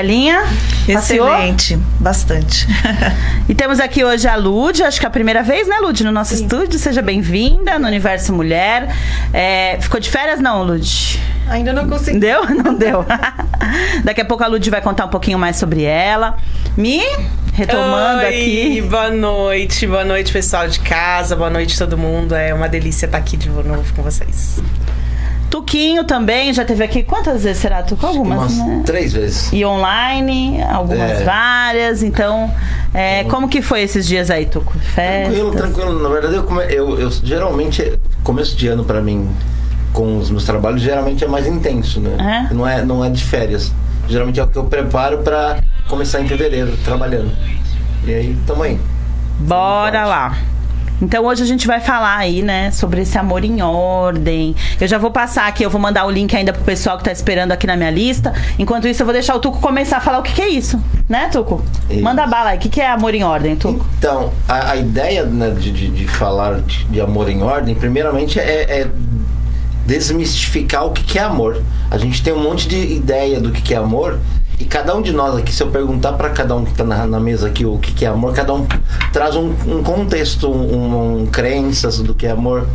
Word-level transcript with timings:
Celinha? 0.00 0.42
Passeou? 0.92 1.28
Excelente, 1.28 1.78
bastante. 1.98 2.66
E 3.48 3.54
temos 3.54 3.80
aqui 3.80 4.04
hoje 4.04 4.28
a 4.28 4.36
Lud, 4.36 4.80
acho 4.80 5.00
que 5.00 5.04
é 5.04 5.08
a 5.08 5.10
primeira 5.10 5.42
vez, 5.42 5.66
né, 5.66 5.78
Lud, 5.80 6.04
no 6.04 6.12
nosso 6.12 6.34
estúdio. 6.34 6.78
Seja 6.78 7.02
bem-vinda 7.02 7.80
no 7.80 7.88
Universo 7.88 8.32
Mulher. 8.32 8.94
É, 9.32 9.76
ficou 9.80 9.98
de 9.98 10.08
férias, 10.08 10.38
não, 10.38 10.62
Lud? 10.62 11.20
Ainda 11.48 11.72
não 11.72 11.88
consegui. 11.88 12.20
Deu? 12.20 12.46
Não 12.54 12.76
deu. 12.76 13.04
Daqui 14.04 14.20
a 14.20 14.24
pouco 14.24 14.44
a 14.44 14.46
Lud 14.46 14.70
vai 14.70 14.80
contar 14.80 15.06
um 15.06 15.08
pouquinho 15.08 15.36
mais 15.36 15.56
sobre 15.56 15.82
ela. 15.82 16.36
Me 16.76 17.02
retomando 17.52 18.20
Oi, 18.20 18.28
aqui. 18.28 18.82
Boa 18.82 19.10
noite, 19.10 19.86
boa 19.88 20.04
noite, 20.04 20.32
pessoal 20.32 20.68
de 20.68 20.78
casa, 20.78 21.34
boa 21.34 21.50
noite 21.50 21.76
todo 21.76 21.98
mundo. 21.98 22.36
É 22.36 22.54
uma 22.54 22.68
delícia 22.68 23.06
estar 23.06 23.18
aqui 23.18 23.36
de 23.36 23.48
novo 23.48 23.92
com 23.94 24.02
vocês. 24.02 24.62
Tuquinho 25.50 26.04
também, 26.04 26.52
já 26.54 26.64
teve 26.64 26.84
aqui. 26.84 27.02
Quantas 27.02 27.42
vezes 27.42 27.60
será, 27.60 27.82
Tuco? 27.82 28.06
Algumas, 28.06 28.52
Umas 28.52 28.66
né? 28.68 28.82
três 28.86 29.12
vezes. 29.12 29.52
E 29.52 29.64
online, 29.64 30.62
algumas 30.62 31.20
É. 31.20 31.24
várias. 31.24 32.02
Então, 32.04 32.50
é, 32.94 33.24
como 33.24 33.48
que 33.48 33.60
foi 33.60 33.82
esses 33.82 34.06
dias 34.06 34.30
aí, 34.30 34.46
Tuco? 34.46 34.72
Festas? 34.78 35.34
Tranquilo, 35.34 35.50
tranquilo. 35.52 36.02
Na 36.02 36.08
verdade, 36.08 36.36
eu, 36.36 36.44
come- 36.44 36.64
eu, 36.72 36.98
eu 37.00 37.10
geralmente, 37.10 37.98
começo 38.22 38.56
de 38.56 38.68
ano 38.68 38.84
pra 38.84 39.00
mim, 39.00 39.28
com 39.92 40.18
os 40.18 40.30
meus 40.30 40.44
trabalhos, 40.44 40.80
geralmente 40.82 41.24
é 41.24 41.28
mais 41.28 41.46
intenso, 41.48 42.00
né? 42.00 42.46
É? 42.50 42.54
Não, 42.54 42.66
é, 42.66 42.84
não 42.84 43.04
é 43.04 43.10
de 43.10 43.22
férias. 43.24 43.72
Geralmente 44.08 44.38
é 44.38 44.44
o 44.44 44.46
que 44.46 44.56
eu 44.56 44.64
preparo 44.64 45.18
pra 45.18 45.58
começar 45.88 46.20
em 46.20 46.28
fevereiro, 46.28 46.76
trabalhando. 46.84 47.32
E 48.06 48.14
aí, 48.14 48.36
tamo 48.46 48.62
aí. 48.62 48.78
Bora 49.40 50.04
lá. 50.06 50.36
Então 51.02 51.24
hoje 51.24 51.42
a 51.42 51.46
gente 51.46 51.66
vai 51.66 51.80
falar 51.80 52.16
aí, 52.16 52.42
né, 52.42 52.70
sobre 52.70 53.02
esse 53.02 53.16
amor 53.16 53.44
em 53.44 53.62
ordem. 53.62 54.54
Eu 54.80 54.86
já 54.86 54.98
vou 54.98 55.10
passar 55.10 55.46
aqui, 55.46 55.62
eu 55.62 55.70
vou 55.70 55.80
mandar 55.80 56.06
o 56.06 56.10
link 56.10 56.34
ainda 56.36 56.52
pro 56.52 56.62
pessoal 56.62 56.98
que 56.98 57.04
tá 57.04 57.12
esperando 57.12 57.52
aqui 57.52 57.66
na 57.66 57.76
minha 57.76 57.90
lista. 57.90 58.34
Enquanto 58.58 58.86
isso, 58.86 59.02
eu 59.02 59.06
vou 59.06 59.12
deixar 59.12 59.34
o 59.34 59.38
Tuco 59.40 59.60
começar 59.60 59.96
a 59.96 60.00
falar 60.00 60.18
o 60.18 60.22
que, 60.22 60.32
que 60.32 60.42
é 60.42 60.48
isso, 60.48 60.82
né, 61.08 61.28
Tuco? 61.28 61.64
Isso. 61.88 62.02
Manda 62.02 62.26
bala 62.26 62.50
aí. 62.50 62.58
O 62.58 62.60
que, 62.60 62.68
que 62.68 62.80
é 62.80 62.90
amor 62.90 63.14
em 63.14 63.24
ordem, 63.24 63.56
Tuco? 63.56 63.86
Então, 63.98 64.32
a, 64.48 64.72
a 64.72 64.76
ideia 64.76 65.24
né, 65.24 65.50
de, 65.50 65.70
de, 65.70 65.88
de 65.88 66.06
falar 66.06 66.60
de, 66.60 66.84
de 66.84 67.00
amor 67.00 67.28
em 67.30 67.42
ordem, 67.42 67.74
primeiramente, 67.74 68.38
é, 68.38 68.80
é 68.82 68.90
desmistificar 69.86 70.86
o 70.86 70.92
que, 70.92 71.02
que 71.02 71.18
é 71.18 71.22
amor. 71.22 71.62
A 71.90 71.98
gente 71.98 72.22
tem 72.22 72.32
um 72.32 72.42
monte 72.42 72.68
de 72.68 72.76
ideia 72.76 73.40
do 73.40 73.50
que, 73.50 73.62
que 73.62 73.74
é 73.74 73.76
amor. 73.76 74.20
E 74.60 74.64
cada 74.66 74.94
um 74.94 75.00
de 75.00 75.10
nós 75.10 75.34
aqui, 75.38 75.50
se 75.50 75.62
eu 75.62 75.68
perguntar 75.68 76.12
para 76.12 76.28
cada 76.28 76.54
um 76.54 76.64
que 76.66 76.72
está 76.72 76.84
na, 76.84 77.06
na 77.06 77.18
mesa 77.18 77.46
aqui 77.46 77.64
o 77.64 77.78
que, 77.78 77.94
que 77.94 78.04
é 78.04 78.08
amor, 78.08 78.34
cada 78.34 78.52
um 78.52 78.66
traz 79.10 79.34
um, 79.34 79.54
um 79.66 79.82
contexto, 79.82 80.50
um, 80.50 81.22
um 81.22 81.26
crenças 81.26 81.98
do 82.00 82.14
que 82.14 82.26
é 82.26 82.30
amor. 82.30 82.66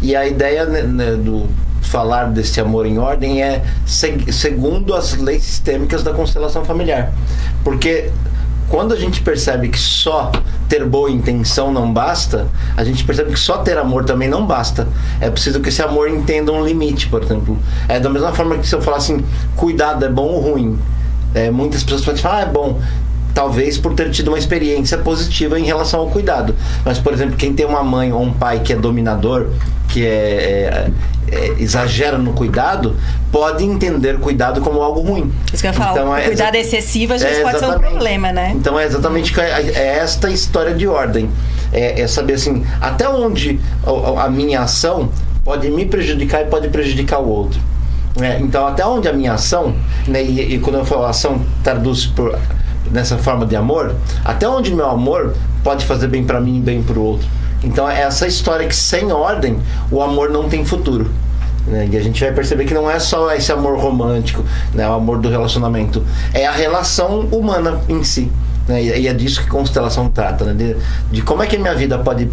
E 0.00 0.16
a 0.16 0.26
ideia 0.26 0.64
né, 0.64 0.82
né, 0.82 1.12
do 1.12 1.46
falar 1.82 2.24
desse 2.30 2.58
amor 2.58 2.86
em 2.86 2.98
ordem 2.98 3.42
é 3.42 3.62
seg- 3.84 4.32
segundo 4.32 4.94
as 4.94 5.14
leis 5.18 5.42
sistêmicas 5.42 6.02
da 6.02 6.14
constelação 6.14 6.64
familiar. 6.64 7.12
Porque 7.62 8.10
quando 8.70 8.94
a 8.94 8.96
gente 8.96 9.20
percebe 9.20 9.68
que 9.68 9.78
só 9.78 10.32
ter 10.70 10.86
boa 10.86 11.10
intenção 11.10 11.70
não 11.70 11.92
basta, 11.92 12.46
a 12.78 12.82
gente 12.82 13.04
percebe 13.04 13.32
que 13.32 13.38
só 13.38 13.58
ter 13.58 13.76
amor 13.76 14.06
também 14.06 14.26
não 14.28 14.46
basta. 14.46 14.88
É 15.20 15.28
preciso 15.28 15.60
que 15.60 15.68
esse 15.68 15.82
amor 15.82 16.08
entenda 16.08 16.50
um 16.50 16.64
limite, 16.64 17.08
por 17.08 17.22
exemplo. 17.22 17.58
É 17.88 18.00
da 18.00 18.08
mesma 18.08 18.32
forma 18.32 18.56
que 18.56 18.66
se 18.66 18.74
eu 18.74 18.80
falar 18.80 18.96
assim, 18.96 19.22
cuidado 19.54 20.02
é 20.02 20.08
bom 20.08 20.28
ou 20.28 20.40
ruim. 20.40 20.78
É, 21.36 21.50
muitas 21.50 21.84
pessoas 21.84 22.02
podem 22.02 22.22
falar, 22.22 22.38
ah, 22.38 22.40
é 22.40 22.46
bom. 22.46 22.80
Talvez 23.34 23.76
por 23.76 23.92
ter 23.92 24.10
tido 24.10 24.28
uma 24.28 24.38
experiência 24.38 24.96
positiva 24.96 25.60
em 25.60 25.64
relação 25.64 26.00
ao 26.00 26.06
cuidado. 26.06 26.54
Mas, 26.82 26.98
por 26.98 27.12
exemplo, 27.12 27.36
quem 27.36 27.52
tem 27.52 27.66
uma 27.66 27.82
mãe 27.84 28.10
ou 28.10 28.22
um 28.22 28.32
pai 28.32 28.60
que 28.60 28.72
é 28.72 28.76
dominador, 28.76 29.48
que 29.88 30.06
é, 30.06 30.08
é- 30.08 30.90
é- 31.30 31.54
exagera 31.58 32.16
no 32.16 32.32
cuidado, 32.32 32.96
pode 33.30 33.62
entender 33.62 34.18
cuidado 34.18 34.62
como 34.62 34.80
algo 34.80 35.00
ruim. 35.00 35.30
Isso 35.52 35.62
que 35.62 35.66
eu 35.68 35.72
ia 35.72 35.74
falar, 35.74 35.92
Então, 35.92 36.08
o 36.08 36.16
é 36.16 36.22
cuidado 36.22 36.54
excessivo 36.54 37.12
às 37.12 37.22
vezes 37.22 37.38
é, 37.38 37.42
pode 37.42 37.58
ser 37.58 37.66
um 37.66 37.78
problema, 37.78 38.32
né? 38.32 38.52
Então 38.54 38.80
é 38.80 38.86
exatamente 38.86 39.38
é, 39.38 39.60
é 39.74 39.98
esta 39.98 40.30
história 40.30 40.72
de 40.72 40.88
ordem. 40.88 41.28
É, 41.74 42.00
é 42.00 42.06
saber 42.06 42.34
assim, 42.34 42.64
até 42.80 43.06
onde 43.06 43.60
a, 43.84 44.24
a 44.24 44.30
minha 44.30 44.62
ação 44.62 45.10
pode 45.44 45.68
me 45.68 45.84
prejudicar 45.84 46.40
e 46.40 46.46
pode 46.46 46.68
prejudicar 46.68 47.18
o 47.18 47.28
outro. 47.28 47.60
É, 48.20 48.38
então 48.40 48.66
até 48.66 48.84
onde 48.86 49.08
a 49.08 49.12
minha 49.12 49.34
ação, 49.34 49.74
né, 50.08 50.22
e, 50.22 50.54
e 50.54 50.58
quando 50.58 50.76
eu 50.76 50.84
falo 50.84 51.04
ação 51.04 51.40
traduz 51.62 52.06
por 52.06 52.38
nessa 52.90 53.18
forma 53.18 53.44
de 53.44 53.56
amor, 53.56 53.94
até 54.24 54.48
onde 54.48 54.72
meu 54.72 54.88
amor 54.88 55.34
pode 55.62 55.84
fazer 55.84 56.06
bem 56.08 56.24
para 56.24 56.40
mim 56.40 56.58
e 56.58 56.60
bem 56.60 56.82
para 56.82 56.98
o 56.98 57.02
outro. 57.02 57.28
Então 57.62 57.88
é 57.88 58.02
essa 58.02 58.26
história 58.26 58.66
que 58.66 58.74
sem 58.76 59.10
ordem 59.12 59.58
o 59.90 60.00
amor 60.00 60.30
não 60.30 60.48
tem 60.48 60.64
futuro. 60.64 61.10
né? 61.66 61.88
E 61.90 61.96
a 61.96 62.02
gente 62.02 62.22
vai 62.22 62.32
perceber 62.32 62.64
que 62.64 62.72
não 62.72 62.88
é 62.88 62.98
só 62.98 63.32
esse 63.34 63.50
amor 63.52 63.78
romântico, 63.78 64.44
né, 64.72 64.88
o 64.88 64.92
amor 64.92 65.18
do 65.18 65.28
relacionamento, 65.28 66.02
é 66.32 66.46
a 66.46 66.52
relação 66.52 67.20
humana 67.32 67.80
em 67.88 68.02
si. 68.04 68.30
né? 68.68 68.82
E 68.82 69.06
é 69.08 69.12
disso 69.12 69.42
que 69.42 69.48
constelação 69.48 70.08
trata, 70.08 70.44
né? 70.44 70.54
de, 70.54 70.76
de 71.10 71.22
como 71.22 71.42
é 71.42 71.46
que 71.46 71.56
a 71.56 71.58
minha 71.58 71.74
vida 71.74 71.98
pode 71.98 72.30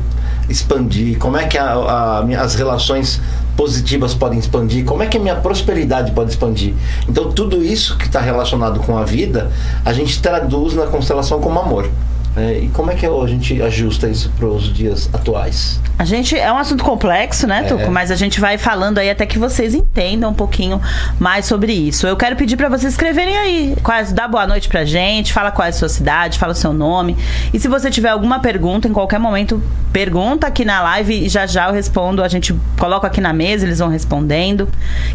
expandir, 0.49 1.17
como 1.17 1.37
é 1.37 1.45
que 1.45 1.57
a, 1.57 1.73
a 1.73 2.19
as 2.41 2.55
relações 2.55 3.21
positivas 3.55 4.13
podem 4.13 4.39
expandir, 4.39 4.83
como 4.83 5.03
é 5.03 5.07
que 5.07 5.17
a 5.17 5.19
minha 5.19 5.35
prosperidade 5.35 6.11
pode 6.11 6.31
expandir. 6.31 6.73
Então 7.07 7.31
tudo 7.31 7.63
isso 7.63 7.97
que 7.97 8.05
está 8.05 8.19
relacionado 8.19 8.79
com 8.79 8.97
a 8.97 9.03
vida, 9.03 9.51
a 9.85 9.93
gente 9.93 10.21
traduz 10.21 10.73
na 10.73 10.87
constelação 10.87 11.39
como 11.39 11.59
amor. 11.59 11.89
Né? 12.35 12.59
e 12.59 12.67
como 12.69 12.91
é 12.91 12.95
que 12.95 13.05
a 13.05 13.27
gente 13.27 13.61
ajusta 13.61 14.07
isso 14.07 14.31
para 14.37 14.47
os 14.47 14.73
dias 14.73 15.09
atuais? 15.13 15.79
A 15.97 16.05
gente 16.05 16.37
é 16.37 16.51
um 16.51 16.57
assunto 16.57 16.83
complexo, 16.83 17.45
né, 17.45 17.63
Tuco? 17.63 17.83
É. 17.83 17.89
Mas 17.89 18.09
a 18.09 18.15
gente 18.15 18.39
vai 18.39 18.57
falando 18.57 18.97
aí 18.97 19.09
até 19.09 19.25
que 19.25 19.37
vocês 19.37 19.73
entendam 19.75 20.31
um 20.31 20.33
pouquinho 20.33 20.81
mais 21.19 21.45
sobre 21.45 21.71
isso. 21.71 22.07
Eu 22.07 22.17
quero 22.17 22.35
pedir 22.35 22.57
pra 22.57 22.67
vocês 22.67 22.93
escreverem 22.93 23.37
aí, 23.37 23.75
quais, 23.83 24.11
dá 24.11 24.27
boa 24.27 24.47
noite 24.47 24.67
pra 24.67 24.83
gente, 24.83 25.31
fala 25.31 25.51
qual 25.51 25.65
é 25.65 25.69
a 25.69 25.73
sua 25.73 25.89
cidade, 25.89 26.39
fala 26.39 26.53
o 26.53 26.55
seu 26.55 26.73
nome. 26.73 27.15
E 27.53 27.59
se 27.59 27.67
você 27.67 27.91
tiver 27.91 28.09
alguma 28.09 28.39
pergunta, 28.39 28.87
em 28.87 28.93
qualquer 28.93 29.19
momento, 29.19 29.61
pergunta 29.91 30.47
aqui 30.47 30.65
na 30.65 30.81
live 30.81 31.25
e 31.25 31.29
já 31.29 31.45
já 31.45 31.67
eu 31.67 31.73
respondo. 31.73 32.23
A 32.23 32.27
gente 32.27 32.55
coloca 32.79 33.05
aqui 33.05 33.21
na 33.21 33.31
mesa, 33.31 33.65
eles 33.65 33.79
vão 33.79 33.89
respondendo. 33.89 34.67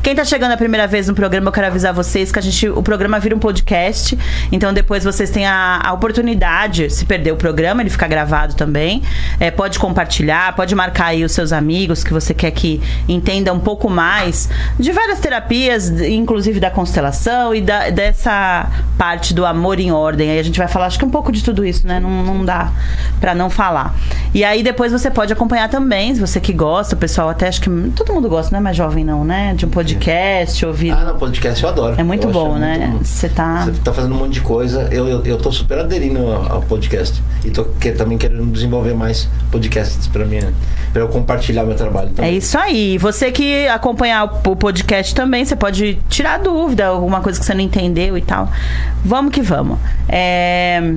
Quem 0.02 0.14
tá 0.14 0.24
chegando 0.24 0.52
a 0.52 0.56
primeira 0.56 0.86
vez 0.86 1.08
no 1.08 1.14
programa, 1.14 1.48
eu 1.48 1.52
quero 1.52 1.66
avisar 1.66 1.92
vocês 1.92 2.30
que 2.30 2.38
a 2.38 2.42
gente, 2.42 2.68
o 2.68 2.82
programa 2.82 3.18
vira 3.18 3.34
um 3.34 3.40
podcast. 3.40 4.16
Então 4.52 4.72
depois 4.72 5.02
vocês 5.02 5.30
têm 5.30 5.46
a, 5.46 5.80
a 5.84 5.92
oportunidade, 5.92 6.88
se 6.90 7.04
perder 7.08 7.32
o 7.32 7.36
programa, 7.36 7.80
ele 7.82 7.91
fica 7.91 8.06
gravado 8.06 8.54
também. 8.54 9.02
É, 9.41 9.50
pode 9.50 9.78
compartilhar, 9.78 10.54
pode 10.54 10.74
marcar 10.74 11.06
aí 11.06 11.24
os 11.24 11.32
seus 11.32 11.52
amigos 11.52 12.04
que 12.04 12.12
você 12.12 12.32
quer 12.34 12.50
que 12.52 12.80
entenda 13.08 13.52
um 13.52 13.58
pouco 13.58 13.88
mais 13.91 14.48
de 14.78 14.92
várias 14.92 15.19
terapias, 15.19 15.88
inclusive 16.02 16.60
da 16.60 16.70
constelação 16.70 17.54
e 17.54 17.60
da- 17.60 17.91
dessa 17.91 18.69
parte 18.96 19.32
do 19.34 19.44
amor 19.46 19.80
em 19.80 19.91
ordem. 19.91 20.30
Aí 20.30 20.38
a 20.38 20.42
gente 20.42 20.58
vai 20.58 20.69
falar, 20.69 20.86
acho 20.86 20.98
que 20.98 21.04
um 21.04 21.10
pouco 21.10 21.32
de 21.32 21.42
tudo 21.42 21.64
isso, 21.64 21.86
né? 21.86 21.98
Não, 21.98 22.10
não 22.22 22.44
dá 22.44 22.70
pra 23.20 23.34
não 23.34 23.48
falar. 23.48 23.94
E 24.34 24.44
aí 24.44 24.62
depois 24.62 24.92
você 24.92 25.10
pode 25.10 25.32
acompanhar 25.32 25.69
também, 25.70 26.14
se 26.14 26.20
você 26.20 26.38
que 26.40 26.52
gosta, 26.52 26.94
o 26.94 26.98
pessoal 26.98 27.28
até 27.30 27.48
acho 27.48 27.60
que 27.60 27.70
todo 27.96 28.12
mundo 28.12 28.28
gosta, 28.28 28.50
não 28.52 28.58
é 28.58 28.62
mais 28.62 28.76
jovem 28.76 29.04
não, 29.04 29.25
né? 29.25 29.54
De 29.54 29.64
um 29.64 29.70
podcast, 29.70 30.64
ouvir. 30.66 30.90
Ah, 30.92 31.04
no 31.12 31.14
podcast 31.14 31.62
eu 31.62 31.70
adoro. 31.70 31.94
É 31.98 32.02
muito 32.02 32.26
Eu 32.28 32.32
bom, 32.32 32.56
né? 32.56 32.76
muito- 32.88 33.04
Você 33.06 33.28
tá. 33.28 33.64
Você 33.64 33.72
tá 33.82 33.92
fazendo 33.92 34.14
um 34.14 34.19
monte 34.19 34.34
de 34.34 34.40
coisa. 34.42 34.88
Eu, 34.92 35.08
eu, 35.08 35.25
eu 35.25 35.38
tô 35.38 35.50
super 35.50 35.78
aderindo 35.78 36.19
ao, 36.20 36.52
ao 36.56 36.62
podcast. 36.98 37.22
E 37.44 37.50
tô 37.50 37.64
que, 37.64 37.92
também 37.92 38.19
querendo 38.19 38.44
desenvolver 38.50 38.94
mais 38.94 39.28
podcasts 39.50 40.06
pra 40.09 40.25
mim, 40.25 40.41
né? 40.41 40.53
Pra 40.92 41.03
eu 41.03 41.09
compartilhar 41.09 41.64
meu 41.64 41.76
trabalho 41.76 42.09
É 42.09 42.12
também. 42.12 42.36
isso 42.36 42.59
aí. 42.59 42.98
Você 42.98 43.31
que 43.31 43.66
acompanhar 43.69 44.25
o 44.47 44.56
podcast 44.56 45.14
também, 45.14 45.44
você 45.44 45.54
pode 45.56 45.98
tirar 46.08 46.38
dúvida, 46.38 46.87
alguma 46.87 47.20
coisa 47.20 47.38
que 47.38 47.44
você 47.44 47.54
não 47.54 47.60
entendeu 47.60 48.16
e 48.16 48.22
tal. 48.22 48.50
Vamos 49.04 49.32
que 49.32 49.42
vamos. 49.42 49.78
É, 50.08 50.94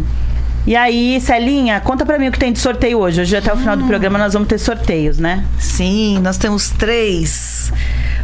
E 0.66 0.76
aí, 0.76 1.20
Celinha, 1.20 1.80
conta 1.80 2.06
pra 2.06 2.20
mim 2.20 2.28
o 2.28 2.32
que 2.32 2.38
tem 2.40 2.52
de 2.54 2.60
sorteio 2.60 3.00
hoje. 3.00 3.22
Hoje 3.22 3.36
até 3.36 3.52
o 3.52 3.58
final 3.58 3.76
do 3.76 3.86
programa 3.86 4.18
nós 4.20 4.34
vamos 4.34 4.48
ter 4.48 4.58
sorteios, 4.60 5.18
né? 5.18 5.44
Sim, 5.58 6.20
nós 6.20 6.38
temos 6.38 6.70
três. 6.70 7.72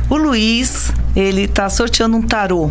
O 0.10 0.16
Luiz, 0.16 0.92
ele 1.16 1.48
tá 1.48 1.68
sorteando 1.70 2.16
um 2.16 2.22
tarô. 2.22 2.70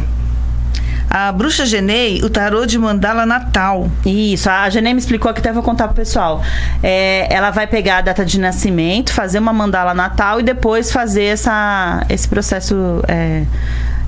A 1.09 1.33
Bruxa 1.33 1.65
Genei, 1.65 2.23
o 2.23 2.29
tarô 2.29 2.67
de 2.67 2.79
mandala 2.79 3.25
natal. 3.25 3.89
Isso, 4.05 4.51
a 4.51 4.69
Genê 4.69 4.93
me 4.93 4.99
explicou 4.99 5.31
aqui, 5.31 5.41
até 5.41 5.53
vou 5.53 5.63
contar 5.63 5.89
pro 5.89 5.97
pessoal. 5.97 6.43
É, 6.83 7.27
ela 7.33 7.51
vai 7.51 7.67
pegar 7.67 7.99
a 7.99 8.01
data 8.01 8.25
de 8.25 8.39
nascimento, 8.39 9.13
fazer 9.13 9.39
uma 9.39 9.53
mandala 9.53 9.95
natal 9.95 10.41
e 10.41 10.43
depois 10.43 10.93
fazer 10.93 11.25
essa, 11.25 12.05
esse 12.09 12.29
processo 12.29 13.03
é, 13.09 13.45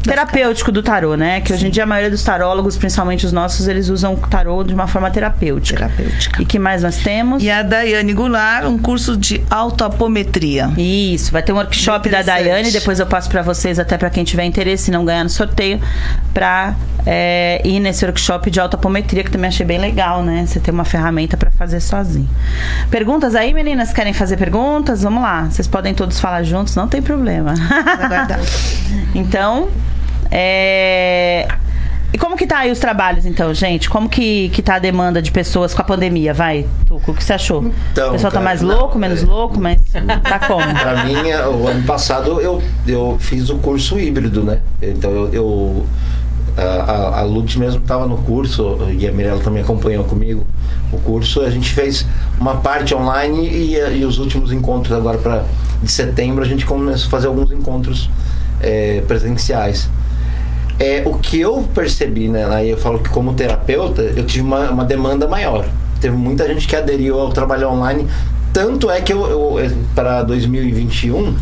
terapêutico 0.02 0.72
do 0.72 0.82
tarô, 0.82 1.16
né? 1.16 1.40
Que 1.40 1.52
hoje 1.52 1.66
em 1.66 1.70
dia 1.70 1.82
a 1.82 1.86
maioria 1.86 2.10
dos 2.10 2.22
tarólogos, 2.22 2.76
principalmente 2.76 3.26
os 3.26 3.32
nossos, 3.32 3.68
eles 3.68 3.88
usam 3.88 4.14
o 4.14 4.16
tarô 4.16 4.62
de 4.64 4.74
uma 4.74 4.86
forma 4.86 5.10
terapêutica. 5.10 5.88
Terapêutica. 5.88 6.42
E 6.42 6.46
que 6.46 6.58
mais 6.58 6.82
nós 6.82 6.98
temos? 6.98 7.42
E 7.42 7.50
a 7.50 7.62
Daiane 7.62 8.12
Goulart, 8.12 8.66
um 8.66 8.78
curso 8.78 9.16
de 9.16 9.42
autoapometria. 9.50 10.70
Isso, 10.76 11.32
vai 11.32 11.42
ter 11.42 11.52
um 11.52 11.56
workshop 11.56 12.08
da. 12.08 12.22
Daiane, 12.22 12.70
depois 12.70 13.00
eu 13.00 13.06
passo 13.06 13.28
pra 13.28 13.42
vocês, 13.42 13.78
até 13.78 13.96
pra 13.96 14.10
quem 14.10 14.24
tiver 14.24 14.44
interesse 14.44 14.90
e 14.90 14.92
não 14.92 15.04
ganhar 15.04 15.24
no 15.24 15.30
sorteio, 15.30 15.80
pra 16.32 16.74
é, 17.06 17.60
ir 17.64 17.80
nesse 17.80 18.04
workshop 18.04 18.50
de 18.50 18.60
autoapometria, 18.60 19.24
que 19.24 19.30
também 19.30 19.48
achei 19.48 19.64
bem 19.64 19.78
legal, 19.78 20.22
né? 20.22 20.44
Você 20.46 20.60
ter 20.60 20.70
uma 20.70 20.84
ferramenta 20.84 21.36
pra 21.36 21.50
fazer 21.50 21.80
sozinho. 21.80 22.28
Perguntas 22.90 23.34
aí, 23.34 23.54
meninas? 23.54 23.92
Querem 23.92 24.12
fazer 24.12 24.36
perguntas? 24.36 25.02
Vamos 25.02 25.22
lá. 25.22 25.44
Vocês 25.44 25.66
podem 25.66 25.94
todos 25.94 26.20
falar 26.20 26.42
juntos, 26.42 26.74
não 26.76 26.86
tem 26.86 27.00
problema. 27.00 27.54
então, 29.14 29.68
é... 30.30 31.48
E 32.10 32.16
como 32.16 32.36
que 32.36 32.46
tá 32.46 32.60
aí 32.60 32.70
os 32.70 32.78
trabalhos, 32.78 33.26
então, 33.26 33.52
gente? 33.52 33.90
Como 33.90 34.08
que, 34.08 34.48
que 34.48 34.62
tá 34.62 34.76
a 34.76 34.78
demanda 34.78 35.20
de 35.20 35.30
pessoas 35.30 35.74
com 35.74 35.82
a 35.82 35.84
pandemia? 35.84 36.32
Vai, 36.32 36.66
Tuco, 36.86 37.10
o 37.10 37.14
que 37.14 37.22
você 37.22 37.34
achou? 37.34 37.70
Então, 37.92 38.08
o 38.08 38.12
pessoal 38.12 38.32
tá 38.32 38.38
cara, 38.38 38.44
mais 38.44 38.62
não, 38.62 38.78
louco, 38.78 38.98
menos 38.98 39.22
é- 39.22 39.26
louco, 39.26 39.60
mas 39.60 39.78
tá 40.22 40.38
como? 40.48 40.62
Pra 40.74 41.04
mim, 41.04 41.28
é, 41.28 41.46
o 41.46 41.66
ano 41.68 41.82
passado 41.84 42.40
eu, 42.40 42.62
eu 42.86 43.18
fiz 43.20 43.50
o 43.50 43.58
curso 43.58 43.98
híbrido, 43.98 44.42
né? 44.42 44.60
Então 44.80 45.10
eu. 45.10 45.32
eu- 45.32 45.86
a, 46.56 47.20
a, 47.20 47.24
mesmo 47.24 47.78
estava 47.80 48.04
no 48.04 48.16
curso 48.18 48.78
e 48.98 49.06
a 49.06 49.12
Mirella 49.12 49.40
também 49.40 49.62
acompanhou 49.62 50.02
comigo 50.04 50.44
o 50.92 50.98
curso. 50.98 51.40
A 51.42 51.50
gente 51.50 51.70
fez 51.70 52.04
uma 52.40 52.56
parte 52.56 52.92
online 52.96 53.46
e, 53.48 53.76
e 53.76 54.04
os 54.04 54.18
últimos 54.18 54.50
encontros 54.50 54.96
agora 54.96 55.18
para 55.18 55.44
de 55.80 55.92
setembro 55.92 56.42
a 56.42 56.46
gente 56.48 56.66
começou 56.66 57.06
a 57.06 57.10
fazer 57.10 57.28
alguns 57.28 57.52
encontros 57.52 58.10
eh, 58.60 59.04
presenciais. 59.06 59.88
É, 60.78 61.02
o 61.04 61.14
que 61.14 61.40
eu 61.40 61.66
percebi, 61.74 62.28
né? 62.28 62.46
Aí 62.46 62.70
eu 62.70 62.76
falo 62.76 63.00
que 63.00 63.08
como 63.08 63.34
terapeuta, 63.34 64.02
eu 64.02 64.24
tive 64.24 64.44
uma, 64.44 64.70
uma 64.70 64.84
demanda 64.84 65.26
maior. 65.26 65.66
Teve 66.00 66.16
muita 66.16 66.46
gente 66.46 66.68
que 66.68 66.76
aderiu 66.76 67.18
ao 67.18 67.30
trabalho 67.30 67.68
online. 67.68 68.06
Tanto 68.52 68.90
é 68.90 69.00
que 69.00 69.12
eu, 69.12 69.58
eu 69.58 69.76
para 69.94 70.22
2021, 70.22 71.34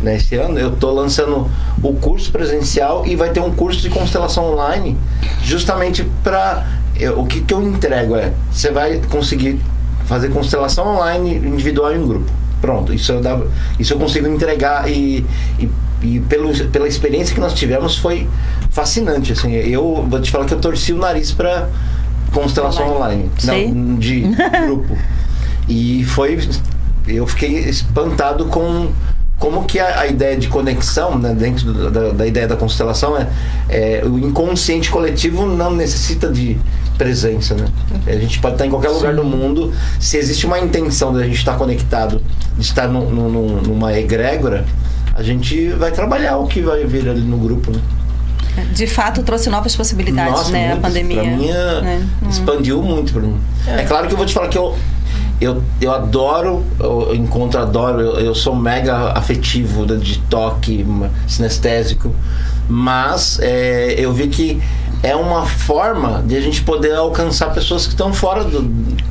né, 0.00 0.16
esse 0.16 0.36
ano, 0.36 0.58
eu 0.58 0.72
tô 0.76 0.90
lançando 0.92 1.50
o 1.82 1.94
curso 1.94 2.30
presencial 2.30 3.04
e 3.06 3.16
vai 3.16 3.30
ter 3.30 3.40
um 3.40 3.50
curso 3.50 3.80
de 3.80 3.90
constelação 3.90 4.52
online, 4.52 4.96
justamente 5.42 6.04
para 6.22 6.64
o 7.16 7.26
que, 7.26 7.40
que 7.40 7.52
eu 7.52 7.62
entrego 7.62 8.14
é, 8.14 8.32
você 8.52 8.70
vai 8.70 9.00
conseguir 9.10 9.58
fazer 10.04 10.28
constelação 10.28 10.86
online, 10.86 11.36
individual 11.36 11.92
e 11.92 11.98
em 11.98 12.06
grupo. 12.06 12.30
Pronto, 12.60 12.94
isso 12.94 13.12
eu, 13.12 13.20
dava, 13.20 13.50
isso 13.78 13.92
eu 13.92 13.98
consigo 13.98 14.26
entregar 14.26 14.88
e, 14.90 15.26
e, 15.58 15.68
e 16.02 16.20
pelo, 16.20 16.52
pela 16.70 16.86
experiência 16.88 17.34
que 17.34 17.40
nós 17.40 17.54
tivemos 17.54 17.96
foi 17.96 18.28
fascinante. 18.70 19.32
Assim, 19.32 19.52
eu 19.52 20.06
vou 20.08 20.20
te 20.20 20.30
falar 20.30 20.44
que 20.44 20.54
eu 20.54 20.60
torci 20.60 20.92
o 20.92 20.98
nariz 20.98 21.32
para 21.32 21.68
constelação 22.32 22.96
online, 22.96 23.30
Sim. 23.38 23.72
não, 23.72 23.96
de 23.96 24.20
grupo. 24.66 24.96
E 25.68 26.04
foi, 26.04 26.38
eu 27.06 27.26
fiquei 27.26 27.58
espantado 27.60 28.46
com 28.46 28.88
como 29.38 29.64
que 29.64 29.78
a, 29.78 30.00
a 30.00 30.06
ideia 30.06 30.36
de 30.36 30.48
conexão, 30.48 31.18
né, 31.18 31.34
dentro 31.34 31.72
do- 31.72 31.90
da, 31.90 32.10
da 32.10 32.26
ideia 32.26 32.46
da 32.46 32.56
constelação, 32.56 33.16
é, 33.16 33.26
é 33.68 34.04
o 34.04 34.18
inconsciente 34.18 34.90
coletivo 34.90 35.44
não 35.46 35.74
necessita 35.74 36.30
de 36.30 36.56
presença, 36.96 37.54
né? 37.54 37.66
A 38.06 38.12
gente 38.12 38.38
pode 38.38 38.54
estar 38.54 38.66
em 38.66 38.70
qualquer 38.70 38.90
lugar 38.90 39.14
do 39.14 39.24
mundo, 39.24 39.72
se 39.98 40.16
existe 40.16 40.46
uma 40.46 40.58
intenção 40.60 41.12
de 41.12 41.20
a 41.20 41.24
gente 41.26 41.36
estar 41.38 41.56
conectado, 41.56 42.22
de 42.56 42.62
estar 42.64 42.86
num- 42.86 43.10
num- 43.10 43.60
numa 43.62 43.92
egrégora, 43.98 44.64
a 45.14 45.22
gente 45.22 45.68
vai 45.70 45.92
trabalhar 45.92 46.36
o 46.38 46.46
que 46.46 46.60
vai 46.60 46.84
vir 46.84 47.08
ali 47.08 47.20
no 47.20 47.36
grupo, 47.38 47.70
né? 47.70 47.80
De 48.72 48.86
fato, 48.86 49.22
trouxe 49.22 49.48
novas 49.48 49.74
possibilidades, 49.74 50.32
Nossa, 50.32 50.52
né? 50.52 50.68
muitas. 50.68 50.84
A 50.84 50.88
pandemia. 50.88 51.22
Pra 51.22 51.30
mim, 51.30 51.48
é- 51.48 51.80
né? 51.80 52.08
Hum. 52.22 52.28
expandiu 52.28 52.82
muito 52.82 53.12
pra 53.12 53.22
mim. 53.22 53.36
É. 53.66 53.82
claro 53.84 54.06
que 54.06 54.12
eu 54.12 54.16
vou 54.16 54.26
te 54.26 54.32
falar 54.34 54.48
que 54.48 54.58
eu, 54.58 54.76
eu, 55.40 55.62
eu 55.80 55.92
adoro, 55.92 56.64
eu 56.78 57.14
encontro, 57.14 57.60
adoro, 57.60 58.00
eu, 58.00 58.20
eu 58.20 58.34
sou 58.34 58.54
mega 58.54 59.12
afetivo 59.12 59.86
de, 59.86 59.98
de 59.98 60.18
toque, 60.20 60.84
sinestésico, 61.26 62.14
mas 62.68 63.38
é, 63.40 63.94
eu 63.98 64.12
vi 64.12 64.28
que 64.28 64.62
é 65.04 65.14
uma 65.14 65.44
forma 65.44 66.22
de 66.26 66.34
a 66.36 66.40
gente 66.40 66.62
poder 66.62 66.94
alcançar 66.94 67.52
pessoas 67.52 67.84
que 67.86 67.92
estão 67.92 68.12
fora 68.12 68.42
do, 68.44 68.62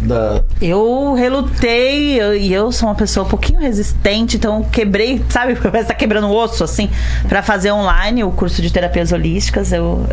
da. 0.02 0.44
Eu 0.62 1.14
relutei 1.14 2.20
eu- 2.22 2.36
e 2.36 2.52
eu 2.52 2.72
sou 2.72 2.90
uma 2.90 2.96
pessoa 2.96 3.26
um 3.26 3.30
pouquinho 3.30 3.60
resistente, 3.60 4.38
então 4.38 4.58
eu 4.60 4.66
quebrei, 4.66 5.22
sabe? 5.30 5.56
Parece 5.62 5.88
tá 5.88 5.94
quebrando 5.94 6.28
o 6.28 6.36
osso, 6.36 6.64
assim, 6.64 6.90
pra 7.30 7.42
fazer 7.44 7.72
online 7.72 8.24
o 8.24 8.32
curso 8.32 8.62
de 8.62 8.72
terapias 8.72 9.12
holísticas. 9.12 9.72
Eu 9.72 10.06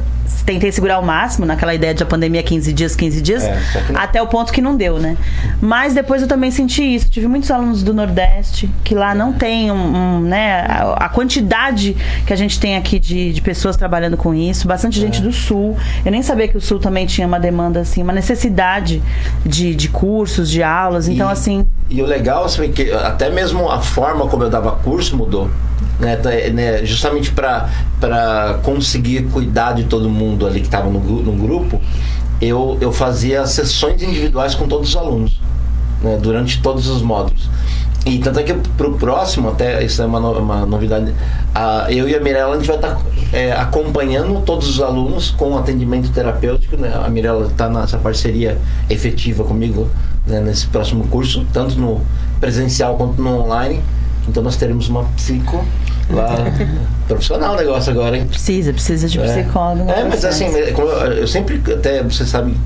tentei 0.45 0.71
segurar 0.73 0.99
o 0.99 1.03
máximo 1.05 1.47
naquela 1.47 1.75
ideia 1.75 1.95
de 1.95 2.03
a 2.03 2.07
pandemia 2.07 2.43
15 2.43 2.73
dias, 2.73 2.95
15 2.97 3.21
dias, 3.21 3.43
É, 3.45 3.59
até 3.95 4.21
o 4.23 4.27
ponto 4.27 4.53
que 4.53 4.61
não 4.61 4.77
deu, 4.77 4.99
né? 4.99 5.17
Mas 5.61 5.95
depois 5.95 6.23
eu 6.23 6.29
também 6.29 6.51
senti 6.51 6.83
isso. 6.83 7.09
Tive 7.11 7.27
muitos 7.27 7.51
alunos 7.51 7.83
do 7.83 7.93
Nordeste 7.95 8.69
que 8.85 8.95
lá 8.95 9.15
não 9.15 9.33
tem 9.33 9.71
um, 9.71 9.77
um, 9.77 10.21
né, 10.21 10.63
a, 10.69 11.05
a 11.07 11.09
quantidade 11.09 11.97
que 12.27 12.33
a 12.33 12.37
gente 12.37 12.59
tem 12.61 12.77
aqui 12.77 12.99
de, 12.99 13.33
de 13.33 13.41
pessoas 13.41 13.77
trabalhando 13.77 14.17
com 14.17 14.35
isso, 14.35 14.67
bastante 14.69 14.99
É. 14.99 15.03
gente 15.03 15.21
do 15.23 15.33
Sul. 15.33 15.70
Eu 16.05 16.13
nem 16.13 16.23
sabia 16.23 16.49
que 16.49 16.57
o 16.57 16.61
Sul 16.61 16.79
também 16.79 17.07
tinha 17.07 17.27
uma 17.27 17.39
demanda, 17.41 17.81
assim, 17.81 18.03
uma 18.03 18.13
necessidade 18.13 19.03
de, 19.45 19.75
de 19.75 19.89
cursos, 19.89 20.51
de 20.51 20.63
aulas. 20.63 21.09
Então, 21.09 21.29
E- 21.29 21.33
assim, 21.33 21.67
E 21.89 22.03
o 22.03 22.07
legal 22.07 22.45
assim, 22.45 22.65
é 22.65 22.69
que 22.69 22.91
até 22.93 23.31
mesmo 23.31 23.69
a 23.71 23.81
forma 23.81 24.27
como 24.29 24.43
eu 24.45 24.51
dava 24.51 24.73
curso 24.73 25.17
mudou. 25.17 25.51
Né, 25.99 26.17
tá, 26.17 26.33
é, 26.33 26.49
né, 26.49 26.85
justamente 26.87 27.31
para 27.31 27.69
conseguir 28.63 29.25
cuidar 29.25 29.73
de 29.75 29.85
todo 29.85 30.09
mundo 30.09 30.47
ali 30.47 30.61
que 30.61 30.67
estava 30.67 30.89
no, 30.89 30.99
no 30.99 31.33
grupo, 31.33 31.79
eu, 32.41 32.79
eu 32.81 32.91
fazia 32.91 33.47
sessões 33.47 34.03
individuais 34.03 34.55
com 34.55 34.67
todos 34.67 34.89
os 34.89 34.97
alunos, 34.97 35.39
né, 36.03 36.17
durante 36.17 36.63
todos 36.63 36.89
os 36.89 37.03
módulos. 37.03 37.51
E 38.07 38.19
tanto 38.19 38.41
é 38.41 38.43
que 38.43 38.55
pro 38.55 38.95
próximo, 38.95 39.51
até 39.51 39.85
isso 39.85 40.01
é 40.03 40.07
uma, 40.07 40.19
no- 40.19 40.39
uma 40.39 40.65
novidade, 40.65 41.15
a, 41.55 41.87
eu 41.93 42.09
e 42.09 42.15
a 42.15 42.21
Mirella 42.21 42.55
a 42.55 42.59
gente 42.59 42.67
vai 42.67 42.77
estar 42.77 42.99
acompanhando 43.59 44.41
todos 44.43 44.69
os 44.69 44.81
alunos 44.81 45.31
com 45.31 45.57
atendimento 45.59 46.11
terapêutico. 46.11 46.77
Né? 46.77 46.93
A 46.95 47.09
Mirella 47.09 47.47
está 47.47 47.69
nessa 47.69 47.99
parceria 47.99 48.59
efetiva 48.89 49.45
comigo 49.45 49.89
né, 50.27 50.41
nesse 50.41 50.67
próximo 50.67 51.07
curso, 51.09 51.47
tanto 51.53 51.79
no 51.79 52.01
presencial 52.41 52.97
quanto 52.97 53.21
no 53.21 53.41
online. 53.43 53.83
Então 54.29 54.43
nós 54.43 54.57
teremos 54.57 54.89
uma 54.89 55.05
psico 55.17 55.65
lá 56.11 56.35
profissional 57.07 57.55
o 57.55 57.57
negócio 57.57 57.91
agora, 57.93 58.17
hein? 58.17 58.27
precisa, 58.27 58.73
precisa 58.73 59.09
de 59.09 59.19
psicólogo. 59.19 59.85
no 59.85 59.91
É, 59.91 60.05
mas 60.05 60.25
assim, 60.25 60.47
é, 60.47 60.73
eu 61.19 61.27
sempre, 61.27 61.61
até 61.73 62.03
você 62.03 62.25
sabe, 62.25 62.57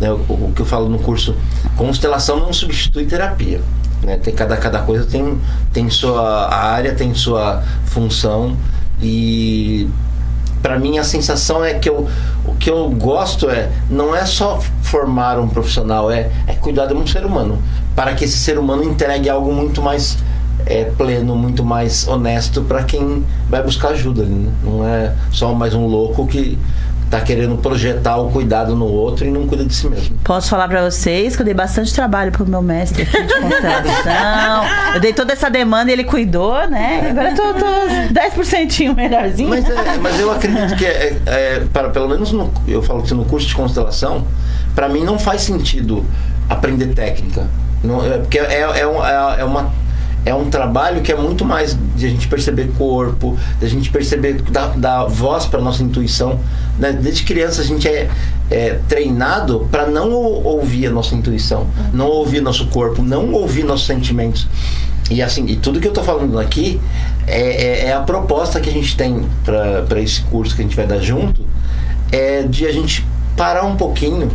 né, 0.00 0.10
o, 0.10 0.16
o 0.16 0.52
que 0.54 0.62
eu 0.62 0.66
falo 0.66 0.88
no 0.88 0.98
curso, 0.98 1.34
constelação 1.76 2.38
não 2.40 2.52
substitui 2.52 3.06
terapia. 3.06 3.60
Né? 4.02 4.16
Tem, 4.16 4.34
cada, 4.34 4.56
cada 4.56 4.80
coisa 4.80 5.04
tem, 5.04 5.38
tem 5.72 5.90
sua 5.90 6.54
área, 6.54 6.94
tem 6.94 7.14
sua 7.14 7.62
função 7.84 8.56
e 9.02 9.88
para 10.62 10.78
mim 10.78 10.98
a 10.98 11.04
sensação 11.04 11.64
é 11.64 11.74
que 11.74 11.88
eu, 11.88 12.08
o 12.44 12.54
que 12.54 12.70
eu 12.70 12.90
gosto 12.90 13.48
é 13.48 13.70
não 13.88 14.14
é 14.14 14.24
só 14.26 14.60
formar 14.82 15.38
um 15.38 15.48
profissional, 15.48 16.10
é, 16.10 16.30
é 16.46 16.54
cuidar 16.54 16.86
de 16.86 16.94
um 16.94 17.06
ser 17.06 17.24
humano 17.24 17.62
para 17.94 18.14
que 18.14 18.24
esse 18.24 18.38
ser 18.38 18.58
humano 18.58 18.84
entregue 18.84 19.28
algo 19.28 19.52
muito 19.52 19.80
mais 19.82 20.18
é, 20.66 20.84
pleno, 20.84 21.34
muito 21.34 21.64
mais 21.64 22.06
honesto 22.06 22.62
para 22.62 22.84
quem 22.84 23.24
vai 23.48 23.62
buscar 23.62 23.88
ajuda. 23.90 24.24
né? 24.24 24.52
Não 24.62 24.86
é 24.86 25.14
só 25.30 25.54
mais 25.54 25.74
um 25.74 25.86
louco 25.86 26.26
que 26.26 26.58
tá 27.10 27.20
querendo 27.20 27.56
projetar 27.58 28.16
o 28.18 28.30
cuidado 28.30 28.76
no 28.76 28.84
outro 28.86 29.26
e 29.26 29.30
não 29.32 29.44
cuida 29.46 29.64
de 29.64 29.74
si 29.74 29.88
mesmo. 29.88 30.16
Posso 30.22 30.48
falar 30.48 30.68
pra 30.68 30.88
vocês 30.88 31.34
que 31.34 31.42
eu 31.42 31.44
dei 31.44 31.52
bastante 31.54 31.92
trabalho 31.92 32.30
pro 32.30 32.46
meu 32.46 32.62
mestre 32.62 33.02
aqui 33.02 33.22
de 33.24 33.40
constelação. 33.40 34.64
eu 34.94 35.00
dei 35.00 35.12
toda 35.12 35.32
essa 35.32 35.50
demanda 35.50 35.90
e 35.90 35.94
ele 35.94 36.04
cuidou, 36.04 36.54
né? 36.68 37.08
Agora 37.10 37.30
eu 37.30 37.34
tô, 37.34 37.54
tô 37.54 37.66
10% 38.14 38.94
melhorzinho. 38.94 39.48
Mas, 39.48 39.68
é- 39.68 39.98
mas 40.00 40.20
eu 40.20 40.30
acredito 40.30 40.76
que, 40.76 40.86
é, 40.86 41.16
é, 41.26 41.62
para, 41.72 41.90
pelo 41.90 42.08
menos 42.08 42.30
no, 42.30 42.52
eu 42.68 42.80
falo 42.80 43.02
que 43.02 43.12
no 43.12 43.24
curso 43.24 43.48
de 43.48 43.54
constelação, 43.56 44.24
para 44.74 44.88
mim 44.88 45.02
não 45.02 45.18
faz 45.18 45.42
sentido 45.42 46.06
aprender 46.48 46.94
técnica. 46.94 47.48
Não, 47.82 48.04
é, 48.04 48.18
porque 48.18 48.38
é, 48.38 48.42
é, 48.42 48.80
é- 48.80 49.40
é 49.40 49.44
uma, 49.44 49.72
é 50.24 50.34
um 50.34 50.50
trabalho 50.50 51.00
que 51.00 51.10
é 51.10 51.16
muito 51.16 51.44
mais 51.44 51.76
de 51.96 52.06
a 52.06 52.08
gente 52.08 52.28
perceber 52.28 52.70
corpo, 52.76 53.38
de 53.58 53.66
a 53.66 53.68
gente 53.68 53.90
perceber, 53.90 54.42
dar, 54.42 54.76
dar 54.76 55.04
voz 55.06 55.46
para 55.46 55.60
nossa 55.60 55.82
intuição. 55.82 56.38
Né? 56.78 56.92
Desde 56.92 57.22
criança 57.24 57.62
a 57.62 57.64
gente 57.64 57.88
é, 57.88 58.08
é 58.50 58.78
treinado 58.88 59.66
para 59.70 59.86
não 59.86 60.10
ou- 60.12 60.44
ouvir 60.44 60.86
a 60.86 60.90
nossa 60.90 61.14
intuição, 61.14 61.66
não 61.92 62.06
ouvir 62.06 62.40
nosso 62.42 62.66
corpo, 62.66 63.02
não 63.02 63.32
ouvir 63.32 63.64
nossos 63.64 63.86
sentimentos. 63.86 64.46
E 65.10 65.22
assim, 65.22 65.46
e 65.46 65.56
tudo 65.56 65.80
que 65.80 65.88
eu 65.88 65.92
tô 65.92 66.02
falando 66.04 66.38
aqui 66.38 66.80
é, 67.26 67.40
é- 67.40 67.86
é 67.86 67.92
a 67.94 68.00
proposta 68.00 68.60
que 68.60 68.68
a 68.68 68.72
gente 68.72 68.96
tem 68.96 69.24
para 69.44 70.00
esse 70.00 70.20
curso 70.22 70.54
que 70.54 70.60
a 70.60 70.64
gente 70.64 70.76
vai 70.76 70.86
dar 70.86 70.98
junto, 71.00 71.44
é 72.12 72.42
de 72.42 72.66
a 72.66 72.72
gente 72.72 73.04
parar 73.36 73.64
um 73.64 73.76
pouquinho 73.76 74.30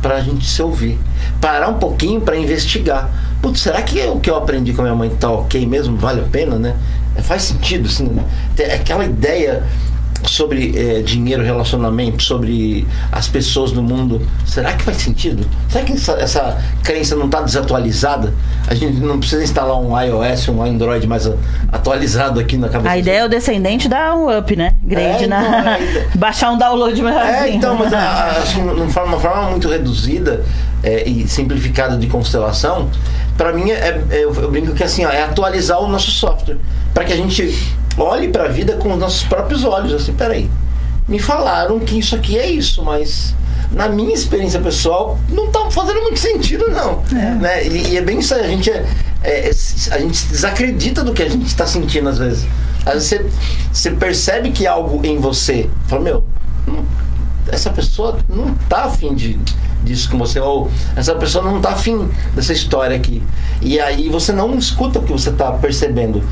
para 0.00 0.16
a 0.16 0.20
gente 0.20 0.46
se 0.46 0.62
ouvir. 0.62 0.98
Parar 1.40 1.68
um 1.68 1.74
pouquinho 1.78 2.20
para 2.20 2.36
investigar. 2.36 3.10
Putz, 3.46 3.60
será 3.60 3.80
que 3.80 4.00
o 4.08 4.18
que 4.18 4.28
eu 4.28 4.34
aprendi 4.34 4.72
com 4.72 4.80
a 4.80 4.84
minha 4.86 4.96
mãe 4.96 5.08
tá 5.08 5.30
ok 5.30 5.64
mesmo? 5.68 5.96
Vale 5.96 6.20
a 6.20 6.24
pena, 6.24 6.58
né? 6.58 6.74
É, 7.14 7.22
Faz 7.22 7.42
sentido, 7.42 7.86
assim, 7.86 8.06
né? 8.08 8.24
Aquela 8.74 9.04
ideia 9.04 9.62
sobre 10.24 10.72
eh, 10.76 11.02
dinheiro, 11.02 11.42
relacionamento, 11.42 12.22
sobre 12.22 12.86
as 13.12 13.28
pessoas 13.28 13.72
no 13.72 13.82
mundo. 13.82 14.20
Será 14.46 14.72
que 14.74 14.82
faz 14.84 14.96
sentido? 14.98 15.46
Será 15.68 15.84
que 15.84 15.92
essa, 15.92 16.12
essa 16.12 16.62
crença 16.82 17.14
não 17.16 17.26
está 17.26 17.40
desatualizada? 17.42 18.32
A 18.66 18.74
gente 18.74 18.98
não 19.00 19.18
precisa 19.18 19.42
instalar 19.42 19.78
um 19.78 19.98
iOS, 20.00 20.48
um 20.48 20.62
Android 20.62 21.06
mais 21.06 21.30
atualizado 21.72 22.40
aqui 22.40 22.56
na 22.56 22.68
cabeça. 22.68 22.90
A 22.90 22.98
ideia 22.98 23.18
é 23.20 23.24
o 23.24 23.28
descendente 23.28 23.88
dar 23.88 24.14
um 24.16 24.36
up, 24.36 24.54
né? 24.56 24.74
Grade 24.82 25.24
É, 25.24 25.26
na. 25.26 25.48
então, 25.48 25.72
é, 25.72 26.06
Baixar 26.16 26.50
um 26.52 26.58
download 26.58 27.00
melhorzinho. 27.02 27.34
É, 27.34 27.50
então, 27.50 27.76
mas 27.76 27.92
assim, 27.92 28.62
de 28.86 28.92
forma- 28.92 29.16
uma 29.16 29.20
forma 29.20 29.50
muito 29.50 29.68
reduzida 29.68 30.44
é, 30.82 31.08
e 31.08 31.26
simplificada 31.28 31.96
de 31.96 32.06
constelação, 32.06 32.90
para 33.36 33.52
mim 33.52 33.70
é, 33.70 34.02
é- 34.10 34.24
eu, 34.24 34.34
eu 34.34 34.50
brinco 34.50 34.72
que 34.72 34.82
assim, 34.82 35.04
ó, 35.04 35.10
é 35.10 35.22
atualizar 35.22 35.80
o 35.80 35.88
nosso 35.88 36.10
software, 36.10 36.56
para 36.94 37.04
que 37.04 37.12
a 37.12 37.16
gente 37.16 37.56
olhe 37.96 38.28
para 38.28 38.44
a 38.44 38.48
vida 38.48 38.74
com 38.76 38.92
os 38.92 38.98
nossos 38.98 39.24
próprios 39.24 39.64
olhos, 39.64 39.92
assim, 39.94 40.12
peraí. 40.12 40.50
me 41.08 41.18
falaram 41.18 41.78
que 41.80 41.98
isso 41.98 42.14
aqui 42.14 42.38
é 42.38 42.48
isso, 42.50 42.82
mas 42.82 43.34
na 43.72 43.88
minha 43.88 44.14
experiência 44.14 44.60
pessoal 44.60 45.18
não 45.28 45.50
tá 45.50 45.70
fazendo 45.70 46.00
muito 46.02 46.18
sentido 46.20 46.68
não, 46.70 47.02
né? 47.40 47.66
E, 47.66 47.88
e 47.92 47.96
é 47.96 48.00
bem 48.02 48.18
isso, 48.20 48.34
aí, 48.34 48.44
a 48.44 48.48
gente 48.48 48.70
é, 48.70 48.84
é, 49.24 49.50
a 49.90 49.98
gente 49.98 50.26
desacredita 50.26 51.02
do 51.02 51.12
que 51.12 51.22
a 51.22 51.28
gente 51.28 51.46
está 51.46 51.66
sentindo 51.66 52.08
às 52.08 52.18
vezes. 52.18 52.46
Às 52.84 52.94
vezes 52.94 53.08
você, 53.08 53.26
você 53.72 53.90
percebe 53.90 54.50
que 54.52 54.66
algo 54.66 55.04
em 55.04 55.18
você, 55.18 55.68
fala 55.88 56.02
meu, 56.02 56.24
não- 56.66 56.84
essa 57.48 57.70
pessoa 57.70 58.18
não 58.28 58.54
tá 58.68 58.84
afim 58.84 59.14
de 59.14 59.38
disso 59.82 60.10
com 60.10 60.18
você 60.18 60.40
ou 60.40 60.68
essa 60.96 61.14
pessoa 61.14 61.44
não 61.44 61.60
tá 61.60 61.70
afim 61.70 62.08
dessa 62.34 62.52
história 62.52 62.96
aqui. 62.96 63.22
E 63.62 63.78
aí 63.78 64.08
você 64.08 64.32
não 64.32 64.56
escuta 64.58 64.98
o 64.98 65.02
que 65.02 65.12
você 65.12 65.30
tá 65.30 65.52
percebendo. 65.52 66.22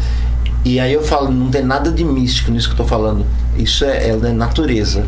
E 0.64 0.80
aí 0.80 0.92
eu 0.92 1.02
falo, 1.02 1.30
não 1.30 1.50
tem 1.50 1.62
nada 1.62 1.90
de 1.92 2.02
místico 2.04 2.50
nisso 2.50 2.68
que 2.68 2.73
eu 2.73 2.78
tô 2.78 2.85
falando. 2.85 3.25
Isso 3.56 3.85
é, 3.85 4.09
é 4.09 4.16
natureza. 4.33 5.04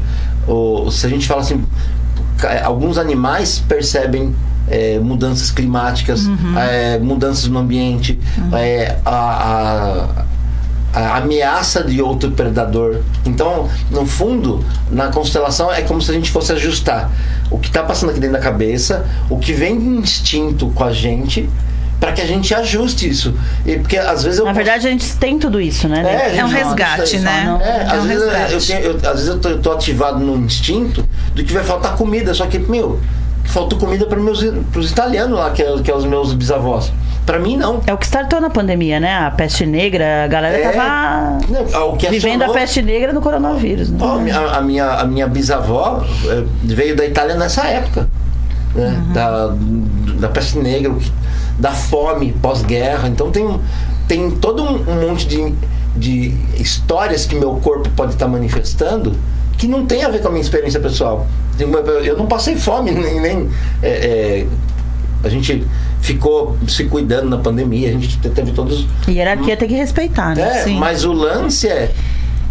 Ou, 0.46 0.90
se 0.90 1.06
a 1.06 1.08
gente 1.08 1.26
fala 1.26 1.40
assim, 1.40 1.64
ca- 2.36 2.62
alguns 2.64 2.98
animais 2.98 3.58
percebem 3.66 4.34
é, 4.68 4.98
mudanças 4.98 5.50
climáticas, 5.50 6.26
é, 6.58 6.98
mudanças 6.98 7.46
no 7.48 7.58
ambiente, 7.58 8.18
é, 8.52 8.96
a- 9.04 10.26
a, 10.92 11.00
a 11.00 11.16
ameaça 11.18 11.82
de 11.84 12.00
outro 12.02 12.30
predador. 12.32 13.00
Então, 13.24 13.68
no 13.90 14.04
fundo, 14.06 14.64
na 14.90 15.08
constelação 15.08 15.72
é 15.72 15.82
como 15.82 16.00
se 16.02 16.10
a 16.10 16.14
gente 16.14 16.30
fosse 16.30 16.52
ajustar 16.52 17.10
o 17.50 17.58
que 17.58 17.68
está 17.68 17.82
passando 17.82 18.10
aqui 18.10 18.20
dentro 18.20 18.36
da 18.36 18.42
cabeça, 18.42 19.06
o 19.30 19.38
que 19.38 19.52
vem 19.52 19.78
de 19.78 19.86
instinto 19.86 20.68
com 20.70 20.84
a 20.84 20.92
gente, 20.92 21.48
para 22.00 22.12
que 22.12 22.20
a 22.20 22.26
gente 22.26 22.54
ajuste 22.54 23.08
isso. 23.08 23.34
E 23.64 23.76
porque 23.78 23.96
às 23.96 24.22
vezes 24.22 24.38
eu 24.38 24.44
Na 24.44 24.52
posso- 24.52 24.64
verdade, 24.64 24.86
a 24.86 24.90
gente 24.90 25.16
tem 25.16 25.38
tudo 25.38 25.60
isso, 25.60 25.88
né? 25.88 26.00
É, 26.06 26.28
gente 26.30 26.40
É 26.40 26.44
um 26.44 26.48
resgate, 26.48 27.18
né? 27.20 27.44
não- 27.46 27.60
é, 27.60 27.68
É 27.68 27.86
às 27.86 28.04
um 28.04 28.06
vezes, 28.06 28.22
eu, 28.22 28.30
resgate. 28.30 28.66
tenho- 28.66 28.80
eu- 28.84 28.96
às 29.10 29.16
vezes 29.16 29.28
eu 29.28 29.38
tô, 29.38 29.48
eu 29.48 29.58
tô 29.62 29.72
ativado 29.72 30.18
no 30.20 30.36
instinto 30.36 31.04
do 31.34 31.42
que 31.42 31.52
vai 31.52 31.64
faltar 31.64 31.96
comida, 31.96 32.34
só 32.34 32.46
que, 32.46 32.58
meu, 32.58 33.00
faltou 33.44 33.78
comida 33.78 34.04
para 34.06 34.18
meus 34.20 34.44
pros 34.72 34.90
italianos 34.90 35.38
lá, 35.38 35.50
que 35.50 35.62
é, 35.62 35.78
que 35.82 35.90
é 35.90 35.94
os 35.94 36.04
meus 36.04 36.32
bisavós. 36.34 36.92
Para 37.24 37.38
mim, 37.40 37.56
não. 37.56 37.80
É 37.86 37.92
o 37.92 37.96
que 37.98 38.06
startou 38.06 38.40
na 38.40 38.50
pandemia, 38.50 39.00
né? 39.00 39.12
A 39.16 39.30
peste 39.32 39.66
negra, 39.66 40.24
a 40.24 40.28
galera 40.28 40.58
É. 40.58 40.68
tava 40.70 41.38
Não, 41.48 41.88
o 41.90 41.96
que 41.96 42.08
vivendo 42.08 42.42
a 42.42 42.50
peste 42.50 42.80
negra 42.82 43.12
no 43.12 43.20
coronavírus. 43.20 43.90
né? 43.90 43.98
A, 44.00 44.16
minha, 44.16 44.38
a, 44.38 44.60
minha, 44.60 44.86
a 44.92 45.04
minha 45.04 45.26
bisavó 45.26 46.04
eh, 46.28 46.44
veio 46.62 46.94
da 46.94 47.04
Itália 47.04 47.34
nessa 47.34 47.66
época. 47.66 48.08
Né? 48.76 48.86
Uhum. 48.88 49.12
Da, 49.12 49.54
da 50.20 50.28
peste 50.28 50.58
negra, 50.58 50.94
da 51.58 51.72
fome 51.72 52.32
pós-guerra. 52.32 53.08
Então 53.08 53.30
tem, 53.30 53.60
tem 54.08 54.30
todo 54.30 54.62
um, 54.62 54.90
um 54.90 55.08
monte 55.08 55.26
de, 55.26 55.54
de 55.96 56.34
histórias 56.58 57.24
que 57.26 57.34
meu 57.34 57.54
corpo 57.56 57.88
pode 57.90 58.12
estar 58.12 58.28
manifestando 58.28 59.14
que 59.58 59.66
não 59.66 59.86
tem 59.86 60.04
a 60.04 60.08
ver 60.10 60.20
com 60.20 60.28
a 60.28 60.30
minha 60.30 60.42
experiência 60.42 60.78
pessoal. 60.80 61.26
Eu 61.58 62.16
não 62.18 62.26
passei 62.26 62.56
fome, 62.56 62.90
nem. 62.92 63.20
nem, 63.20 63.48
eh, 63.82 64.44
eh, 64.44 64.46
a 65.24 65.28
gente 65.30 65.66
ficou 66.00 66.56
se 66.68 66.84
cuidando 66.84 67.28
na 67.28 67.38
pandemia, 67.38 67.88
a 67.88 67.92
gente 67.92 68.16
teve 68.18 68.52
todos 68.52 68.86
Hierarquia 69.08 69.56
tem 69.56 69.66
que 69.66 69.74
respeitar, 69.74 70.36
né? 70.36 70.58
é, 70.60 70.62
Sim. 70.62 70.78
mas 70.78 71.04
o 71.04 71.12
lance 71.12 71.66
é, 71.66 71.90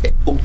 é, 0.03 0.11
o- 0.25 0.35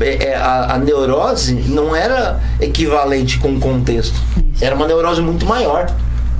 é- 0.00 0.30
é, 0.30 0.34
a, 0.36 0.74
a 0.74 0.78
neurose 0.78 1.54
não 1.54 1.94
era 1.96 2.40
equivalente 2.60 3.38
com 3.38 3.54
o 3.54 3.60
contexto. 3.60 4.20
Isso. 4.52 4.62
Era 4.64 4.74
uma 4.74 4.86
neurose 4.86 5.22
muito 5.22 5.46
maior. 5.46 5.90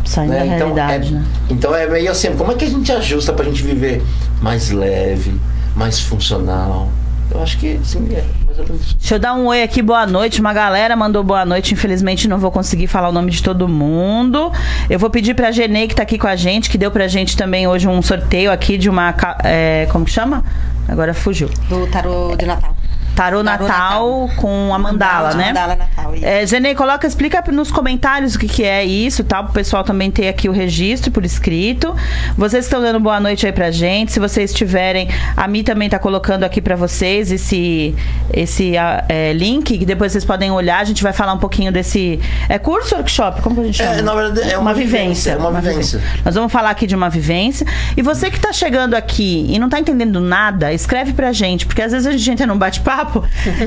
Saindo 0.09 0.33
né? 0.33 0.39
da 0.39 0.45
Então, 0.47 0.75
realidade, 0.75 1.09
é, 1.09 1.19
né? 1.19 1.25
então 1.51 1.75
é 1.75 1.87
meio 1.87 2.11
assim, 2.11 2.35
como 2.35 2.51
é 2.53 2.55
que 2.55 2.65
a 2.65 2.69
gente 2.69 2.91
ajusta 2.91 3.31
pra 3.35 3.45
gente 3.45 3.63
viver 3.63 4.03
mais 4.41 4.71
leve, 4.71 5.39
mais 5.77 6.01
funcional? 6.01 6.89
Eu 7.31 7.43
acho 7.43 7.59
que 7.59 7.79
sim, 7.85 8.09
é 8.11 8.25
mais 8.47 8.59
ou 8.59 8.65
menos 8.65 8.81
isso. 8.87 8.97
Deixa 8.99 9.17
eu 9.17 9.19
dar 9.19 9.35
um 9.35 9.45
oi 9.49 9.63
aqui, 9.63 9.83
boa 9.83 10.07
noite. 10.07 10.41
Uma 10.41 10.55
galera 10.55 10.97
mandou 10.97 11.23
boa 11.23 11.45
noite. 11.45 11.75
Infelizmente 11.75 12.27
não 12.27 12.39
vou 12.39 12.51
conseguir 12.51 12.87
falar 12.87 13.11
o 13.11 13.13
nome 13.13 13.31
de 13.31 13.43
todo 13.43 13.69
mundo. 13.69 14.51
Eu 14.89 14.99
vou 14.99 15.11
pedir 15.11 15.35
pra 15.35 15.53
Genei, 15.53 15.87
que 15.87 15.95
tá 15.95 16.05
aqui 16.05 16.17
com 16.17 16.27
a 16.27 16.37
gente, 16.37 16.71
que 16.71 16.79
deu 16.79 16.91
pra 16.91 17.07
gente 17.07 17.37
também 17.37 17.69
hoje 17.69 17.87
um 17.87 18.01
sorteio 18.01 18.51
aqui 18.51 18.79
de 18.79 18.89
uma. 18.89 19.15
é, 19.45 19.87
como 19.93 20.07
que 20.07 20.11
chama? 20.11 20.43
Agora 20.89 21.13
fugiu. 21.13 21.51
Do 21.69 21.87
tarô 21.89 22.35
de 22.35 22.47
Natal. 22.47 22.75
Tarô, 23.19 23.43
Natal, 23.43 23.67
Natal. 23.67 24.31
com 24.37 24.73
a 24.73 24.79
mandala, 24.79 25.35
né? 25.35 25.47
Mandala 25.47 25.75
Natal, 25.75 26.15
isso. 26.15 26.25
É, 26.25 26.47
Genei, 26.47 26.73
coloca, 26.77 27.05
explica 27.05 27.43
nos 27.51 27.69
comentários 27.69 28.37
o 28.37 28.39
que, 28.39 28.47
que 28.47 28.63
é 28.63 28.85
isso, 28.85 29.25
tá? 29.25 29.43
Pro 29.43 29.53
pessoal 29.53 29.83
também 29.83 30.09
ter 30.09 30.29
aqui 30.29 30.49
o 30.49 30.53
registro 30.53 31.11
por 31.11 31.25
escrito. 31.25 31.97
Vocês 32.37 32.67
estão 32.67 32.81
dando 32.81 33.01
boa 33.01 33.19
noite 33.19 33.45
aí 33.45 33.51
pra 33.51 33.73
gente. 33.73 34.13
Se 34.13 34.21
vocês 34.21 34.55
tiverem, 34.55 35.09
a 35.37 35.49
Mi 35.49 35.65
também 35.65 35.89
tá 35.89 35.99
colocando 35.99 36.45
aqui 36.45 36.61
pra 36.61 36.77
vocês 36.77 37.33
esse, 37.33 37.93
esse 38.33 38.75
é, 39.09 39.33
link, 39.33 39.77
que 39.77 39.85
depois 39.85 40.13
vocês 40.13 40.25
podem 40.25 40.53
olhar. 40.53 40.79
A 40.79 40.85
gente 40.85 41.03
vai 41.03 41.13
falar 41.13 41.33
um 41.33 41.39
pouquinho 41.39 41.73
desse. 41.73 42.21
É 42.49 42.57
curso 42.57 42.95
ou 42.95 43.01
workshop? 43.01 43.43
Como 43.43 43.57
que 43.57 43.63
a 43.63 43.65
gente 43.65 43.79
chama? 43.79 43.95
É, 43.97 44.03
na 44.03 44.15
verdade, 44.15 44.53
é 44.53 44.57
uma 44.57 44.73
vivência, 44.73 45.33
é 45.33 45.37
uma 45.37 45.61
vivência. 45.61 46.01
Nós 46.25 46.37
vamos 46.37 46.53
falar 46.53 46.71
aqui 46.71 46.87
de 46.87 46.95
uma 46.95 47.11
vivência. 47.11 47.67
E 47.97 48.01
você 48.01 48.31
que 48.31 48.39
tá 48.39 48.53
chegando 48.53 48.95
aqui 48.95 49.45
e 49.49 49.59
não 49.59 49.69
tá 49.69 49.81
entendendo 49.81 50.21
nada, 50.21 50.73
escreve 50.73 51.13
pra 51.15 51.33
gente, 51.33 51.67
porque 51.67 51.83
às 51.83 51.91
vezes 51.91 52.07
a 52.07 52.13
gente 52.13 52.31
entra 52.31 52.47
num 52.47 52.57
bate-papo 52.57 53.08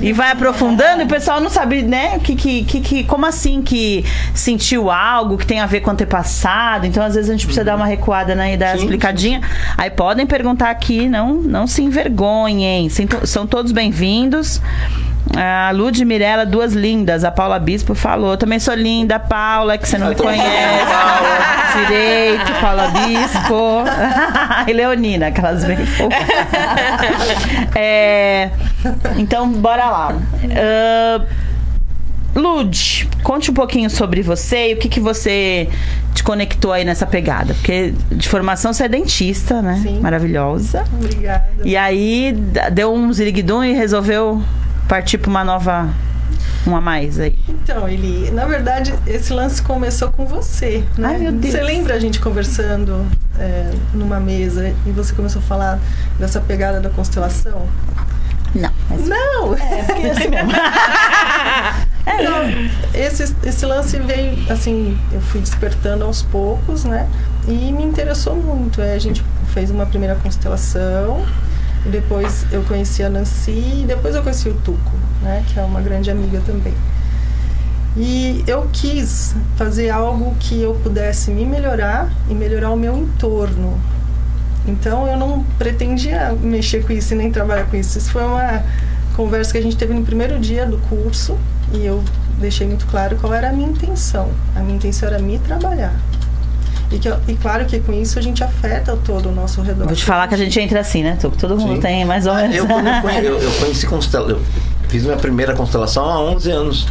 e 0.01 0.13
vai 0.13 0.31
aprofundando 0.31 1.01
e 1.01 1.05
o 1.05 1.07
pessoal 1.07 1.39
não 1.39 1.49
sabe, 1.49 1.81
né, 1.81 2.19
que, 2.19 2.35
que, 2.35 2.63
que, 2.63 3.03
como 3.03 3.25
assim 3.25 3.61
que 3.61 4.05
sentiu 4.33 4.89
algo 4.89 5.37
que 5.37 5.45
tem 5.45 5.59
a 5.59 5.65
ver 5.65 5.81
com 5.81 5.89
o 5.89 5.93
antepassado. 5.93 6.85
Então, 6.85 7.03
às 7.03 7.15
vezes, 7.15 7.29
a 7.29 7.33
gente 7.33 7.45
precisa 7.45 7.65
dar 7.65 7.75
uma 7.75 7.85
recuada 7.85 8.35
né, 8.35 8.53
e 8.53 8.57
dar 8.57 8.75
Sim, 8.77 8.83
explicadinha. 8.83 9.41
Aí 9.77 9.89
podem 9.89 10.25
perguntar 10.25 10.69
aqui, 10.69 11.07
não, 11.07 11.33
não 11.33 11.67
se 11.67 11.81
envergonhem. 11.81 12.89
São 13.23 13.45
todos 13.47 13.71
bem-vindos. 13.71 14.61
A 15.37 15.71
Lud 15.71 16.03
Mirella, 16.03 16.45
duas 16.45 16.73
lindas. 16.73 17.23
A 17.23 17.31
Paula 17.31 17.59
Bispo 17.59 17.95
falou. 17.95 18.37
Também 18.37 18.59
sou 18.59 18.73
linda, 18.73 19.19
Paula, 19.19 19.77
que 19.77 19.87
você 19.87 19.97
não 19.97 20.09
me 20.09 20.15
conhece. 20.15 20.45
Direito, 21.87 22.51
Paula 22.59 22.87
Bispo. 22.87 23.83
e 24.67 24.73
Leonina, 24.73 25.27
aquelas 25.27 25.63
bem. 25.63 25.77
É, 27.75 28.49
então, 29.17 29.49
bora 29.51 29.89
lá. 29.89 30.15
Ah, 30.55 31.25
Lud, 32.35 33.09
conte 33.23 33.51
um 33.51 33.53
pouquinho 33.53 33.89
sobre 33.89 34.21
você 34.21 34.71
e 34.71 34.73
o 34.73 34.77
que, 34.77 34.87
que 34.87 34.99
você 34.99 35.67
te 36.13 36.23
conectou 36.23 36.71
aí 36.71 36.85
nessa 36.85 37.05
pegada. 37.05 37.53
Porque 37.53 37.93
de 38.11 38.27
formação 38.27 38.73
você 38.73 38.85
é 38.85 38.89
dentista, 38.89 39.61
né? 39.61 39.79
Sim. 39.81 39.99
Maravilhosa. 39.99 40.83
Obrigada. 40.93 41.45
E 41.63 41.75
aí 41.75 42.33
deu 42.71 42.93
um 42.93 43.11
ziriguidum 43.11 43.63
e 43.63 43.73
resolveu 43.73 44.41
partir 44.91 45.17
para 45.17 45.29
uma 45.29 45.43
nova. 45.45 45.89
Uma 46.65 46.79
a 46.79 46.81
mais 46.81 47.17
aí. 47.17 47.39
Então, 47.47 47.87
Eli, 47.87 48.29
na 48.31 48.45
verdade, 48.45 48.93
esse 49.07 49.31
lance 49.31 49.61
começou 49.61 50.11
com 50.11 50.25
você, 50.25 50.83
né? 50.97 51.07
Ai, 51.07 51.17
meu 51.17 51.31
Deus. 51.31 51.53
Você 51.53 51.63
lembra 51.63 51.95
a 51.95 51.99
gente 51.99 52.19
conversando 52.19 53.05
é, 53.39 53.71
numa 53.93 54.19
mesa 54.19 54.73
e 54.85 54.91
você 54.91 55.13
começou 55.13 55.41
a 55.41 55.45
falar 55.45 55.79
dessa 56.19 56.41
pegada 56.41 56.81
da 56.81 56.89
constelação? 56.89 57.65
Não, 58.53 58.69
mas 58.89 59.07
Não! 59.07 59.55
é 59.55 59.83
porque 59.83 60.07
assim. 60.07 60.29
É, 62.03 62.23
Não, 62.23 62.41
esse, 62.95 63.35
esse 63.45 63.63
lance 63.63 63.99
veio, 63.99 64.51
assim, 64.51 64.97
eu 65.11 65.21
fui 65.21 65.39
despertando 65.39 66.03
aos 66.03 66.23
poucos, 66.23 66.83
né? 66.83 67.07
E 67.47 67.71
me 67.71 67.83
interessou 67.83 68.35
muito. 68.35 68.81
É, 68.81 68.95
a 68.95 68.99
gente 68.99 69.23
fez 69.53 69.69
uma 69.69 69.85
primeira 69.85 70.15
constelação, 70.15 71.23
depois 71.85 72.45
eu 72.51 72.61
conheci 72.63 73.03
a 73.03 73.09
Nancy, 73.09 73.51
e 73.51 73.85
depois 73.87 74.15
eu 74.15 74.21
conheci 74.21 74.49
o 74.49 74.53
Tuco, 74.53 74.91
né? 75.21 75.43
Que 75.47 75.59
é 75.59 75.63
uma 75.63 75.81
grande 75.81 76.11
amiga 76.11 76.41
também. 76.45 76.73
E 77.97 78.43
eu 78.47 78.69
quis 78.71 79.35
fazer 79.57 79.89
algo 79.89 80.33
que 80.39 80.61
eu 80.61 80.73
pudesse 80.75 81.29
me 81.31 81.45
melhorar 81.45 82.09
e 82.29 82.33
melhorar 82.33 82.71
o 82.71 82.77
meu 82.77 82.97
entorno. 82.97 83.77
Então 84.65 85.07
eu 85.07 85.17
não 85.17 85.43
pretendia 85.57 86.33
mexer 86.41 86.85
com 86.85 86.93
isso 86.93 87.13
e 87.13 87.17
nem 87.17 87.31
trabalhar 87.31 87.65
com 87.65 87.75
isso. 87.75 87.97
Isso 87.97 88.11
foi 88.11 88.23
uma 88.23 88.63
conversa 89.15 89.51
que 89.51 89.57
a 89.57 89.61
gente 89.61 89.75
teve 89.75 89.93
no 89.93 90.05
primeiro 90.05 90.39
dia 90.39 90.65
do 90.65 90.77
curso 90.77 91.37
e 91.73 91.85
eu 91.85 92.01
deixei 92.39 92.65
muito 92.65 92.85
claro 92.87 93.17
qual 93.17 93.33
era 93.33 93.49
a 93.49 93.53
minha 93.53 93.69
intenção. 93.69 94.29
A 94.55 94.59
minha 94.59 94.77
intenção 94.77 95.09
era 95.09 95.19
me 95.19 95.37
trabalhar. 95.39 95.93
E, 96.91 96.99
que, 96.99 97.09
e 97.27 97.35
claro 97.35 97.65
que 97.65 97.79
com 97.79 97.93
isso 97.93 98.19
a 98.19 98.21
gente 98.21 98.43
afeta 98.43 98.97
todo 99.05 99.29
o 99.29 99.31
nosso 99.31 99.61
redor. 99.61 99.85
Vou 99.85 99.95
te 99.95 100.03
falar 100.03 100.27
que 100.27 100.35
a 100.35 100.37
gente 100.37 100.59
entra 100.59 100.79
assim, 100.81 101.01
né? 101.03 101.17
Tuco? 101.19 101.37
Todo 101.37 101.55
mundo 101.57 101.75
Sim. 101.75 101.79
tem 101.81 102.05
mais 102.05 102.25
ou 102.25 102.33
Ah, 102.33 102.41
menos. 102.41 102.55
Eu, 102.57 102.67
quando 102.67 102.87
eu, 102.87 103.23
eu, 103.23 103.39
eu 103.41 103.51
conheci 103.59 103.87
constelação. 103.87 104.35
Eu 104.37 104.41
fiz 104.89 105.03
minha 105.03 105.15
primeira 105.17 105.53
constelação 105.55 106.03
há 106.05 106.19
11 106.19 106.51
anos 106.51 106.87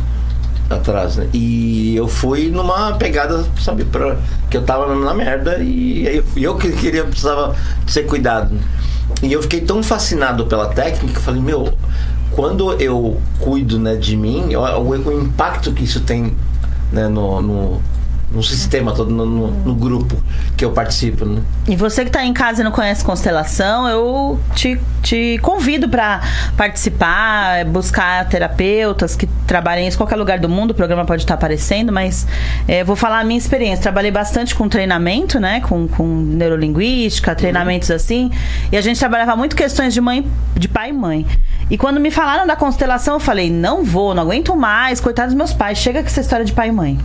atrás, 0.70 1.16
né? 1.16 1.28
E 1.34 1.94
eu 1.96 2.06
fui 2.08 2.48
numa 2.48 2.92
pegada, 2.94 3.44
sabe, 3.60 3.84
pra, 3.84 4.16
que 4.48 4.56
eu 4.56 4.62
tava 4.62 4.94
na 4.94 5.12
merda 5.12 5.58
e 5.58 6.06
eu, 6.06 6.24
eu 6.36 6.56
que 6.56 6.70
queria, 6.72 7.04
precisava 7.04 7.54
ser 7.86 8.04
cuidado. 8.04 8.56
E 9.22 9.32
eu 9.32 9.42
fiquei 9.42 9.60
tão 9.60 9.82
fascinado 9.82 10.46
pela 10.46 10.68
técnica 10.68 11.12
que 11.12 11.18
eu 11.18 11.22
falei, 11.22 11.42
meu, 11.42 11.74
quando 12.30 12.72
eu 12.80 13.20
cuido 13.40 13.78
né, 13.78 13.96
de 13.96 14.16
mim, 14.16 14.54
o, 14.54 14.60
o- 14.60 15.08
o 15.08 15.22
impacto 15.22 15.72
que 15.72 15.82
isso 15.84 16.00
tem 16.00 16.34
né, 16.92 17.08
no, 17.08 17.42
no, 17.42 17.82
no 18.32 18.42
sistema 18.42 18.92
todo, 18.92 19.10
no, 19.10 19.26
no- 19.26 19.50
no 19.50 19.74
grupo 19.74 20.16
que 20.56 20.64
eu 20.64 20.70
participo, 20.70 21.24
né? 21.24 21.42
E 21.66 21.74
você 21.74 22.04
que 22.04 22.10
tá 22.10 22.24
em 22.24 22.32
casa 22.32 22.60
e 22.60 22.64
não 22.64 22.70
conhece 22.70 23.04
constelação, 23.04 23.88
eu 23.88 24.38
te, 24.54 24.80
te 25.02 25.38
convido 25.42 25.88
para 25.88 26.20
participar, 26.56 27.64
buscar 27.66 28.28
terapeutas 28.28 29.16
que 29.16 29.26
trabalhem 29.46 29.88
em 29.88 29.92
qualquer 29.92 30.16
lugar 30.16 30.38
do 30.38 30.48
mundo. 30.48 30.70
O 30.70 30.74
programa 30.74 31.04
pode 31.04 31.22
estar 31.22 31.34
aparecendo, 31.34 31.92
mas 31.92 32.26
é, 32.68 32.84
vou 32.84 32.94
falar 32.96 33.20
a 33.20 33.24
minha 33.24 33.38
experiência. 33.38 33.82
Trabalhei 33.82 34.10
bastante 34.10 34.54
com 34.54 34.68
treinamento, 34.68 35.40
né? 35.40 35.60
Com, 35.62 35.88
com 35.88 36.06
neurolinguística, 36.06 37.34
treinamentos 37.34 37.90
assim. 37.90 38.30
E 38.70 38.76
a 38.76 38.80
gente 38.80 38.98
trabalhava 38.98 39.34
muito 39.36 39.56
questões 39.56 39.92
de 39.92 40.00
mãe, 40.00 40.26
de 40.54 40.68
pai 40.68 40.90
e 40.90 40.92
mãe. 40.92 41.26
E 41.68 41.76
quando 41.78 41.98
me 42.00 42.10
falaram 42.10 42.46
da 42.46 42.56
constelação, 42.56 43.14
eu 43.14 43.20
falei, 43.20 43.50
não 43.50 43.84
vou, 43.84 44.14
não 44.14 44.22
aguento 44.22 44.54
mais, 44.56 45.00
coitados 45.00 45.32
dos 45.34 45.38
meus 45.38 45.52
pais, 45.52 45.78
chega 45.78 46.00
com 46.00 46.06
essa 46.06 46.20
história 46.20 46.44
de 46.44 46.52
pai 46.52 46.68
e 46.68 46.72
mãe. 46.72 46.98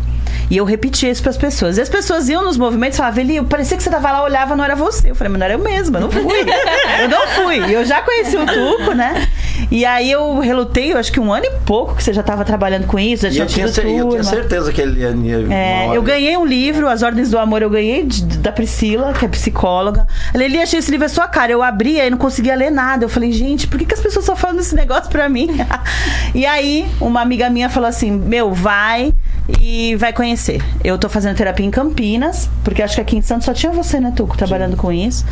E 0.50 0.58
eu 0.58 0.65
repetia 0.65 1.10
isso 1.15 1.24
pras 1.24 1.38
pessoas. 1.38 1.77
E 1.77 1.81
as 1.81 1.89
pessoas 1.89 2.29
iam 2.29 2.43
nos 2.43 2.57
movimentos 2.57 2.98
e 2.98 3.00
falavam, 3.00 3.22
Eli, 3.22 3.43
parecia 3.43 3.75
que 3.77 3.84
você 3.84 3.89
tava 3.89 4.12
lá, 4.12 4.24
olhava, 4.24 4.55
não 4.55 4.63
era 4.63 4.75
você. 4.75 5.10
Eu 5.12 5.15
falei, 5.15 5.31
mas 5.31 5.39
não 5.39 5.45
era 5.45 5.53
eu 5.55 5.60
mesma, 5.60 5.98
eu 6.00 6.01
não 6.03 6.12
fui. 6.12 6.22
eu 7.01 7.10
não 7.10 7.27
fui. 7.29 7.60
E 7.69 7.74
eu 7.74 7.86
já 7.86 8.01
conheci 8.01 8.38
o 8.38 8.45
Tuco, 8.45 8.93
né? 8.93 9.27
E 9.72 9.86
aí 9.86 10.12
eu 10.12 10.39
relutei, 10.39 10.93
eu 10.93 10.98
acho 10.98 11.12
que 11.12 11.19
um 11.19 11.34
ano 11.34 11.45
e 11.45 11.51
pouco 11.65 11.95
que 11.95 12.03
você 12.03 12.13
já 12.13 12.22
tava 12.22 12.43
trabalhando 12.43 12.86
com 12.88 13.00
isso, 13.00 13.29
já 13.29 13.43
E 13.43 13.48
tinha 13.48 13.65
eu 13.65 13.72
tinha, 13.72 13.84
cer- 13.84 13.86
eu 13.98 14.10
tinha 14.10 14.24
certeza 14.24 14.72
que 14.72 14.81
ele 14.81 15.00
ia. 15.01 15.13
É, 15.53 15.95
eu 15.95 16.01
ganhei 16.01 16.36
um 16.38 16.45
livro, 16.45 16.88
As 16.88 17.01
Ordens 17.01 17.31
do 17.31 17.39
Amor, 17.39 17.62
eu 17.62 17.69
ganhei 17.69 18.03
de- 18.03 18.38
da 18.39 18.51
Priscila, 18.51 19.13
que 19.13 19.25
é 19.25 19.27
psicóloga. 19.27 20.05
Ela, 20.34 20.43
Eli, 20.43 20.62
achei 20.62 20.79
esse 20.79 20.91
livro 20.91 21.05
é 21.05 21.10
sua 21.10 21.27
cara. 21.27 21.51
Eu 21.51 21.63
abri, 21.63 22.00
aí 22.00 22.10
não 22.10 22.17
conseguia 22.17 22.55
ler 22.55 22.69
nada. 22.72 23.05
Eu 23.05 23.10
falei, 23.10 23.31
gente, 23.31 23.67
por 23.67 23.79
que, 23.79 23.86
que 23.86 23.93
as 23.93 24.00
pessoas 24.01 24.25
só 24.25 24.36
falam 24.36 24.57
desse 24.57 24.75
negócio 24.75 25.10
pra 25.10 25.29
mim? 25.29 25.50
e 26.36 26.45
aí, 26.45 26.86
uma 27.00 27.22
amiga 27.22 27.50
minha 27.50 27.69
falou 27.69 27.88
assim: 27.89 28.12
Meu, 28.12 28.53
vai 28.53 29.13
e 29.59 29.95
vai 29.95 30.11
conhecer. 30.11 30.61
Eu 30.83 30.97
tô 30.97 31.07
fazendo 31.07 31.35
terapia 31.35 31.65
em 31.65 31.71
Campinas, 31.71 32.49
porque 32.63 32.81
acho 32.81 32.95
que 32.95 33.01
aqui 33.01 33.17
em 33.17 33.21
Santos 33.21 33.45
só 33.45 33.53
tinha 33.53 33.71
você, 33.71 33.99
né, 33.99 34.11
Tuco, 34.15 34.37
trabalhando 34.37 34.75
com 34.75 34.91
isso. 34.91 35.25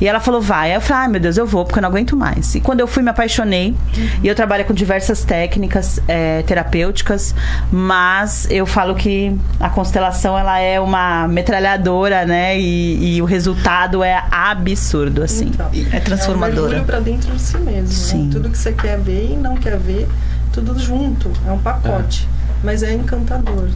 E 0.00 0.06
ela 0.06 0.20
falou, 0.20 0.40
vai. 0.40 0.70
Aí 0.70 0.76
eu 0.76 0.80
falei, 0.80 1.02
ai 1.02 1.08
meu 1.08 1.20
Deus, 1.20 1.36
eu 1.36 1.46
vou, 1.46 1.64
porque 1.64 1.78
eu 1.78 1.82
não 1.82 1.88
aguento 1.88 2.16
mais. 2.16 2.54
E 2.54 2.60
quando 2.60 2.80
eu 2.80 2.86
fui, 2.86 3.02
me 3.02 3.10
apaixonei. 3.10 3.74
E 4.22 4.28
eu 4.28 4.34
trabalho 4.34 4.64
com 4.64 4.72
diversas 4.72 5.24
técnicas 5.24 6.00
é, 6.08 6.42
terapêuticas, 6.42 7.34
mas 7.70 8.46
eu 8.50 8.66
falo 8.66 8.94
que 8.94 9.36
a 9.60 9.68
constelação 9.68 10.38
ela 10.38 10.58
é 10.58 10.80
uma 10.80 11.28
metralhadora, 11.28 12.24
né? 12.24 12.58
E, 12.58 13.16
e 13.16 13.22
o 13.22 13.24
resultado 13.24 14.02
é 14.02 14.24
absurdo, 14.30 15.22
assim. 15.22 15.46
Então, 15.46 15.70
É 15.92 16.00
transformadora. 16.00 16.78
É 16.78 16.80
um 16.80 16.84
pra 16.84 17.00
dentro 17.00 17.32
de 17.32 17.40
si 17.40 17.58
mesmo. 17.58 17.88
Sim. 17.88 18.24
Né? 18.24 18.30
Tudo 18.32 18.50
que 18.50 18.58
você 18.58 18.72
quer 18.72 18.98
ver 18.98 19.32
e 19.32 19.36
não 19.36 19.56
quer 19.56 19.78
ver, 19.78 20.08
tudo 20.52 20.78
junto. 20.78 21.30
É 21.46 21.52
um 21.52 21.58
pacote. 21.58 22.28
Mas 22.62 22.82
é 22.82 22.92
encantador. 22.92 23.68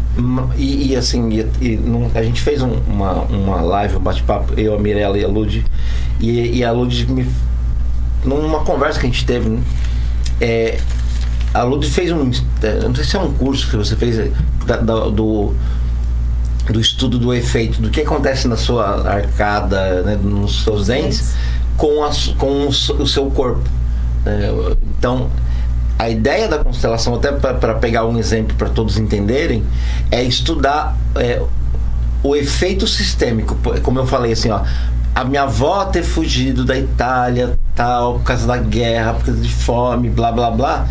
E, 0.57 0.93
e, 0.93 0.97
assim, 0.97 1.29
e, 1.31 1.47
e 1.65 1.77
não- 1.77 2.11
a 2.15 2.23
gente 2.23 2.41
fez 2.41 2.61
um- 2.63 2.81
uma, 2.89 3.13
uma 3.23 3.61
live, 3.61 3.97
um 3.97 4.01
bate-papo, 4.01 4.55
eu, 4.59 4.75
a 4.75 4.79
Mirella 4.79 5.17
e 5.17 5.25
a 5.25 5.29
Lud. 5.29 5.65
E, 6.21 6.59
e 6.59 6.65
a 6.65 6.73
Lud 6.73 7.07
me. 7.13 7.27
Numa 8.25 8.61
conversa 8.61 9.01
que 9.01 9.07
a 9.07 9.09
gente 9.09 9.25
teve, 9.25 9.49
né? 9.49 9.61
É, 10.41 10.79
a 11.55 11.63
Lud 11.63 11.87
fez 11.89 12.11
um. 12.13 12.31
é, 12.63 12.81
Não 12.87 12.95
sei 12.95 13.05
se 13.05 13.17
é 13.17 13.21
um 13.21 13.33
curso 13.33 13.69
que 13.71 13.77
você 13.77 13.95
fez 13.97 14.19
é, 14.19 14.31
da- 14.67 14.77
da- 14.79 15.09
do. 15.09 15.55
Do 16.71 16.81
estudo 16.81 17.19
do 17.19 17.35
efeito, 17.35 17.83
do 17.83 17.91
que 17.91 18.01
acontece 18.03 18.47
na 18.47 18.57
sua 18.57 19.05
arcada, 19.09 20.03
né, 20.05 20.17
nos 20.23 20.63
seus 20.63 20.87
dentes, 20.87 21.35
com, 21.77 22.05
a 22.05 22.11
com 22.39 22.69
o 22.69 23.07
seu 23.07 23.27
corpo. 23.33 23.69
né? 24.25 24.49
então, 24.97 25.29
a 26.03 26.11
ideia 26.11 26.49
da 26.49 26.59
constelação, 26.59 27.15
até 27.15 27.31
para 27.31 27.75
pegar 27.75 28.05
um 28.05 28.19
exemplo 28.19 28.57
para 28.57 28.69
todos 28.69 28.99
entenderem, 28.99 29.63
é 30.11 30.21
estudar 30.21 30.97
é, 31.15 31.41
o 32.25 32.35
efeito 32.35 32.89
sistêmico. 32.89 33.57
Como 33.85 34.01
eu 34.01 34.07
falei 34.07 34.33
assim, 34.33 34.51
ó, 34.51 34.63
a 35.15 35.25
minha 35.25 35.43
avó 35.43 35.85
ter 35.85 36.03
fugido 36.03 36.65
da 36.65 36.77
Itália, 36.77 37.57
tal, 37.77 38.15
por 38.15 38.25
causa 38.25 38.49
da 38.49 38.57
guerra, 38.57 39.15
por 39.15 39.27
causa 39.27 39.41
de 39.41 39.49
fome, 39.49 40.11
blá 40.11 40.33
blá 40.33 40.51
blá, 40.51 40.89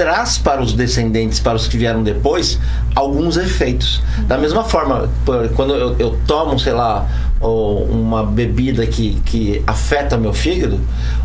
traz 0.00 0.38
para 0.38 0.62
os 0.62 0.72
descendentes, 0.72 1.40
para 1.40 1.54
os 1.54 1.68
que 1.68 1.76
vieram 1.76 2.02
depois, 2.02 2.58
alguns 2.94 3.36
efeitos. 3.36 4.02
Da 4.20 4.38
mesma 4.38 4.64
forma, 4.64 5.10
quando 5.54 5.74
eu, 5.74 5.94
eu 5.98 6.18
tomo, 6.26 6.58
sei 6.58 6.72
lá, 6.72 7.06
uma 7.38 8.24
bebida 8.24 8.86
que, 8.86 9.20
que 9.26 9.62
afeta 9.66 10.16
meu 10.16 10.32
fígado, 10.32 10.80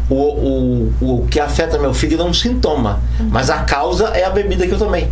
o, 0.10 0.16
o, 0.16 0.94
o 1.02 1.28
que 1.28 1.40
afeta 1.40 1.80
meu 1.80 1.94
fígado 1.94 2.24
é 2.24 2.26
um 2.26 2.34
sintoma, 2.34 3.00
mas 3.32 3.50
a 3.50 3.60
causa 3.60 4.08
é 4.10 4.26
a 4.26 4.30
bebida 4.30 4.68
que 4.68 4.74
eu 4.74 4.78
tomei. 4.78 5.10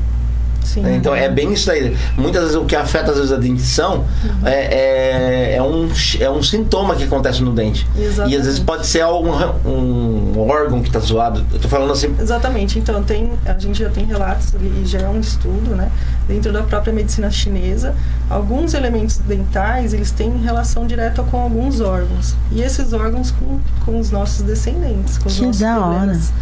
Sim. 0.63 0.81
né? 0.81 0.95
Então 0.95 1.15
é 1.15 1.29
bem 1.29 1.53
isso 1.53 1.67
daí. 1.67 1.95
Muitas 2.17 2.41
vezes 2.43 2.55
o 2.57 2.65
que 2.65 2.75
afeta 2.75 3.11
às 3.11 3.17
vezes 3.17 3.31
a 3.31 3.37
dentição 3.37 4.05
é, 4.43 4.51
é, 4.51 5.55
é 5.57 5.61
um, 5.63 5.89
é 6.19 6.29
um 6.29 6.41
sintoma 6.41 6.95
que 6.95 7.03
acontece 7.03 7.41
no 7.43 7.51
dente. 7.53 7.87
E 7.95 8.05
às 8.05 8.15
vezes 8.15 8.27
Exatamente. 8.29 8.61
pode 8.65 8.87
ser 8.87 9.01
algum 9.01 9.31
um 9.65 10.39
órgão 10.49 10.81
que 10.81 10.87
está 10.87 10.99
zoado. 10.99 11.45
Eu 11.51 11.59
tô 11.59 11.67
falando 11.67 11.91
assim. 11.91 12.13
Exatamente. 12.19 12.79
Então, 12.79 13.03
tem, 13.03 13.31
a 13.45 13.57
gente 13.57 13.79
já 13.79 13.89
tem 13.89 14.05
relatos 14.05 14.53
e 14.53 14.85
já 14.85 14.99
é 14.99 15.07
um 15.07 15.19
estudo, 15.19 15.75
né? 15.75 15.89
Dentro 16.27 16.51
da 16.53 16.63
própria 16.63 16.93
medicina 16.93 17.29
chinesa, 17.29 17.95
alguns 18.29 18.73
elementos 18.73 19.17
dentais, 19.17 19.93
eles 19.93 20.11
têm 20.11 20.37
relação 20.37 20.87
direta 20.87 21.23
com 21.23 21.37
alguns 21.37 21.81
órgãos. 21.81 22.35
E 22.51 22.61
esses 22.61 22.93
órgãos 22.93 23.31
com, 23.31 23.59
com 23.85 23.99
os 23.99 24.11
nossos 24.11 24.41
descendentes, 24.41 25.17
com 25.17 25.27
os 25.27 25.35
Que 25.35 25.45
nossos 25.45 25.61
da 25.61 25.77
hora. 25.79 25.95
problemas 25.95 26.33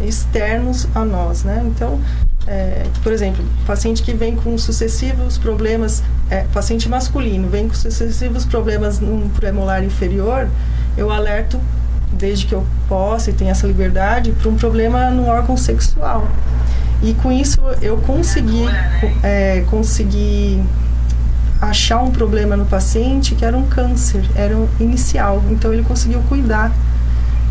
externos 0.00 0.86
a 0.94 1.04
nós, 1.04 1.44
né? 1.44 1.62
Então, 1.64 2.00
é, 2.46 2.84
por 3.02 3.12
exemplo, 3.12 3.44
paciente 3.66 4.02
que 4.02 4.12
vem 4.12 4.36
com 4.36 4.56
sucessivos 4.58 5.38
problemas, 5.38 6.02
é, 6.28 6.42
paciente 6.52 6.88
masculino 6.88 7.48
vem 7.48 7.68
com 7.68 7.74
sucessivos 7.74 8.44
problemas 8.44 9.00
no 9.00 9.30
premolar 9.30 9.82
inferior, 9.82 10.48
eu 10.96 11.10
alerto 11.10 11.58
desde 12.12 12.46
que 12.46 12.54
eu 12.54 12.64
possa 12.88 13.30
e 13.30 13.32
tenha 13.32 13.50
essa 13.50 13.66
liberdade 13.66 14.30
para 14.32 14.48
um 14.48 14.56
problema 14.56 15.10
no 15.10 15.26
órgão 15.26 15.56
sexual. 15.56 16.28
E 17.02 17.14
com 17.14 17.32
isso 17.32 17.60
eu 17.82 17.96
consegui, 17.98 18.64
é, 19.22 19.64
consegui 19.70 20.62
achar 21.60 22.02
um 22.02 22.10
problema 22.10 22.56
no 22.56 22.66
paciente 22.66 23.34
que 23.34 23.44
era 23.44 23.56
um 23.56 23.64
câncer, 23.64 24.24
era 24.34 24.56
um 24.56 24.68
inicial. 24.78 25.42
Então 25.50 25.72
ele 25.72 25.82
conseguiu 25.82 26.20
cuidar 26.28 26.72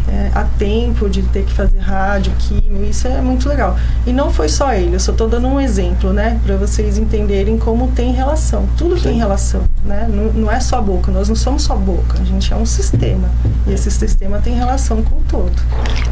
é, 0.08 0.32
a 0.34 0.44
tempo 0.44 1.10
de 1.10 1.22
ter 1.24 1.44
que 1.44 1.54
fazer 1.54 1.80
rádio, 1.80 2.32
químio, 2.40 2.84
isso 2.86 3.08
é 3.08 3.22
muito 3.22 3.48
legal. 3.48 3.76
E 4.06 4.12
não 4.12 4.32
foi 4.32 4.50
só 4.50 4.74
ele, 4.74 4.96
eu 4.96 5.00
só 5.00 5.12
estou 5.12 5.28
dando 5.28 5.48
um 5.48 5.60
exemplo, 5.60 6.12
né, 6.12 6.40
para 6.46 6.58
vocês 6.58 6.98
entenderem 6.98 7.58
como 7.58 7.88
tem 7.90 8.12
relação. 8.12 8.68
Tudo 8.78 9.00
tem 9.00 9.18
relação, 9.18 9.64
né? 9.86 10.08
Não, 10.10 10.34
não 10.34 10.52
é 10.52 10.60
só 10.60 10.78
a 10.78 10.82
boca, 10.82 11.12
nós 11.12 11.30
não 11.30 11.36
somos 11.36 11.64
só 11.64 11.76
boca, 11.76 12.20
a 12.20 12.24
gente 12.26 12.52
é 12.52 12.56
um 12.56 12.66
sistema. 12.66 13.30
E 13.68 13.74
esse 13.74 13.90
sistema 13.90 14.40
tem 14.40 14.56
relação 14.56 15.02
com 15.02 15.16
o 15.16 15.22
todo. 15.28 15.54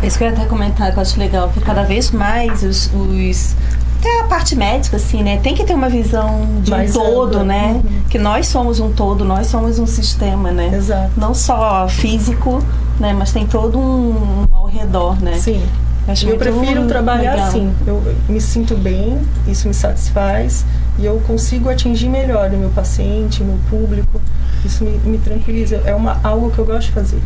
Isso 0.04 0.18
que 0.18 0.24
eu 0.24 0.30
ia 0.30 0.34
até 0.34 0.46
comentar, 0.46 0.92
que 0.92 0.98
eu 0.98 1.02
acho 1.02 1.20
legal, 1.20 1.50
que 1.50 1.60
cada 1.60 1.84
vez 1.84 2.12
mais 2.12 2.64
os. 2.64 2.90
os 2.94 3.56
até 4.00 4.22
a 4.22 4.24
parte 4.24 4.56
médica, 4.56 4.98
assim, 4.98 5.22
né? 5.22 5.38
Tem 5.38 5.54
que 5.54 5.64
ter 5.64 5.76
uma 5.76 5.88
visão 5.88 6.48
de 6.64 6.72
Mais 6.72 6.96
um 6.96 7.00
todo, 7.00 7.44
né? 7.44 7.74
Uhum. 7.84 8.02
Que 8.10 8.18
nós 8.18 8.48
somos 8.48 8.80
um 8.80 8.92
todo, 8.92 9.24
nós 9.24 9.46
somos 9.46 9.78
um 9.78 9.86
sistema, 9.86 10.52
né? 10.52 10.72
Exato. 10.76 11.12
Não 11.16 11.36
só 11.36 11.88
físico, 11.88 12.64
né? 13.02 13.14
Mas 13.18 13.32
tem 13.32 13.46
todo 13.46 13.78
um 13.80 14.48
ao 14.52 14.68
redor, 14.68 15.22
né? 15.22 15.34
Sim. 15.34 15.62
Acho 16.08 16.28
eu 16.30 16.38
prefiro 16.38 16.88
trabalhar 16.88 17.32
legal. 17.34 17.48
assim. 17.48 17.72
Eu 17.86 18.02
me 18.28 18.42
sinto 18.42 18.76
bem, 18.76 19.20
isso 19.48 19.68
me 19.68 19.74
satisfaz 19.74 20.66
e 20.98 21.06
eu 21.06 21.22
consigo 21.28 21.70
atingir 21.70 22.10
melhor 22.10 22.50
o 22.52 22.58
meu 22.58 22.70
paciente, 22.70 23.44
o 23.44 23.46
meu 23.46 23.60
público. 23.70 24.20
Isso 24.66 24.84
me, 24.84 24.92
me 25.06 25.18
tranquiliza. 25.20 25.82
É 25.86 25.94
uma, 25.94 26.20
algo 26.24 26.50
que 26.52 26.58
eu 26.60 26.66
gosto 26.66 26.88
de 26.88 26.92
fazer. 26.94 27.20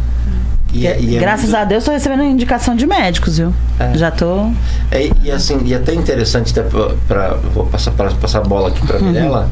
E, 0.74 0.86
é- 0.88 1.00
e 1.00 1.16
é 1.16 1.20
Graças 1.20 1.46
muito- 1.46 1.56
a 1.58 1.64
Deus, 1.64 1.84
tô 1.86 1.92
recebendo 1.92 2.24
indicação 2.24 2.76
de 2.76 2.86
médicos, 2.86 3.38
viu? 3.38 3.54
É. 3.80 3.98
Já 3.98 4.12
tô. 4.12 4.50
É, 4.92 5.10
e 5.24 5.32
assim, 5.32 5.58
e 5.64 5.74
até 5.74 5.94
interessante, 5.94 6.52
até 6.58 6.68
pra, 7.08 7.36
vou 7.54 7.66
passar, 7.68 7.92
pra, 7.92 8.10
passar 8.12 8.40
a 8.40 8.44
bola 8.44 8.68
aqui 8.70 8.86
para 8.86 9.00
Mirella. 9.00 9.50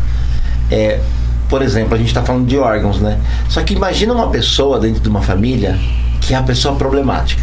É, 0.70 1.00
por 1.48 1.62
exemplo, 1.62 1.96
a 1.96 1.98
gente 1.98 2.08
está 2.08 2.24
falando 2.24 2.46
de 2.46 2.58
órgãos, 2.58 3.00
né? 3.00 3.18
Só 3.48 3.62
que 3.64 3.74
imagina 3.74 4.14
uma 4.14 4.28
pessoa 4.30 4.80
dentro 4.82 5.00
de 5.02 5.08
uma 5.08 5.22
família 5.22 5.80
que 6.28 6.34
é 6.34 6.38
a 6.38 6.44
pessoa 6.44 6.76
problemática. 6.76 7.42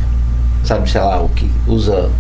Sabe, 0.65 0.91
sei 0.91 1.01
lá, 1.01 1.21
o 1.23 1.29
que 1.31 1.51
usa 1.67 2.11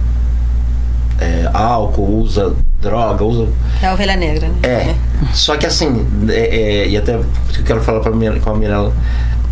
é, 1.18 1.48
álcool, 1.52 2.18
usa 2.20 2.54
droga, 2.80 3.22
usa. 3.24 3.48
É 3.82 3.86
a 3.86 3.92
ovelha 3.94 4.16
negra, 4.16 4.48
né? 4.48 4.54
É. 4.62 4.94
Só 5.34 5.56
que 5.56 5.66
assim, 5.66 6.06
é, 6.28 6.32
é, 6.84 6.88
e 6.88 6.96
até 6.96 7.14
eu 7.16 7.24
quero 7.64 7.82
falar 7.82 8.00
pra, 8.00 8.10
Mir- 8.12 8.40
com 8.40 8.50
a 8.50 8.54
Mirella. 8.54 8.92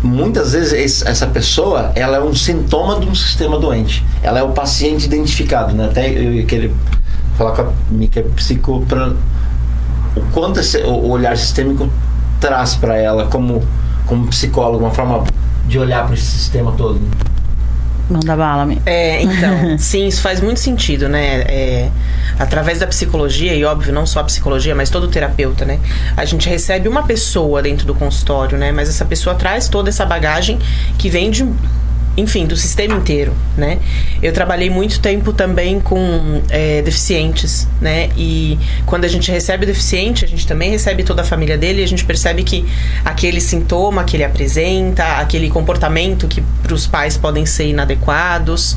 Muitas 0.01 0.53
vezes 0.53 0.73
esse- 0.73 1.07
essa 1.07 1.27
pessoa 1.27 1.91
ela 1.93 2.17
é 2.17 2.21
um 2.21 2.33
sintoma 2.33 2.99
de 2.99 3.07
um 3.07 3.13
sistema 3.13 3.59
doente. 3.59 4.03
Ela 4.23 4.39
é 4.39 4.43
o 4.43 4.49
paciente 4.49 5.05
identificado, 5.05 5.73
né? 5.75 5.85
Até 5.85 6.09
eu 6.09 6.33
ia 6.33 6.45
querer 6.45 6.73
falar 7.37 7.51
com 7.51 7.61
a 7.63 7.71
Mica 7.91 8.21
Psico 8.35 8.83
para 8.87 9.09
o 10.15 10.21
quanto 10.33 10.59
esse, 10.59 10.77
o 10.79 10.89
o 10.91 11.09
olhar 11.11 11.37
sistêmico 11.37 11.89
traz 12.39 12.75
para 12.75 12.97
ela 12.97 13.27
como 13.27 13.61
como 14.07 14.25
psicólogo 14.27 14.83
uma 14.83 14.91
forma 14.91 15.23
de 15.67 15.79
olhar 15.79 16.05
para 16.05 16.13
esse 16.15 16.25
sistema 16.25 16.71
todo. 16.73 16.99
né? 16.99 17.09
Manda 18.09 18.35
bala, 18.35 18.65
me. 18.65 18.81
É, 18.85 19.21
então, 19.21 19.77
sim, 19.77 20.07
isso 20.07 20.21
faz 20.21 20.41
muito 20.41 20.59
sentido, 20.59 21.07
né? 21.07 21.41
É, 21.41 21.89
através 22.39 22.79
da 22.79 22.87
psicologia, 22.87 23.53
e 23.53 23.63
óbvio, 23.63 23.93
não 23.93 24.05
só 24.05 24.21
a 24.21 24.23
psicologia, 24.23 24.73
mas 24.73 24.89
todo 24.89 25.07
terapeuta, 25.07 25.63
né? 25.63 25.79
A 26.17 26.25
gente 26.25 26.49
recebe 26.49 26.87
uma 26.87 27.03
pessoa 27.03 27.61
dentro 27.61 27.85
do 27.85 27.93
consultório, 27.93 28.57
né? 28.57 28.71
Mas 28.71 28.89
essa 28.89 29.05
pessoa 29.05 29.35
traz 29.35 29.69
toda 29.69 29.89
essa 29.89 30.05
bagagem 30.05 30.57
que 30.97 31.07
vem 31.07 31.29
de 31.29 31.47
enfim, 32.19 32.45
do 32.45 32.55
sistema 32.55 32.95
inteiro, 32.95 33.33
né? 33.57 33.79
Eu 34.21 34.33
trabalhei 34.33 34.69
muito 34.69 34.99
tempo 34.99 35.31
também 35.31 35.79
com 35.79 36.41
é, 36.49 36.81
deficientes, 36.81 37.67
né? 37.79 38.09
E 38.17 38.59
quando 38.85 39.05
a 39.05 39.07
gente 39.07 39.31
recebe 39.31 39.63
o 39.63 39.67
deficiente, 39.67 40.25
a 40.25 40.27
gente 40.27 40.45
também 40.45 40.71
recebe 40.71 41.03
toda 41.03 41.21
a 41.21 41.25
família 41.25 41.57
dele 41.57 41.81
e 41.81 41.83
a 41.83 41.87
gente 41.87 42.03
percebe 42.03 42.43
que 42.43 42.65
aquele 43.05 43.39
sintoma 43.39 44.03
que 44.03 44.17
ele 44.17 44.23
apresenta, 44.23 45.03
aquele 45.17 45.49
comportamento 45.49 46.27
que 46.27 46.41
para 46.61 46.73
os 46.73 46.85
pais 46.85 47.17
podem 47.17 47.45
ser 47.45 47.67
inadequados, 47.67 48.75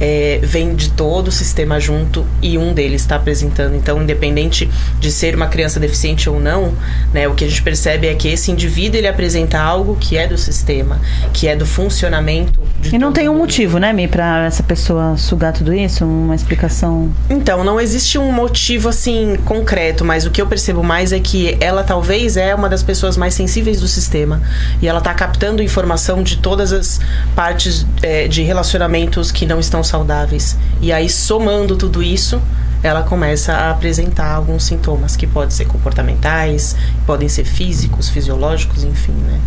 é, 0.00 0.38
vem 0.42 0.74
de 0.74 0.90
todo 0.90 1.28
o 1.28 1.32
sistema 1.32 1.80
junto 1.80 2.26
e 2.42 2.58
um 2.58 2.74
deles 2.74 3.02
está 3.02 3.16
apresentando. 3.16 3.74
Então, 3.74 4.02
independente 4.02 4.68
de 5.00 5.10
ser 5.10 5.34
uma 5.34 5.46
criança 5.46 5.80
deficiente 5.80 6.28
ou 6.28 6.38
não, 6.38 6.74
né? 7.12 7.26
O 7.26 7.34
que 7.34 7.44
a 7.44 7.48
gente 7.48 7.62
percebe 7.62 8.06
é 8.06 8.14
que 8.14 8.28
esse 8.28 8.50
indivíduo 8.50 8.98
ele 8.98 9.08
apresenta 9.08 9.58
algo 9.58 9.96
que 9.96 10.16
é 10.16 10.26
do 10.26 10.36
sistema, 10.36 11.00
que 11.32 11.48
é 11.48 11.56
do 11.56 11.64
funcionamento 11.64 12.60
e 12.90 12.98
não 12.98 13.12
tem 13.12 13.28
um 13.28 13.36
motivo, 13.36 13.78
né, 13.78 13.92
Mi, 13.92 14.08
pra 14.08 14.44
essa 14.44 14.62
pessoa 14.62 15.16
sugar 15.16 15.52
tudo 15.52 15.72
isso? 15.72 16.04
Uma 16.04 16.34
explicação. 16.34 17.10
Então, 17.30 17.62
não 17.62 17.80
existe 17.80 18.18
um 18.18 18.32
motivo 18.32 18.88
assim 18.88 19.36
concreto, 19.44 20.04
mas 20.04 20.26
o 20.26 20.30
que 20.30 20.40
eu 20.40 20.46
percebo 20.46 20.82
mais 20.82 21.12
é 21.12 21.20
que 21.20 21.56
ela 21.60 21.84
talvez 21.84 22.36
é 22.36 22.54
uma 22.54 22.68
das 22.68 22.82
pessoas 22.82 23.16
mais 23.16 23.34
sensíveis 23.34 23.80
do 23.80 23.88
sistema. 23.88 24.42
E 24.80 24.88
ela 24.88 25.00
tá 25.00 25.14
captando 25.14 25.62
informação 25.62 26.22
de 26.22 26.38
todas 26.38 26.72
as 26.72 27.00
partes 27.34 27.86
é, 28.02 28.26
de 28.26 28.42
relacionamentos 28.42 29.30
que 29.30 29.46
não 29.46 29.60
estão 29.60 29.82
saudáveis. 29.82 30.56
E 30.80 30.92
aí, 30.92 31.08
somando 31.08 31.76
tudo 31.76 32.02
isso, 32.02 32.40
ela 32.82 33.02
começa 33.02 33.52
a 33.52 33.70
apresentar 33.70 34.34
alguns 34.34 34.64
sintomas 34.64 35.16
que 35.16 35.26
podem 35.26 35.50
ser 35.50 35.66
comportamentais, 35.66 36.74
podem 37.06 37.28
ser 37.28 37.44
físicos, 37.44 38.08
fisiológicos, 38.08 38.82
enfim, 38.82 39.12
né? 39.12 39.40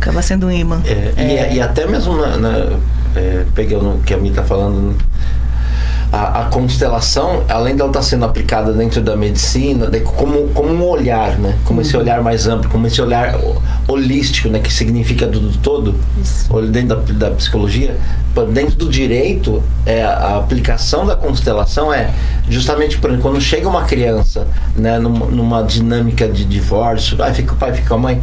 Acaba 0.00 0.22
sendo 0.22 0.46
um 0.46 0.50
imã. 0.50 0.80
É, 0.86 1.12
é. 1.14 1.52
E, 1.52 1.56
e, 1.56 1.60
até 1.60 1.86
mesmo, 1.86 2.16
na, 2.16 2.38
na, 2.38 2.78
é, 3.14 3.44
pegando 3.54 3.90
o 3.90 4.00
que 4.00 4.14
a 4.14 4.16
Mi 4.16 4.30
está 4.30 4.42
falando, 4.42 4.96
a, 6.10 6.40
a, 6.40 6.44
constelação, 6.46 7.44
além 7.50 7.76
dela 7.76 7.90
estar 7.90 8.00
tá 8.00 8.06
sendo 8.06 8.24
aplicada 8.24 8.72
dentro 8.72 9.02
da 9.02 9.14
medicina, 9.14 9.88
de, 9.88 10.00
como, 10.00 10.48
como 10.54 10.70
um 10.70 10.82
olhar, 10.88 11.38
né? 11.38 11.54
Como 11.66 11.80
uhum. 11.80 11.86
esse 11.86 11.94
olhar 11.98 12.22
mais 12.22 12.46
amplo, 12.46 12.70
como 12.70 12.86
esse 12.86 13.00
olhar 13.02 13.38
holístico, 13.86 14.48
né? 14.48 14.58
Que 14.58 14.72
significa 14.72 15.26
do, 15.26 15.38
do 15.38 15.58
todo, 15.58 15.94
Isso. 16.18 16.48
dentro 16.68 16.96
da, 16.96 17.28
da, 17.28 17.34
psicologia, 17.36 17.94
dentro 18.54 18.76
do 18.76 18.88
direito, 18.88 19.62
é, 19.84 20.02
a 20.02 20.38
aplicação 20.38 21.04
da 21.04 21.14
constelação 21.14 21.92
é 21.92 22.10
justamente 22.48 22.96
por 22.96 23.16
quando 23.18 23.38
chega 23.38 23.68
uma 23.68 23.84
criança, 23.84 24.46
né? 24.74 24.98
Numa, 24.98 25.26
numa 25.26 25.62
dinâmica 25.62 26.26
de 26.26 26.46
divórcio, 26.46 27.22
aí 27.22 27.34
fica 27.34 27.52
o 27.52 27.56
pai, 27.56 27.74
fica 27.74 27.94
a 27.94 27.98
mãe 27.98 28.22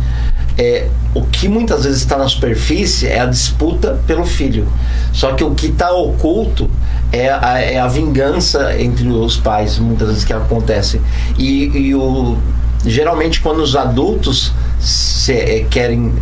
é, 0.58 0.88
o 1.14 1.24
que 1.24 1.48
muitas 1.48 1.84
vezes 1.84 2.00
está 2.00 2.18
na 2.18 2.28
superfície 2.28 3.08
é 3.08 3.20
a 3.20 3.26
disputa 3.26 4.00
pelo 4.08 4.26
filho. 4.26 4.68
Só 5.14 5.34
que 5.34 5.44
o 5.44 5.54
que 5.54 5.68
está 5.68 5.92
oculto 5.92 6.70
é 7.12 7.30
a, 7.30 7.60
é 7.60 7.80
a, 7.80 7.88
vingança 7.88 8.80
entre 8.80 9.08
os 9.08 9.38
pais, 9.38 9.78
muitas 9.78 10.08
vezes 10.08 10.24
que 10.24 10.34
acontece. 10.34 11.00
E, 11.38 11.66
e 11.66 11.96
o, 11.96 12.38
geralmente, 12.86 13.40
quando 13.40 13.60
os 13.60 13.76
adultos 13.76 14.52
se, 14.80 15.34
é, 15.34 15.66
querem 15.70 16.14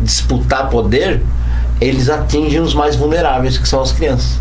disputar 0.00 0.70
poder, 0.70 1.22
eles 1.80 2.08
atingem 2.08 2.60
os 2.60 2.74
mais 2.74 2.94
vulneráveis, 2.94 3.58
que 3.58 3.68
são 3.68 3.80
as 3.80 3.90
crianças. 3.90 4.38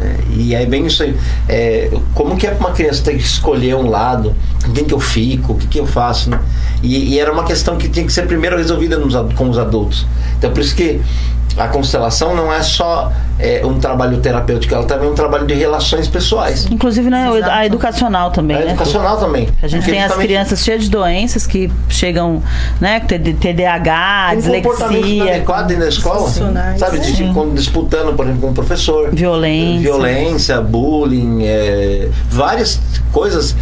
É, 0.00 0.16
e 0.30 0.54
é 0.54 0.64
bem 0.64 0.86
isso 0.86 1.02
aí. 1.02 1.16
É, 1.48 1.90
como 2.14 2.36
que 2.36 2.46
é 2.46 2.52
uma 2.52 2.72
criança 2.72 3.02
ter 3.02 3.16
que 3.16 3.22
escolher 3.22 3.74
um 3.76 3.88
lado? 3.88 4.34
Com 4.64 4.72
quem 4.72 4.84
que 4.84 4.94
eu 4.94 5.00
fico? 5.00 5.52
O 5.52 5.56
que, 5.56 5.66
que 5.66 5.80
eu 5.80 5.86
faço? 5.86 6.30
Né? 6.30 6.40
E, 6.82 7.14
e, 7.14 7.18
era 7.18 7.32
uma 7.32 7.44
questão 7.44 7.76
que 7.76 7.88
tinha 7.88 8.04
que 8.04 8.12
ser 8.12 8.26
primeiro 8.26 8.56
resolvida 8.56 8.98
nos, 8.98 9.14
com 9.34 9.50
os 9.50 9.58
adultos. 9.58 10.06
Então, 10.38 10.50
por 10.50 10.60
isso 10.60 10.74
que 10.74 11.00
a 11.56 11.68
constelação 11.68 12.34
não 12.34 12.52
é 12.52 12.62
só 12.62 13.12
é, 13.38 13.64
um 13.64 13.78
trabalho 13.78 14.18
terapêutico, 14.18 14.74
ela 14.74 14.84
também 14.84 15.08
é 15.08 15.10
um 15.10 15.14
trabalho 15.14 15.46
de 15.46 15.54
relações 15.54 16.08
pessoais. 16.08 16.66
Inclusive 16.70 17.10
né, 17.10 17.28
a 17.50 17.66
educacional 17.66 18.30
também. 18.30 18.56
A 18.56 18.60
né? 18.60 18.70
educacional 18.70 19.18
também. 19.18 19.48
A 19.62 19.66
gente 19.66 19.84
tem 19.84 20.02
as 20.02 20.14
crianças 20.14 20.60
cheias 20.60 20.84
de 20.84 20.90
doenças 20.90 21.46
que 21.46 21.70
chegam, 21.88 22.42
né, 22.80 23.00
TDAH, 23.00 24.30
um 24.32 24.36
dislexia. 24.36 25.24
adequado 25.24 25.66
dentro 25.66 25.82
da 25.82 25.88
escola, 25.88 26.30
sabe? 26.78 27.00
De, 27.00 27.32
disputando, 27.54 28.14
por 28.14 28.24
exemplo, 28.24 28.42
com 28.42 28.50
o 28.50 28.54
professor. 28.54 29.10
Violência. 29.12 29.80
Violência, 29.80 30.60
bullying, 30.60 31.44
é, 31.44 32.08
várias 32.30 32.80
coisas. 33.12 33.56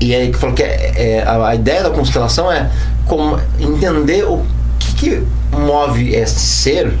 E 0.00 0.14
aí 0.14 0.30
que 0.30 0.38
falou 0.38 0.54
que 0.54 0.62
é, 0.62 0.92
é, 0.96 1.24
a, 1.24 1.48
a 1.48 1.54
ideia 1.54 1.82
da 1.82 1.90
constelação 1.90 2.50
é 2.50 2.68
como 3.06 3.38
entender 3.60 4.24
o 4.24 4.44
que, 4.78 4.94
que 4.94 5.22
move 5.56 6.14
esse 6.14 6.40
ser 6.40 6.92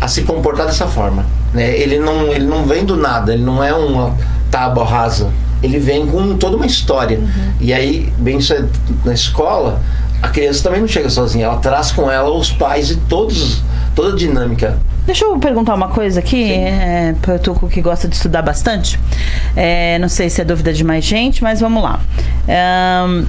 a 0.00 0.08
se 0.08 0.22
comportar 0.22 0.66
dessa 0.66 0.86
forma. 0.86 1.26
Né? 1.52 1.76
Ele, 1.78 1.98
não, 1.98 2.28
ele 2.28 2.46
não 2.46 2.64
vem 2.64 2.84
do 2.84 2.96
nada, 2.96 3.34
ele 3.34 3.42
não 3.42 3.62
é 3.62 3.72
uma 3.72 4.16
tábua 4.50 4.84
rasa. 4.84 5.30
Ele 5.62 5.78
vem 5.78 6.06
com 6.06 6.36
toda 6.36 6.56
uma 6.56 6.66
história. 6.66 7.18
Uhum. 7.18 7.52
E 7.60 7.72
aí, 7.72 8.10
bem 8.18 8.38
na 9.04 9.12
escola, 9.12 9.82
a 10.22 10.28
criança 10.28 10.62
também 10.62 10.80
não 10.80 10.88
chega 10.88 11.10
sozinha, 11.10 11.46
ela 11.46 11.56
traz 11.58 11.92
com 11.92 12.10
ela 12.10 12.30
os 12.30 12.50
pais 12.50 12.90
e 12.90 12.96
todos, 12.96 13.62
toda 13.94 14.14
a 14.14 14.16
dinâmica. 14.16 14.78
Deixa 15.06 15.24
eu 15.24 15.38
perguntar 15.38 15.74
uma 15.74 15.88
coisa 15.88 16.20
aqui, 16.20 16.52
é, 16.52 17.14
para 17.20 17.34
o 17.34 17.38
Tuco 17.38 17.68
que 17.68 17.80
gosta 17.80 18.06
de 18.06 18.14
estudar 18.14 18.42
bastante. 18.42 18.98
É, 19.56 19.98
não 19.98 20.08
sei 20.08 20.30
se 20.30 20.40
é 20.40 20.44
dúvida 20.44 20.72
de 20.72 20.84
mais 20.84 21.04
gente, 21.04 21.42
mas 21.42 21.60
vamos 21.60 21.82
lá. 21.82 22.00
Um, 22.48 23.26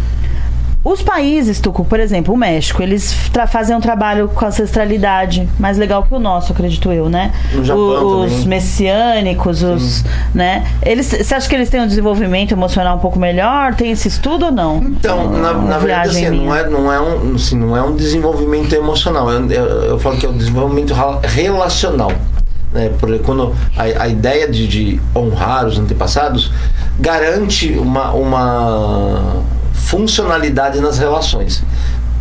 os 0.83 1.03
países, 1.03 1.59
Tuco, 1.59 1.85
por 1.85 1.99
exemplo, 1.99 2.33
o 2.33 2.37
México, 2.37 2.81
eles 2.81 3.13
fazem 3.49 3.75
um 3.75 3.79
trabalho 3.79 4.29
com 4.29 4.45
ancestralidade 4.45 5.47
mais 5.59 5.77
legal 5.77 6.01
que 6.03 6.13
o 6.13 6.17
nosso, 6.17 6.51
acredito 6.51 6.91
eu, 6.91 7.07
né? 7.07 7.31
No 7.53 7.63
Japão 7.63 7.83
o, 7.83 8.23
os 8.23 8.31
também. 8.31 8.47
messiânicos, 8.47 9.61
os, 9.61 10.03
né? 10.33 10.65
Eles, 10.83 11.05
você 11.07 11.35
acha 11.35 11.47
que 11.47 11.53
eles 11.53 11.69
têm 11.69 11.81
um 11.81 11.87
desenvolvimento 11.87 12.51
emocional 12.53 12.97
um 12.97 12.99
pouco 12.99 13.19
melhor? 13.19 13.75
Tem 13.75 13.91
esse 13.91 14.07
estudo 14.07 14.45
ou 14.45 14.51
não? 14.51 14.77
Então, 14.77 15.29
na, 15.29 15.53
na 15.53 15.77
verdade, 15.77 16.09
assim, 16.09 16.29
não 16.31 16.55
é, 16.55 16.67
não, 16.67 16.91
é 16.91 16.99
um, 16.99 17.35
assim, 17.35 17.57
não 17.57 17.77
é 17.77 17.83
um 17.83 17.95
desenvolvimento 17.95 18.73
emocional. 18.73 19.29
Eu, 19.29 19.51
eu, 19.51 19.65
eu 19.83 19.99
falo 19.99 20.17
que 20.17 20.25
é 20.25 20.29
um 20.29 20.37
desenvolvimento 20.37 20.95
relacional. 21.21 22.11
Né, 22.73 22.89
porque 22.99 23.19
quando 23.19 23.53
a, 23.77 24.03
a 24.03 24.07
ideia 24.07 24.47
de, 24.49 24.65
de, 24.65 25.01
honrar 25.13 25.67
os 25.67 25.77
antepassados 25.77 26.53
garante 26.97 27.73
uma, 27.73 28.13
uma 28.13 29.43
funcionalidade 29.91 30.79
nas 30.79 30.97
relações. 30.97 31.61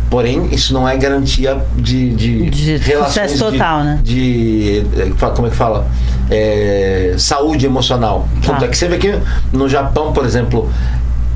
Porém, 0.09 0.49
isso 0.51 0.73
não 0.73 0.87
é 0.87 0.97
garantia 0.97 1.57
de, 1.77 2.13
de, 2.13 2.49
de 2.49 2.75
relações 2.75 3.31
sucesso 3.31 3.51
total, 3.51 3.79
de, 3.79 3.85
né? 3.85 3.99
De, 4.03 5.13
como 5.33 5.47
é 5.47 5.49
que 5.49 5.55
fala? 5.55 5.87
É, 6.29 7.15
saúde 7.17 7.65
emocional. 7.65 8.27
Tá. 8.41 8.51
Tanto 8.51 8.65
é 8.65 8.67
que 8.67 8.77
você 8.77 8.89
vê 8.89 8.97
que 8.97 9.17
no 9.53 9.69
Japão, 9.69 10.11
por 10.11 10.25
exemplo, 10.25 10.69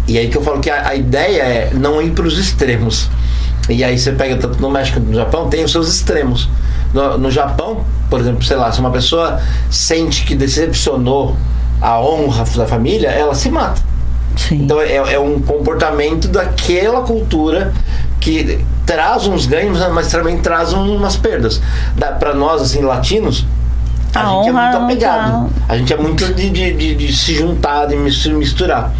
e 0.09 0.17
aí 0.17 0.27
que 0.27 0.37
eu 0.37 0.41
falo 0.41 0.59
que 0.59 0.69
a, 0.69 0.89
a 0.89 0.95
ideia 0.95 1.41
é 1.41 1.71
não 1.73 2.01
ir 2.01 2.11
para 2.11 2.27
os 2.27 2.37
extremos. 2.37 3.09
E 3.69 3.81
aí 3.81 3.97
você 3.97 4.11
pega 4.11 4.35
tanto 4.35 4.61
no 4.61 4.69
México 4.69 4.99
no 4.99 5.15
Japão, 5.15 5.47
tem 5.47 5.63
os 5.63 5.71
seus 5.71 5.87
extremos. 5.87 6.49
No, 6.93 7.17
no 7.17 7.31
Japão, 7.31 7.85
por 8.09 8.19
exemplo, 8.19 8.43
sei 8.43 8.57
lá, 8.57 8.73
se 8.73 8.81
uma 8.81 8.91
pessoa 8.91 9.39
sente 9.71 10.25
que 10.25 10.35
decepcionou 10.35 11.37
a 11.81 11.97
honra 12.01 12.43
da 12.57 12.65
família, 12.65 13.07
ela 13.07 13.33
se 13.33 13.49
mata. 13.49 13.81
Sim. 14.35 14.63
Então 14.63 14.81
é, 14.81 14.95
é, 14.95 15.19
um 15.19 15.39
comportamento 15.41 16.27
daquela 16.27 17.01
cultura 17.01 17.73
que 18.19 18.65
traz 18.85 19.27
uns 19.27 19.45
ganhos, 19.45 19.79
mas 19.93 20.11
também 20.11 20.37
traz 20.39 20.73
umas 20.73 21.15
perdas. 21.15 21.61
Para 22.19 22.33
nós, 22.33 22.61
assim, 22.61 22.81
latinos, 22.81 23.45
a, 24.13 24.21
a 24.21 24.29
gente 24.33 24.49
é 24.49 24.51
muito 24.51 24.77
apegado. 24.77 25.49
Tá... 25.49 25.49
A 25.69 25.77
gente 25.77 25.93
é 25.93 25.97
muito 25.97 26.33
de, 26.33 26.49
de, 26.49 26.73
de, 26.73 26.95
de 26.95 27.15
se 27.15 27.35
juntar, 27.35 27.85
de 27.85 27.95
misturar 27.95 28.91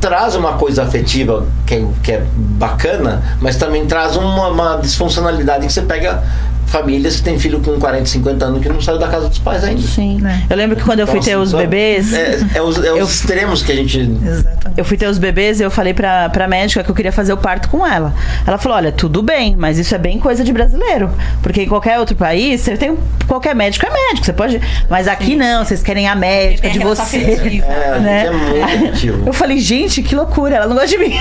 traz 0.00 0.34
uma 0.36 0.54
coisa 0.54 0.84
afetiva 0.84 1.46
que 1.66 1.74
é, 1.74 1.86
que 2.02 2.12
é 2.12 2.22
bacana, 2.34 3.22
mas 3.40 3.56
também 3.56 3.86
traz 3.86 4.16
uma, 4.16 4.48
uma 4.48 4.76
disfuncionalidade 4.76 5.66
que 5.66 5.72
você 5.72 5.82
pega 5.82 6.22
famílias 6.68 7.16
que 7.16 7.22
têm 7.22 7.38
filho 7.38 7.60
com 7.60 7.78
40, 7.78 8.06
50 8.06 8.44
anos 8.44 8.62
que 8.62 8.68
não 8.68 8.80
saiu 8.80 8.98
da 8.98 9.08
casa 9.08 9.28
dos 9.28 9.38
pais 9.38 9.64
ainda. 9.64 9.82
Sim. 9.82 10.20
É. 10.26 10.52
Eu 10.52 10.56
lembro 10.56 10.76
que 10.76 10.82
quando 10.82 11.00
eu 11.00 11.06
fui 11.06 11.20
ter 11.20 11.36
os 11.36 11.48
então, 11.48 11.60
bebês. 11.60 12.12
É, 12.12 12.38
é 12.54 12.62
os, 12.62 12.76
é 12.76 12.92
os 12.92 12.98
eu, 12.98 13.04
extremos 13.04 13.62
que 13.62 13.72
a 13.72 13.76
gente. 13.76 13.98
Exatamente. 13.98 14.78
Eu 14.78 14.84
fui 14.84 14.96
ter 14.96 15.08
os 15.08 15.18
bebês 15.18 15.60
e 15.60 15.62
eu 15.62 15.70
falei 15.70 15.94
pra, 15.94 16.28
pra 16.28 16.46
médica 16.46 16.84
que 16.84 16.90
eu 16.90 16.94
queria 16.94 17.12
fazer 17.12 17.32
o 17.32 17.36
parto 17.36 17.68
com 17.68 17.86
ela. 17.86 18.14
Ela 18.46 18.58
falou: 18.58 18.76
olha, 18.76 18.92
tudo 18.92 19.22
bem, 19.22 19.56
mas 19.56 19.78
isso 19.78 19.94
é 19.94 19.98
bem 19.98 20.18
coisa 20.18 20.44
de 20.44 20.52
brasileiro. 20.52 21.10
Porque 21.42 21.62
em 21.62 21.68
qualquer 21.68 21.98
outro 21.98 22.14
país, 22.16 22.60
você 22.60 22.76
tem. 22.76 22.96
Qualquer 23.26 23.54
médico 23.54 23.86
é 23.86 23.90
médico, 23.90 24.26
você 24.26 24.32
pode. 24.32 24.60
Mas 24.88 25.08
aqui 25.08 25.34
não, 25.34 25.64
vocês 25.64 25.82
querem 25.82 26.06
a 26.08 26.14
médica 26.14 26.68
de 26.70 26.78
você. 26.78 27.18
É, 27.18 27.98
né? 27.98 28.26
é 28.26 28.30
muito. 28.30 29.26
Eu 29.26 29.32
falei, 29.32 29.58
gente, 29.58 30.02
que 30.02 30.14
loucura, 30.14 30.56
ela 30.56 30.66
não 30.66 30.74
gosta 30.74 30.88
de 30.88 30.98
mim. 30.98 31.14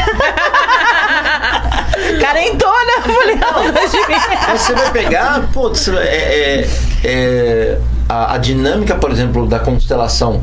Carentona! 2.21 2.91
Eu 2.97 3.13
falei, 3.13 3.37
ela 3.41 3.63
não 3.63 3.71
gosta 3.71 3.89
de 3.89 4.07
mim. 4.07 4.19
Você 4.51 4.73
vai 4.73 4.91
pegar, 4.91 5.36
putz, 5.41 5.87
é, 5.87 5.93
é, 5.93 6.69
é, 7.03 7.77
a, 8.07 8.35
a 8.35 8.37
dinâmica, 8.37 8.95
por 8.95 9.11
exemplo, 9.11 9.47
da 9.47 9.59
constelação 9.59 10.41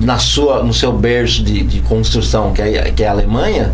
na 0.00 0.18
sua, 0.18 0.62
no 0.62 0.74
seu 0.74 0.92
berço 0.92 1.42
de, 1.42 1.62
de 1.62 1.80
construção, 1.80 2.52
que 2.52 2.62
é, 2.62 2.90
que 2.90 3.02
é 3.02 3.08
a 3.08 3.10
Alemanha, 3.10 3.72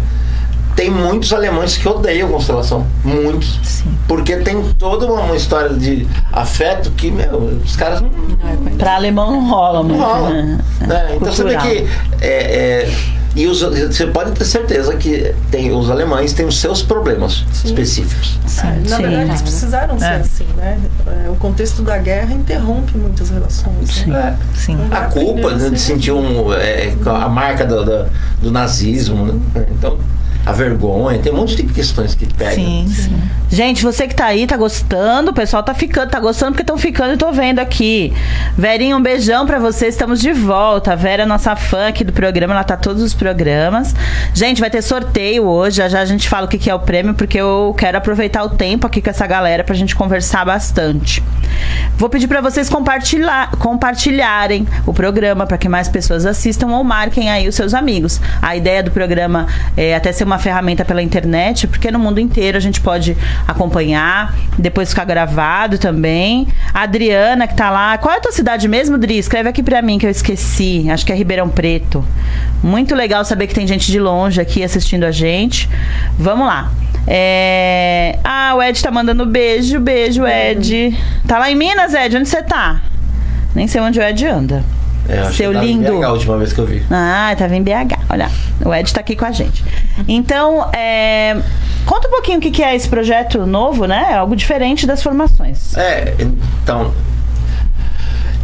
tem 0.75 0.91
muitos 0.91 1.33
alemães 1.33 1.77
que 1.77 1.87
odeiam 1.87 2.31
constelação. 2.31 2.87
Muitos. 3.05 3.85
Porque 4.09 4.37
tem 4.39 4.63
toda 4.79 5.07
uma, 5.07 5.21
uma 5.21 5.37
história 5.37 5.71
de 5.71 6.07
afeto 6.33 6.91
que, 6.93 7.11
meu, 7.11 7.61
os 7.65 7.77
caras 7.77 8.01
não, 8.01 8.11
Pra 8.79 8.95
alemão 8.97 9.31
não 9.33 9.51
rola 9.51 9.79
não 9.79 9.85
muito. 9.85 10.03
rola. 10.03 10.31
né? 10.31 10.59
né? 10.81 11.17
Então 11.17 11.33
você 11.33 11.45
vê 11.45 11.57
que. 11.59 11.89
é, 12.21 12.27
é, 12.27 12.95
e 13.35 13.47
os- 13.47 13.61
você 13.63 14.07
pode 14.07 14.33
ter 14.33 14.45
certeza 14.45 14.97
que 14.97 15.35
tem, 15.51 15.73
os 15.73 15.91
alemães 15.91 16.33
têm 16.33 16.47
os 16.47 16.61
seus 16.61 16.83
problemas 16.83 17.45
específicos. 17.65 18.39
Ah, 18.59 18.75
Na 18.89 18.97
sim. 18.97 19.03
verdade, 19.03 19.31
eles 19.31 19.43
precisaram 19.43 19.99
ser 19.99 20.05
É. 20.05 20.17
assim, 20.17 20.47
né? 20.57 20.79
É, 21.27 21.31
O 21.31 21.35
contexto 21.37 21.83
da 21.83 21.97
guerra 21.99 22.33
interrompe 22.35 22.97
muitas 22.97 23.31
relações. 23.31 24.07
Né? 24.07 24.37
Sim. 24.55 24.77
Não 24.77 24.97
A 24.97 25.03
culpa 25.07 25.51
né, 25.55 25.71
de 25.71 25.81
ser- 25.81 25.93
sentir 25.95 26.13
um, 26.13 26.53
é, 26.53 26.93
a 27.07 27.29
marca 27.29 27.65
do, 27.65 27.85
do, 27.85 28.07
do 28.43 28.51
nazismo, 28.51 29.27
né? 29.27 29.67
Então, 29.71 29.99
a 30.45 30.53
vergonha, 30.53 31.19
tem 31.19 31.33
um 31.33 31.37
monte 31.37 31.57
de 31.57 31.63
questões 31.65 32.15
que 32.15 32.27
pegam. 32.27 32.55
Sim, 32.55 32.89
sim. 32.89 33.23
Gente, 33.49 33.83
você 33.83 34.09
que 34.09 34.15
tá 34.15 34.27
aí, 34.27 34.47
tá 34.47 34.57
gostando, 34.57 35.31
o 35.31 35.35
pessoal 35.35 35.63
tá 35.63 35.75
ficando, 35.75 36.11
tá 36.11 36.19
gostando 36.19 36.53
porque 36.53 36.63
estão 36.63 36.79
ficando 36.79 37.15
e 37.15 37.17
tô 37.17 37.31
vendo 37.31 37.59
aqui. 37.59 38.13
Verinha, 38.57 38.97
um 38.97 39.03
beijão 39.03 39.47
pra 39.47 39.59
você, 39.59 39.87
estamos 39.87 40.21
de 40.21 40.33
volta. 40.33 40.93
A 40.93 40.97
Vera 40.97 41.23
é 41.23 41.27
nossa 41.27 41.55
fã 41.55 41.89
aqui 41.89 42.03
do 42.03 42.13
programa, 42.13 42.55
ela 42.55 42.65
tá 42.65 42.77
todos 42.77 43.03
os 43.03 43.15
programas. 43.15 43.95
Gente, 44.35 44.61
vai 44.61 44.71
ter 44.71 44.83
sorteio 44.83 45.45
hoje, 45.45 45.77
já 45.77 45.89
já 45.89 46.01
a 46.01 46.05
gente 46.05 46.29
fala 46.29 46.47
o 46.47 46.49
que 46.49 46.59
que 46.59 46.71
é 46.71 46.75
o 46.75 46.81
prêmio, 46.81 47.15
porque 47.15 47.39
eu 47.39 47.75
quero 47.79 47.99
aproveitar 47.99 48.43
o 48.43 48.51
tempo 48.51 48.87
aqui 48.87 49.01
com 49.01 49.11
essa 49.11 49.27
galera 49.27 49.63
pra 49.63 49.75
gente 49.75 49.95
conversar 49.95 50.45
bastante. 50.45 51.23
Vou 51.97 52.09
pedir 52.09 52.27
pra 52.27 52.41
vocês 52.41 52.69
compartilhar, 52.69 53.51
compartilharem 53.59 54.67
o 54.87 54.93
programa 54.93 55.47
para 55.47 55.59
que 55.59 55.69
mais 55.69 55.89
pessoas 55.89 56.27
assistam 56.27 56.69
ou 56.69 56.83
marquem 56.83 57.31
aí 57.31 57.47
os 57.47 57.55
seus 57.55 57.75
amigos. 57.75 58.21
A 58.41 58.57
ideia 58.57 58.83
do 58.83 58.91
programa 58.91 59.47
é 59.77 59.95
até 59.95 60.11
ser 60.11 60.25
uma 60.33 60.39
ferramenta 60.39 60.85
pela 60.85 61.03
internet, 61.03 61.67
porque 61.69 61.91
no 61.91 61.99
mundo 61.99 62.19
inteiro 62.19 62.57
a 62.57 62.61
gente 62.61 62.81
pode 62.81 63.17
acompanhar, 63.47 64.35
depois 64.59 64.89
ficar 64.89 65.05
gravado 65.05 65.79
também. 65.79 66.49
A 66.73 66.83
Adriana 66.83 67.47
que 67.47 67.55
tá 67.55 67.71
lá, 67.71 67.99
qual 67.99 68.15
é 68.15 68.19
a 68.19 68.21
tua 68.21 68.33
cidade 68.33 68.67
mesmo, 68.67 68.97
Dri? 68.97 69.19
Escreve 69.19 69.49
aqui 69.49 69.63
pra 69.63 69.83
mim 69.83 69.99
que 69.99 70.07
eu 70.07 70.11
esqueci. 70.11 70.87
Acho 70.91 71.05
que 71.05 71.13
é 71.13 71.15
Ribeirão 71.15 71.49
Preto. 71.49 72.05
Muito 72.63 72.95
legal 72.95 73.25
saber 73.25 73.47
que 73.47 73.55
tem 73.55 73.67
gente 73.67 73.91
de 73.93 74.01
longe 74.01 74.41
aqui 74.41 74.65
assistindo 74.65 75.05
a 75.05 75.11
gente. 75.11 75.69
Vamos 76.19 76.47
lá. 76.47 76.73
É... 77.07 78.19
Ah, 78.25 78.55
o 78.57 78.63
Ed 78.63 78.81
tá 78.83 78.91
mandando 78.91 79.27
beijo, 79.27 79.79
beijo, 79.81 80.27
Ed. 80.27 80.97
Tá 81.27 81.39
lá 81.39 81.51
em 81.51 81.57
Minas, 81.57 81.93
Ed? 81.93 82.17
Onde 82.17 82.29
você 82.29 82.43
tá? 82.43 82.81
Nem 83.55 83.67
sei 83.67 83.81
onde 83.81 83.99
o 83.99 84.03
Ed 84.03 84.27
anda. 84.27 84.65
É, 85.09 85.25
Seu 85.33 85.53
em 85.53 85.61
lindo. 85.61 85.99
BH 85.99 86.05
a 86.05 86.13
última 86.13 86.39
vez 86.39 86.53
que 86.53 86.61
eu 86.61 86.67
vi. 86.67 86.83
Ah, 86.91 87.35
tava 87.37 87.55
em 87.57 87.63
BH. 87.63 87.99
Olha, 88.09 88.31
o 88.65 88.73
Ed 88.73 88.93
tá 88.93 89.01
aqui 89.01 89.17
com 89.17 89.25
a 89.25 89.33
gente. 89.33 89.65
Então, 90.07 90.71
é, 90.73 91.37
conta 91.85 92.09
um 92.09 92.11
pouquinho 92.11 92.39
o 92.39 92.41
que 92.41 92.63
é 92.63 92.75
esse 92.77 92.89
projeto 92.89 93.45
novo, 93.45 93.87
né? 93.87 94.09
É 94.11 94.15
algo 94.15 94.37
diferente 94.37 94.87
das 94.87 95.03
formações. 95.03 95.77
É, 95.77 96.15
então. 96.21 96.93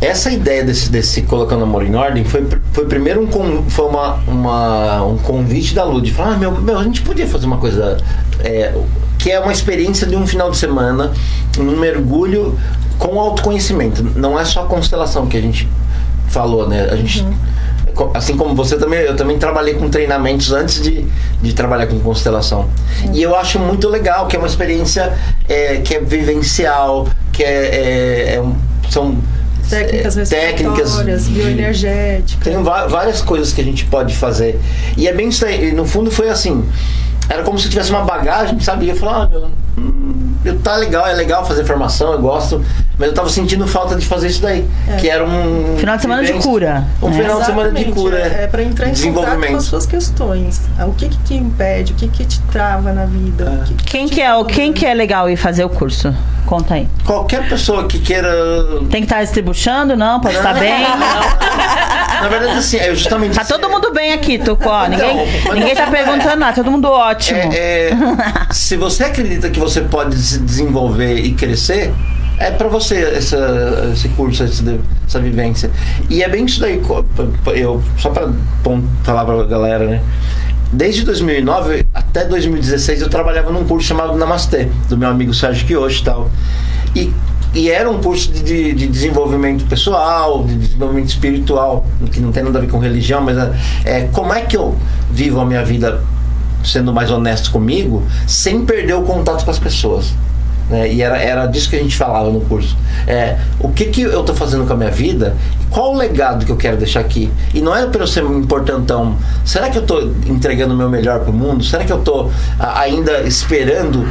Essa 0.01 0.31
ideia 0.31 0.63
desse, 0.63 0.91
desse 0.91 1.23
Colocando 1.23 1.65
Amor 1.65 1.85
em 1.85 1.95
Ordem 1.97 2.25
foi, 2.25 2.47
foi 2.73 2.87
primeiro 2.87 3.21
um, 3.23 3.69
foi 3.69 3.87
uma, 3.87 4.15
uma- 4.29 5.03
um 5.05 5.19
convite 5.19 5.75
da 5.75 5.83
Lud. 5.85 6.13
Falar, 6.13 6.35
ah, 6.35 6.37
meu, 6.37 6.53
meu, 6.53 6.79
a 6.79 6.85
gente 6.85 7.03
podia 7.03 7.27
fazer 7.27 7.47
uma 7.47 7.59
coisa. 7.59 7.97
é, 8.41 8.73
que 9.19 9.33
é 9.33 9.41
uma 9.41 9.51
experiência 9.53 10.07
de 10.07 10.15
um 10.15 10.25
final 10.25 10.49
de 10.53 10.57
semana, 10.57 11.13
um 11.59 11.77
mergulho 11.77 12.57
com 12.97 13.19
autoconhecimento. 13.19 14.05
Não 14.15 14.39
é 14.39 14.45
só 14.45 14.65
constelação 14.67 15.27
que 15.27 15.37
a 15.37 15.41
gente 15.41 15.69
falou, 16.29 16.69
né? 16.69 16.89
A 16.91 16.97
gente. 16.97 17.25
co- 17.95 18.11
Assim 18.15 18.37
como 18.37 18.55
você 18.55 18.77
também, 18.77 19.01
eu 19.01 19.17
também 19.17 19.39
trabalhei 19.39 19.75
com 19.75 19.89
treinamentos 19.89 20.53
antes 20.53 20.83
de, 20.83 21.05
de 21.43 21.53
trabalhar 21.53 21.87
com 21.89 21.99
constelação. 22.01 22.69
E 23.13 23.23
eu 23.23 23.35
acho 23.37 23.59
muito 23.59 23.89
legal, 23.89 24.27
que 24.27 24.37
é 24.37 24.39
uma 24.39 24.49
experiência 24.49 25.13
é, 25.49 25.79
que 25.79 25.95
é 25.97 26.01
vivencial, 26.01 27.07
que 27.33 27.43
é, 27.43 27.49
é- 28.31 28.35
é 28.37 28.41
um- 28.41 28.55
são 28.91 29.17
Técnicas 29.69 30.17
é, 30.17 30.25
técnicas 30.25 31.29
bioenergéticas. 31.29 32.43
tem 32.43 32.63
várias 32.63 33.21
coisas 33.21 33.53
que 33.53 33.61
a 33.61 33.65
gente 33.65 33.85
pode 33.85 34.17
fazer. 34.17 34.59
E 34.97 35.07
é 35.07 35.13
bem 35.13 35.29
isso 35.29 35.45
aí. 35.45 35.73
No 35.73 35.85
fundo 35.85 36.11
foi 36.11 36.31
assim. 36.31 36.65
Era 37.29 37.43
como 37.43 37.59
se 37.59 37.69
tivesse 37.69 37.91
uma 37.91 38.01
bagagem, 38.03 38.59
sabe? 38.61 38.87
E 38.87 38.89
eu 38.89 38.97
falava, 38.97 39.25
ah, 39.25 39.29
meu, 39.29 39.41
eu, 39.41 39.51
tá 40.63 40.77
legal, 40.77 41.07
é 41.07 41.13
legal 41.13 41.45
fazer 41.45 41.65
formação, 41.65 42.13
eu 42.13 42.19
gosto. 42.21 42.65
Mas 42.99 43.09
eu 43.11 43.15
tava 43.15 43.29
sentindo 43.29 43.65
falta 43.67 43.95
de 43.95 44.05
fazer 44.05 44.27
isso 44.27 44.43
daí. 44.43 44.67
Que 45.01 45.09
era 45.09 45.25
um. 45.25 45.77
Final 45.79 45.95
de 45.97 46.03
semana 46.03 46.21
de 46.23 46.27
vivência- 46.29 46.51
cura, 46.51 46.85
Um 47.01 47.11
né? 47.11 47.17
final 47.23 47.39
de 47.41 47.47
semana 47.47 47.71
de 47.71 47.77
Exatamente, 47.83 48.01
cura. 48.01 48.19
É, 48.19 48.43
é 48.45 48.47
para 48.49 48.63
entrar 48.65 48.89
em 48.89 48.91
contato 48.91 49.13
com 49.15 49.21
as 49.21 49.27
desenvolvimento. 49.27 49.63
suas 49.63 49.87
questões. 49.87 50.61
Ah, 50.77 50.87
O 50.87 50.93
que 50.95 51.09
que 51.09 51.19
te 51.19 51.35
impede? 51.35 51.93
O 51.93 51.95
que 51.97 52.09
que 52.09 52.25
te 52.25 52.41
trava 52.51 52.93
na 52.93 53.05
vida? 53.05 53.63
O 53.63 53.65
que 53.69 53.75
que 53.75 53.85
Quem 53.85 54.09
que 54.09 54.21
é 54.21 54.35
o 54.35 54.45
quem 54.45 54.73
que 54.73 54.85
é 54.85 54.95
legal 54.95 55.31
ir 55.31 55.37
fazer 55.37 55.63
o 55.65 55.69
curso? 55.69 56.13
Conta 56.45 56.75
aí. 56.75 56.89
Qualquer 57.05 57.49
pessoa 57.49 57.87
que 57.87 58.01
queira. 58.01 58.29
Tem 58.91 59.03
que 59.03 59.07
estar 59.07 59.23
distribuindo, 59.23 59.97
não? 59.97 60.19
Pode 60.21 60.35
estar 60.37 60.55
bem. 60.55 60.73
Na 62.21 62.29
verdade, 62.29 62.59
assim, 62.59 62.79
é 62.79 62.93
justamente. 62.95 63.35
Tá 63.37 63.43
isso. 63.43 63.53
todo 63.53 63.71
mundo 63.71 63.93
bem 63.93 64.13
aqui, 64.13 64.39
Tucó. 64.39 64.87
Ninguém, 64.89 65.17
mas 65.45 65.55
ninguém 65.55 65.75
tá 65.75 65.87
não 65.87 65.93
é. 65.93 65.97
perguntando 66.05 66.37
nada, 66.37 66.53
todo 66.55 66.69
mundo 66.71 66.91
ótimo. 66.91 67.39
É, 67.39 67.91
é, 67.91 67.93
se 68.51 68.77
você 68.77 69.05
acredita 69.05 69.49
que 69.51 69.61
você 69.61 69.68
pode 69.83 70.17
se 70.17 70.39
desenvolver 70.41 71.17
e 71.19 71.33
crescer, 71.35 71.93
é 72.39 72.51
para 72.51 72.69
você 72.69 72.97
essa, 72.97 73.91
esse 73.93 74.09
curso, 74.11 74.45
esse- 74.45 74.79
essa 75.07 75.19
vivência. 75.21 75.71
E 76.09 76.23
é 76.23 76.29
bem 76.29 76.45
isso 76.45 76.61
daí. 76.61 76.81
Eu, 77.55 77.83
só 77.97 78.11
para 78.11 78.29
falar 79.03 79.25
para 79.25 79.41
a 79.41 79.45
galera, 79.45 79.87
né? 79.87 80.01
Desde 80.73 81.03
2009 81.03 81.87
até 81.95 82.25
2016 82.27 83.01
eu 83.01 83.09
trabalhava 83.09 83.51
num 83.51 83.65
curso 83.65 83.89
chamado 83.89 84.15
Namastê, 84.17 84.69
do 84.89 84.97
meu 84.99 85.09
amigo 85.09 85.33
Sérgio 85.33 85.67
Kiyoshi 85.67 86.05
tal. 86.05 86.31
E, 86.95 87.11
e 87.55 87.71
era 87.71 87.91
um 87.91 87.99
curso 88.03 88.31
de, 88.31 88.43
de- 88.43 88.73
de 88.75 88.87
desenvolvimento 88.87 89.65
pessoal, 89.65 90.45
de 90.45 90.55
desenvolvimento 90.57 91.09
espiritual, 91.09 91.87
que 92.13 92.21
não 92.21 92.31
tem 92.31 92.43
nada 92.43 92.59
a 92.59 92.61
ver 92.61 92.69
com 92.71 92.79
religião, 92.79 93.23
mas 93.23 93.37
é, 93.39 93.51
é 93.85 94.01
como 94.13 94.33
é 94.33 94.43
que 94.43 94.57
eu 94.59 94.77
vivo 95.11 95.41
a 95.41 95.45
minha 95.47 95.65
vida 95.65 96.03
sendo 96.65 96.93
mais 96.93 97.11
honesto 97.11 97.51
comigo, 97.51 98.03
sem 98.27 98.65
perder 98.65 98.95
o 98.95 99.03
contato 99.03 99.45
com 99.45 99.51
as 99.51 99.59
pessoas. 99.59 100.13
né? 100.69 100.93
E 100.93 101.03
era, 101.03 101.17
era 101.17 101.47
disso 101.47 101.71
que 101.71 101.77
a 101.77 101.79
gente 101.79 101.97
falava 101.97 102.31
no 102.31 102.41
curso. 102.43 102.77
É, 103.07 103.39
o 103.59 103.71
que, 103.71 103.87
que 103.87 104.03
eu 104.03 104.21
estou 104.21 104.35
fazendo 104.35 104.67
com 104.67 104.73
a 104.73 104.77
minha 104.77 104.91
vida? 104.91 105.37
Qual 105.71 105.95
o 105.95 105.97
legado 105.97 106.45
que 106.45 106.53
eu 106.53 106.57
quero 106.57 106.77
deixar 106.77 107.01
aqui? 107.01 107.31
E 107.55 107.61
não 107.61 107.75
é 107.75 107.87
para 107.87 108.03
eu 108.03 108.07
ser 108.07 108.25
um 108.25 108.39
importantão. 108.39 109.17
Será 109.45 109.71
que 109.71 109.79
eu 109.79 109.83
estou 109.83 110.13
entregando 110.27 110.75
o 110.75 110.77
meu 110.77 110.89
melhor 110.89 111.21
para 111.21 111.31
o 111.31 111.35
mundo? 111.35 111.65
Será 111.65 111.85
que 111.85 111.93
eu 111.93 111.99
estou 111.99 112.31
ainda 112.59 113.21
esperando, 113.23 114.07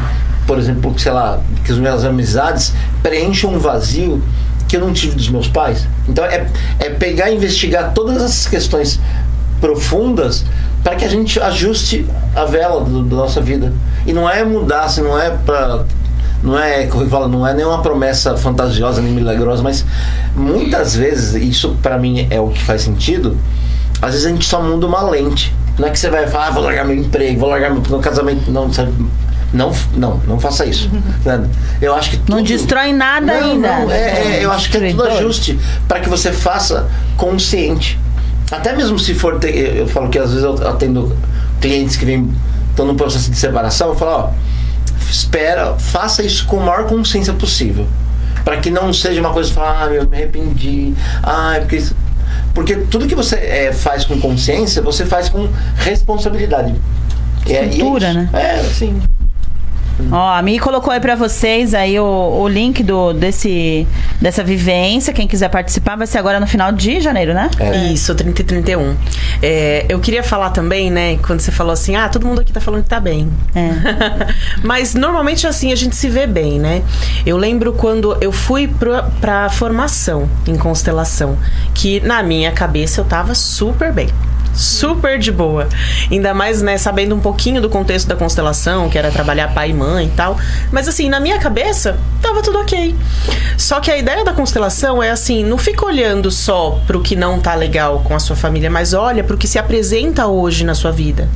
por 0.45 0.57
exemplo, 0.57 0.93
que, 0.93 1.01
sei 1.01 1.11
lá, 1.11 1.39
que 1.63 1.71
as 1.71 1.77
minhas 1.77 2.03
amizades 2.03 2.73
preencham 3.03 3.53
um 3.53 3.59
vazio 3.59 4.21
que 4.67 4.75
eu 4.75 4.81
não 4.81 4.93
tive 4.93 5.15
dos 5.15 5.29
meus 5.29 5.47
pais? 5.47 5.87
Então 6.07 6.23
é, 6.25 6.47
é 6.79 6.89
pegar 6.89 7.29
e 7.29 7.35
investigar 7.35 7.93
todas 7.93 8.17
essas 8.17 8.47
questões 8.47 8.99
profundas 9.59 10.45
para 10.87 10.95
que 10.95 11.03
a 11.03 11.09
gente 11.09 11.37
ajuste 11.37 12.05
a 12.33 12.45
vela 12.45 12.79
do- 12.79 13.03
da 13.03 13.17
nossa 13.17 13.41
vida. 13.41 13.73
E 14.05 14.13
não 14.13 14.29
é 14.29 14.41
mudar, 14.45 14.83
assim, 14.85 15.01
não 15.01 15.19
é 15.19 15.31
para 15.31 15.83
não 16.41 16.57
é, 16.57 16.85
como 16.87 17.03
eu 17.03 17.09
falo, 17.09 17.27
não 17.27 17.45
é 17.45 17.53
nenhuma 17.53 17.81
promessa 17.81 18.37
fantasiosa 18.37 19.01
nem 19.01 19.11
milagrosa, 19.11 19.61
mas 19.61 19.83
muitas 20.33 20.95
vezes, 20.95 21.33
isso 21.43 21.75
para 21.81 21.97
mim 21.97 22.25
é 22.29 22.39
o 22.39 22.47
que 22.49 22.61
faz 22.63 22.83
sentido, 22.83 23.35
às 24.01 24.11
vezes 24.11 24.25
a 24.27 24.29
gente 24.29 24.45
só 24.45 24.61
muda 24.61 24.87
uma 24.87 25.01
lente. 25.01 25.53
Não 25.77 25.89
é 25.89 25.91
que 25.91 25.99
você 25.99 26.09
vai 26.09 26.25
falar, 26.27 26.47
ah, 26.47 26.51
vou 26.51 26.63
largar 26.63 26.85
meu 26.85 26.95
emprego, 26.95 27.37
vou 27.37 27.49
largar 27.49 27.69
meu, 27.71 27.81
casamento. 27.99 28.49
Não, 28.49 28.71
sabe? 28.71 28.93
Não, 29.51 29.73
não, 29.93 30.21
não 30.25 30.39
faça 30.39 30.65
isso. 30.65 30.89
Né? 31.25 31.49
Eu 31.81 31.93
acho 31.93 32.11
que 32.11 32.17
Não 32.29 32.37
tudo- 32.37 32.47
destrói 32.47 32.93
nada 32.93 33.25
não, 33.25 33.51
ainda. 33.51 33.79
Não, 33.79 33.91
é, 33.91 34.37
é, 34.37 34.39
eu 34.45 34.51
acho 34.53 34.69
que 34.71 34.77
é 34.77 34.91
tudo 34.91 35.03
ajuste 35.03 35.59
para 35.87 35.99
que 35.99 36.07
você 36.07 36.31
faça 36.31 36.87
consciente. 37.17 37.99
Até 38.51 38.75
mesmo 38.75 38.97
se 38.97 39.13
for 39.13 39.39
ter, 39.39 39.55
eu 39.55 39.75
eu 39.75 39.87
falo 39.87 40.09
que 40.09 40.17
às 40.17 40.29
vezes 40.29 40.43
eu 40.43 40.67
atendo 40.67 41.15
clientes 41.59 41.95
que 41.95 42.05
vêm 42.05 42.31
estão 42.69 42.85
no 42.85 42.95
processo 42.95 43.31
de 43.31 43.37
separação, 43.37 43.89
eu 43.89 43.95
falo, 43.95 44.11
ó, 44.11 44.29
espera, 45.09 45.75
faça 45.77 46.21
isso 46.23 46.45
com 46.45 46.59
a 46.61 46.65
maior 46.65 46.85
consciência 46.85 47.33
possível. 47.33 47.87
Para 48.45 48.57
que 48.57 48.69
não 48.69 48.93
seja 48.93 49.19
uma 49.19 49.31
coisa 49.31 49.49
de 49.49 49.55
falar, 49.55 49.83
ah, 49.83 49.89
meu, 49.89 50.07
me 50.07 50.15
arrependi. 50.15 50.93
Ah, 51.23 51.55
é 51.55 51.59
porque 51.59 51.75
isso... 51.77 51.95
Porque 52.53 52.75
tudo 52.75 53.07
que 53.07 53.15
você 53.15 53.35
é, 53.35 53.73
faz 53.73 54.05
com 54.05 54.19
consciência, 54.19 54.81
você 54.81 55.05
faz 55.05 55.27
com 55.27 55.49
responsabilidade. 55.75 56.75
É, 57.45 57.51
e 57.51 57.55
é 57.55 57.67
Cultura, 57.67 58.09
isso. 58.09 58.17
né? 58.17 58.29
É, 58.33 58.63
Sim. 58.63 59.01
Ó, 60.11 60.29
a 60.29 60.41
Mi 60.41 60.59
colocou 60.59 60.91
aí 60.93 60.99
pra 60.99 61.15
vocês 61.15 61.73
aí 61.73 61.99
o, 61.99 62.05
o 62.05 62.47
link 62.47 62.83
do, 62.83 63.13
desse, 63.13 63.87
dessa 64.21 64.43
vivência. 64.43 65.13
Quem 65.13 65.27
quiser 65.27 65.49
participar 65.49 65.95
vai 65.95 66.07
ser 66.07 66.17
agora 66.17 66.39
no 66.39 66.47
final 66.47 66.71
de 66.71 67.01
janeiro, 67.01 67.33
né? 67.33 67.49
Isso, 67.93 68.13
30 68.13 68.41
e 68.41 68.43
31. 68.43 68.95
É, 69.41 69.85
eu 69.89 69.99
queria 69.99 70.23
falar 70.23 70.51
também, 70.51 70.89
né, 70.89 71.17
quando 71.17 71.39
você 71.39 71.51
falou 71.51 71.73
assim, 71.73 71.95
ah, 71.95 72.09
todo 72.09 72.25
mundo 72.25 72.41
aqui 72.41 72.51
tá 72.53 72.61
falando 72.61 72.83
que 72.83 72.89
tá 72.89 72.99
bem. 72.99 73.29
É. 73.55 73.69
Mas 74.63 74.93
normalmente 74.93 75.45
assim 75.47 75.71
a 75.71 75.75
gente 75.75 75.95
se 75.95 76.09
vê 76.09 76.27
bem, 76.27 76.59
né? 76.59 76.83
Eu 77.25 77.37
lembro 77.37 77.73
quando 77.73 78.17
eu 78.21 78.31
fui 78.31 78.67
pra, 78.67 79.03
pra 79.21 79.49
formação 79.49 80.29
em 80.47 80.55
constelação, 80.55 81.37
que 81.73 81.99
na 82.01 82.21
minha 82.23 82.51
cabeça 82.51 83.01
eu 83.01 83.05
tava 83.05 83.33
super 83.35 83.91
bem. 83.91 84.09
Super 84.57 85.19
de 85.19 85.31
boa. 85.31 85.69
Ainda 86.11 86.33
mais, 86.33 86.61
né, 86.63 86.77
sabendo 86.77 87.13
um 87.15 87.19
pouquinho 87.19 87.61
do 87.61 87.69
contexto 87.69 88.07
da 88.07 88.15
constelação, 88.15 88.89
que 88.89 88.97
era 88.97 89.11
trabalhar 89.11 89.53
pai 89.53 89.69
e 89.69 89.73
mãe 89.73 90.07
e 90.07 90.09
tal. 90.09 90.37
Mas 90.71 90.87
assim, 90.87 91.09
na 91.09 91.19
minha 91.19 91.37
cabeça, 91.37 91.97
tava 92.21 92.41
tudo 92.41 92.59
ok. 92.59 92.95
Só 93.55 93.79
que 93.79 93.91
a 93.91 93.97
ideia 93.97 94.25
da 94.25 94.33
constelação 94.33 95.01
é 95.01 95.11
assim, 95.11 95.43
não 95.43 95.57
fica 95.57 95.85
olhando 95.85 96.31
só 96.31 96.79
pro 96.87 97.01
que 97.01 97.15
não 97.15 97.39
tá 97.39 97.53
legal 97.53 98.01
com 98.03 98.15
a 98.15 98.19
sua 98.19 98.35
família, 98.35 98.69
mas 98.69 98.93
olha 98.93 99.23
pro 99.23 99.37
que 99.37 99.47
se 99.47 99.59
apresenta 99.59 100.27
hoje 100.27 100.63
na 100.63 100.73
sua 100.73 100.91
vida. 100.91 101.29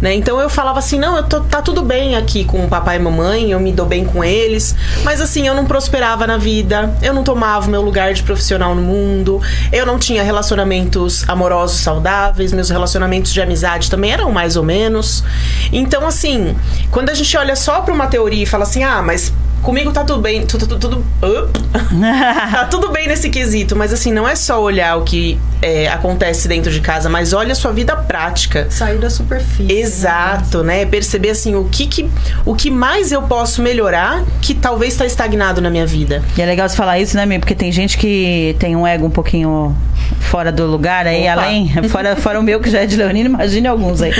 Né? 0.00 0.14
Então 0.14 0.40
eu 0.40 0.48
falava 0.48 0.78
assim, 0.78 0.98
não, 0.98 1.16
eu 1.16 1.24
tô, 1.24 1.40
tá 1.40 1.60
tudo 1.60 1.82
bem 1.82 2.16
aqui 2.16 2.44
com 2.44 2.64
o 2.64 2.68
papai 2.68 2.96
e 2.96 2.98
mamãe, 2.98 3.50
eu 3.50 3.60
me 3.60 3.72
dou 3.72 3.86
bem 3.86 4.04
com 4.04 4.24
eles, 4.24 4.74
mas 5.04 5.20
assim, 5.20 5.46
eu 5.46 5.54
não 5.54 5.64
prosperava 5.64 6.26
na 6.26 6.36
vida, 6.36 6.94
eu 7.02 7.12
não 7.12 7.22
tomava 7.22 7.66
o 7.66 7.70
meu 7.70 7.82
lugar 7.82 8.14
de 8.14 8.22
profissional 8.22 8.74
no 8.74 8.82
mundo, 8.82 9.40
eu 9.72 9.84
não 9.84 9.98
tinha 9.98 10.22
relacionamentos 10.22 11.28
amorosos 11.28 11.80
saudáveis, 11.80 12.52
meus 12.60 12.70
relacionamentos 12.70 13.32
de 13.32 13.40
amizade 13.40 13.90
também 13.90 14.12
eram 14.12 14.30
mais 14.30 14.56
ou 14.56 14.62
menos. 14.62 15.24
Então, 15.72 16.06
assim, 16.06 16.54
quando 16.90 17.08
a 17.08 17.14
gente 17.14 17.34
olha 17.36 17.56
só 17.56 17.80
pra 17.80 17.94
uma 17.94 18.06
teoria 18.06 18.42
e 18.42 18.46
fala 18.46 18.64
assim, 18.64 18.84
ah, 18.84 19.00
mas 19.00 19.32
comigo 19.62 19.92
tá 19.92 20.04
tudo 20.04 20.20
bem, 20.20 20.46
tudo, 20.46 20.66
tudo, 20.66 20.78
tudo, 20.88 21.04
tá 22.52 22.64
tudo 22.70 22.90
bem 22.90 23.08
nesse 23.08 23.30
quesito, 23.30 23.74
mas 23.74 23.92
assim, 23.92 24.12
não 24.12 24.28
é 24.28 24.36
só 24.36 24.60
olhar 24.60 24.96
o 24.96 25.02
que 25.02 25.38
é, 25.62 25.88
acontece 25.88 26.48
dentro 26.48 26.70
de 26.70 26.80
casa, 26.80 27.08
mas 27.08 27.32
olha 27.32 27.52
a 27.52 27.54
sua 27.54 27.72
vida 27.72 27.96
prática. 27.96 28.66
Sair 28.70 28.98
da 28.98 29.10
superfície. 29.10 29.72
Exato, 29.72 30.62
né? 30.62 30.84
Perceber 30.86 31.30
assim 31.30 31.54
o 31.54 31.64
que, 31.64 31.86
que 31.86 32.10
o 32.44 32.54
que 32.54 32.70
mais 32.70 33.12
eu 33.12 33.22
posso 33.22 33.62
melhorar 33.62 34.22
que 34.40 34.54
talvez 34.54 34.92
está 34.92 35.06
estagnado 35.06 35.60
na 35.60 35.70
minha 35.70 35.86
vida. 35.86 36.22
E 36.36 36.42
é 36.42 36.46
legal 36.46 36.68
você 36.68 36.76
falar 36.76 36.98
isso, 36.98 37.16
né, 37.16 37.26
Mi? 37.26 37.38
Porque 37.38 37.54
tem 37.54 37.70
gente 37.70 37.98
que 37.98 38.56
tem 38.58 38.74
um 38.74 38.86
ego 38.86 39.06
um 39.06 39.10
pouquinho 39.10 39.76
fora 40.20 40.52
do 40.52 40.66
lugar 40.66 41.06
aí, 41.06 41.22
Opa. 41.22 41.32
além, 41.32 41.72
fora, 41.88 42.16
fora 42.16 42.38
o 42.38 42.42
meu 42.42 42.60
que 42.60 42.70
já 42.70 42.80
é 42.80 42.86
de 42.86 42.96
Leonino, 42.96 43.28
imagine 43.28 43.66
alguns 43.66 44.00
aí. 44.00 44.12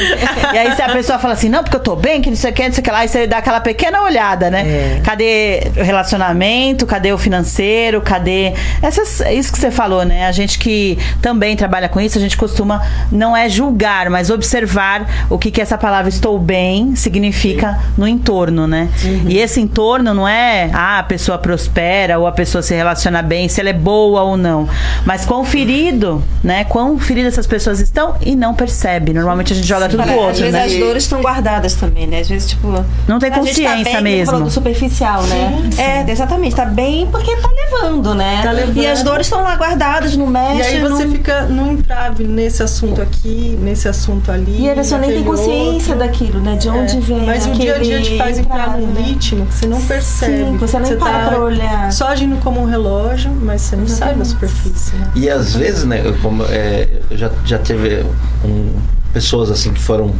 E 0.53 0.59
aí 0.59 0.74
se 0.74 0.83
a 0.83 0.88
pessoa 0.90 1.18
fala 1.18 1.35
assim, 1.35 1.48
não, 1.48 1.62
porque 1.62 1.76
eu 1.76 1.81
tô 1.81 1.96
bem, 1.96 2.20
que 2.20 2.31
não 2.31 2.37
sei 2.37 2.50
o 2.50 2.55
que, 2.55 2.64
não 2.64 2.72
sei 2.72 2.81
o 2.81 2.85
que 2.85 2.90
lá, 2.90 2.98
aí 2.98 3.09
você 3.09 3.26
dá 3.26 3.38
aquela 3.38 3.61
pequena 3.61 4.03
olhada, 4.03 4.50
né? 4.50 4.62
É. 4.62 5.00
Cadê 5.05 5.70
o 5.76 5.83
relacionamento, 5.83 6.87
cadê 6.87 7.12
o 7.12 7.18
financeiro, 7.18 8.00
cadê. 8.00 8.53
Essas, 8.83 9.20
isso 9.33 9.53
que 9.53 9.59
você 9.59 9.70
falou, 9.70 10.05
né? 10.05 10.26
A 10.26 10.33
gente 10.33 10.59
que 10.59 10.98
também 11.31 11.57
trabalha 11.57 11.88
com 11.88 12.01
isso, 12.01 12.19
a 12.19 12.21
gente 12.21 12.37
costuma 12.37 12.83
não 13.11 13.37
é 13.37 13.49
julgar, 13.49 14.11
mas 14.11 14.31
observar 14.31 15.07
o 15.31 15.38
que, 15.38 15.51
que 15.51 15.61
essa 15.61 15.79
palavra 15.79 16.09
estou 16.09 16.38
bem 16.40 16.97
significa 16.97 17.79
no 17.97 18.07
entorno, 18.07 18.66
né? 18.66 18.88
E 19.29 19.38
esse 19.38 19.61
entorno 19.61 20.12
não 20.12 20.27
é 20.27 20.71
ah, 20.75 20.99
a 20.99 21.03
pessoa 21.05 21.38
prospera 21.38 22.19
ou 22.19 22.27
a 22.27 22.33
pessoa 22.33 22.62
se 22.62 22.75
relaciona 22.75 23.23
bem, 23.23 23.49
se 23.49 23.61
ela 23.61 23.71
é 23.71 23.73
boa 23.73 24.23
ou 24.23 24.37
não. 24.37 24.69
Mas 25.07 25.25
quão 25.25 25.45
ferido, 25.45 26.23
né? 26.43 26.64
Quão 26.64 26.99
feridas 26.99 27.35
essas 27.35 27.47
pessoas 27.47 27.79
estão 27.79 28.16
e 28.21 28.35
não 28.35 28.53
percebe. 28.53 29.12
Normalmente 29.12 29.53
a 29.53 29.57
gente 29.57 29.69
joga 29.69 29.88
tudo 29.88 30.03
pro 30.03 30.12
Às 30.12 30.19
outro, 30.19 30.40
vezes 30.40 30.53
né? 30.53 30.64
as 30.64 30.75
dores 30.75 31.03
estão 31.05 31.23
guardadas 31.23 31.75
também, 31.75 32.09
né? 32.09 32.21
Às 32.21 32.29
vezes, 32.29 32.51
tipo. 32.51 32.85
Não 33.07 33.21
tem 33.21 33.31
a 33.31 33.35
gente 33.35 33.47
consciência 33.47 33.93
tá 33.93 34.01
bem, 34.01 34.16
mesmo. 34.16 34.27
falou 34.27 34.47
do 34.47 34.51
superficial, 34.51 35.23
né? 35.23 35.71
É, 35.79 36.11
exatamente. 36.11 36.57
Tá 36.57 36.64
bem 36.64 37.07
porque 37.11 37.37
tá 37.37 37.49
levando, 37.49 38.14
né? 38.16 38.40
Tá 38.43 38.51
levando. 38.51 38.77
E 38.77 38.87
as 38.87 39.03
dores 39.05 39.27
estão 39.27 39.43
lá 39.43 39.55
guardadas, 39.55 40.16
não 40.16 40.27
mexe. 40.27 40.59
E 40.59 40.62
aí 40.62 40.81
você 40.81 41.05
não... 41.05 41.12
fica 41.12 41.20
no 41.49 41.73
entrave 41.73 42.25
nesse 42.25 42.63
assunto 42.63 43.01
aqui, 43.01 43.59
nesse 43.61 43.89
assunto 43.89 44.31
ali. 44.31 44.63
E 44.63 44.71
a 44.71 44.75
pessoa 44.75 45.01
nem 45.01 45.11
tem 45.13 45.25
consciência 45.25 45.95
outro. 45.95 46.09
daquilo, 46.09 46.41
né? 46.41 46.57
De 46.57 46.69
onde 46.69 46.97
É, 46.97 47.01
vem. 47.01 47.27
Mas 47.27 47.47
o 47.47 47.53
dia 47.53 47.77
a 47.77 47.79
dia 47.79 48.01
te 48.03 48.17
faz 48.17 48.39
entrar 48.39 48.77
num 48.79 48.87
né? 48.89 49.03
ritmo 49.03 49.47
que 49.47 49.55
você 49.55 49.67
não 49.67 49.81
percebe. 49.81 50.37
Sim, 50.45 50.57
você 50.57 50.79
nem 50.79 50.97
para 50.97 51.11
tá 51.11 51.29
pra 51.29 51.41
olhar. 51.41 51.93
Só 51.93 52.09
agindo 52.09 52.37
como 52.41 52.61
um 52.61 52.65
relógio, 52.67 53.31
mas 53.31 53.63
você 53.63 53.77
não 53.77 53.87
sai 53.87 54.15
da 54.15 54.25
superfície. 54.25 54.95
Né? 54.97 55.11
E 55.15 55.29
às 55.29 55.55
vezes, 55.55 55.85
né, 55.85 56.03
eu, 56.05 56.15
como, 56.19 56.45
é, 56.45 56.89
eu 57.11 57.17
já, 57.17 57.31
já 57.45 57.59
teve 57.59 58.05
um, 58.45 58.73
pessoas 59.13 59.51
assim 59.51 59.73
que 59.73 59.81
foram 59.81 60.15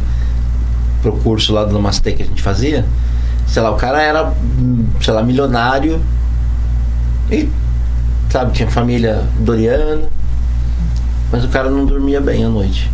pro 1.01 1.13
curso 1.13 1.53
lá 1.53 1.63
do 1.65 1.73
Namastê 1.73 2.11
que 2.11 2.23
a 2.23 2.25
gente 2.25 2.41
fazia, 2.41 2.85
sei 3.47 3.61
lá, 3.61 3.71
o 3.71 3.75
cara 3.75 4.01
era, 4.01 4.33
sei 5.01 5.13
lá, 5.13 5.23
milionário 5.23 5.99
e, 7.31 7.49
sabe, 8.29 8.51
tinha 8.51 8.69
família 8.69 9.23
doriana, 9.39 10.03
mas 11.31 11.43
o 11.43 11.47
cara 11.49 11.69
não 11.69 11.85
dormia 11.85 12.19
bem 12.21 12.43
à 12.43 12.49
noite. 12.49 12.89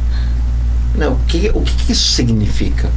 Não, 0.96 1.14
o 1.14 1.20
que, 1.28 1.52
o 1.54 1.62
que 1.62 1.92
isso 1.92 2.12
significa? 2.14 2.90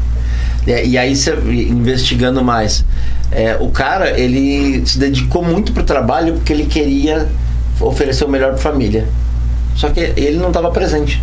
E, 0.66 0.88
e 0.90 0.98
aí 0.98 1.14
você 1.16 1.32
investigando 1.70 2.42
mais, 2.44 2.84
é, 3.30 3.56
o 3.60 3.68
cara 3.68 4.18
ele 4.18 4.82
se 4.86 4.98
dedicou 4.98 5.42
muito 5.42 5.72
pro 5.72 5.82
trabalho 5.82 6.34
porque 6.34 6.52
ele 6.52 6.66
queria 6.66 7.28
oferecer 7.80 8.24
o 8.24 8.28
melhor 8.28 8.50
para 8.50 8.58
família. 8.58 9.08
Só 9.76 9.88
que 9.90 10.00
ele 10.00 10.36
não 10.38 10.48
estava 10.48 10.70
presente. 10.70 11.22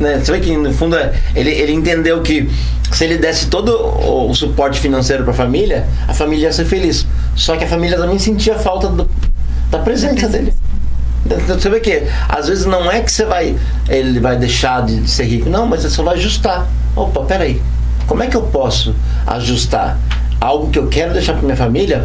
Né? 0.00 0.18
Você 0.22 0.32
vê 0.32 0.40
que 0.40 0.56
no 0.56 0.72
fundo 0.72 0.96
é- 0.96 1.12
ele, 1.34 1.50
ele 1.50 1.72
entendeu 1.72 2.20
que 2.22 2.50
se 2.90 3.04
ele 3.04 3.16
desse 3.18 3.46
todo 3.46 3.68
o, 3.70 4.30
o 4.30 4.34
suporte 4.34 4.80
financeiro 4.80 5.22
para 5.24 5.32
a 5.32 5.36
família, 5.36 5.86
a 6.08 6.14
família 6.14 6.46
ia 6.46 6.52
ser 6.52 6.64
feliz. 6.64 7.06
Só 7.36 7.56
que 7.56 7.64
a 7.64 7.68
família 7.68 7.96
também 7.98 8.18
sentia 8.18 8.54
falta 8.58 8.88
do- 8.88 9.08
da 9.70 9.78
presença 9.78 10.28
dele. 10.28 10.52
Então, 11.42 11.58
Você 11.58 11.68
vê 11.68 11.80
que 11.80 12.02
às 12.28 12.48
vezes 12.48 12.64
não 12.64 12.90
é 12.90 13.00
que 13.00 13.10
você 13.10 13.24
vai 13.24 13.56
ele 13.88 14.20
vai 14.20 14.36
deixar 14.36 14.84
de 14.84 15.08
ser 15.08 15.24
rico, 15.24 15.48
não, 15.48 15.66
mas 15.66 15.82
você 15.82 15.90
só 15.90 16.02
vai 16.02 16.14
ajustar. 16.14 16.66
Opa, 16.96 17.22
peraí, 17.24 17.60
como 18.06 18.22
é 18.22 18.26
que 18.26 18.36
eu 18.36 18.42
posso 18.42 18.94
ajustar 19.26 19.98
algo 20.40 20.70
que 20.70 20.78
eu 20.78 20.88
quero 20.88 21.12
deixar 21.12 21.32
para 21.34 21.42
minha 21.42 21.56
família 21.56 22.04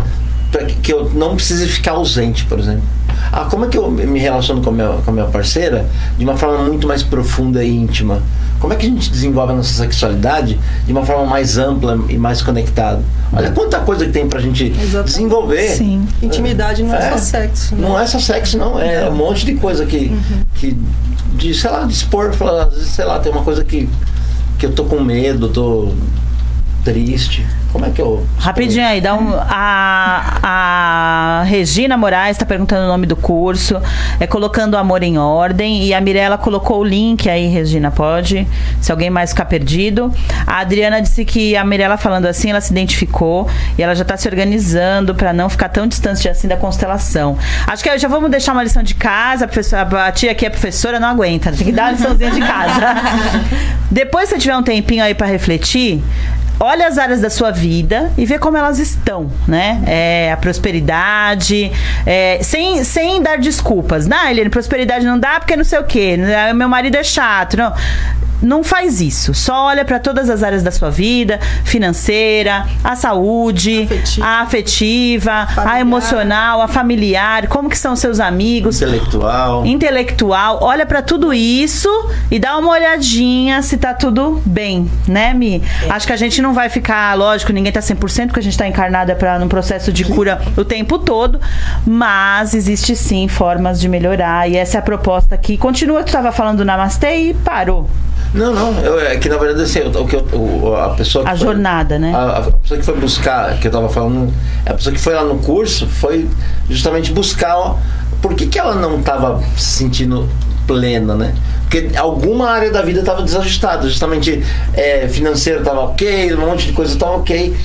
para 0.52 0.66
que 0.66 0.76
que 0.76 0.94
eu 0.94 1.10
não 1.12 1.36
precise 1.36 1.68
ficar 1.68 1.92
ausente, 1.92 2.46
por 2.46 2.60
exemplo? 2.60 2.84
Ah, 3.32 3.46
como 3.46 3.66
é 3.66 3.68
que 3.68 3.78
eu 3.78 3.90
me 3.92 4.20
relaciono 4.20 4.62
com 4.62 4.70
a 4.70 4.74
minha, 4.74 4.88
com 5.04 5.12
a 5.12 5.14
minha 5.14 5.26
parceira 5.26 5.88
de 6.18 6.24
uma 6.24 6.36
forma 6.38 6.64
muito 6.64 6.88
mais 6.88 7.04
profunda 7.04 7.64
e 7.64 7.76
íntima? 7.76 8.22
Como 8.60 8.74
é 8.74 8.76
que 8.76 8.86
a 8.86 8.90
gente 8.90 9.10
desenvolve 9.10 9.54
a 9.54 9.56
nossa 9.56 9.74
sexualidade 9.74 10.60
de 10.86 10.92
uma 10.92 11.06
forma 11.06 11.26
mais 11.26 11.58
ampla 11.58 11.98
e 12.10 12.18
mais 12.18 12.42
conectada? 12.42 13.02
Olha 13.32 13.52
quanta 13.52 13.80
coisa 13.80 14.06
que 14.06 14.12
tem 14.12 14.28
pra 14.28 14.42
gente 14.42 14.66
Exatamente. 14.66 15.06
desenvolver. 15.06 15.70
Sim. 15.70 16.08
Intimidade 16.22 16.84
não 16.84 16.94
é, 16.96 17.12
só 17.12 17.18
sexo. 17.18 17.76
Né? 17.76 17.88
Não 17.88 18.00
é 18.00 18.06
só 18.06 18.20
sexo, 18.20 18.58
não. 18.58 18.80
É 18.80 19.10
um 19.10 19.16
monte 19.16 19.46
de 19.46 19.56
coisa 19.56 19.86
que. 19.86 20.12
que 20.56 20.78
de, 21.36 21.54
sei 21.54 21.70
lá, 21.70 21.86
vezes, 21.86 22.90
sei 22.90 23.06
lá, 23.06 23.20
tem 23.20 23.32
uma 23.32 23.44
coisa 23.44 23.64
que, 23.64 23.88
que 24.58 24.66
eu 24.66 24.74
tô 24.74 24.84
com 24.86 25.00
medo, 25.00 25.48
tô 25.48 25.94
triste. 26.84 27.46
Como 27.72 27.86
é 27.86 27.92
que 27.92 28.02
eu. 28.02 28.26
Rapidinho 28.38 28.86
aí, 28.86 29.00
dá 29.00 29.14
um. 29.14 29.32
A, 29.34 30.40
a 30.42 31.44
Regina 31.44 31.96
Moraes 31.96 32.36
está 32.36 32.46
perguntando 32.46 32.86
o 32.86 32.88
nome 32.88 33.06
do 33.06 33.16
curso. 33.16 33.80
É 34.20 34.26
colocando 34.26 34.74
o 34.74 34.78
amor 34.78 35.04
em 35.04 35.20
ordem. 35.20 35.84
E 35.84 35.94
a 35.94 36.02
Mirella 36.02 36.38
colocou 36.38 36.80
o 36.80 36.84
link 36.84 37.30
aí, 37.30 37.48
Regina, 37.48 37.92
pode? 37.92 38.48
Se 38.82 38.92
alguém 38.92 39.10
mais 39.12 39.30
ficar 39.32 39.46
perdido. 39.46 40.12
A 40.48 40.60
Adriana 40.60 41.00
disse 41.00 41.24
que 41.24 41.56
a 41.56 41.64
Mirella 41.64 41.98
falando 41.98 42.26
assim, 42.26 42.50
ela 42.50 42.62
se 42.62 42.72
identificou 42.72 43.48
e 43.78 43.84
ela 43.84 43.94
já 43.94 44.02
está 44.02 44.18
se 44.18 44.28
organizando 44.28 45.14
para 45.14 45.32
não 45.32 45.48
ficar 45.48 45.70
tão 45.70 45.86
distante 45.88 46.28
assim 46.28 46.48
da 46.48 46.58
constelação. 46.58 47.38
Acho 47.68 47.84
que 47.84 47.98
já 48.00 48.08
vamos 48.08 48.32
deixar 48.32 48.54
uma 48.54 48.64
lição 48.64 48.82
de 48.82 48.96
casa. 48.96 49.46
A, 49.46 49.48
professora, 49.48 50.06
a 50.08 50.12
tia 50.12 50.32
aqui 50.32 50.46
é 50.46 50.50
professora, 50.50 51.00
não 51.00 51.10
aguenta. 51.10 51.52
Tem 51.52 51.68
que 51.68 51.72
dar 51.72 51.84
uma 51.84 51.92
liçãozinha 51.92 52.32
de 52.32 52.40
casa. 52.40 52.82
Depois, 53.92 54.28
se 54.28 54.36
você 54.36 54.42
tiver 54.42 54.58
um 54.58 54.64
tempinho 54.64 55.04
aí 55.04 55.14
para 55.14 55.28
refletir, 55.28 56.04
olha 56.60 56.88
as 56.88 56.98
áreas 56.98 57.22
da 57.22 57.30
sua 57.30 57.52
vida 57.52 58.12
e 58.18 58.26
vê 58.26 58.38
como 58.38 58.58
elas 58.58 58.80
estão, 58.80 59.32
né? 59.48 59.82
É, 59.86 60.32
a 60.32 60.38
prosperidade, 60.38 61.72
é, 62.06 62.40
sem, 62.44 62.84
sem 62.84 63.22
dar 63.22 63.38
desculpas. 63.38 64.08
Não, 64.08 64.28
Eliane, 64.30 64.50
prosperidade 64.50 65.06
não 65.06 65.18
dá 65.18 65.40
porque 65.40 65.56
não 65.56 65.64
sei 65.64 65.80
o 65.80 65.84
quê. 65.84 66.18
Meu 66.56 66.68
marido 66.68 66.96
é 66.96 67.04
chato. 67.04 67.58
Não. 67.58 67.74
Não 68.42 68.64
faz 68.64 69.02
isso. 69.02 69.34
Só 69.34 69.66
olha 69.66 69.84
para 69.84 70.00
todas 70.00 70.30
as 70.30 70.44
áreas 70.44 70.64
da 70.64 70.72
sua 70.72 70.90
vida: 70.90 71.40
financeira, 71.66 72.66
a 72.84 72.96
saúde, 72.96 73.84
Afetiva. 73.84 74.26
a 74.26 74.42
afetiva, 74.42 75.32
a 75.32 75.46
Familiar. 75.48 75.80
emocional, 75.82 76.62
a 76.62 76.68
familiar, 76.68 77.48
como 77.48 77.70
que 77.70 77.78
são 77.78 77.96
seus 77.96 78.20
amigos, 78.20 78.82
Intelectual. 78.82 79.66
intelectual, 79.66 80.60
olha 80.62 80.86
pra 80.86 81.02
tudo 81.02 81.34
isso 81.34 81.90
e 82.32 82.38
dá 82.40 82.58
uma 82.58 82.70
olhadinha 82.72 83.62
se 83.62 83.78
tá 83.78 83.94
tudo 83.94 84.42
bem, 84.46 84.90
né, 85.08 85.34
Mi? 85.34 85.62
Acho 85.90 86.08
que 86.08 86.14
a 86.14 86.18
gente 86.18 86.42
não 86.42 86.54
vai 86.54 86.70
ficar, 86.70 87.16
lógico, 87.18 87.52
ninguém 87.52 87.72
tá 87.72 87.80
100% 87.82 88.28
porque 88.28 88.40
a 88.40 88.44
gente 88.44 88.58
tá 88.58 88.68
encarnada 88.68 89.16
para 89.16 89.40
num 89.40 89.48
processo 89.48 89.92
de 89.92 90.04
cura 90.06 90.42
o 90.56 90.64
tempo 90.64 90.98
todo, 91.00 91.40
mas 91.86 92.54
existe 92.54 92.96
sim 92.96 93.28
formas 93.28 93.80
de 93.80 93.88
melhorar 93.90 94.50
e 94.50 94.56
essa 94.58 94.78
é 94.78 94.80
a 94.80 94.82
proposta 94.82 95.36
aqui. 95.36 95.58
Continua, 95.58 96.04
tu 96.04 96.12
tava 96.12 96.32
falando 96.32 96.58
do 96.60 96.66
Namastê 96.66 97.30
e 97.30 97.34
parou. 97.34 97.90
Não, 98.34 98.54
não. 98.54 98.80
Eu, 98.82 99.00
é 99.00 99.18
que 99.18 99.28
na 99.28 99.38
verdade 99.38 99.64
assim, 99.64 99.80
o 99.80 100.06
que 100.06 100.16
a 100.16 100.90
pessoa 100.90 101.24
que 101.26 101.32
A 101.32 101.36
foi- 101.36 101.46
jornada, 101.48 101.98
né? 101.98 102.14
A, 102.14 102.38
a 102.38 102.52
pessoa 102.52 102.80
que 102.80 102.86
foi 102.86 102.96
buscar, 103.00 103.58
que 103.60 103.68
eu 103.68 103.72
tava 103.72 103.90
falando, 103.90 104.32
a 104.66 104.74
pessoa 104.74 104.94
que 104.94 105.00
foi 105.02 105.14
lá 105.14 105.24
no 105.24 105.38
curso 105.40 105.88
foi 105.88 106.28
justamente 106.70 107.12
buscar 107.12 107.58
ó, 107.58 107.78
por 108.22 108.34
que, 108.36 108.46
que 108.48 108.60
ela 108.60 108.76
não 108.76 109.02
tava 109.02 109.42
se 109.58 109.78
sentindo 109.80 110.30
plena, 110.68 111.16
né? 111.16 111.34
Porque 111.62 111.90
alguma 111.98 112.50
área 112.50 112.72
da 112.72 112.82
vida 112.82 113.00
estava 113.00 113.24
desajustada, 113.24 113.88
justamente 113.88 114.44
é, 114.74 115.08
financeiro 115.08 115.60
estava 115.60 115.82
ok, 115.82 116.34
um 116.36 116.42
monte 116.48 116.68
de 116.68 116.74
coisa 116.74 116.94
estava 116.94 117.16
ok. 117.18 117.56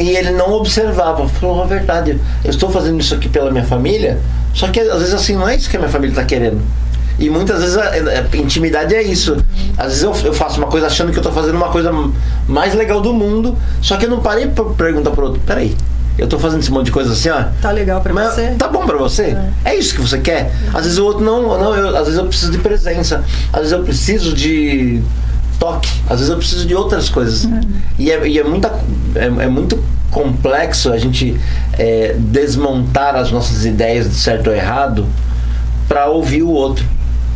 E 0.00 0.10
ele 0.10 0.30
não 0.30 0.52
observava, 0.52 1.28
falou 1.28 1.60
a 1.62 1.66
verdade, 1.66 2.20
eu 2.44 2.50
estou 2.50 2.70
fazendo 2.70 3.00
isso 3.00 3.14
aqui 3.14 3.28
pela 3.28 3.50
minha 3.50 3.64
família, 3.64 4.20
só 4.54 4.68
que 4.68 4.78
às 4.78 4.98
vezes 5.00 5.12
assim 5.12 5.34
não 5.34 5.48
é 5.48 5.56
isso 5.56 5.68
que 5.68 5.76
a 5.76 5.80
minha 5.80 5.90
família 5.90 6.12
está 6.12 6.24
querendo. 6.24 6.60
E 7.18 7.28
muitas 7.28 7.60
vezes 7.60 7.76
a, 7.76 7.82
a- 7.84 8.26
a 8.32 8.36
intimidade 8.36 8.94
é 8.94 9.02
isso. 9.02 9.36
Às 9.76 9.86
vezes 9.88 10.02
eu, 10.02 10.14
eu 10.24 10.32
faço 10.32 10.58
uma 10.58 10.68
coisa 10.68 10.86
achando 10.86 11.12
que 11.12 11.18
eu 11.18 11.22
tô 11.22 11.32
fazendo 11.32 11.56
uma 11.56 11.68
coisa 11.70 11.92
mais 12.46 12.74
legal 12.74 13.00
do 13.00 13.12
mundo, 13.12 13.56
só 13.82 13.96
que 13.96 14.06
eu 14.06 14.10
não 14.10 14.20
parei 14.20 14.46
pra 14.46 14.64
perguntar 14.66 15.10
pro 15.10 15.26
outro, 15.26 15.40
peraí, 15.44 15.76
eu 16.16 16.26
tô 16.28 16.38
fazendo 16.38 16.60
esse 16.60 16.70
monte 16.70 16.86
de 16.86 16.92
coisa 16.92 17.12
assim, 17.12 17.28
ó. 17.30 17.44
Tá 17.60 17.70
legal 17.72 18.00
pra 18.00 18.12
Mas 18.12 18.34
você? 18.34 18.48
tá 18.58 18.68
bom 18.68 18.86
pra 18.86 18.96
você? 18.96 19.36
É. 19.64 19.74
isso 19.76 19.94
que 19.94 20.00
você 20.00 20.18
quer? 20.18 20.52
Às 20.74 20.84
vezes 20.84 20.98
o 20.98 21.04
outro 21.04 21.24
não, 21.24 21.42
não 21.58 21.74
eu, 21.74 21.88
às 21.96 22.04
vezes 22.04 22.18
eu 22.18 22.26
preciso 22.26 22.52
de 22.52 22.58
presença, 22.58 23.24
às 23.52 23.58
vezes 23.60 23.72
eu 23.72 23.82
preciso 23.84 24.32
de 24.34 25.00
toque, 25.58 25.90
às 26.08 26.18
vezes 26.18 26.28
eu 26.28 26.36
preciso 26.38 26.66
de 26.66 26.74
outras 26.74 27.08
coisas. 27.08 27.48
E, 27.98 28.10
é, 28.12 28.26
e 28.28 28.38
é, 28.38 28.44
muita, 28.44 28.68
é, 29.16 29.24
é 29.26 29.48
muito 29.48 29.82
complexo 30.10 30.92
a 30.92 30.98
gente 30.98 31.38
é, 31.74 32.14
desmontar 32.18 33.14
as 33.16 33.30
nossas 33.30 33.64
ideias 33.66 34.08
de 34.08 34.14
certo 34.16 34.50
ou 34.50 34.56
errado 34.56 35.04
pra 35.88 36.06
ouvir 36.06 36.42
o 36.42 36.48
outro. 36.50 36.84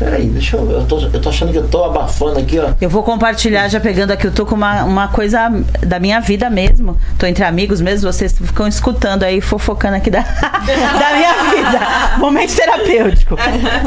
Peraí, 0.02 0.26
deixa 0.26 0.56
eu. 0.56 0.68
Eu 0.68 0.84
tô, 0.84 0.98
eu 0.98 1.20
tô 1.20 1.28
achando 1.28 1.52
que 1.52 1.58
eu 1.58 1.68
tô 1.68 1.84
abafando 1.84 2.40
aqui, 2.40 2.58
ó. 2.58 2.72
Eu 2.80 2.90
vou 2.90 3.04
compartilhar, 3.04 3.68
já 3.68 3.78
pegando 3.78 4.10
aqui, 4.10 4.26
eu 4.26 4.32
tô 4.32 4.44
com 4.44 4.56
uma, 4.56 4.82
uma 4.82 5.08
coisa 5.08 5.48
da 5.80 6.00
minha 6.00 6.20
vida 6.20 6.50
mesmo. 6.50 6.96
Tô 7.16 7.24
entre 7.24 7.44
amigos 7.44 7.80
mesmo, 7.80 8.12
vocês 8.12 8.36
ficam 8.36 8.66
escutando 8.66 9.22
aí, 9.22 9.40
fofocando 9.40 9.96
aqui 9.96 10.10
da, 10.10 10.22
da 10.50 11.16
minha 11.16 11.32
vida. 11.50 12.18
Momento 12.18 12.54
terapêutico. 12.54 13.36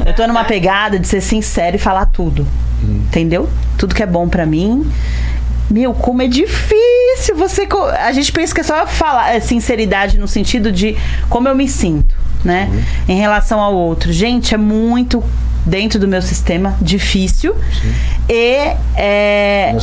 Eu 0.06 0.14
tô 0.14 0.26
numa 0.26 0.46
pegada 0.46 0.98
de 0.98 1.08
ser 1.08 1.20
sincero 1.20 1.76
e 1.76 1.80
falar 1.80 2.06
tudo. 2.06 2.48
Entendeu? 2.82 3.50
Tudo 3.78 3.94
que 3.94 4.04
é 4.04 4.08
bom 4.08 4.30
pra 4.30 4.46
mim. 4.46 4.90
Meu, 5.70 5.94
como 5.94 6.22
é 6.22 6.28
difícil 6.28 7.36
você. 7.36 7.68
A 8.00 8.12
gente 8.14 8.32
pensa 8.32 8.54
que 8.54 8.62
é 8.62 8.64
só 8.64 8.88
falar 8.88 9.36
é, 9.36 9.40
sinceridade 9.42 10.18
no 10.18 10.28
sentido 10.28 10.72
de 10.72 10.96
como 11.30 11.48
eu 11.50 11.56
me 11.56 11.68
sinto, 11.68 12.16
né? 12.44 12.70
Em 13.08 13.20
relação 13.20 13.60
ao 13.60 13.74
outro. 13.74 14.14
Gente, 14.14 14.54
é 14.54 14.58
muito 14.58 15.22
dentro 15.66 16.00
do 16.00 16.08
meu 16.08 16.22
sistema 16.22 16.76
difícil. 16.82 17.56
E 18.30 18.74
é, 18.96 19.76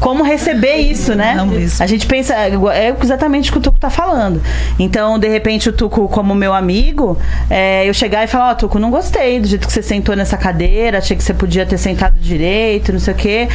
como 0.00 0.24
receber 0.24 0.76
isso, 0.76 1.14
né? 1.14 1.34
Não 1.34 1.46
mesmo. 1.46 1.82
A 1.82 1.86
gente 1.86 2.06
pensa, 2.06 2.34
é 2.34 2.94
exatamente 3.02 3.50
o 3.50 3.52
que 3.52 3.58
o 3.58 3.62
Tuco 3.62 3.78
tá 3.78 3.90
falando. 3.90 4.40
Então, 4.78 5.18
de 5.18 5.28
repente, 5.28 5.68
o 5.68 5.72
Tuco, 5.72 6.08
como 6.08 6.34
meu 6.34 6.54
amigo, 6.54 7.18
é, 7.50 7.88
eu 7.88 7.94
chegar 7.94 8.24
e 8.24 8.26
falar, 8.26 8.50
ó, 8.50 8.54
Tuco, 8.54 8.78
não 8.78 8.90
gostei 8.90 9.40
do 9.40 9.46
jeito 9.46 9.66
que 9.66 9.72
você 9.72 9.82
sentou 9.82 10.16
nessa 10.16 10.36
cadeira, 10.36 10.98
achei 10.98 11.16
que 11.16 11.22
você 11.22 11.34
podia 11.34 11.66
ter 11.66 11.78
sentado 11.78 12.18
direito, 12.18 12.92
não 12.92 13.00
sei 13.00 13.14
o 13.14 13.16
quê. 13.16 13.48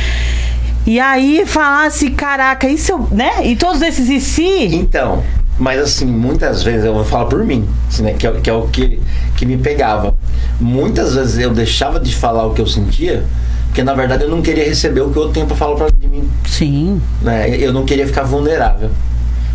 E 0.86 1.00
aí 1.00 1.46
falar 1.46 1.88
assim, 1.88 2.12
caraca, 2.12 2.68
isso 2.68 2.92
eu, 2.92 3.08
né? 3.10 3.46
E 3.46 3.56
todos 3.56 3.82
esses 3.82 4.10
e 4.10 4.20
se. 4.20 4.76
Então, 4.76 5.24
mas 5.58 5.80
assim, 5.80 6.06
muitas 6.06 6.64
vezes 6.64 6.84
eu 6.84 6.94
vou 6.94 7.06
falar 7.06 7.26
por 7.26 7.44
mim, 7.46 7.68
assim, 7.88 8.04
né, 8.04 8.14
que, 8.14 8.26
é, 8.26 8.32
que 8.32 8.50
é 8.50 8.54
o 8.54 8.68
que, 8.68 9.00
que 9.36 9.46
me 9.46 9.58
pegava. 9.58 10.16
Muitas 10.60 11.16
vezes 11.16 11.38
eu 11.40 11.52
deixava 11.54 12.00
de 12.00 12.16
falar 12.16 12.46
o 12.46 12.54
que 12.54 12.62
eu 12.62 12.68
sentia, 12.68 13.24
porque 13.68 13.84
na 13.84 13.94
verdade 13.94 14.24
eu 14.24 14.30
não 14.30 14.42
queria 14.42 14.66
receber 14.66 15.02
o 15.02 15.10
que 15.10 15.18
o 15.18 15.22
outro 15.22 15.34
tem 15.36 15.46
pra 15.46 15.56
falar 15.56 15.76
pra 15.76 15.88
de 16.00 16.08
mim. 16.08 16.30
Sim. 16.46 17.02
Né? 17.22 17.58
Eu 17.58 17.74
não 17.74 17.86
queria 17.86 18.06
ficar 18.06 18.24
vulnerável. 18.24 18.90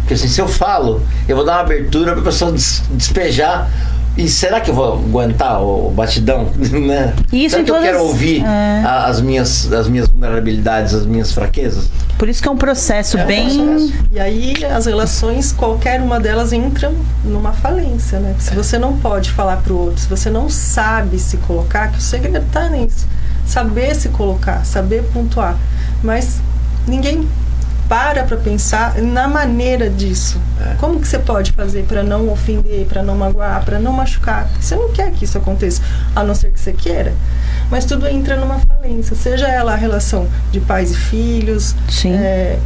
Porque 0.01 0.14
assim, 0.14 0.29
se 0.29 0.41
eu 0.41 0.49
falo, 0.49 1.03
eu 1.29 1.37
vou 1.37 1.45
dar 1.45 1.53
uma 1.53 1.61
abertura 1.61 2.12
pra 2.14 2.22
pessoa 2.22 2.51
des- 2.51 2.83
despejar. 2.91 3.70
E 4.16 4.29
será 4.29 4.61
que 4.61 4.68
eu 4.70 4.74
vou 4.74 4.95
aguentar 4.95 5.62
o 5.62 5.91
batidão? 5.91 6.49
Né? 6.59 7.14
Isso 7.33 7.51
será 7.51 7.62
que 7.62 7.70
eu 7.70 7.74
todas- 7.76 7.83
quero 7.91 8.03
ouvir 8.05 8.43
é. 8.43 8.83
a- 8.85 9.05
as, 9.07 9.20
minhas, 9.20 9.72
as 9.72 9.87
minhas 9.89 10.09
vulnerabilidades, 10.09 10.93
as 10.95 11.07
minhas 11.07 11.31
fraquezas? 11.33 11.89
Por 12.19 12.29
isso 12.29 12.43
que 12.43 12.49
é 12.49 12.51
um 12.51 12.57
processo 12.57 13.16
É 13.16 13.23
um 13.23 13.27
bem. 13.27 13.47
processo. 13.49 13.95
E 14.11 14.19
aí 14.19 14.64
as 14.64 14.87
relações, 14.87 15.53
qualquer 15.53 16.01
uma 16.03 16.19
delas 16.19 16.53
entra 16.53 16.93
numa 17.25 17.53
falência, 17.53 18.19
né? 18.19 18.35
Se 18.41 18.55
você 18.55 18.77
não 18.79 18.97
pode 18.99 19.31
falar 19.31 19.59
pro 19.59 19.77
outro, 19.79 20.01
se 20.01 20.09
você 20.09 20.29
não 20.29 20.49
sabe 20.51 21.19
se 21.19 21.37
colocar, 21.39 21.93
que 21.93 21.99
o 21.99 22.01
segredo 22.03 22.45
tá 22.53 22.69
nisso. 22.69 23.07
Saber 23.47 23.95
se 23.95 24.09
colocar, 24.09 24.64
saber 24.66 25.05
pontuar. 25.12 25.57
Mas 26.03 26.41
ninguém 26.87 27.27
para 27.89 28.24
para 28.24 28.36
pensar 28.36 29.01
na 29.01 29.26
maneira 29.26 29.89
disso. 29.89 30.41
É. 30.61 30.74
Como 30.74 31.01
que 31.01 31.09
você 31.09 31.18
pode 31.18 31.53
fazer 31.53 31.84
para 31.84 32.03
não 32.03 32.28
ofender, 32.28 32.86
para 32.86 33.03
não 33.03 33.16
magoar, 33.16 33.64
para 33.64 33.78
não 33.78 33.93
machucar? 33.93 34.49
Você 34.61 34.76
não 34.76 34.93
quer 34.93 35.11
que 35.12 35.24
isso 35.24 35.39
aconteça, 35.39 35.82
a 36.14 36.22
não 36.22 36.34
ser 36.34 36.51
que 36.51 36.61
você 36.61 36.72
queira. 36.72 37.14
Mas 37.70 37.84
tudo 37.84 38.07
entra 38.07 38.36
numa 38.36 38.59
falência, 38.61 39.16
seja 39.16 39.49
ela 39.49 39.72
a 39.72 39.76
relação 39.76 40.26
de 40.51 40.61
pais 40.61 40.91
e 40.91 40.97
filhos, 40.97 41.74
Sim. 41.89 42.14
é, 42.14 42.59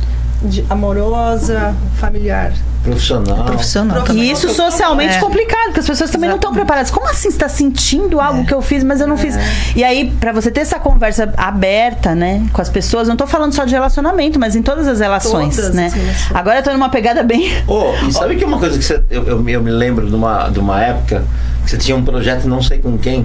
amorosa, 0.69 1.75
familiar. 1.99 2.53
Profissional. 2.83 3.45
Profissional. 3.45 4.05
E 4.13 4.31
isso 4.31 4.53
socialmente 4.53 5.15
É. 5.15 5.21
complicado, 5.21 5.67
porque 5.67 5.81
as 5.81 5.87
pessoas 5.87 6.11
também 6.11 6.29
não 6.29 6.35
estão 6.37 6.53
preparadas. 6.53 6.91
Como 6.91 7.07
assim 7.09 7.23
você 7.23 7.29
está 7.29 7.49
sentindo 7.49 8.21
algo 8.21 8.45
que 8.45 8.53
eu 8.53 8.61
fiz, 8.61 8.83
mas 8.83 9.01
eu 9.01 9.07
não 9.07 9.17
fiz? 9.17 9.37
E 9.77 9.85
aí, 9.85 10.11
pra 10.19 10.33
você 10.33 10.51
ter 10.51 10.61
essa 10.63 10.81
conversa 10.81 11.33
aberta, 11.37 12.13
né, 12.15 12.45
com 12.53 12.61
as 12.61 12.69
pessoas, 12.69 13.07
não 13.07 13.15
tô 13.17 13.27
falando 13.27 13.55
só 13.55 13.65
de 13.65 13.73
relacionamento, 13.73 14.39
mas 14.41 14.57
em 14.57 14.63
todas 14.63 14.89
as 14.89 14.99
relações, 14.99 15.55
Todas 15.55 15.75
né? 15.75 15.87
as 15.87 15.93
relações. 15.95 16.37
Agora 16.37 16.59
eu 16.59 16.63
tô 16.65 16.73
numa 16.73 16.89
pegada 16.89 17.23
bem. 17.23 17.53
Oh, 17.69 17.93
e 18.09 18.11
sabe 18.13 18.35
que 18.35 18.45
uma 18.45 18.59
coisa 18.59 18.77
que 18.77 18.85
você, 18.85 19.01
eu, 19.11 19.23
eu, 19.25 19.49
eu 19.49 19.63
me 19.63 19.71
lembro 19.71 20.09
de 20.09 20.15
uma, 20.15 20.49
de 20.49 20.59
uma 20.59 20.81
época 20.83 21.25
que 21.65 21.71
você 21.71 21.79
tinha 21.79 21.97
um 21.97 22.03
projeto, 22.05 22.49
não 22.49 22.61
sei 22.61 22.81
com 22.81 22.99
quem, 22.99 23.25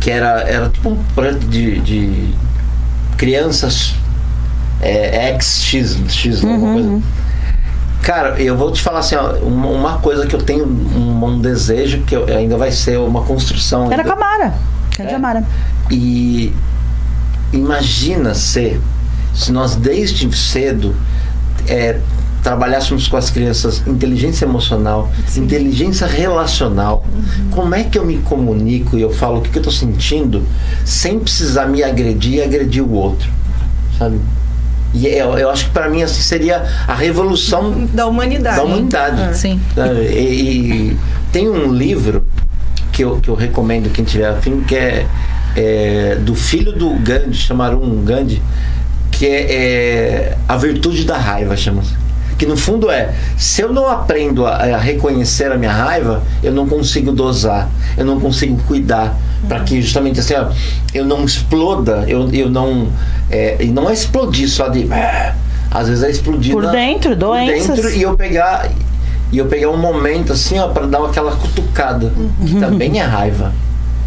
que 0.00 0.10
era, 0.10 0.40
era 0.42 0.68
tipo 0.68 0.88
um 0.90 0.96
projeto 1.14 1.46
de, 1.46 1.78
de 1.80 2.34
crianças 3.16 3.94
é, 4.80 5.28
X, 5.34 5.62
X, 5.62 5.98
X, 6.08 6.44
alguma 6.44 6.72
coisa. 6.74 7.02
Cara, 8.02 8.40
eu 8.40 8.56
vou 8.56 8.70
te 8.70 8.82
falar 8.82 8.98
assim, 8.98 9.14
ó, 9.16 9.32
uma, 9.38 9.68
uma 9.68 9.98
coisa 9.98 10.26
que 10.26 10.34
eu 10.36 10.42
tenho 10.42 10.66
um, 10.66 11.24
um 11.24 11.40
desejo 11.40 12.02
que 12.02 12.14
eu- 12.14 12.26
ainda 12.26 12.56
vai 12.56 12.70
ser 12.70 12.98
uma 12.98 13.22
construção. 13.22 13.90
Era 13.90 14.02
ainda. 14.02 14.04
com 14.04 14.12
a 14.12 14.16
Mara. 14.20 14.54
Era 14.98 15.08
de 15.08 15.14
É. 15.14 15.16
Amara. 15.16 15.44
E 15.90 16.52
imagina 17.52 18.34
se, 18.34 18.78
se 19.34 19.50
nós 19.52 19.74
desde 19.76 20.30
cedo 20.36 20.94
é, 21.66 21.98
trabalhássemos 22.42 23.08
com 23.08 23.16
as 23.16 23.30
crianças 23.30 23.82
inteligência 23.86 24.44
emocional, 24.44 25.10
inteligência 25.36 26.06
relacional. 26.06 27.06
Como 27.52 27.74
é 27.74 27.84
que 27.84 27.98
eu 27.98 28.04
me 28.04 28.18
comunico 28.18 28.98
e 28.98 29.00
eu 29.00 29.10
falo 29.10 29.38
o 29.38 29.40
que, 29.40 29.48
que 29.48 29.56
eu 29.58 29.60
estou 29.62 29.72
sentindo 29.72 30.46
sem 30.84 31.18
precisar 31.18 31.66
me 31.66 31.82
agredir 31.82 32.34
e 32.34 32.42
agredir 32.42 32.82
o 32.84 32.92
outro, 32.92 33.30
sabe? 33.98 34.20
E 34.94 35.06
eu, 35.08 35.36
eu 35.36 35.50
acho 35.50 35.64
que 35.66 35.70
para 35.72 35.88
mim 35.88 36.02
assim 36.02 36.22
seria 36.22 36.64
a 36.86 36.94
revolução 36.94 37.86
Da 37.92 38.06
humanidade. 38.06 38.56
da 38.56 38.62
humanidade. 38.62 39.20
É. 39.22 39.32
Sim. 39.32 39.60
E, 40.10 40.92
e 40.92 40.96
tem 41.32 41.48
um 41.50 41.72
livro 41.72 42.24
que 42.92 43.02
eu, 43.02 43.18
que 43.20 43.28
eu 43.28 43.34
recomendo 43.34 43.90
quem 43.90 44.04
tiver 44.04 44.28
afim, 44.28 44.60
que 44.60 44.76
é, 44.76 45.06
é 45.56 46.16
do 46.20 46.34
filho 46.36 46.72
do 46.72 46.90
Gandhi, 47.00 47.34
chamaram 47.34 47.82
um 47.82 48.04
Gandhi, 48.04 48.40
que 49.10 49.26
é, 49.26 49.52
é 49.52 50.38
A 50.48 50.56
Virtude 50.56 51.04
da 51.04 51.16
Raiva, 51.18 51.56
chama-se. 51.56 52.03
Que 52.44 52.50
no 52.50 52.58
fundo 52.58 52.90
é, 52.90 53.14
se 53.38 53.62
eu 53.62 53.72
não 53.72 53.88
aprendo 53.88 54.46
a, 54.46 54.56
a 54.56 54.76
reconhecer 54.76 55.50
a 55.50 55.56
minha 55.56 55.72
raiva, 55.72 56.22
eu 56.42 56.52
não 56.52 56.68
consigo 56.68 57.10
dosar, 57.10 57.70
eu 57.96 58.04
não 58.04 58.20
consigo 58.20 58.62
cuidar, 58.66 59.16
para 59.48 59.60
que 59.60 59.80
justamente 59.80 60.20
assim, 60.20 60.34
ó, 60.34 60.48
eu 60.92 61.06
não 61.06 61.24
exploda, 61.24 62.04
eu, 62.06 62.30
eu 62.34 62.50
não. 62.50 62.88
É, 63.30 63.56
e 63.60 63.68
não 63.70 63.88
é 63.88 63.94
explodir 63.94 64.46
só 64.46 64.68
de. 64.68 64.86
Às 65.70 65.88
vezes 65.88 66.04
é 66.04 66.10
explodir 66.10 66.52
Por 66.52 66.64
na- 66.64 66.70
dentro, 66.70 67.10
por 67.12 67.16
doenças. 67.16 67.76
dentro 67.76 67.90
e 67.90 68.02
eu 68.02 68.14
pegar 68.14 68.68
e 69.32 69.38
eu 69.38 69.46
pegar 69.46 69.70
um 69.70 69.78
momento 69.78 70.34
assim, 70.34 70.58
ó, 70.58 70.68
para 70.68 70.86
dar 70.86 71.02
aquela 71.02 71.34
cutucada, 71.36 72.12
que 72.46 72.60
também 72.60 73.00
é 73.00 73.04
raiva. 73.04 73.54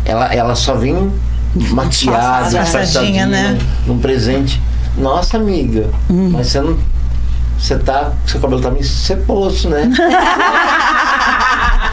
Ela, 0.05 0.31
ela 0.31 0.53
só 0.53 0.75
vem 0.75 1.11
maquiada, 1.55 2.45
Disfarçadinha, 2.49 3.25
né? 3.25 3.57
num, 3.87 3.95
num 3.95 3.99
presente. 3.99 4.61
Nossa, 4.95 5.37
amiga, 5.37 5.89
mas 6.07 6.47
você 6.47 6.61
não. 6.61 6.77
Você 7.57 7.77
tá. 7.79 8.13
Seu 8.25 8.39
cabelo 8.39 8.61
tá 8.61 8.71
meio 8.71 8.83
ceboso, 8.83 9.69
né? 9.69 9.89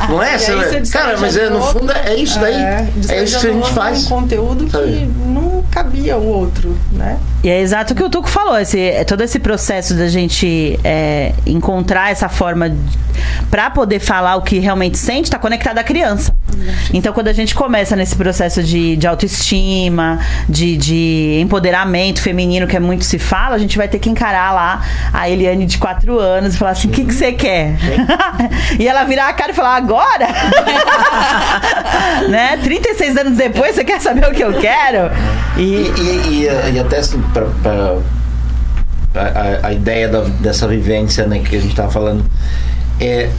não 0.09 0.23
é? 0.23 0.37
E 0.37 0.39
você 0.39 0.81
despeja 0.81 1.05
cara, 1.05 1.19
mas 1.19 1.37
é, 1.37 1.49
no 1.49 1.62
fundo 1.62 1.91
é, 1.93 2.11
é 2.11 2.17
isso 2.17 2.39
daí. 2.39 2.55
É, 2.55 2.89
despeja 2.95 3.25
isso 3.25 3.41
que 3.41 3.47
a 3.47 3.53
gente 3.53 3.73
faz. 3.73 4.07
Um 4.07 4.09
conteúdo 4.09 4.71
sabe? 4.71 4.93
que 4.93 5.07
não 5.27 5.65
cabia 5.71 6.17
o 6.17 6.27
outro, 6.27 6.77
né? 6.93 7.19
E 7.45 7.51
é 7.51 7.61
exato 7.61 7.93
o 7.93 7.97
que 7.97 8.03
o 8.03 8.09
Tuco 8.09 8.27
falou, 8.27 8.59
esse, 8.59 8.81
é 8.81 9.05
todo 9.05 9.21
esse 9.21 9.39
processo 9.39 9.93
da 9.93 10.09
gente 10.09 10.81
é, 10.83 11.35
encontrar 11.45 12.11
essa 12.11 12.27
forma 12.27 12.75
para 13.51 13.69
poder 13.69 14.01
falar 14.01 14.37
o 14.37 14.43
que 14.43 14.59
realmente 14.59 14.97
sente, 14.97 15.25
está 15.25 15.39
conectado 15.39 15.77
à 15.77 15.85
criança. 15.85 16.35
Então, 16.93 17.13
quando 17.13 17.29
a 17.29 17.33
gente 17.33 17.55
começa 17.55 17.95
nesse 17.97 18.17
processo 18.17 18.63
de, 18.63 18.97
de 18.97 19.07
autoestima, 19.07 20.21
de, 20.49 20.77
de 20.77 21.39
empoderamento 21.41 22.23
feminino, 22.23 22.67
que 22.67 22.77
é 22.77 22.81
muito 22.81 23.05
se 23.05 23.19
fala, 23.19 23.57
a 23.57 23.59
gente 23.59 23.77
vai 23.77 23.89
ter 23.89 23.99
que 23.99 24.09
encarar 24.09 24.53
lá 24.53 24.83
a 25.13 25.29
Eliane 25.29 25.67
de 25.67 25.77
4 25.79 26.19
anos 26.19 26.55
e 26.55 26.59
falar 26.59 26.71
assim: 26.71 26.89
o 26.89 26.91
que, 26.91 27.05
que 27.05 27.13
você 27.13 27.33
quer? 27.33 27.77
e 28.79 28.89
ela 28.89 29.05
virar 29.05 29.29
a 29.29 29.33
cara 29.33 29.53
e 29.53 29.55
falar: 29.55 29.77
agora? 29.77 30.29
né? 32.29 32.57
36 32.63 33.17
anos 33.17 33.37
depois, 33.37 33.75
você 33.75 33.85
quer 33.85 34.01
saber 34.01 34.27
o 34.29 34.33
que 34.33 34.43
eu 34.43 34.55
quero? 34.55 35.11
E, 35.57 35.63
e, 35.63 36.47
e, 36.47 36.73
e 36.75 36.79
até 36.79 36.99
assim, 36.99 37.21
pra- 37.35 37.99
a, 39.14 39.66
a 39.68 39.72
ideia 39.72 40.09
da- 40.09 40.22
dessa 40.22 40.66
vivência 40.66 41.26
né, 41.26 41.39
que 41.41 41.55
a 41.55 41.61
gente 41.61 41.70
estava 41.70 41.91
falando 41.91 42.24
é 43.01 43.30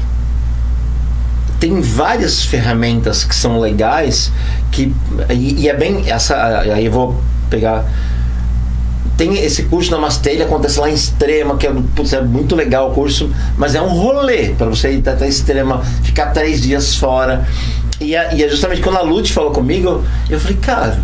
tem 1.60 1.82
várias 1.82 2.44
ferramentas 2.44 3.24
que 3.24 3.34
são 3.36 3.60
legais 3.60 4.32
que 4.72 4.94
e, 5.30 5.62
e 5.64 5.70
é 5.70 5.76
bem 5.76 6.04
essa 6.10 6.60
aí 6.60 6.86
eu 6.86 6.92
vou 6.92 7.22
pegar 7.50 7.86
tem 9.18 9.34
esse 9.38 9.64
curso 9.64 9.92
na 9.92 9.98
Master, 9.98 10.34
ele 10.34 10.44
acontece 10.44 10.78
lá 10.78 10.90
em 10.90 10.94
Extrema, 10.94 11.56
que 11.56 11.66
é, 11.66 11.72
putz, 11.96 12.12
é 12.12 12.20
muito 12.22 12.54
legal 12.54 12.92
o 12.92 12.94
curso, 12.94 13.34
mas 13.58 13.74
é 13.74 13.82
um 13.82 13.88
rolê 13.88 14.50
para 14.50 14.68
você 14.68 14.92
ir 14.92 15.08
até 15.08 15.26
Extrema, 15.26 15.82
ficar 16.04 16.32
três 16.32 16.62
dias 16.62 16.98
fora. 16.98 17.48
E, 18.02 18.14
é- 18.14 18.36
e 18.36 18.44
é 18.44 18.50
justamente 18.50 18.82
quando 18.82 18.98
a 18.98 19.02
Lute 19.04 19.32
falou 19.32 19.52
comigo, 19.52 20.04
eu 20.30 20.38
falei, 20.38 20.58
cara, 20.58 21.00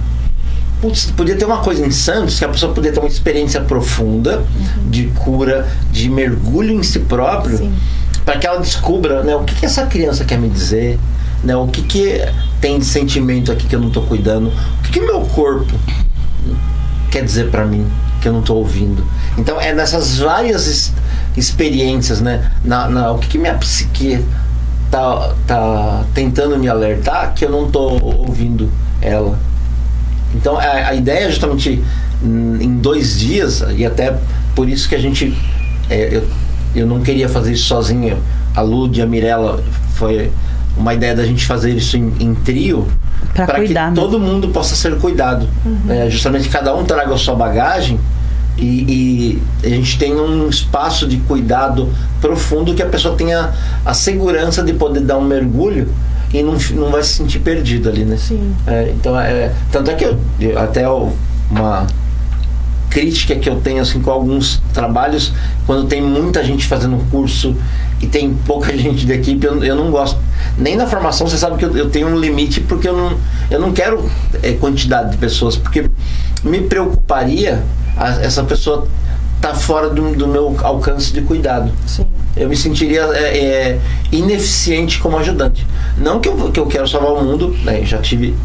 putz, 0.82 1.05
podia 1.11 1.36
ter 1.36 1.45
uma 1.45 1.59
coisa 1.59 1.86
em 1.86 1.91
Santos 1.91 2.38
que 2.39 2.45
a 2.45 2.49
pessoa 2.49 2.73
podia 2.73 2.91
ter 2.91 2.99
uma 2.99 3.07
experiência 3.07 3.61
profunda 3.61 4.43
de 4.89 5.07
cura, 5.07 5.67
de 5.91 6.09
mergulho 6.09 6.71
em 6.73 6.84
si 6.84 6.99
próprio, 6.99 7.71
para 8.25 8.38
que 8.38 8.47
ela 8.47 8.59
descubra 8.59 9.23
né, 9.23 9.36
o 9.36 9.43
que, 9.43 9.55
que 9.55 9.65
essa 9.65 9.86
criança 9.86 10.25
quer 10.25 10.38
me 10.39 10.49
dizer, 10.49 10.99
né, 11.43 11.55
o 11.55 11.67
que, 11.67 11.82
que 11.84 12.21
tem 12.59 12.77
de 12.79 12.86
sentimento 12.86 13.51
aqui 13.51 13.65
que 13.67 13.75
eu 13.75 13.79
não 13.79 13.88
estou 13.88 14.03
cuidando, 14.03 14.47
o 14.47 14.82
que, 14.84 14.91
que 14.91 14.99
meu 15.01 15.21
corpo 15.21 15.73
quer 17.09 17.23
dizer 17.23 17.49
para 17.49 17.65
mim 17.65 17.86
que 18.21 18.27
eu 18.27 18.34
não 18.34 18.39
estou 18.41 18.57
ouvindo. 18.57 19.03
Então 19.38 19.59
é 19.59 19.73
nessas 19.73 20.19
várias 20.19 20.93
experiências, 21.36 22.21
né? 22.21 22.51
Na, 22.63 22.88
na- 22.88 23.11
o 23.11 23.17
que, 23.17 23.27
que 23.29 23.38
minha 23.38 23.55
psique 23.55 24.23
tá, 24.91 25.34
tá 25.47 26.03
tentando 26.13 26.57
me 26.57 26.67
alertar 26.69 27.34
que 27.34 27.43
eu 27.45 27.49
não 27.49 27.65
estou 27.65 27.99
ouvindo 28.03 28.71
ela. 29.01 29.38
Então 30.36 30.57
a, 30.57 30.88
a 30.89 30.93
ideia 30.93 31.25
é 31.25 31.29
justamente 31.29 31.82
hum, 32.23 32.57
em 32.59 32.77
dois 32.77 33.19
dias 33.19 33.63
e 33.75 33.86
até 33.86 34.17
por 34.55 34.69
isso 34.69 34.88
que 34.88 34.95
a 34.95 34.99
gente 34.99 35.36
é, 35.89 36.15
eu, 36.15 36.23
eu 36.75 36.88
não 36.88 37.01
queria 37.01 37.27
fazer 37.27 37.53
isso 37.53 37.65
sozinho. 37.65 38.17
A 38.55 38.61
Lud 38.61 38.97
e 38.97 39.01
a 39.01 39.05
Mirella 39.05 39.63
foi 39.95 40.32
uma 40.77 40.93
ideia 40.93 41.15
da 41.15 41.25
gente 41.25 41.45
fazer 41.45 41.71
isso 41.75 41.97
em, 41.97 42.13
em 42.19 42.34
trio 42.34 42.88
para 43.34 43.61
que 43.61 43.73
né? 43.73 43.91
todo 43.93 44.19
mundo 44.19 44.49
possa 44.49 44.75
ser 44.75 44.97
cuidado. 44.97 45.47
É, 45.88 46.09
justamente 46.09 46.49
cada 46.49 46.75
um 46.75 46.84
traga 46.84 47.13
a 47.13 47.17
sua 47.17 47.36
bagagem 47.36 47.99
e, 48.57 49.41
e 49.63 49.67
a 49.67 49.69
gente 49.69 49.97
tem 49.97 50.13
um 50.13 50.49
espaço 50.49 51.07
de 51.07 51.17
cuidado 51.17 51.89
profundo 52.19 52.73
que 52.73 52.84
a 52.84 52.86
pessoa 52.86 53.15
tenha 53.15 53.51
a 53.86 53.93
segurança 53.93 54.61
de 54.63 54.73
poder 54.73 55.01
dar 55.01 55.17
um 55.17 55.23
mergulho 55.23 55.89
e 56.34 56.41
não, 56.43 56.53
não 56.75 56.91
vai 56.91 57.03
se 57.03 57.13
sentir 57.15 57.39
perdido 57.39 57.89
ali, 57.89 58.05
né? 58.05 58.17
Sim. 58.17 58.55
É, 58.67 58.91
então, 58.95 59.19
é, 59.19 59.51
tanto 59.71 59.91
é 59.91 59.95
que 59.95 60.05
eu, 60.05 60.17
até 60.57 60.88
uma 61.49 61.86
crítica 62.89 63.36
que 63.36 63.49
eu 63.49 63.61
tenho 63.61 63.82
assim 63.82 64.01
com 64.01 64.11
alguns 64.11 64.61
trabalhos 64.73 65.32
quando 65.65 65.88
tem 65.88 66.01
muita 66.01 66.43
gente 66.43 66.65
fazendo 66.67 66.97
um 66.97 67.05
curso 67.05 67.55
e 68.01 68.07
tem 68.07 68.34
pouca 68.34 68.75
gente 68.77 69.05
da 69.05 69.13
equipe 69.15 69.45
eu, 69.47 69.63
eu 69.63 69.75
não 69.77 69.89
gosto 69.89 70.19
nem 70.57 70.75
na 70.75 70.86
formação 70.86 71.25
você 71.25 71.38
sabe 71.38 71.57
que 71.57 71.63
eu, 71.63 71.75
eu 71.77 71.89
tenho 71.89 72.07
um 72.09 72.19
limite 72.19 72.59
porque 72.59 72.89
eu 72.89 72.97
não 72.97 73.17
eu 73.49 73.61
não 73.61 73.71
quero 73.71 74.09
é, 74.43 74.51
quantidade 74.53 75.11
de 75.11 75.17
pessoas 75.17 75.55
porque 75.55 75.89
me 76.43 76.59
preocuparia 76.63 77.63
a- 77.95 78.19
essa 78.21 78.43
pessoa 78.43 78.86
tá 79.41 79.55
fora 79.55 79.89
do, 79.89 80.13
do 80.15 80.27
meu 80.27 80.55
alcance 80.61 81.11
de 81.11 81.21
cuidado 81.21 81.71
Sim. 81.87 82.05
eu 82.37 82.47
me 82.47 82.55
sentiria 82.55 83.01
é, 83.13 83.37
é, 83.37 83.79
ineficiente 84.11 84.99
como 84.99 85.17
ajudante. 85.17 85.65
Não 85.97 86.19
que 86.19 86.29
eu, 86.29 86.51
que 86.51 86.59
eu 86.59 86.67
quero 86.67 86.87
salvar 86.87 87.13
o 87.13 87.23
mundo, 87.23 87.55
né, 87.63 87.83
já 87.83 87.97
tive 87.97 88.35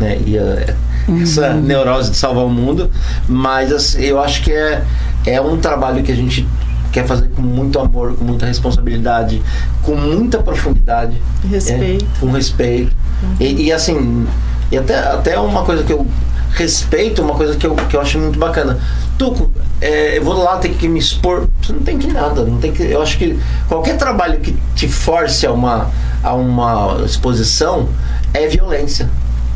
né, 0.00 0.18
e, 0.24 0.36
é, 0.36 0.74
essa 1.22 1.54
neurose 1.54 2.10
de 2.10 2.16
salvar 2.16 2.44
o 2.44 2.50
mundo, 2.50 2.90
mas 3.28 3.72
assim, 3.72 4.02
eu 4.02 4.20
acho 4.20 4.42
que 4.42 4.52
é, 4.52 4.82
é 5.26 5.40
um 5.40 5.58
trabalho 5.58 6.02
que 6.02 6.12
a 6.12 6.16
gente 6.16 6.46
quer 6.92 7.06
fazer 7.06 7.28
com 7.28 7.42
muito 7.42 7.78
amor, 7.78 8.14
com 8.16 8.24
muita 8.24 8.46
responsabilidade, 8.46 9.42
com 9.82 9.94
muita 9.94 10.38
profundidade. 10.38 11.20
Respeito. 11.48 12.04
É, 12.04 12.20
com 12.20 12.30
respeito. 12.32 12.94
E, 13.38 13.66
e, 13.66 13.72
assim, 13.72 14.26
e 14.70 14.78
até, 14.78 14.98
até 14.98 15.38
uma 15.38 15.64
coisa 15.64 15.82
que 15.82 15.92
eu 15.92 16.06
respeito, 16.52 17.22
uma 17.22 17.34
coisa 17.34 17.56
que 17.56 17.66
eu, 17.66 17.74
que 17.74 17.96
eu 17.96 18.00
acho 18.00 18.18
muito 18.18 18.38
bacana. 18.38 18.78
Tuco, 19.16 19.50
é, 19.80 20.18
eu 20.18 20.24
vou 20.24 20.34
lá 20.34 20.58
ter 20.58 20.70
que 20.70 20.88
me 20.88 20.98
expor. 20.98 21.48
Você 21.62 21.72
não 21.72 21.80
tem 21.80 21.98
que 21.98 22.06
nada. 22.08 22.44
Não 22.44 22.58
tem 22.58 22.72
que, 22.72 22.82
eu 22.82 23.00
acho 23.00 23.16
que 23.18 23.38
qualquer 23.68 23.96
trabalho 23.96 24.40
que 24.40 24.56
te 24.74 24.88
force 24.88 25.46
a 25.46 25.52
uma, 25.52 25.90
a 26.22 26.34
uma 26.34 27.02
exposição 27.04 27.88
é 28.34 28.46
violência. 28.46 29.08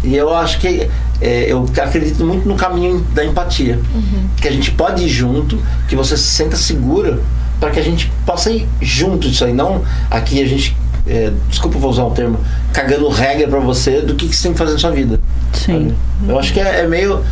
E 0.05 0.17
eu 0.17 0.35
acho 0.35 0.59
que 0.59 0.89
é, 1.21 1.45
eu 1.49 1.65
acredito 1.81 2.25
muito 2.25 2.49
no 2.49 2.57
caminho 2.57 3.01
da 3.15 3.25
empatia. 3.25 3.79
Que 4.41 4.49
a 4.49 4.53
gente 4.53 4.71
pode 4.73 5.05
ir 5.05 5.09
junto, 5.09 5.59
que 5.89 5.95
você 5.95 6.17
se 6.17 6.25
sinta 6.25 6.57
segura 6.57 7.21
para 7.61 7.71
que 7.71 7.79
a 7.79 7.83
gente 7.83 8.11
possa 8.27 8.51
ir 8.51 8.67
junto 8.81 9.29
disso 9.29 9.45
aí. 9.45 9.53
Não 9.53 9.83
aqui 10.11 10.43
a 10.43 10.47
gente, 10.47 10.77
é, 11.07 11.33
desculpa 11.49 11.79
vou 11.79 11.91
usar 11.91 12.05
um 12.05 12.11
termo, 12.11 12.39
cagando 12.73 13.09
regra 13.09 13.47
para 13.47 13.61
você 13.61 14.01
do 14.01 14.15
que, 14.15 14.29
que 14.29 14.35
você 14.37 14.45
tem 14.45 14.53
que 14.53 14.59
fazer 14.59 14.73
na 14.73 14.79
sua 14.79 14.91
vida. 14.91 15.21
Sim. 15.53 15.89
sabe? 15.89 15.95
Eu 16.29 16.39
acho 16.39 16.53
que 16.53 16.61
é, 16.61 16.81
é 16.81 16.87
meio. 16.87 17.23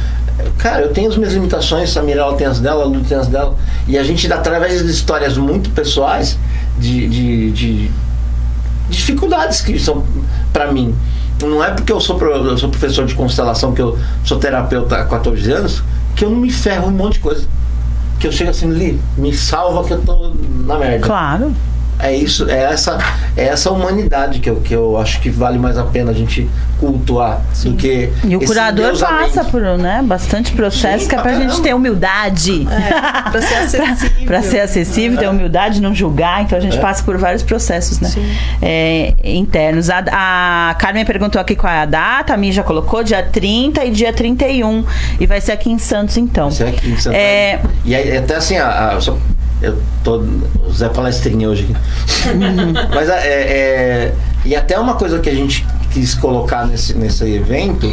Cara, 0.59 0.82
eu 0.82 0.93
tenho 0.93 1.09
as 1.09 1.16
minhas 1.16 1.32
limitações, 1.32 1.97
a 1.97 2.03
Mirella 2.03 2.36
tem 2.36 2.47
as 2.47 2.61
dela, 2.61 2.84
a 2.84 2.86
Lu 2.86 3.01
tem 3.03 3.16
as 3.16 3.28
dela. 3.28 3.57
E 3.86 3.99
a 3.99 4.03
gente, 4.03 4.30
através 4.32 4.84
de 4.84 4.91
histórias 4.91 5.36
muito 5.36 5.70
pessoais, 5.70 6.38
de, 6.78 7.09
de, 7.09 7.51
de 7.51 7.91
dificuldades 8.88 9.61
que 9.61 9.78
são 9.78 10.05
para 10.53 10.70
mim. 10.72 10.95
Não 11.43 11.64
é 11.64 11.70
porque 11.70 11.93
eu 11.93 12.01
sou, 12.01 12.20
eu 12.20 12.59
sou 12.59 12.68
professor 12.68 13.07
de 13.07 13.14
constelação, 13.14 13.72
que 13.72 13.80
eu 13.80 13.99
sou 14.24 14.38
terapeuta 14.38 14.97
há 14.97 15.05
14 15.05 15.51
anos, 15.53 15.82
que 16.14 16.24
eu 16.24 16.30
não 16.30 16.36
me 16.36 16.51
ferro 16.51 16.88
um 16.88 16.91
monte 16.91 17.14
de 17.14 17.20
coisa. 17.20 17.47
Que 18.18 18.26
eu 18.26 18.32
chego 18.32 18.51
assim, 18.51 18.70
Li, 18.70 19.01
me 19.16 19.32
salva 19.32 19.82
que 19.84 19.95
eu 19.95 20.03
tô 20.03 20.32
na 20.66 20.76
merda. 20.78 21.07
Claro. 21.07 21.55
É 22.03 22.14
isso, 22.14 22.48
é 22.51 22.64
essa, 22.72 22.98
é 23.36 23.44
essa 23.46 23.70
humanidade 23.70 24.40
que 24.40 24.48
eu, 24.51 24.57
que 24.57 24.74
eu 24.74 24.96
acho 24.98 25.20
que 25.20 25.30
vale 25.30 25.59
mais 25.59 25.76
a 25.78 25.84
pena 25.84 26.11
a 26.11 26.14
gente 26.14 26.48
cultuar 26.78 27.40
do 27.64 27.74
que. 27.74 28.11
E 28.24 28.36
o 28.36 28.40
curador 28.40 28.98
passa 28.98 29.44
por 29.44 29.61
né, 29.78 30.01
bastante 30.03 30.53
processo 30.53 31.05
Sim, 31.05 31.09
que 31.11 31.14
é 31.14 31.20
pra 31.20 31.30
pra 31.32 31.40
gente 31.40 31.61
ter 31.61 31.74
humildade. 31.74 32.66
É, 32.70 33.30
pra 33.30 33.42
ser 33.42 33.55
acessível. 33.82 34.26
Pra 34.26 34.42
ser 34.42 34.61
acessível, 34.61 35.18
ter 35.18 35.28
humildade, 35.28 35.80
não 35.80 35.94
julgar. 35.94 36.42
Então 36.42 36.57
a 36.59 36.61
gente 36.61 36.78
É. 36.78 36.80
passa 36.80 37.03
por 37.03 37.16
vários 37.18 37.42
processos, 37.42 38.01
né? 38.01 38.09
Sim. 38.09 38.26
É, 38.62 39.14
internos. 39.24 39.88
A, 39.90 40.70
a 40.70 40.74
Carmen 40.74 41.05
perguntou 41.05 41.40
aqui 41.40 41.55
qual 41.55 41.72
é 41.72 41.80
a 41.82 41.86
data, 41.86 42.34
a 42.34 42.36
Mi 42.36 42.51
já 42.53 42.62
colocou, 42.62 43.03
dia 43.05 43.22
30 43.22 43.84
e 43.84 43.90
dia 43.90 44.12
31. 44.12 44.84
E 45.18 45.26
vai 45.26 45.40
ser 45.40 45.53
aqui 45.53 45.70
em 45.70 45.78
Santos, 45.78 46.16
então. 46.16 46.48
Isso 46.48 46.62
é 46.62 46.68
aqui 46.68 46.90
em 46.90 46.96
Santa 46.98 47.16
É. 47.16 47.61
E 47.84 47.94
aí, 47.94 48.16
até 48.16 48.36
assim, 48.36 48.57
a, 48.57 48.90
a- 48.96 49.01
só- 49.01 49.16
eu 49.62 49.78
tô 50.04 50.22
Zé 50.72 50.88
Palestrinha 50.88 51.48
hoje 51.48 51.64
aqui. 51.64 52.36
Mas 52.94 53.08
é, 53.08 53.12
é- 53.14 54.14
E 54.44 54.56
até 54.56 54.78
uma 54.78 54.94
coisa 54.94 55.18
que 55.18 55.28
a 55.28 55.34
gente 55.34 55.66
quis 55.92 56.14
colocar 56.14 56.66
nesse, 56.66 56.94
nesse 56.94 57.24
evento 57.30 57.92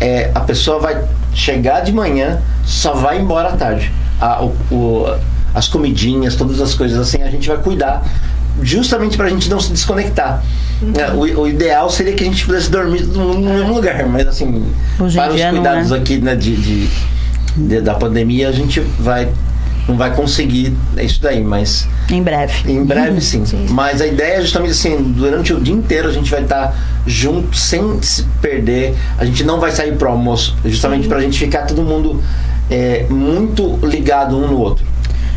é 0.00 0.30
a 0.34 0.40
pessoa 0.40 0.78
vai 0.78 1.02
chegar 1.34 1.80
de 1.80 1.92
manhã, 1.92 2.38
só 2.64 2.94
vai 2.94 3.20
embora 3.20 3.48
à 3.50 3.52
tarde. 3.56 3.92
A- 4.20 4.42
o- 4.42 4.54
o- 4.74 5.16
as 5.54 5.68
comidinhas, 5.68 6.34
todas 6.36 6.60
as 6.60 6.74
coisas 6.74 6.98
assim, 6.98 7.22
a 7.22 7.30
gente 7.30 7.46
vai 7.48 7.58
cuidar 7.58 8.02
justamente 8.62 9.16
pra 9.16 9.28
gente 9.28 9.48
não 9.50 9.60
se 9.60 9.70
desconectar. 9.72 10.42
É, 10.96 11.10
o, 11.12 11.42
o 11.42 11.48
ideal 11.48 11.88
seria 11.90 12.12
que 12.14 12.22
a 12.24 12.26
gente 12.26 12.44
pudesse 12.46 12.70
dormir 12.70 13.02
mundo 13.04 13.38
no 13.40 13.54
mesmo 13.54 13.74
lugar, 13.74 14.04
mas 14.06 14.26
assim, 14.26 14.64
Hoje 14.98 15.16
para 15.16 15.32
os 15.32 15.40
não 15.40 15.50
cuidados 15.50 15.92
é. 15.92 15.96
aqui 15.96 16.18
né, 16.18 16.34
de, 16.36 16.56
de- 16.56 16.88
de- 17.56 17.80
da 17.80 17.94
pandemia, 17.94 18.48
a 18.48 18.52
gente 18.52 18.80
vai 18.98 19.28
não 19.88 19.96
vai 19.96 20.14
conseguir 20.14 20.74
isso 20.96 21.20
daí, 21.20 21.42
mas 21.42 21.88
em 22.10 22.22
breve. 22.22 22.70
em 22.70 22.84
breve 22.84 23.20
sim. 23.22 23.44
Mas 23.70 24.00
a 24.00 24.06
ideia 24.06 24.38
é 24.38 24.40
justamente 24.40 24.70
assim, 24.70 24.96
durante 25.16 25.52
o 25.52 25.60
dia 25.60 25.74
inteiro 25.74 26.08
a 26.08 26.12
gente 26.12 26.30
vai 26.30 26.42
estar 26.42 26.74
junto 27.06 27.56
sem 27.56 28.00
se 28.02 28.24
perder. 28.40 28.94
A 29.18 29.24
gente 29.24 29.44
não 29.44 29.60
vai 29.60 29.70
sair 29.70 29.96
pro 29.96 30.08
almoço, 30.08 30.56
justamente 30.64 31.06
para 31.08 31.18
a 31.18 31.20
gente 31.20 31.38
ficar 31.38 31.66
todo 31.66 31.82
mundo 31.82 32.22
é, 32.70 33.06
muito 33.10 33.78
ligado 33.82 34.36
um 34.36 34.48
no 34.48 34.58
outro. 34.58 34.93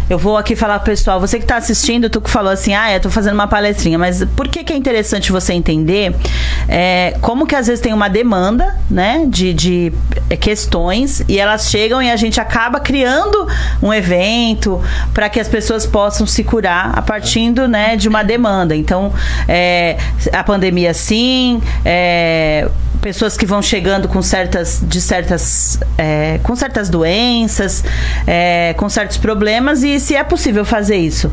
Eu 0.10 0.18
vou 0.18 0.38
aqui 0.38 0.55
falar 0.55 0.80
pro 0.80 0.91
pessoal, 0.91 1.20
você 1.20 1.39
que 1.39 1.45
tá 1.45 1.58
assistindo, 1.58 2.10
tu 2.10 2.22
que 2.22 2.30
falou 2.30 2.51
assim, 2.51 2.74
ah, 2.74 2.93
eu 2.93 2.99
tô 2.99 3.10
fazendo 3.10 3.34
uma 3.34 3.47
palestrinha, 3.47 3.97
mas 3.97 4.24
por 4.36 4.47
que 4.47 4.64
que 4.64 4.72
é 4.72 4.76
interessante 4.76 5.32
você 5.32 5.53
entender 5.53 6.16
é, 6.68 7.18
como 7.22 7.45
que 7.45 7.55
às 7.55 7.68
vezes 7.68 7.82
tem 7.82 7.93
uma 7.93 8.08
demanda, 8.08 8.76
né, 8.89 9.26
de, 9.28 9.53
de 9.53 9.93
é, 10.30 10.38
questões 10.38 11.24
e 11.28 11.39
elas 11.39 11.70
chegam 11.70 12.01
e 12.01 12.10
a 12.10 12.16
gente 12.16 12.39
acaba 12.39 12.80
criando 12.80 13.47
um 13.82 13.93
evento 13.93 14.82
para 15.14 15.30
que 15.30 15.39
as 15.39 15.47
pessoas 15.47 15.86
possam 15.86 16.26
se 16.26 16.43
curar 16.43 16.97
a 16.97 17.01
partir, 17.01 17.38
né, 17.68 17.95
de 17.95 18.08
uma 18.10 18.24
demanda. 18.24 18.76
Então, 18.76 19.14
é, 19.47 19.97
a 20.34 20.43
pandemia 20.43 20.93
sim, 20.93 21.62
é, 21.86 22.68
pessoas 23.02 23.38
que 23.38 23.45
vão 23.45 23.62
chegando 23.62 24.08
com 24.08 24.22
certas 24.22 24.82
de 24.84 25.00
certas 25.00 25.80
é, 25.98 26.39
com 26.43 26.56
certas 26.56 26.89
doenças 26.89 27.84
é, 28.26 28.74
com 28.78 28.89
certos 28.89 29.18
problemas 29.18 29.84
e 29.84 30.00
se 30.00 30.16
é 30.16 30.24
possível 30.24 30.66
fazer 30.66 30.98
isso 30.98 31.32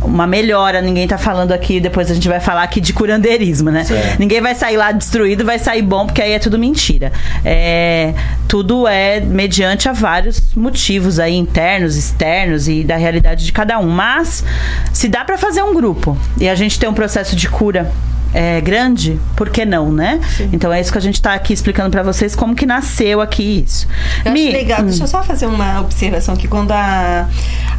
uma 0.00 0.26
melhora, 0.26 0.80
ninguém 0.80 1.06
tá 1.08 1.18
falando 1.18 1.52
aqui, 1.52 1.80
depois 1.80 2.10
a 2.10 2.14
gente 2.14 2.28
vai 2.28 2.40
falar 2.40 2.62
aqui 2.62 2.80
de 2.80 2.92
curandeirismo, 2.92 3.70
né? 3.70 3.84
Certo. 3.84 4.18
Ninguém 4.18 4.40
vai 4.40 4.54
sair 4.54 4.76
lá 4.76 4.92
destruído, 4.92 5.44
vai 5.44 5.58
sair 5.58 5.82
bom, 5.82 6.06
porque 6.06 6.22
aí 6.22 6.32
é 6.32 6.38
tudo 6.38 6.58
mentira. 6.58 7.12
É, 7.44 8.14
tudo 8.46 8.86
é 8.86 9.20
mediante 9.20 9.88
a 9.88 9.92
vários 9.92 10.40
motivos 10.54 11.18
aí, 11.18 11.34
internos, 11.34 11.96
externos 11.96 12.68
e 12.68 12.84
da 12.84 12.96
realidade 12.96 13.44
de 13.44 13.52
cada 13.52 13.78
um. 13.78 13.88
Mas, 13.88 14.44
se 14.92 15.08
dá 15.08 15.24
para 15.24 15.36
fazer 15.36 15.62
um 15.62 15.74
grupo 15.74 16.16
e 16.40 16.48
a 16.48 16.54
gente 16.54 16.78
tem 16.78 16.88
um 16.88 16.94
processo 16.94 17.34
de 17.34 17.48
cura 17.48 17.90
é, 18.32 18.60
grande, 18.60 19.18
por 19.36 19.48
que 19.48 19.64
não, 19.64 19.90
né? 19.90 20.20
Então 20.52 20.72
é 20.72 20.80
isso 20.80 20.92
que 20.92 20.98
a 20.98 21.00
gente 21.00 21.20
tá 21.20 21.34
aqui 21.34 21.52
explicando 21.52 21.90
para 21.90 22.02
vocês 22.02 22.36
como 22.36 22.54
que 22.54 22.66
nasceu 22.66 23.20
aqui 23.20 23.64
isso. 23.64 23.86
Eu 24.24 24.32
legal, 24.32 24.82
deixa 24.82 25.04
eu 25.04 25.08
só 25.08 25.22
fazer 25.22 25.46
uma 25.46 25.80
observação 25.80 26.36
que 26.36 26.46
quando 26.46 26.72
a, 26.72 27.28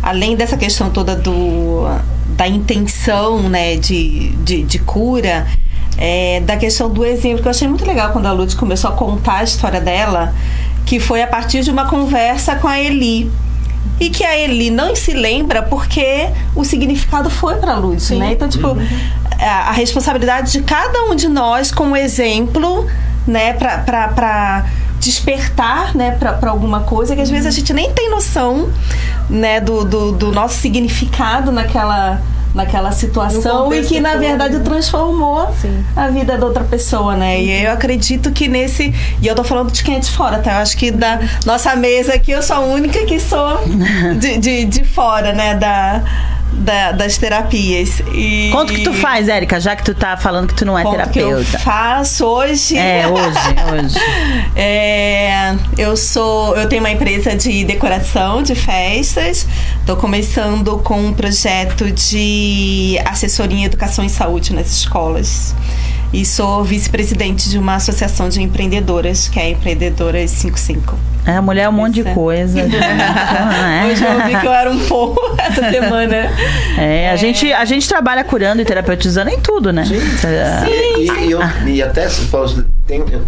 além 0.01 0.35
dessa 0.35 0.57
questão 0.57 0.89
toda 0.89 1.15
do, 1.15 1.87
da 2.29 2.47
intenção 2.47 3.43
né, 3.49 3.75
de, 3.75 4.29
de, 4.37 4.63
de 4.63 4.79
cura, 4.79 5.45
é, 5.97 6.39
da 6.41 6.57
questão 6.57 6.89
do 6.89 7.05
exemplo, 7.05 7.41
que 7.41 7.47
eu 7.47 7.51
achei 7.51 7.67
muito 7.67 7.85
legal 7.85 8.11
quando 8.11 8.25
a 8.25 8.31
Lud 8.31 8.55
começou 8.55 8.89
a 8.89 8.93
contar 8.93 9.37
a 9.37 9.43
história 9.43 9.81
dela, 9.81 10.33
que 10.85 10.99
foi 10.99 11.21
a 11.21 11.27
partir 11.27 11.61
de 11.61 11.69
uma 11.69 11.85
conversa 11.85 12.55
com 12.55 12.67
a 12.67 12.79
Eli. 12.79 13.29
E 13.99 14.09
que 14.09 14.23
a 14.23 14.37
Eli 14.37 14.69
não 14.69 14.95
se 14.95 15.13
lembra 15.13 15.61
porque 15.61 16.29
o 16.55 16.63
significado 16.63 17.29
foi 17.29 17.55
para 17.55 17.73
a 17.73 17.77
Lud, 17.77 18.15
né? 18.15 18.31
Então, 18.31 18.47
tipo, 18.47 18.77
a, 19.39 19.69
a 19.69 19.71
responsabilidade 19.71 20.51
de 20.51 20.61
cada 20.61 21.03
um 21.05 21.15
de 21.15 21.27
nós 21.27 21.71
como 21.71 21.95
exemplo, 21.95 22.87
né, 23.25 23.53
para 23.53 24.65
despertar, 24.99 25.95
né, 25.95 26.11
para 26.11 26.49
alguma 26.49 26.81
coisa 26.81 27.15
que 27.15 27.21
às 27.21 27.29
vezes 27.29 27.45
a 27.45 27.51
gente 27.51 27.73
nem 27.73 27.91
tem 27.91 28.09
noção, 28.09 28.69
né, 29.29 29.59
do, 29.61 29.85
do, 29.85 30.11
do 30.11 30.31
nosso 30.31 30.55
significado 30.55 31.51
naquela 31.51 32.21
naquela 32.53 32.91
situação 32.91 33.71
e 33.73 33.83
que 33.83 33.99
na 33.99 34.15
verdade 34.15 34.57
né? 34.57 34.63
transformou 34.63 35.53
Sim. 35.61 35.83
a 35.95 36.07
vida 36.07 36.37
da 36.37 36.45
outra 36.45 36.63
pessoa, 36.63 37.15
né? 37.15 37.41
E 37.41 37.63
eu 37.63 37.71
acredito 37.71 38.31
que 38.31 38.47
nesse. 38.47 38.93
E 39.21 39.27
eu 39.27 39.35
tô 39.35 39.43
falando 39.43 39.71
de 39.71 39.83
quem 39.83 39.97
é 39.97 39.99
de 39.99 40.09
fora, 40.09 40.39
tá? 40.39 40.53
Eu 40.53 40.57
acho 40.57 40.75
que 40.75 40.89
da 40.89 41.19
nossa 41.45 41.75
mesa 41.75 42.15
aqui 42.15 42.31
eu 42.31 42.41
sou 42.41 42.55
a 42.55 42.59
única 42.61 43.05
que 43.05 43.19
sou 43.19 43.59
de, 44.19 44.37
de, 44.37 44.65
de 44.65 44.83
fora, 44.83 45.31
né? 45.31 45.55
Da, 45.55 46.01
da- 46.51 46.91
das 46.91 47.17
terapias. 47.17 48.01
E, 48.13 48.49
Conta 48.51 48.71
o 48.73 48.75
que 48.75 48.83
tu 48.83 48.93
faz, 48.93 49.27
Érica, 49.27 49.59
já 49.59 49.75
que 49.75 49.83
tu 49.83 49.93
tá 49.93 50.17
falando 50.17 50.47
que 50.47 50.53
tu 50.55 50.65
não 50.65 50.77
é 50.77 50.81
que 50.83 50.87
eu 50.87 50.91
terapeuta. 50.91 51.59
faço 51.59 52.25
hoje. 52.25 52.77
É, 52.77 53.07
hoje, 53.07 53.39
hoje. 53.73 53.95
É, 54.55 55.55
eu 55.77 55.95
sou, 55.95 56.55
eu 56.55 56.67
tenho 56.67 56.81
uma 56.81 56.91
empresa 56.91 57.35
de 57.35 57.63
decoração 57.63 58.41
de 58.43 58.55
festas. 58.55 59.47
Estou 59.79 59.95
começando 59.95 60.77
com 60.79 60.99
um 61.07 61.13
projeto 61.13 61.89
de 61.91 62.99
assessoria 63.05 63.57
em 63.59 63.63
educação 63.65 64.03
e 64.03 64.09
saúde 64.09 64.53
nas 64.53 64.67
escolas. 64.71 65.55
E 66.11 66.25
sou 66.25 66.63
vice-presidente 66.63 67.49
de 67.49 67.57
uma 67.59 67.75
associação 67.75 68.29
de 68.29 68.41
empreendedoras, 68.41 69.27
que 69.27 69.39
é 69.39 69.43
a 69.43 69.49
Empreendedoras 69.51 70.31
55. 70.31 70.97
É, 71.25 71.35
a 71.35 71.41
mulher 71.41 71.63
é 71.63 71.69
um 71.69 71.73
monte 71.73 72.01
de 72.01 72.01
é. 72.09 72.13
coisa. 72.15 72.63
né? 72.65 73.87
Hoje 73.91 74.03
eu 74.03 74.25
vi 74.25 74.35
que 74.39 74.47
eu 74.47 74.51
era 74.53 74.71
um 74.71 74.79
pouco 74.87 75.19
essa 75.37 75.69
semana. 75.69 76.15
É, 76.79 77.11
a, 77.11 77.15
Gente, 77.15 77.53
a 77.53 77.63
gente 77.63 77.87
trabalha 77.87 78.23
curando 78.23 78.59
e 78.61 78.65
terapeutizando 78.65 79.29
em 79.29 79.39
tudo, 79.39 79.71
né? 79.71 79.83
É, 80.25 80.99
E, 80.99 81.27
e 81.27 81.31
eu, 81.31 81.39
e 81.67 81.83
até 81.83 82.09
se 82.09 82.27
assim, 82.35 82.65
tem, 82.87 83.03
eu, 83.11 83.21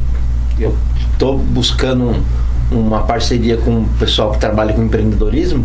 eu 0.59 0.77
tô 1.19 1.33
buscando 1.33 2.09
um- 2.09 2.23
uma 2.71 3.03
parceria 3.03 3.57
com 3.57 3.81
o 3.81 3.89
pessoal 3.99 4.31
que 4.31 4.39
trabalha 4.39 4.73
com 4.73 4.81
empreendedorismo 4.81 5.63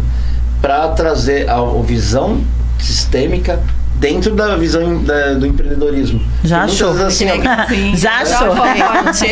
para 0.60 0.88
trazer 0.88 1.48
a, 1.48 1.54
a 1.58 1.82
visão 1.82 2.40
sistêmica 2.78 3.60
dentro 3.98 4.34
da 4.34 4.56
visão 4.56 5.02
da- 5.02 5.34
do 5.34 5.46
empreendedorismo. 5.46 6.20
Já 6.44 6.64
achou. 6.64 6.92
muitas 6.94 7.18
vezes, 7.18 7.32
assim, 7.32 7.92
ó, 7.92 7.96
Já 7.96 8.12
achou. 8.20 8.54
forte. 8.56 9.26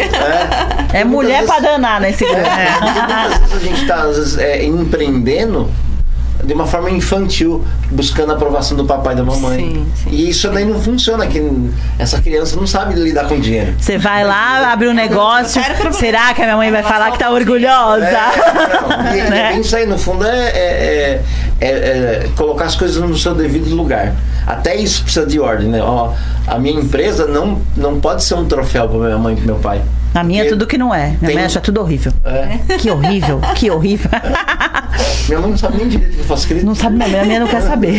é, 0.92 1.00
É 1.00 1.04
mulher 1.04 1.44
pra 1.44 1.60
danar 1.60 2.00
nesse 2.00 2.24
grupo. 2.24 2.40
É, 2.40 2.68
porque 3.48 3.68
muitas 3.70 4.16
vezes 4.16 4.38
a 4.38 4.42
gente 4.42 4.84
está 4.86 5.04
empreendendo 5.04 5.70
de 6.42 6.52
uma 6.52 6.66
forma 6.66 6.90
infantil, 6.90 7.64
buscando 7.90 8.32
a 8.32 8.34
aprovação 8.34 8.76
do 8.76 8.84
papai 8.84 9.14
e 9.14 9.16
da 9.16 9.22
mamãe. 9.22 9.56
Sim, 9.58 9.86
sim. 9.94 10.10
E 10.10 10.28
isso 10.28 10.48
daí 10.50 10.64
não 10.66 10.78
funciona, 10.78 11.26
que 11.26 11.40
essa 11.98 12.20
criança 12.20 12.54
não 12.56 12.66
sabe 12.66 12.94
lidar 12.96 13.26
com 13.28 13.38
dinheiro. 13.40 13.72
Você 13.78 13.96
vai 13.96 14.24
lá, 14.24 14.70
abre 14.70 14.88
um 14.88 14.92
negócio. 14.92 15.62
Será 15.92 16.34
que 16.34 16.42
a 16.42 16.44
minha 16.44 16.56
mãe 16.58 16.70
vai 16.70 16.82
falar 16.82 17.12
que 17.12 17.18
tá 17.18 17.30
orgulhosa? 17.30 18.04
É, 18.04 18.30
não, 18.82 19.14
e, 19.14 19.20
é 19.20 19.24
Né? 19.30 19.58
isso 19.58 19.74
aí, 19.74 19.86
no 19.86 19.96
fundo, 19.96 20.26
é, 20.26 20.48
é- 20.48 21.20
é- 21.60 21.66
é 21.66 22.28
colocar 22.36 22.64
as 22.66 22.74
coisas 22.76 22.96
no 23.02 23.16
seu 23.16 23.34
devido 23.34 23.74
lugar. 23.74 24.12
Até 24.46 24.76
isso 24.76 25.02
precisa 25.02 25.26
de 25.26 25.38
ordem, 25.40 25.68
né? 25.68 25.80
Ó, 25.82 26.12
a 26.46 26.58
minha 26.58 26.78
empresa 26.80 27.26
não, 27.26 27.60
não 27.76 27.98
pode 28.00 28.22
ser 28.24 28.34
um 28.34 28.44
troféu 28.46 28.88
para 28.88 28.98
minha 28.98 29.18
mãe 29.18 29.34
e 29.34 29.36
pro 29.36 29.46
meu 29.46 29.56
pai. 29.56 29.80
A 30.14 30.22
minha 30.22 30.44
é 30.44 30.48
tudo 30.48 30.64
que 30.66 30.78
não 30.78 30.94
é. 30.94 31.08
Minha 31.08 31.18
tem- 31.26 31.34
mãe 31.34 31.44
acha 31.44 31.60
tudo 31.60 31.80
horrível. 31.80 32.12
É. 32.24 32.58
Que 32.78 32.90
horrível, 32.90 33.40
que 33.56 33.70
horrível. 33.70 34.10
Minha 35.26 35.40
mãe 35.40 35.50
não 35.50 35.56
sabe 35.58 35.78
nem 35.78 35.88
direito 35.88 36.12
o 36.12 36.14
que 36.16 36.20
eu 36.20 36.24
faço 36.26 36.42
escrito. 36.42 36.66
Não 36.66 36.74
sabe, 36.74 36.96
minha 36.96 37.08
mãe, 37.08 37.20
a 37.20 37.24
minha 37.24 37.40
não 37.40 37.46
quer 37.48 37.62
saber. 37.62 37.92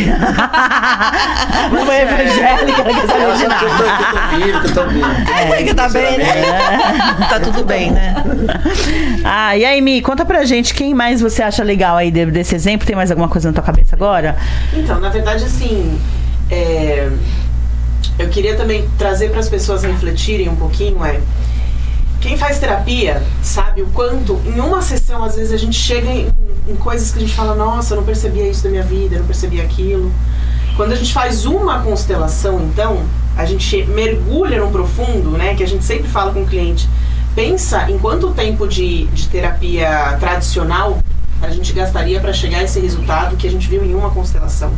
Minha 1.70 1.84
mãe 1.84 1.96
é 1.96 2.02
evangélica, 2.02 2.82
ela 2.82 2.94
quer 2.94 3.06
saber 3.06 3.22
Ela 3.22 3.34
de 3.34 3.42
sabe 3.42 3.54
que 3.58 3.64
eu 3.64 3.76
tô, 3.76 3.84
nada. 3.84 3.96
que 3.96 4.16
eu 4.16 4.20
tô 4.22 4.36
vivo, 4.46 4.60
que 4.60 4.66
eu 4.68 4.74
tô 4.74 4.86
vivo. 4.86 5.06
É, 5.56 5.62
que 5.64 5.74
tá 5.74 5.88
bem, 5.88 6.18
né? 6.18 6.26
Tá 7.28 7.40
tudo 7.40 7.64
bem, 7.64 7.90
né? 7.90 8.14
Ah, 9.24 9.56
e 9.56 9.64
aí, 9.64 9.80
Mi, 9.80 10.00
conta 10.02 10.24
pra 10.24 10.44
gente 10.44 10.72
quem 10.74 10.94
mais 10.94 11.20
você 11.20 11.42
acha 11.42 11.62
legal 11.64 11.96
aí 11.96 12.10
de- 12.10 12.26
desse 12.26 12.54
exemplo. 12.54 12.86
Tem 12.86 12.94
mais 12.96 13.10
alguma 13.10 13.28
coisa 13.28 13.48
na 13.48 13.54
tua 13.54 13.62
cabeça 13.64 13.94
agora? 13.96 14.36
Então, 14.72 15.00
na 15.00 15.08
verdade, 15.08 15.44
assim, 15.44 15.98
é, 16.50 17.10
eu 18.18 18.28
queria 18.28 18.56
também 18.56 18.88
trazer 18.98 19.30
para 19.30 19.40
as 19.40 19.48
pessoas 19.48 19.82
refletirem 19.82 20.48
um 20.48 20.56
pouquinho, 20.56 21.04
é, 21.04 21.20
quem 22.20 22.36
faz 22.36 22.58
terapia 22.58 23.22
sabe 23.42 23.82
o 23.82 23.86
quanto, 23.86 24.40
em 24.46 24.58
uma 24.58 24.82
sessão, 24.82 25.22
às 25.22 25.36
vezes 25.36 25.52
a 25.52 25.56
gente 25.56 25.78
chega 25.78 26.08
em, 26.08 26.28
em 26.66 26.76
coisas 26.76 27.10
que 27.10 27.18
a 27.18 27.20
gente 27.20 27.34
fala, 27.34 27.54
nossa, 27.54 27.94
eu 27.94 27.98
não 27.98 28.04
percebia 28.04 28.48
isso 28.48 28.64
da 28.64 28.70
minha 28.70 28.82
vida, 28.82 29.16
eu 29.16 29.20
não 29.20 29.26
percebia 29.26 29.62
aquilo. 29.62 30.10
Quando 30.76 30.92
a 30.92 30.96
gente 30.96 31.12
faz 31.12 31.46
uma 31.46 31.82
constelação, 31.82 32.60
então, 32.60 33.02
a 33.36 33.44
gente 33.44 33.84
mergulha 33.84 34.58
no 34.60 34.70
profundo, 34.70 35.30
né, 35.30 35.54
que 35.54 35.62
a 35.62 35.68
gente 35.68 35.84
sempre 35.84 36.08
fala 36.08 36.32
com 36.32 36.42
o 36.42 36.46
cliente, 36.46 36.88
pensa 37.34 37.90
em 37.90 37.98
quanto 37.98 38.32
tempo 38.32 38.66
de, 38.66 39.06
de 39.06 39.28
terapia 39.28 40.16
tradicional 40.18 40.98
a 41.42 41.50
gente 41.50 41.72
gastaria 41.74 42.18
para 42.18 42.32
chegar 42.32 42.58
a 42.58 42.62
esse 42.64 42.80
resultado 42.80 43.36
que 43.36 43.46
a 43.46 43.50
gente 43.50 43.68
viu 43.68 43.84
em 43.84 43.94
uma 43.94 44.10
constelação. 44.10 44.72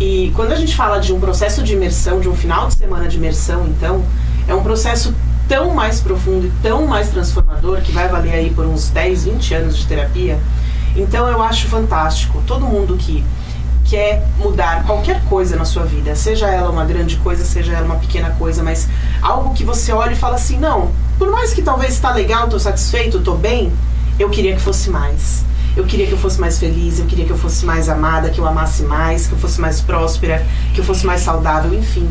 E 0.00 0.32
quando 0.34 0.52
a 0.52 0.56
gente 0.56 0.74
fala 0.74 0.98
de 0.98 1.12
um 1.12 1.20
processo 1.20 1.62
de 1.62 1.74
imersão, 1.74 2.20
de 2.20 2.28
um 2.28 2.34
final 2.34 2.68
de 2.68 2.74
semana 2.74 3.06
de 3.06 3.18
imersão, 3.18 3.66
então, 3.66 4.02
é 4.48 4.54
um 4.54 4.62
processo 4.62 5.14
tão 5.46 5.74
mais 5.74 6.00
profundo 6.00 6.46
e 6.46 6.52
tão 6.62 6.86
mais 6.86 7.10
transformador 7.10 7.82
que 7.82 7.92
vai 7.92 8.08
valer 8.08 8.32
aí 8.32 8.50
por 8.50 8.64
uns 8.64 8.88
10, 8.88 9.24
20 9.24 9.54
anos 9.54 9.76
de 9.76 9.86
terapia. 9.86 10.38
Então 10.96 11.28
eu 11.28 11.42
acho 11.42 11.68
fantástico. 11.68 12.42
Todo 12.46 12.64
mundo 12.66 12.96
que 12.96 13.22
quer 13.84 14.24
mudar 14.38 14.84
qualquer 14.84 15.22
coisa 15.24 15.56
na 15.56 15.64
sua 15.64 15.84
vida, 15.84 16.14
seja 16.14 16.48
ela 16.48 16.70
uma 16.70 16.84
grande 16.84 17.16
coisa, 17.16 17.44
seja 17.44 17.72
ela 17.72 17.84
uma 17.84 17.96
pequena 17.96 18.30
coisa, 18.30 18.62
mas 18.62 18.88
algo 19.20 19.52
que 19.52 19.64
você 19.64 19.92
olha 19.92 20.12
e 20.12 20.16
fala 20.16 20.36
assim, 20.36 20.56
não, 20.56 20.92
por 21.18 21.28
mais 21.30 21.52
que 21.52 21.60
talvez 21.60 21.94
está 21.94 22.12
legal, 22.12 22.48
tô 22.48 22.58
satisfeito, 22.58 23.20
tô 23.20 23.34
bem, 23.34 23.72
eu 24.18 24.30
queria 24.30 24.54
que 24.54 24.60
fosse 24.62 24.88
mais. 24.88 25.44
Eu 25.76 25.84
queria 25.84 26.06
que 26.06 26.12
eu 26.12 26.18
fosse 26.18 26.40
mais 26.40 26.58
feliz, 26.58 26.98
eu 26.98 27.06
queria 27.06 27.24
que 27.24 27.30
eu 27.30 27.38
fosse 27.38 27.64
mais 27.64 27.88
amada, 27.88 28.30
que 28.30 28.38
eu 28.38 28.46
amasse 28.46 28.82
mais, 28.82 29.26
que 29.26 29.32
eu 29.32 29.38
fosse 29.38 29.60
mais 29.60 29.80
próspera, 29.80 30.44
que 30.74 30.80
eu 30.80 30.84
fosse 30.84 31.06
mais 31.06 31.20
saudável, 31.20 31.72
enfim. 31.78 32.08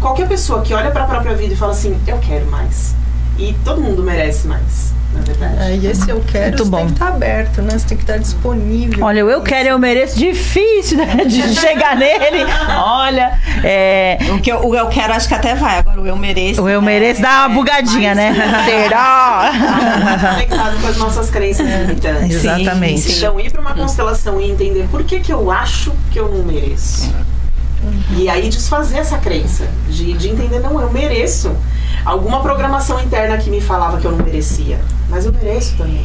Qualquer 0.00 0.28
pessoa 0.28 0.62
que 0.62 0.72
olha 0.74 0.90
para 0.90 1.04
a 1.04 1.06
própria 1.06 1.34
vida 1.34 1.54
e 1.54 1.56
fala 1.56 1.72
assim, 1.72 1.98
eu 2.06 2.18
quero 2.18 2.46
mais. 2.50 2.94
E 3.38 3.54
todo 3.64 3.80
mundo 3.80 4.02
merece 4.02 4.46
mais, 4.46 4.94
na 5.16 5.22
verdade. 5.22 5.72
É, 5.72 5.76
e 5.76 5.86
esse 5.86 6.08
eu 6.08 6.22
quero, 6.26 6.48
Muito 6.48 6.64
você 6.64 6.70
bom. 6.70 6.76
tem 6.78 6.86
que 6.86 6.92
estar 6.92 7.08
aberto, 7.08 7.62
né? 7.62 7.78
Você 7.78 7.86
tem 7.86 7.96
que 7.96 8.02
estar 8.04 8.18
disponível. 8.18 9.04
Olha, 9.04 9.24
o 9.24 9.30
eu 9.30 9.42
quero, 9.42 9.68
eu 9.68 9.78
mereço. 9.78 10.18
Difícil, 10.18 10.98
né? 10.98 11.24
De 11.24 11.42
chegar 11.54 11.96
nele. 11.96 12.44
Olha, 12.78 13.38
é. 13.64 14.18
O 14.34 14.40
que 14.40 14.50
eu, 14.50 14.66
o 14.66 14.74
eu 14.74 14.86
quero, 14.88 15.12
acho 15.12 15.28
que 15.28 15.34
até 15.34 15.54
vai. 15.54 15.78
Agora 15.78 16.00
o 16.00 16.06
eu 16.06 16.16
mereço. 16.16 16.62
O 16.62 16.68
eu 16.68 16.80
mereço 16.82 17.20
dá 17.22 17.46
uma 17.46 17.54
bugadinha, 17.54 18.14
né? 18.14 18.34
Será? 18.64 19.50
Conectado 20.32 20.80
com 20.80 20.86
as 20.86 20.96
nossas 20.96 21.30
crenças 21.30 21.66
limitantes. 21.66 22.36
Exatamente. 22.36 23.00
Sim, 23.00 23.10
sim. 23.10 23.18
Então, 23.18 23.40
ir 23.40 23.50
para 23.50 23.60
uma 23.60 23.74
constelação 23.74 24.40
e 24.40 24.50
entender 24.50 24.86
por 24.90 25.04
que, 25.04 25.20
que 25.20 25.32
eu 25.32 25.50
acho 25.50 25.92
que 26.10 26.18
eu 26.18 26.28
não 26.28 26.44
mereço. 26.44 27.10
E 28.16 28.28
aí 28.28 28.48
desfazer 28.48 28.98
essa 28.98 29.18
crença 29.18 29.68
de, 29.88 30.12
de 30.14 30.28
entender, 30.28 30.58
não, 30.60 30.80
eu 30.80 30.90
mereço. 30.90 31.54
Alguma 32.04 32.40
programação 32.40 33.00
interna 33.00 33.36
que 33.36 33.50
me 33.50 33.60
falava 33.60 33.98
que 33.98 34.06
eu 34.06 34.12
não 34.12 34.24
merecia. 34.24 34.80
Mas 35.08 35.24
eu 35.26 35.32
mereço 35.32 35.76
também. 35.76 36.04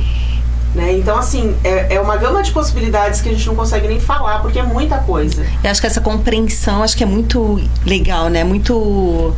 Né? 0.73 0.93
Então, 0.93 1.17
assim, 1.17 1.55
é, 1.63 1.95
é 1.95 1.99
uma 1.99 2.15
gama 2.15 2.41
de 2.41 2.51
possibilidades 2.51 3.19
que 3.19 3.27
a 3.27 3.31
gente 3.33 3.45
não 3.45 3.55
consegue 3.55 3.87
nem 3.87 3.99
falar, 3.99 4.39
porque 4.39 4.57
é 4.57 4.63
muita 4.63 4.99
coisa. 4.99 5.45
Eu 5.63 5.69
acho 5.69 5.81
que 5.81 5.87
essa 5.87 5.99
compreensão 5.99 6.81
acho 6.81 6.95
que 6.95 7.03
é 7.03 7.07
muito 7.07 7.61
legal, 7.85 8.29
né? 8.29 8.43
Muito 8.43 9.35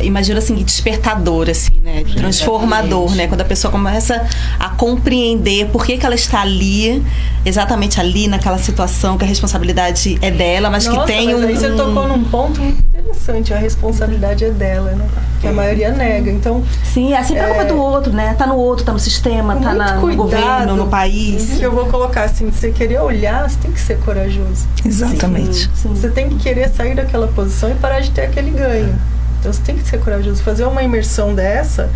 imagino 0.00 0.38
assim 0.38 0.54
despertador 0.56 1.48
assim, 1.50 1.80
né? 1.80 2.04
Transformador, 2.16 3.14
né? 3.14 3.26
Quando 3.26 3.40
a 3.40 3.44
pessoa 3.44 3.70
começa 3.70 4.26
a 4.58 4.68
compreender 4.70 5.68
por 5.68 5.84
que, 5.84 5.96
que 5.96 6.06
ela 6.06 6.14
está 6.14 6.42
ali, 6.42 7.02
exatamente 7.44 8.00
ali 8.00 8.28
naquela 8.28 8.58
situação 8.58 9.16
que 9.16 9.24
a 9.24 9.28
responsabilidade 9.28 10.18
é 10.20 10.30
dela, 10.30 10.70
mas 10.70 10.86
Nossa, 10.86 11.00
que 11.00 11.06
tem 11.06 11.32
mas 11.32 11.42
um 11.42 11.46
aí 11.46 11.56
você 11.56 11.70
tocou 11.70 12.08
num 12.08 12.24
ponto 12.24 12.60
muito 12.60 12.80
interessante. 12.80 13.54
A 13.54 13.58
responsabilidade 13.58 14.44
é 14.44 14.50
dela, 14.50 14.92
né? 14.92 15.06
Que 15.40 15.48
a 15.48 15.52
maioria 15.52 15.90
nega. 15.90 16.30
Então, 16.30 16.62
Sim, 16.84 17.12
é 17.14 17.22
sempre 17.22 17.44
a 17.44 17.48
culpa 17.48 17.64
do 17.64 17.76
outro, 17.76 18.12
né? 18.12 18.34
Tá 18.34 18.46
no 18.46 18.56
outro, 18.56 18.84
tá 18.84 18.92
no 18.92 18.98
sistema, 18.98 19.54
com 19.54 19.62
tá 19.62 19.74
na, 19.74 19.94
no 19.94 20.16
governo, 20.16 20.76
no 20.76 20.88
país. 20.88 21.60
Eu 21.60 21.72
vou 21.72 21.86
colocar 21.86 22.24
assim, 22.24 22.50
você 22.50 22.70
querer 22.70 23.00
olhar, 23.00 23.48
você 23.48 23.56
tem 23.58 23.72
que 23.72 23.80
ser 23.80 23.98
corajoso. 23.98 24.66
Exatamente. 24.84 25.70
Sim. 25.74 25.88
Você 25.94 26.08
tem 26.10 26.28
que 26.28 26.36
querer 26.36 26.68
sair 26.68 26.94
daquela 26.94 27.28
posição 27.28 27.70
e 27.70 27.74
parar 27.74 28.00
de 28.00 28.10
ter 28.10 28.22
aquele 28.22 28.50
ganho. 28.50 28.94
Então 29.38 29.52
você 29.52 29.62
tem 29.62 29.76
que 29.76 29.88
ser 29.88 29.98
corajoso. 30.00 30.42
Fazer 30.42 30.64
uma 30.64 30.82
imersão 30.82 31.34
dessa, 31.34 31.90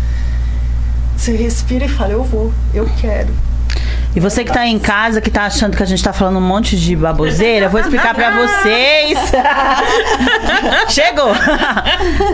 você 1.17 1.35
respira 1.35 1.85
e 1.85 1.89
fala, 1.89 2.11
eu 2.11 2.23
vou, 2.23 2.53
eu 2.73 2.89
quero. 2.99 3.33
E 4.15 4.19
você 4.19 4.43
que 4.43 4.51
tá 4.51 4.67
em 4.67 4.77
casa, 4.77 5.19
que 5.19 5.31
tá 5.31 5.45
achando 5.45 5.75
que 5.75 5.81
a 5.81 5.85
gente 5.87 6.03
tá 6.03 6.13
falando 6.13 6.37
um 6.37 6.41
monte 6.41 6.77
de 6.77 6.95
baboseira, 6.95 7.65
eu 7.65 7.69
vou 7.69 7.79
explicar 7.79 8.13
pra 8.13 8.29
vocês. 8.29 9.17
Chegou! 10.89 11.33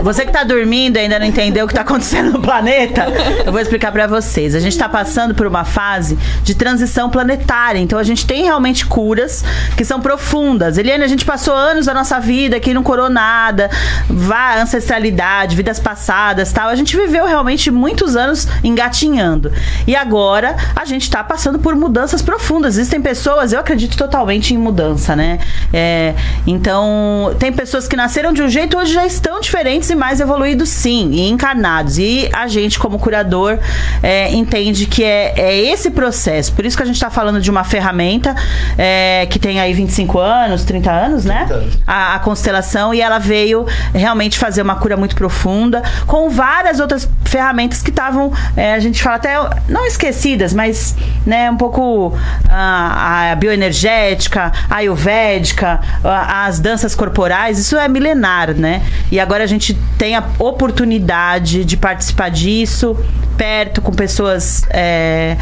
Você 0.02 0.26
que 0.26 0.32
tá 0.32 0.44
dormindo 0.44 0.98
e 0.98 1.00
ainda 1.00 1.18
não 1.18 1.24
entendeu 1.24 1.64
o 1.64 1.68
que 1.68 1.72
tá 1.72 1.80
acontecendo 1.80 2.32
no 2.32 2.42
planeta, 2.42 3.06
eu 3.46 3.50
vou 3.50 3.60
explicar 3.60 3.92
pra 3.92 4.06
vocês. 4.06 4.54
A 4.54 4.60
gente 4.60 4.76
tá 4.76 4.90
passando 4.90 5.34
por 5.34 5.46
uma 5.46 5.64
fase 5.64 6.18
de 6.42 6.54
transição 6.54 7.08
planetária, 7.08 7.78
então 7.78 7.98
a 7.98 8.02
gente 8.02 8.26
tem 8.26 8.42
realmente 8.42 8.84
curas 8.84 9.42
que 9.74 9.84
são 9.84 10.02
profundas. 10.02 10.76
Eliane, 10.76 11.04
a 11.04 11.08
gente 11.08 11.24
passou 11.24 11.54
anos 11.54 11.86
da 11.86 11.94
nossa 11.94 12.20
vida 12.20 12.60
que 12.60 12.74
não 12.74 12.82
curou 12.82 13.08
nada, 13.08 13.70
vá, 14.06 14.60
ancestralidade, 14.60 15.56
vidas 15.56 15.80
passadas, 15.80 16.52
tal. 16.52 16.68
A 16.68 16.74
gente 16.74 16.94
viveu 16.94 17.24
realmente 17.24 17.70
muitos 17.70 18.16
anos 18.16 18.46
engatinhando. 18.62 19.50
E 19.86 19.96
agora 19.96 20.56
a 20.76 20.84
gente 20.84 21.10
tá 21.10 21.24
passando 21.30 21.60
por 21.60 21.76
mudanças 21.76 22.20
profundas. 22.20 22.76
Existem 22.76 23.00
pessoas, 23.00 23.52
eu 23.52 23.60
acredito 23.60 23.96
totalmente 23.96 24.52
em 24.52 24.58
mudança, 24.58 25.14
né? 25.14 25.38
É, 25.72 26.12
então, 26.44 27.36
tem 27.38 27.52
pessoas 27.52 27.86
que 27.86 27.94
nasceram 27.94 28.32
de 28.32 28.42
um 28.42 28.48
jeito 28.48 28.76
hoje 28.76 28.92
já 28.92 29.06
estão 29.06 29.40
diferentes 29.40 29.88
e 29.90 29.94
mais 29.94 30.18
evoluídos, 30.18 30.68
sim, 30.68 31.12
e 31.12 31.28
encarnados. 31.28 31.98
E 31.98 32.28
a 32.32 32.48
gente, 32.48 32.80
como 32.80 32.98
curador, 32.98 33.60
é, 34.02 34.34
entende 34.34 34.86
que 34.86 35.04
é, 35.04 35.32
é 35.36 35.56
esse 35.56 35.92
processo. 35.92 36.52
Por 36.52 36.66
isso 36.66 36.76
que 36.76 36.82
a 36.82 36.86
gente 36.86 36.96
está 36.96 37.10
falando 37.10 37.40
de 37.40 37.48
uma 37.48 37.62
ferramenta 37.62 38.34
é, 38.76 39.24
que 39.30 39.38
tem 39.38 39.60
aí 39.60 39.72
25 39.72 40.18
anos, 40.18 40.64
30 40.64 40.90
anos, 40.90 41.24
né? 41.24 41.44
30 41.46 41.54
anos. 41.54 41.78
a, 41.86 42.16
a 42.16 42.18
constelação 42.18 42.92
e 42.92 43.00
ela 43.00 43.20
veio 43.20 43.64
realmente 43.94 44.36
fazer 44.36 44.62
uma 44.62 44.74
cura 44.74 44.96
muito 44.96 45.14
profunda 45.14 45.80
com 46.08 46.28
várias 46.28 46.80
outras 46.80 47.08
ferramentas 47.30 47.80
que 47.80 47.90
estavam 47.90 48.32
é, 48.56 48.74
a 48.74 48.80
gente 48.80 49.02
fala 49.02 49.16
até 49.16 49.34
não 49.68 49.86
esquecidas 49.86 50.52
mas 50.52 50.96
né 51.24 51.50
um 51.50 51.56
pouco 51.56 52.12
ah, 52.50 53.30
a 53.32 53.34
bioenergética 53.36 54.52
a 54.68 54.76
ayurvédica 54.76 55.80
a- 56.04 56.46
as 56.46 56.58
danças 56.58 56.94
corporais 56.94 57.58
isso 57.58 57.76
é 57.76 57.88
milenar 57.88 58.52
né? 58.54 58.82
E 59.12 59.20
agora 59.20 59.44
a 59.44 59.46
gente 59.46 59.74
tem 59.96 60.16
a 60.16 60.24
oportunidade 60.38 61.64
de 61.64 61.76
participar 61.76 62.30
disso 62.30 62.96
perto 63.36 63.80
com 63.80 63.92
pessoas 63.92 64.64
é, 64.70 65.36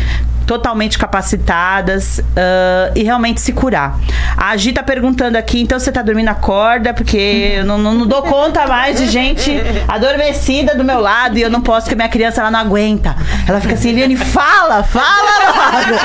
totalmente 0.48 0.98
capacitadas 0.98 2.22
ah, 2.34 2.90
e 2.96 3.04
realmente 3.04 3.38
se 3.38 3.52
curar. 3.52 3.98
A 4.34 4.56
Gi 4.56 4.72
tá 4.72 4.82
perguntando 4.82 5.36
aqui, 5.36 5.60
então 5.60 5.78
você 5.78 5.92
tá 5.92 6.00
dormindo 6.00 6.28
acorda, 6.28 6.94
porque 6.94 7.52
eu 7.56 7.66
não, 7.66 7.76
não, 7.76 7.94
não 7.94 8.06
dou 8.06 8.22
conta 8.22 8.66
mais 8.66 8.96
de 8.96 9.06
gente 9.08 9.52
adormecida 9.86 10.74
do 10.74 10.82
meu 10.82 11.00
lado 11.00 11.36
e 11.36 11.42
eu 11.42 11.50
não 11.50 11.60
posso, 11.60 11.82
porque 11.82 11.94
minha 11.94 12.08
criança 12.08 12.40
ela 12.40 12.50
não 12.50 12.60
aguenta. 12.60 13.14
Ela 13.46 13.60
fica 13.60 13.74
assim, 13.74 13.90
Eliane, 13.90 14.16
fala, 14.16 14.82
fala 14.82 15.44
logo. 15.48 16.00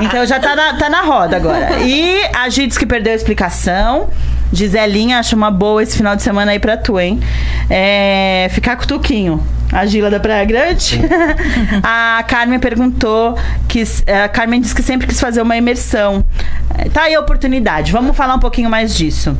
então 0.04 0.26
já 0.26 0.38
tá 0.38 0.54
na, 0.54 0.74
tá 0.74 0.90
na 0.90 1.00
roda 1.00 1.36
agora. 1.36 1.78
E 1.80 2.22
a 2.34 2.46
Gi 2.50 2.66
disse 2.66 2.78
que 2.78 2.86
perdeu 2.86 3.14
a 3.14 3.16
explicação. 3.16 4.10
Giselinha, 4.52 5.18
acho 5.18 5.34
uma 5.34 5.50
boa 5.50 5.82
esse 5.82 5.96
final 5.96 6.14
de 6.14 6.22
semana 6.22 6.52
aí 6.52 6.58
pra 6.58 6.76
tu, 6.76 7.00
hein? 7.00 7.18
É, 7.70 8.48
ficar 8.50 8.76
com 8.76 8.84
o 8.84 8.86
Tuquinho. 8.86 9.42
A 9.74 9.84
Gila 9.86 10.08
da 10.08 10.20
Praia 10.20 10.44
Grande. 10.44 11.00
a 11.82 12.22
Carmen 12.28 12.58
perguntou 12.60 13.36
que. 13.68 13.82
A 14.24 14.28
Carmen 14.28 14.60
disse 14.60 14.74
que 14.74 14.82
sempre 14.82 15.06
quis 15.06 15.20
fazer 15.20 15.42
uma 15.42 15.56
imersão. 15.56 16.24
Tá 16.92 17.02
aí 17.02 17.14
a 17.14 17.20
oportunidade. 17.20 17.90
Vamos 17.90 18.16
falar 18.16 18.34
um 18.36 18.38
pouquinho 18.38 18.70
mais 18.70 18.94
disso. 18.94 19.36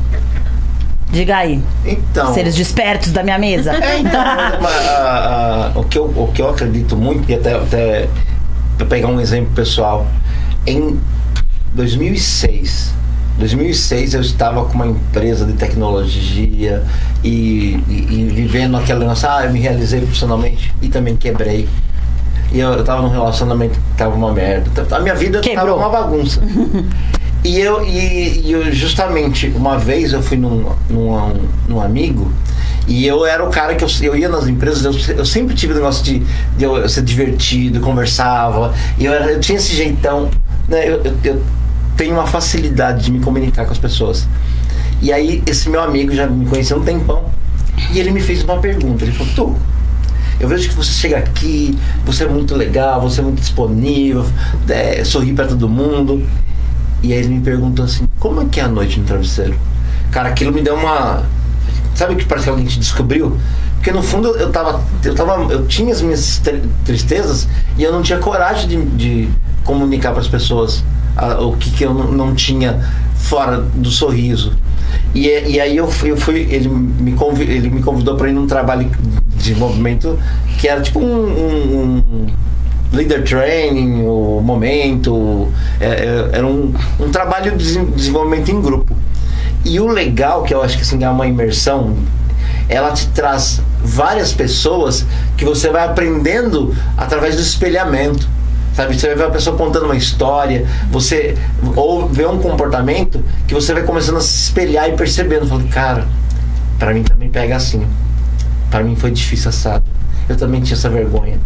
Diga 1.09 1.37
aí. 1.37 1.63
Então. 1.85 2.33
Seres 2.33 2.53
despertos 2.55 3.11
da 3.13 3.23
minha 3.23 3.39
mesa. 3.39 3.71
É, 3.73 3.99
então, 3.99 4.21
mas, 4.61 4.75
a- 4.89 5.71
a- 5.73 5.79
o, 5.79 5.83
que 5.85 5.97
eu, 5.97 6.03
o 6.05 6.29
que 6.33 6.41
eu 6.41 6.49
acredito 6.49 6.97
muito, 6.97 7.29
e 7.31 7.35
até, 7.35 7.53
até 7.55 8.09
pegar 8.89 9.07
um 9.07 9.21
exemplo 9.21 9.53
pessoal, 9.55 10.05
em 10.67 10.99
2006, 11.73 12.93
2006 13.37 14.13
eu 14.13 14.21
estava 14.21 14.63
com 14.65 14.73
uma 14.73 14.87
empresa 14.87 15.45
de 15.45 15.53
tecnologia 15.53 16.83
e, 17.23 17.79
e- 17.87 18.07
e 18.11 18.29
vivendo 18.33 18.77
aquela 18.77 18.99
negócio, 19.01 19.27
ah, 19.29 19.45
eu 19.45 19.51
me 19.51 19.59
realizei 19.59 19.99
profissionalmente 20.01 20.73
e 20.81 20.87
também 20.87 21.15
quebrei. 21.15 21.67
E 22.51 22.59
eu, 22.59 22.71
eu 22.73 22.83
tava 22.83 23.01
num 23.01 23.09
relacionamento 23.09 23.73
que 23.73 23.97
tava 23.97 24.15
uma 24.15 24.31
merda. 24.31 24.85
A 24.95 24.99
minha 24.99 25.15
vida 25.15 25.39
Quebrou. 25.41 25.65
tava 25.65 25.75
uma 25.75 25.89
bagunça. 25.89 26.41
E 27.43 27.59
eu, 27.59 27.85
e, 27.85 28.41
e 28.43 28.51
eu 28.53 28.71
justamente, 28.73 29.53
uma 29.55 29.77
vez 29.77 30.11
eu 30.13 30.19
fui 30.23 30.35
num, 30.35 30.65
num, 30.89 31.33
num 31.69 31.79
amigo 31.79 32.31
e 32.87 33.05
eu 33.05 33.23
era 33.23 33.45
o 33.45 33.51
cara 33.51 33.75
que 33.75 33.83
eu, 33.83 33.87
eu 34.01 34.15
ia 34.15 34.27
nas 34.27 34.47
empresas, 34.47 34.83
eu, 34.83 35.17
eu 35.17 35.23
sempre 35.23 35.53
tive 35.53 35.73
o 35.73 35.75
negócio 35.75 36.03
de, 36.03 36.23
de 36.57 36.63
eu 36.63 36.89
ser 36.89 37.03
divertido, 37.03 37.81
conversava, 37.81 38.73
e 38.97 39.05
eu, 39.05 39.13
era, 39.13 39.31
eu 39.33 39.39
tinha 39.39 39.59
esse 39.59 39.75
jeitão, 39.75 40.31
né? 40.67 40.89
Eu, 40.89 41.03
eu, 41.03 41.13
eu 41.23 41.41
tenho 41.97 42.13
uma 42.13 42.27
facilidade 42.27 43.05
de 43.05 43.11
me 43.11 43.19
comunicar 43.19 43.65
com 43.65 43.71
as 43.71 43.77
pessoas. 43.77 44.27
E 45.01 45.11
aí, 45.11 45.43
esse 45.45 45.69
meu 45.69 45.81
amigo 45.81 46.13
já 46.13 46.27
me 46.27 46.45
conhecia 46.45 46.75
há 46.75 46.79
um 46.79 46.83
tempão, 46.83 47.25
e 47.91 47.99
ele 47.99 48.11
me 48.11 48.21
fez 48.21 48.43
uma 48.43 48.57
pergunta, 48.57 49.03
ele 49.03 49.11
falou, 49.11 49.33
tu, 49.35 49.55
eu 50.39 50.47
vejo 50.47 50.69
que 50.69 50.75
você 50.75 50.91
chega 50.91 51.17
aqui, 51.17 51.77
você 52.05 52.25
é 52.25 52.27
muito 52.27 52.55
legal, 52.55 53.01
você 53.01 53.21
é 53.21 53.23
muito 53.23 53.39
disponível, 53.39 54.25
é, 54.67 55.03
sorri 55.03 55.33
pra 55.33 55.47
todo 55.47 55.69
mundo. 55.69 56.27
E 57.01 57.13
aí 57.13 57.19
ele 57.19 57.29
me 57.29 57.41
perguntou 57.41 57.85
assim, 57.85 58.07
como 58.19 58.41
é 58.41 58.45
que 58.45 58.59
é 58.59 58.63
a 58.63 58.67
noite 58.67 58.99
no 58.99 59.05
travesseiro? 59.05 59.55
Cara, 60.11 60.29
aquilo 60.29 60.51
me 60.51 60.61
deu 60.61 60.75
uma. 60.75 61.23
Sabe 61.93 62.15
que 62.15 62.25
parece 62.25 62.45
que 62.45 62.49
alguém 62.49 62.65
te 62.65 62.79
descobriu? 62.79 63.37
Porque 63.75 63.91
no 63.91 64.01
fundo 64.01 64.29
eu 64.35 64.51
tava. 64.51 64.83
Eu, 65.03 65.13
tava, 65.13 65.53
eu 65.53 65.67
tinha 65.67 65.93
as 65.93 66.01
minhas 66.01 66.39
tri- 66.39 66.63
tristezas 66.83 67.47
e 67.77 67.83
eu 67.83 67.91
não 67.91 68.01
tinha 68.01 68.17
coragem 68.17 68.67
de, 68.67 68.85
de 68.85 69.29
comunicar 69.63 70.11
para 70.11 70.21
as 70.21 70.27
pessoas 70.27 70.83
ah, 71.15 71.41
o 71.41 71.55
que, 71.57 71.69
que 71.71 71.83
eu 71.83 71.93
não, 71.93 72.35
tinha 72.35 72.79
fora 73.15 73.61
do 73.73 73.89
sorriso. 73.89 74.53
E, 75.13 75.27
e 75.27 75.59
aí 75.59 75.77
eu 75.77 75.87
fui, 75.87 76.11
eu 76.11 76.17
fui 76.17 76.47
ele, 76.49 76.67
me 76.67 77.15
ele 77.41 77.69
me 77.69 77.81
convidou 77.81 78.15
para 78.15 78.29
ir 78.29 78.33
num 78.33 78.47
trabalho 78.47 78.89
de 78.89 79.35
desenvolvimento 79.37 80.17
que 80.59 80.67
era 80.67 80.81
tipo 80.81 80.99
um- 80.99 81.05
um- 81.05 81.97
um 81.97 82.27
leader 82.95 83.23
training, 83.23 84.03
o 84.03 84.41
momento, 84.43 85.49
é, 85.79 85.85
é, 85.87 86.29
era 86.37 86.45
um, 86.47 86.73
um 86.99 87.09
trabalho 87.09 87.51
de 87.51 87.57
desen- 87.57 87.85
desenvolvimento 87.95 88.49
em 88.49 88.61
grupo. 88.61 88.95
E 89.63 89.79
o 89.79 89.87
legal, 89.87 90.43
que 90.43 90.53
eu 90.53 90.61
acho 90.61 90.77
que 90.77 90.83
assim, 90.83 91.03
é 91.03 91.09
uma 91.09 91.25
imersão, 91.27 91.95
ela 92.69 92.91
te 92.91 93.07
traz 93.07 93.61
várias 93.83 94.31
pessoas 94.31 95.05
que 95.37 95.43
você 95.43 95.69
vai 95.69 95.85
aprendendo 95.85 96.75
através 96.97 97.35
do 97.35 97.41
espelhamento. 97.41 98.27
Sabe, 98.75 98.99
você 98.99 99.07
vai 99.07 99.15
ver 99.15 99.23
uma 99.23 99.31
pessoa 99.31 99.57
contando 99.57 99.85
uma 99.85 99.95
história, 99.95 100.67
você 100.91 101.37
ou 101.77 102.09
vê 102.09 102.25
um 102.25 102.39
comportamento 102.39 103.23
que 103.47 103.53
você 103.53 103.73
vai 103.73 103.83
começando 103.83 104.17
a 104.17 104.21
se 104.21 104.35
espelhar 104.47 104.89
e 104.89 104.97
percebendo, 104.97 105.47
falando, 105.47 105.69
cara, 105.69 106.05
para 106.77 106.93
mim 106.93 107.01
também 107.01 107.29
pega 107.29 107.55
assim. 107.55 107.87
Para 108.69 108.83
mim 108.83 108.97
foi 108.97 109.11
difícil 109.11 109.47
assado. 109.47 109.85
Eu 110.27 110.35
também 110.35 110.61
tinha 110.61 110.75
essa 110.75 110.89
vergonha. 110.89 111.39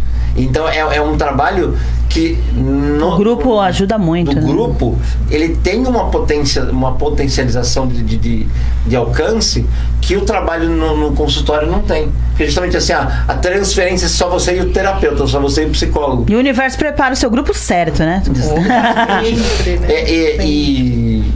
Então 0.44 0.68
é, 0.68 0.80
é 0.98 1.02
um 1.02 1.18
trabalho 1.18 1.78
que 2.10 2.40
no, 2.54 3.14
O 3.14 3.18
grupo 3.18 3.60
ajuda 3.60 3.98
muito, 3.98 4.34
do 4.34 4.42
né? 4.42 4.48
grupo 4.52 4.98
ele 5.30 5.56
tem 5.58 5.86
uma 5.86 6.10
potência 6.10 6.64
uma 6.64 6.94
potencialização 6.94 7.88
de, 7.88 8.02
de, 8.02 8.48
de, 8.88 8.96
alcance 8.96 9.64
que 10.02 10.18
o 10.18 10.22
trabalho 10.22 10.70
no, 10.70 10.98
no 10.98 11.12
consultório 11.12 11.70
não 11.70 11.82
tem 11.82 12.10
porque 12.32 12.46
justamente 12.46 12.76
assim 12.76 12.94
a, 12.94 13.26
a 13.28 13.36
transferência 13.36 14.08
é 14.08 14.10
só 14.10 14.28
você 14.28 14.58
e 14.58 14.62
o 14.62 14.72
terapeuta 14.72 15.28
só 15.28 15.40
você 15.40 15.64
e 15.64 15.66
o 15.68 15.70
psicólogo 15.70 16.26
E 16.28 16.36
o 16.36 16.40
universo 16.40 16.80
prepara 16.80 17.14
o 17.14 17.18
seu 17.18 17.30
grupo 17.30 17.54
certo, 17.54 18.00
né? 18.00 18.24
Né? 18.30 19.86
É, 19.88 20.44
e, 20.44 21.22
e, 21.22 21.34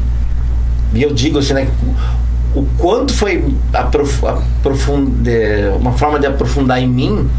e 0.93 1.03
eu 1.03 1.13
digo 1.13 1.39
assim, 1.39 1.53
né? 1.53 1.67
O 2.55 2.65
quanto 2.77 3.13
foi 3.13 3.43
aprof, 3.73 4.23
aprofund, 4.25 5.27
é, 5.27 5.73
uma 5.79 5.91
forma 5.93 6.19
de 6.19 6.27
aprofundar 6.27 6.79
em 6.79 6.87
mim, 6.87 7.29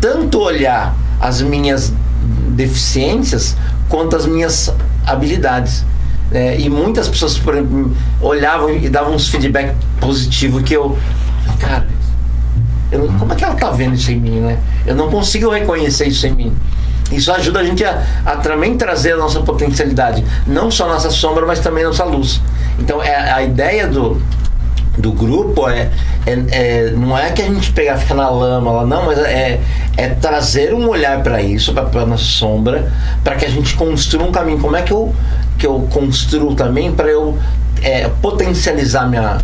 tanto 0.00 0.40
olhar 0.40 0.94
as 1.20 1.42
minhas 1.42 1.92
deficiências 2.50 3.56
quanto 3.88 4.16
as 4.16 4.26
minhas 4.26 4.72
habilidades. 5.06 5.84
É, 6.32 6.58
e 6.58 6.70
muitas 6.70 7.08
pessoas, 7.08 7.36
por 7.36 7.54
exemplo, 7.54 7.94
olhavam 8.20 8.70
e 8.70 8.88
davam 8.88 9.14
uns 9.14 9.28
feedback 9.28 9.74
positivo 10.00 10.62
que 10.62 10.74
eu, 10.74 10.96
cara, 11.58 11.88
eu 12.92 13.08
como 13.18 13.32
é 13.32 13.36
que 13.36 13.44
ela 13.44 13.54
tá 13.54 13.70
vendo 13.70 13.94
isso 13.94 14.12
em 14.12 14.20
mim, 14.20 14.40
né? 14.40 14.58
Eu 14.86 14.94
não 14.94 15.10
consigo 15.10 15.50
reconhecer 15.50 16.06
isso 16.06 16.26
em 16.26 16.32
mim. 16.32 16.56
Isso 17.10 17.32
ajuda 17.32 17.58
a 17.58 17.64
gente 17.64 17.84
a, 17.84 18.04
a 18.24 18.36
também 18.36 18.76
trazer 18.76 19.14
a 19.14 19.16
nossa 19.16 19.40
potencialidade, 19.40 20.24
não 20.46 20.70
só 20.70 20.86
nossa 20.86 21.10
sombra, 21.10 21.44
mas 21.44 21.58
também 21.58 21.82
nossa 21.82 22.04
luz. 22.04 22.40
Então, 22.78 23.02
é, 23.02 23.32
a 23.32 23.42
ideia 23.42 23.88
do, 23.88 24.22
do 25.00 25.12
grupo 25.12 25.68
é, 25.68 25.90
é, 26.26 26.32
é- 26.50 26.90
não 26.90 27.16
é 27.16 27.30
que 27.30 27.42
a 27.42 27.46
gente 27.46 27.72
pegar 27.72 27.96
ficar 27.96 28.14
na 28.14 28.28
lama 28.28 28.70
lá, 28.70 28.86
não, 28.86 29.06
mas 29.06 29.18
é, 29.18 29.60
é 29.96 30.08
trazer 30.08 30.74
um 30.74 30.88
olhar 30.88 31.22
para 31.22 31.42
isso, 31.42 31.72
para 31.72 32.06
nossa 32.06 32.24
sombra, 32.24 32.92
para 33.24 33.36
que 33.36 33.44
a 33.44 33.48
gente 33.48 33.74
construa 33.74 34.24
um 34.26 34.32
caminho. 34.32 34.58
Como 34.58 34.76
é 34.76 34.82
que 34.82 34.92
eu, 34.92 35.14
que 35.58 35.66
eu 35.66 35.86
construo 35.90 36.54
também 36.54 36.92
para 36.92 37.08
eu 37.08 37.36
é, 37.82 38.08
potencializar 38.20 39.06
minha, 39.08 39.38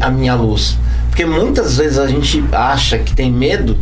a 0.00 0.10
minha 0.10 0.34
luz. 0.34 0.76
Porque 1.08 1.24
muitas 1.24 1.76
vezes 1.76 1.98
a 1.98 2.06
gente 2.08 2.44
acha 2.52 2.98
que 2.98 3.14
tem 3.14 3.30
medo 3.30 3.76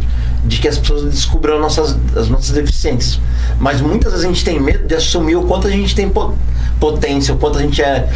de 0.45 0.59
que 0.59 0.69
as 0.69 0.77
pessoas 0.77 1.05
descubram 1.05 1.59
nossas, 1.61 1.97
as 2.17 2.29
nossas 2.29 2.51
deficiências. 2.51 3.21
Mas 3.59 3.81
muitas 3.81 4.13
vezes 4.13 4.27
a 4.27 4.29
gente 4.29 4.45
tem 4.45 4.61
medo 4.61 4.87
de 4.87 4.95
assumir 4.95 5.37
o 5.37 5.43
quanto 5.45 5.67
a 5.67 5.71
gente 5.71 5.95
tem 5.95 6.09
po- 6.11 6.35
potência, 6.81 7.33
o 7.33 7.39
quanto 7.39 7.59
a 7.59 7.63
gente 7.63 7.81
é, 7.81 8.09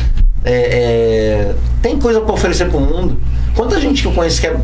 é- 0.44 0.52
é- 0.52 1.54
tem 1.86 1.98
coisa 2.00 2.20
para 2.20 2.34
oferecer 2.34 2.68
pro 2.68 2.80
mundo. 2.80 3.16
Quanta 3.54 3.80
gente 3.80 4.02
que 4.02 4.08
eu 4.08 4.12
conheço 4.12 4.40
que 4.40 4.48
é 4.48 4.56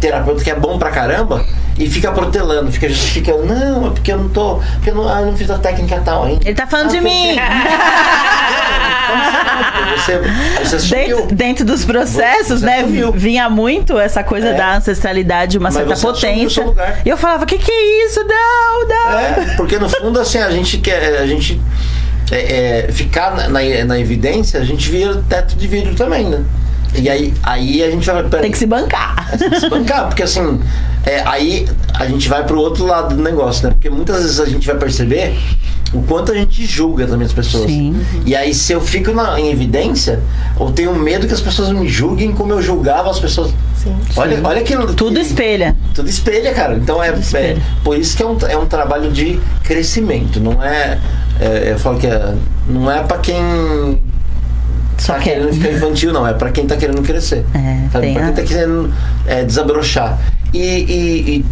terapeuta 0.00 0.44
que 0.44 0.50
é 0.50 0.54
bom 0.54 0.78
pra 0.78 0.90
caramba 0.90 1.44
e 1.76 1.88
fica 1.90 2.12
protelando, 2.12 2.70
fica 2.70 2.88
justificando, 2.88 3.44
não, 3.46 3.88
é 3.88 3.90
porque 3.90 4.12
eu 4.12 4.18
não 4.18 4.28
tô, 4.28 4.60
porque 4.74 4.90
eu 4.90 4.94
não, 4.94 5.08
ah, 5.08 5.20
eu 5.20 5.26
não 5.26 5.36
fiz 5.36 5.50
a 5.50 5.58
técnica 5.58 6.00
tal 6.04 6.24
ainda. 6.24 6.40
Ele 6.44 6.54
tá 6.54 6.66
falando 6.66 6.90
de 6.90 6.98
Ah, 6.98 7.02
mim. 7.02 7.36
Você, 9.96 10.18
você. 10.78 10.94
Dentro, 10.96 11.26
dentro 11.34 11.64
dos 11.64 11.84
processos, 11.84 12.60
Você 12.60 12.66
né? 12.66 12.78
assumiu. 12.80 13.12
Vinha 13.12 13.48
muito 13.50 13.98
essa 13.98 14.24
coisa 14.24 14.48
É. 14.48 14.54
da 14.54 14.76
ancestralidade, 14.76 15.58
uma 15.58 15.70
Mas 15.70 15.74
certa 15.74 15.94
o 15.94 16.12
potência. 16.12 16.64
E 17.04 17.08
eu 17.08 17.16
falava, 17.16 17.44
que 17.46 17.58
que 17.58 17.70
é 17.70 18.06
isso? 18.06 18.20
Não, 18.24 18.88
não. 18.88 19.18
É, 19.18 19.54
porque 19.56 19.78
no 19.78 19.88
fundo, 19.88 20.18
assim, 20.18 20.38
a 20.38 20.50
gente 20.50 20.78
quer. 20.78 21.18
A 21.20 21.26
gente 21.26 21.60
é, 22.32 22.86
é, 22.86 22.92
ficar 22.92 23.36
na, 23.36 23.48
na, 23.48 23.84
na 23.84 24.00
evidência, 24.00 24.58
a 24.58 24.64
gente 24.64 24.90
vira 24.90 25.22
teto 25.28 25.54
de 25.54 25.68
vidro 25.68 25.94
também, 25.94 26.24
né? 26.24 26.42
E 26.94 27.08
aí, 27.08 27.32
aí 27.42 27.82
a 27.82 27.90
gente 27.90 28.04
vai. 28.06 28.22
Tem 28.24 28.50
que 28.50 28.58
se 28.58 28.66
bancar. 28.66 29.30
tem 29.38 29.50
que 29.50 29.60
se 29.60 29.68
bancar, 29.68 30.08
porque 30.08 30.22
assim, 30.22 30.60
é, 31.04 31.22
aí 31.26 31.68
a 31.94 32.06
gente 32.06 32.28
vai 32.28 32.44
pro 32.44 32.58
outro 32.58 32.86
lado 32.86 33.14
do 33.14 33.22
negócio, 33.22 33.66
né? 33.66 33.74
Porque 33.74 33.90
muitas 33.90 34.22
vezes 34.22 34.40
a 34.40 34.46
gente 34.46 34.66
vai 34.66 34.76
perceber 34.76 35.38
o 35.92 36.02
quanto 36.02 36.32
a 36.32 36.34
gente 36.34 36.64
julga 36.64 37.06
também 37.06 37.26
as 37.26 37.32
pessoas. 37.32 37.66
Sim. 37.66 37.94
E 38.24 38.34
aí, 38.34 38.54
se 38.54 38.72
eu 38.72 38.80
fico 38.80 39.12
na- 39.12 39.38
em 39.38 39.50
evidência, 39.50 40.20
eu 40.58 40.70
tenho 40.72 40.94
medo 40.94 41.26
que 41.26 41.34
as 41.34 41.40
pessoas 41.40 41.70
me 41.70 41.86
julguem 41.88 42.32
como 42.32 42.52
eu 42.52 42.62
julgava 42.62 43.10
as 43.10 43.18
pessoas. 43.18 43.52
Sim. 43.76 43.94
Olha, 44.16 44.40
olha 44.44 44.60
aquilo. 44.60 44.94
Tudo 44.94 45.14
que- 45.16 45.20
espelha. 45.26 45.76
tudo 45.94 46.08
espelha, 46.08 46.54
cara. 46.54 46.74
Então 46.76 47.02
é, 47.02 47.08
é 47.34 47.56
por 47.84 47.96
isso 47.98 48.16
que 48.16 48.22
é 48.22 48.26
um, 48.26 48.36
é 48.48 48.56
um 48.56 48.66
trabalho 48.66 49.10
de 49.10 49.38
crescimento. 49.64 50.40
Não 50.40 50.62
é, 50.62 50.98
é- 51.40 51.72
eu 51.72 51.78
falo 51.78 51.98
que 51.98 52.06
é, 52.06 52.34
não 52.68 52.90
é 52.90 53.02
pra 53.02 53.18
quem 53.18 54.00
Só 54.98 55.14
tá 55.14 55.18
que 55.18 55.24
querendo 55.30 55.52
ficar 55.52 55.72
infantil, 55.72 56.12
não. 56.12 56.26
É 56.26 56.32
pra 56.32 56.50
quem 56.52 56.64
tá 56.66 56.76
querendo 56.76 57.02
crescer. 57.02 57.44
É, 57.54 57.88
sabe? 57.92 58.12
Pra 58.12 58.22
quem 58.22 58.30
a- 58.30 58.32
tá 58.32 58.42
querendo 58.42 58.94
é, 59.26 59.42
desabrochar. 59.44 60.18
E, 60.54 60.58
e- 60.58 61.36
e 61.38 61.44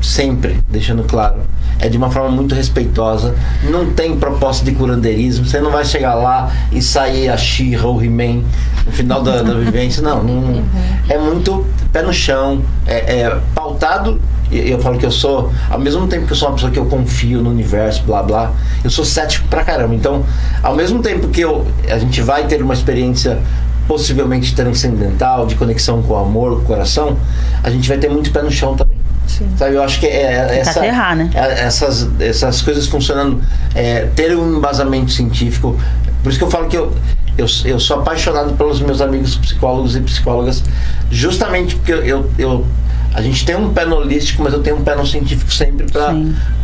sempre 0.00 0.60
deixando 0.68 1.04
claro. 1.04 1.40
É 1.80 1.88
de 1.88 1.96
uma 1.96 2.10
forma 2.10 2.30
muito 2.30 2.54
respeitosa. 2.54 3.34
Não 3.70 3.92
tem 3.92 4.16
proposta 4.16 4.64
de 4.64 4.72
curandeirismo. 4.72 5.44
Você 5.44 5.60
não 5.60 5.70
vai 5.70 5.84
chegar 5.84 6.14
lá 6.14 6.50
e 6.72 6.82
sair 6.82 7.28
a 7.28 7.36
She-Ra 7.36 7.86
ou 7.86 8.02
He-Man 8.02 8.42
no 8.84 8.92
final 8.92 9.22
da, 9.22 9.42
da 9.42 9.54
vivência. 9.54 10.02
Não, 10.02 10.22
não. 10.22 10.64
É 11.08 11.18
muito 11.18 11.64
pé 11.92 12.02
no 12.02 12.12
chão. 12.12 12.62
É, 12.86 13.20
é 13.20 13.38
pautado. 13.54 14.20
E 14.50 14.70
eu 14.70 14.78
falo 14.80 14.98
que 14.98 15.04
eu 15.04 15.10
sou, 15.10 15.52
ao 15.70 15.78
mesmo 15.78 16.06
tempo 16.08 16.26
que 16.26 16.32
eu 16.32 16.36
sou 16.36 16.48
uma 16.48 16.54
pessoa 16.54 16.72
que 16.72 16.78
eu 16.78 16.86
confio 16.86 17.42
no 17.42 17.50
universo, 17.50 18.02
blá 18.04 18.22
blá, 18.22 18.52
eu 18.82 18.88
sou 18.88 19.04
cético 19.04 19.46
pra 19.48 19.62
caramba. 19.62 19.94
Então, 19.94 20.24
ao 20.62 20.74
mesmo 20.74 21.02
tempo 21.02 21.28
que 21.28 21.42
eu, 21.42 21.66
a 21.88 21.98
gente 21.98 22.22
vai 22.22 22.46
ter 22.46 22.62
uma 22.62 22.72
experiência 22.72 23.38
possivelmente 23.86 24.54
transcendental, 24.54 25.46
de 25.46 25.54
conexão 25.54 26.02
com 26.02 26.14
o 26.14 26.16
amor, 26.16 26.56
com 26.56 26.62
o 26.62 26.64
coração, 26.64 27.16
a 27.62 27.70
gente 27.70 27.88
vai 27.88 27.98
ter 27.98 28.10
muito 28.10 28.30
pé 28.30 28.42
no 28.42 28.50
chão 28.50 28.76
também. 28.76 28.97
Sim. 29.28 29.46
Sabe, 29.56 29.74
eu 29.76 29.82
acho 29.82 30.00
que 30.00 30.06
é, 30.06 30.58
essa, 30.60 30.80
aterrar, 30.80 31.14
né? 31.14 31.30
é- 31.34 31.60
essas, 31.64 32.08
essas 32.18 32.60
coisas 32.62 32.86
funcionando, 32.86 33.40
é, 33.74 34.06
ter 34.16 34.36
um 34.36 34.56
embasamento 34.56 35.12
científico. 35.12 35.78
Por 36.22 36.30
isso 36.30 36.38
que 36.38 36.44
eu 36.44 36.50
falo 36.50 36.66
que 36.68 36.76
eu, 36.76 36.92
eu, 37.36 37.46
eu 37.64 37.78
sou 37.78 37.98
apaixonado 38.00 38.54
pelos 38.54 38.80
meus 38.80 39.00
amigos 39.00 39.36
psicólogos 39.36 39.94
e 39.94 40.00
psicólogas, 40.00 40.64
justamente 41.10 41.76
porque 41.76 41.92
eu, 41.92 42.02
eu, 42.04 42.30
eu- 42.38 42.66
a 43.14 43.22
gente 43.22 43.44
tem 43.46 43.56
um 43.56 43.72
pé 43.72 43.84
no 43.86 43.96
holístico, 43.96 44.42
mas 44.42 44.52
eu 44.52 44.62
tenho 44.62 44.76
um 44.76 44.82
pé 44.82 44.94
no 44.96 45.06
científico 45.06 45.52
sempre 45.52 45.86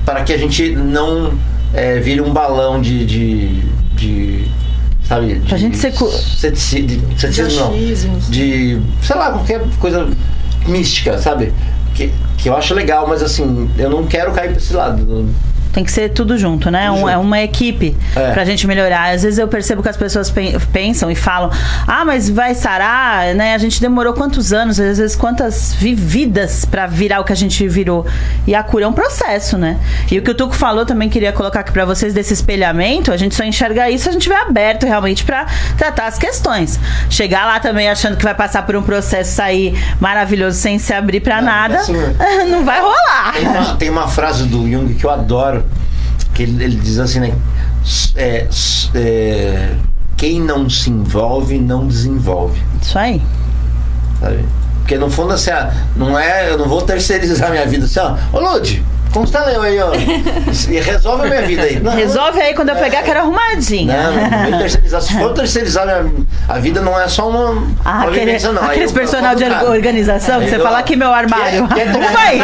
para 0.04 0.22
que 0.24 0.32
a 0.32 0.38
gente 0.38 0.74
não 0.74 1.32
é, 1.72 1.98
vire 2.00 2.20
um 2.20 2.32
balão 2.32 2.80
de. 2.80 3.04
de, 3.06 3.62
de 3.94 4.44
sabe? 5.08 5.40
Pra 5.48 5.56
de 5.56 5.62
gente 5.62 5.76
ser 5.78 5.92
cu- 5.92 6.10
cetici- 6.10 6.82
de, 6.82 7.00
ceticismo, 7.20 7.60
não 7.60 8.18
de, 8.30 8.80
sei 9.02 9.16
lá, 9.16 9.32
qualquer 9.32 9.62
coisa 9.80 10.06
mística, 10.66 11.18
sabe? 11.18 11.52
Que, 11.95 12.12
que 12.36 12.49
eu 12.49 12.57
acho 12.57 12.74
legal, 12.74 13.07
mas 13.07 13.22
assim, 13.22 13.70
eu 13.78 13.88
não 13.88 14.05
quero 14.05 14.32
cair 14.32 14.49
pra 14.49 14.57
esse 14.59 14.74
lado. 14.74 15.28
Tem 15.74 15.84
que 15.84 15.90
ser 15.92 16.10
tudo 16.10 16.38
junto, 16.38 16.70
né? 16.70 16.86
Tudo 16.88 17.00
Um- 17.02 17.08
é 17.08 17.12
junto. 17.14 17.26
uma 17.26 17.40
equipe 17.42 17.96
É. 18.16 18.30
pra 18.30 18.44
gente 18.44 18.66
melhorar. 18.66 19.12
Às 19.12 19.22
vezes 19.24 19.38
eu 19.38 19.48
percebo 19.48 19.82
que 19.82 19.88
as 19.88 19.96
pessoas 19.96 20.30
pen- 20.30 20.56
pensam 20.72 21.10
e 21.10 21.14
falam: 21.16 21.50
ah, 21.86 22.04
mas 22.04 22.30
vai 22.30 22.54
sarar, 22.54 23.34
né? 23.34 23.54
A 23.54 23.58
gente 23.58 23.80
demorou 23.80 24.14
quantos 24.14 24.52
anos, 24.52 24.78
às 24.80 24.98
vezes 24.98 25.16
quantas 25.16 25.74
vividas 25.74 26.64
pra 26.64 26.86
virar 26.86 27.20
o 27.20 27.24
que 27.24 27.32
a 27.32 27.36
gente 27.36 27.66
virou. 27.68 28.06
E 28.46 28.54
a 28.54 28.62
cura 28.62 28.84
é 28.84 28.88
um 28.88 28.92
processo, 28.92 29.58
né? 29.58 29.78
E 30.10 30.18
o 30.18 30.22
que 30.22 30.30
o 30.30 30.34
Tuco 30.34 30.54
falou 30.54 30.86
também 30.86 31.08
queria 31.08 31.32
colocar 31.32 31.60
aqui 31.60 31.72
pra 31.72 31.84
vocês 31.84 32.14
desse 32.14 32.32
espelhamento, 32.32 33.10
a 33.12 33.16
gente 33.16 33.34
só 33.34 33.42
enxerga 33.44 33.90
isso 33.90 34.04
se 34.04 34.08
a 34.10 34.12
gente 34.12 34.22
estiver 34.22 34.40
aberto 34.40 34.84
realmente 34.86 35.24
pra 35.24 35.46
tratar 35.76 36.06
as 36.06 36.18
questões. 36.18 36.78
Chegar 37.10 37.46
lá 37.46 37.58
também 37.58 37.88
achando 37.88 38.16
que 38.16 38.22
vai 38.24 38.34
passar 38.34 38.64
por 38.64 38.76
um 38.76 38.82
processo 38.82 39.32
sair 39.34 39.74
maravilhoso 40.00 40.56
sem 40.58 40.78
se 40.78 40.92
abrir 40.92 41.20
pra 41.20 41.36
Não, 41.40 41.44
nada, 41.48 41.78
assim, 41.80 41.94
não 42.48 42.64
vai 42.64 42.80
rolar. 42.80 43.32
Tem 43.34 43.48
uma, 43.48 43.76
tem 43.76 43.90
uma 43.90 44.08
frase 44.08 44.44
do 44.44 44.70
Jung 44.70 44.94
que 44.94 45.04
eu 45.04 45.10
adoro, 45.10 45.63
que 46.35 46.43
ele, 46.43 46.64
ele 46.64 46.76
diz 46.76 46.99
assim, 46.99 47.20
né? 47.20 47.32
É, 48.16 48.47
é, 48.95 49.68
quem 50.16 50.41
não 50.41 50.68
se 50.68 50.91
envolve, 50.91 51.59
não 51.59 51.87
desenvolve. 51.87 52.61
Isso 52.82 52.99
aí. 52.99 53.22
Sabe? 54.20 54.45
Porque 54.80 54.99
no 54.99 55.09
fundo, 55.11 55.32
assim, 55.32 55.51
ah, 55.51 55.72
não 55.97 56.18
é. 56.18 56.51
Eu 56.51 56.59
não 56.59 56.66
vou 56.68 56.82
terceirizar 56.82 57.51
minha 57.51 57.66
vida 57.66 57.87
assim, 57.87 58.01
ó. 58.01 58.16
Ô 58.32 58.41
Lud, 58.41 58.85
consta 59.12 59.39
eu 59.51 59.62
aí, 59.62 59.78
ó. 59.80 59.93
E 59.95 60.78
resolve 60.80 61.24
a 61.24 61.26
minha 61.30 61.43
vida 61.43 61.62
aí. 61.62 61.80
Não, 61.80 61.93
Resolve 61.93 62.41
aí 62.41 62.53
quando 62.55 62.68
eu 62.70 62.76
pegar, 62.76 63.03
quero 63.03 63.20
arrumadinha. 63.20 64.11
Não, 64.11 64.51
não, 64.51 64.59
terceirizar. 64.59 65.01
Se 65.01 65.14
for 65.14 65.32
terceirizar 65.32 65.87
minha, 65.87 66.26
a 66.49 66.59
vida, 66.59 66.80
não 66.82 67.01
é 67.01 67.09
só 67.09 67.28
uma, 67.30 67.66
Ah, 67.85 67.93
uma 67.99 68.05
aquele, 68.09 68.26
vivência, 68.26 68.53
não. 68.53 68.62
Aqueles 68.62 68.91
eu- 68.91 68.95
personal 68.97 69.35
de 69.35 69.45
organização, 69.45 70.41
que 70.41 70.51
você 70.51 70.59
fala 70.59 70.78
aqui 70.78 70.97
meu 70.97 71.12
armário. 71.12 71.66
Quer 71.68 71.89
Arruma 71.89 72.07
aí. 72.20 72.41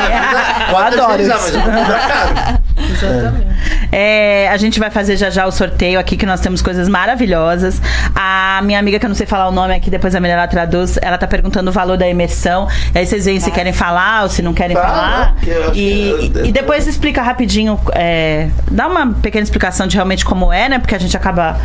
Eu 0.71 0.77
adoro 0.79 1.23
mas 1.27 1.55
eu. 1.55 1.61
Exatamente. 2.77 3.47
É, 3.93 4.49
a 4.49 4.57
gente 4.57 4.79
vai 4.79 4.91
fazer 4.91 5.17
já 5.17 5.31
já 5.31 5.47
o 5.47 5.53
sorteio 5.53 5.99
aqui, 5.99 6.17
que 6.17 6.27
nós 6.27 6.41
temos 6.41 6.63
coisas 6.63 6.89
maravilhosas. 6.89 7.81
A 8.15 8.61
minha 8.63 8.79
amiga, 8.79 8.99
que 8.99 9.07
eu 9.07 9.09
não 9.09 9.15
sei 9.15 9.27
falar 9.27 9.49
o 9.49 9.53
nome 9.53 9.75
aqui, 9.75 9.91
depois 9.91 10.15
a 10.15 10.21
melhor 10.21 10.39
ela 10.39 10.47
traduz, 10.47 10.99
ela 11.03 11.19
tá 11.19 11.27
perguntando 11.27 11.71
o 11.71 11.73
valor 11.73 11.97
da 11.97 12.09
imersão. 12.09 12.69
E 12.95 12.99
aí 12.99 13.07
vocês 13.07 13.25
veem 13.25 13.41
se 13.41 13.51
querem 13.51 13.73
falar 13.73 14.23
ou 14.23 14.29
se 14.29 14.43
não 14.43 14.55
querem 14.55 14.77
Fala, 14.77 14.89
falar. 14.89 15.37
E, 15.75 16.33
e 16.45 16.53
depois 16.53 16.87
explica 16.87 17.23
rapidinho, 17.23 17.79
é, 17.93 18.49
dá 18.71 18.87
uma 18.87 19.13
pequena 19.15 19.43
explicação 19.43 19.87
de 19.87 19.97
realmente 19.97 20.25
como 20.25 20.53
é, 20.53 20.69
né? 20.69 20.79
Porque 20.79 20.95
a 20.95 20.99
gente 20.99 21.17
acaba 21.17 21.59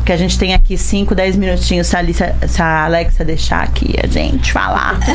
porque 0.00 0.12
a 0.12 0.16
gente 0.16 0.38
tem 0.38 0.54
aqui 0.54 0.76
5, 0.78 1.14
10 1.14 1.36
minutinhos 1.36 1.86
se 1.86 1.94
a, 1.94 1.98
Alicia, 1.98 2.34
se 2.48 2.60
a 2.62 2.84
Alexa 2.84 3.24
deixar 3.24 3.62
aqui 3.62 3.94
a 4.02 4.06
gente 4.06 4.52
falar. 4.52 4.98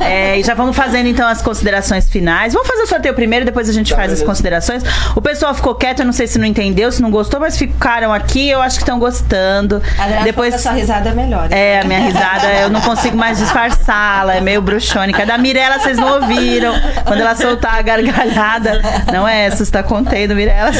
É, 0.00 0.38
e 0.38 0.42
já 0.42 0.54
vamos 0.54 0.74
fazendo 0.76 1.08
então 1.08 1.28
as 1.28 1.42
considerações 1.42 2.08
finais. 2.08 2.52
Vamos 2.52 2.66
fazer 2.68 2.82
o 2.82 2.86
sorteio 2.86 3.14
primeiro, 3.14 3.44
depois 3.44 3.68
a 3.68 3.72
gente 3.72 3.90
Tá, 3.90 3.96
faz 3.96 4.12
as 4.12 4.18
beleza. 4.18 4.26
considerações. 4.30 4.82
O 5.14 5.20
pessoal 5.20 5.54
ficou 5.54 5.74
quieto, 5.74 6.00
eu 6.00 6.04
não 6.06 6.12
sei 6.12 6.26
se 6.26 6.38
não 6.38 6.46
entendeu, 6.46 6.90
se 6.90 7.02
não 7.02 7.10
gostou, 7.10 7.38
mas 7.40 7.56
ficaram 7.56 8.12
aqui, 8.12 8.48
eu 8.48 8.60
acho 8.62 8.76
que 8.76 8.82
estão 8.82 8.98
gostando. 8.98 9.82
A 9.98 10.22
Depois 10.22 10.50
que 10.54 10.56
a 10.56 10.62
sua 10.62 10.72
risada 10.72 11.10
é 11.10 11.14
melhor. 11.14 11.48
é, 11.52 11.80
a 11.80 11.84
minha 11.84 12.00
risada, 12.00 12.46
eu 12.62 12.70
não 12.70 12.80
consigo 12.80 13.16
mais 13.16 13.38
disfarçá-la, 13.38 14.36
é 14.36 14.40
meio 14.40 14.62
bruxônica. 14.62 15.22
A 15.22 15.26
da 15.26 15.38
Mirella, 15.38 15.78
vocês 15.78 15.96
não 15.98 16.14
ouviram. 16.20 16.72
Quando 17.04 17.20
ela 17.20 17.34
soltar 17.34 17.74
a 17.78 17.82
gargalhada, 17.82 18.80
não 19.12 19.26
é 19.28 19.46
essa, 19.46 19.64
você 19.64 19.70
tá 19.70 19.82
contendo, 19.82 20.34
Mirella. 20.34 20.70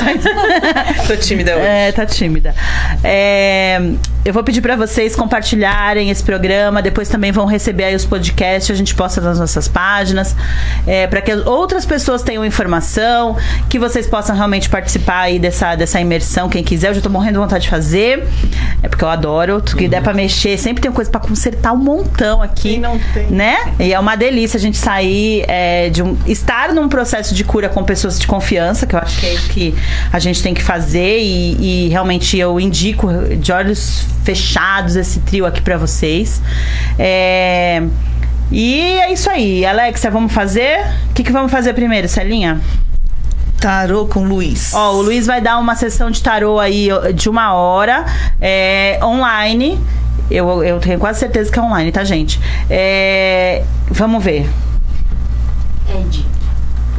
Tô 1.07 1.16
tímida 1.16 1.57
hoje. 1.57 1.66
É, 1.66 1.92
tá 1.92 2.07
tímida. 2.07 2.55
É, 3.03 3.39
eu 4.24 4.34
vou 4.34 4.45
pedir 4.45 4.61
pra 4.61 4.76
vocês 4.76 5.16
compartilharem 5.16 6.11
esse 6.11 6.22
programa. 6.22 6.82
Depois 6.82 7.09
também 7.09 7.32
vão 7.32 7.47
receber 7.47 7.84
aí 7.84 7.95
os 7.95 8.05
podcasts. 8.05 8.70
A 8.70 8.74
gente 8.74 8.95
posta 8.95 9.20
nas 9.20 9.38
nossas 9.38 9.66
páginas. 9.66 10.36
É, 10.86 11.07
para 11.07 11.22
que 11.22 11.32
outras 11.32 11.86
pessoas 11.86 12.22
tenham 12.22 12.45
informação. 12.45 13.36
Que 13.68 13.78
vocês 13.78 14.07
possam 14.07 14.36
realmente 14.36 14.68
participar 14.68 15.20
aí 15.20 15.38
dessa, 15.38 15.74
dessa 15.74 15.99
imersão. 16.01 16.49
Quem 16.49 16.62
quiser, 16.62 16.88
eu 16.88 16.95
já 16.95 17.01
tô 17.01 17.09
morrendo 17.09 17.34
de 17.34 17.38
vontade 17.38 17.64
de 17.64 17.70
fazer. 17.70 18.26
É 18.82 18.88
porque 18.88 19.03
eu 19.03 19.09
adoro. 19.09 19.61
Tudo 19.62 19.78
que 19.78 19.88
der 19.88 20.03
pra 20.03 20.12
mexer. 20.12 20.59
Sempre 20.59 20.82
tem 20.82 20.93
coisa 20.93 21.11
pra 21.11 21.20
consertar 21.20 21.72
um 21.72 21.78
montão 21.78 22.43
aqui. 22.43 22.72
Quem 22.72 22.80
não 22.80 22.99
tem? 23.14 23.26
Né? 23.28 23.72
E 23.78 23.95
é 23.95 23.99
uma 23.99 24.16
delícia 24.16 24.59
a 24.59 24.61
gente 24.61 24.76
sair 24.76 25.45
é, 25.49 25.88
de 25.88 26.03
um. 26.03 26.16
estar 26.26 26.74
num 26.74 26.91
processo 26.91 27.34
de 27.34 27.43
cura 27.43 27.70
com 27.70 27.82
pessoas 27.84 28.18
de 28.18 28.26
confiança, 28.26 28.86
que 28.86 28.95
eu 28.95 28.99
acho 28.99 29.18
que 29.18 29.26
é 29.26 29.34
isso 29.34 29.49
que 29.49 29.74
a 30.12 30.18
gente 30.18 30.43
tem 30.43 30.53
que 30.53 30.62
fazer. 30.62 31.20
E, 31.20 31.86
e 31.86 31.88
realmente 31.88 32.36
eu 32.36 32.61
indico 32.61 33.09
de 33.37 33.53
olhos 33.53 34.07
fechados 34.24 34.97
esse 34.97 35.20
trio 35.20 35.47
aqui 35.47 35.61
pra 35.61 35.76
vocês. 35.76 36.41
É, 36.99 37.83
E 38.51 38.81
é 39.01 39.12
isso 39.12 39.31
aí. 39.31 39.64
Alexia, 39.64 40.11
vamos 40.11 40.33
fazer? 40.33 40.81
O 41.11 41.14
que, 41.14 41.22
que 41.22 41.31
vamos 41.33 41.53
fazer 41.53 41.72
primeiro, 41.72 42.09
Celinha? 42.09 42.61
Tarô 43.61 44.07
com 44.07 44.24
Luiz. 44.24 44.72
Ó, 44.74 44.95
o 44.95 45.03
Luiz 45.03 45.26
vai 45.26 45.41
dar 45.41 45.59
uma 45.59 45.74
sessão 45.76 46.11
de 46.11 46.22
tarô 46.22 46.59
aí 46.59 46.89
de 47.14 47.28
uma 47.28 47.53
hora, 47.53 48.07
é, 48.41 48.99
online. 49.03 49.78
Eu, 50.31 50.64
eu 50.64 50.81
tenho 50.81 50.99
quase 50.99 51.20
certeza 51.20 51.51
que 51.53 51.59
é 51.59 51.62
online, 51.62 51.93
tá, 51.93 52.03
gente? 52.05 52.41
É, 52.70 53.62
vamos 53.91 54.22
ver. 54.24 54.49
Ed. 55.89 56.19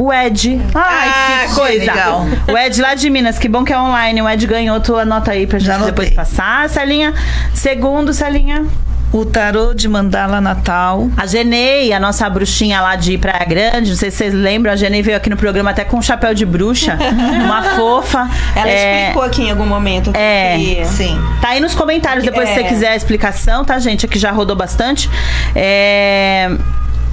O 0.04 0.12
Ed. 0.12 0.60
Ai, 0.74 1.10
Ah, 1.10 1.40
que 1.44 1.50
que 1.50 1.56
coisa. 1.60 1.80
legal. 1.94 2.26
O 2.48 2.58
Ed 2.58 2.82
lá 2.82 2.96
de 2.96 3.08
Minas, 3.10 3.38
que 3.38 3.48
bom 3.48 3.64
que 3.64 3.72
é 3.72 3.78
online. 3.80 4.20
O 4.22 4.28
Ed 4.28 4.48
ganhou, 4.48 4.80
tu 4.80 4.98
anota 4.98 5.32
aí 5.32 5.46
pra 5.46 5.60
gente 5.60 5.68
Já 5.68 5.78
depois 5.78 6.10
passar. 6.10 6.68
Celinha. 6.70 7.14
Segundo, 7.54 8.12
Celinha. 8.12 8.66
O 9.14 9.26
tarô 9.26 9.74
de 9.76 9.88
mandala 9.90 10.40
natal. 10.42 11.10
A 11.18 11.28
Genei, 11.28 11.92
a 11.94 12.00
nossa 12.00 12.28
bruxinha 12.30 12.80
lá 12.82 12.96
de 12.96 13.18
Praia 13.18 13.44
Grande, 13.46 13.90
não 13.92 13.98
sei 13.98 14.10
se 14.10 14.18
vocês 14.18 14.34
lembram, 14.34 14.72
a 14.72 14.76
Genei 14.78 15.02
veio 15.04 15.18
aqui 15.18 15.30
no 15.30 15.36
programa 15.36 15.70
até 15.72 15.84
com 15.84 15.98
um 15.98 16.02
chapéu 16.02 16.34
de 16.34 16.46
bruxa, 16.46 16.98
uma 17.44 17.62
fofa. 17.76 18.28
Ela 18.56 18.70
É, 18.70 19.00
explicou 19.02 19.22
aqui 19.24 19.44
em 19.44 19.52
algum 19.52 19.66
momento. 19.66 20.12
É. 20.16 20.56
que- 20.58 20.86
Sim. 20.86 21.20
Tá 21.42 21.50
aí 21.50 21.60
nos 21.60 21.76
comentários, 21.76 22.24
depois 22.24 22.48
se 22.50 22.56
É. 22.60 22.64
você 22.64 22.70
quiser 22.70 22.88
a 22.92 22.96
explicação, 22.96 23.66
tá, 23.66 23.78
gente? 23.80 24.06
Aqui 24.06 24.18
já 24.18 24.32
rodou 24.32 24.56
bastante. 24.56 25.10
É, 25.54 26.50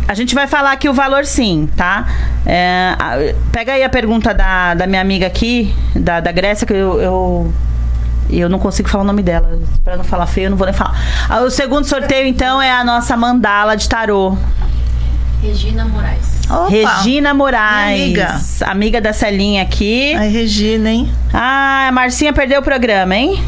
A 0.08 0.14
gente 0.14 0.34
vai 0.34 0.46
falar 0.46 0.72
aqui 0.72 0.88
o 0.88 0.94
valor 0.94 1.26
sim, 1.26 1.68
tá? 1.76 2.06
É, 2.46 3.34
Pega 3.52 3.74
aí 3.74 3.84
a 3.84 3.90
pergunta 3.90 4.32
da, 4.32 4.72
da 4.72 4.86
minha 4.86 5.02
amiga 5.02 5.26
aqui, 5.26 5.74
da, 5.94 6.18
da 6.18 6.32
Grécia, 6.32 6.66
que 6.66 6.72
eu, 6.72 6.98
eu, 6.98 7.52
eu 8.30 8.48
não 8.48 8.58
consigo 8.58 8.88
falar 8.88 9.04
o 9.04 9.06
nome 9.06 9.22
dela. 9.22 9.60
Pra 9.84 9.98
não 9.98 10.04
falar 10.04 10.26
feio, 10.26 10.46
eu 10.46 10.50
não 10.50 10.56
vou 10.56 10.66
nem 10.66 10.74
falar. 10.74 10.98
Ah, 11.28 11.40
O 11.42 11.50
segundo 11.50 11.84
sorteio, 11.84 12.26
então, 12.26 12.60
é 12.60 12.72
a 12.72 12.82
nossa 12.82 13.18
mandala 13.18 13.76
de 13.76 13.86
tarô. 13.86 14.34
Regina 15.42 15.84
Moraes. 15.84 16.40
Opa. 16.50 16.68
Regina 16.70 17.34
Moraes. 17.34 18.00
amiga. 18.00 18.40
amiga 18.66 19.00
da 19.02 19.12
Celinha 19.12 19.62
aqui. 19.62 20.14
Ai, 20.16 20.28
Regina, 20.30 20.88
hein? 20.90 21.12
Ah, 21.34 21.88
a 21.88 21.92
Marcinha 21.92 22.32
perdeu 22.32 22.60
o 22.60 22.64
programa, 22.64 23.14
hein? 23.14 23.44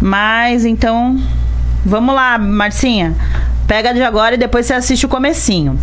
Mas 0.00 0.64
então, 0.64 1.20
vamos 1.84 2.14
lá, 2.14 2.38
Marcinha. 2.38 3.12
Pega 3.66 3.92
de 3.92 4.02
agora 4.02 4.34
e 4.34 4.38
depois 4.38 4.66
você 4.66 4.74
assiste 4.74 5.06
o 5.06 5.08
comecinho. 5.08 5.78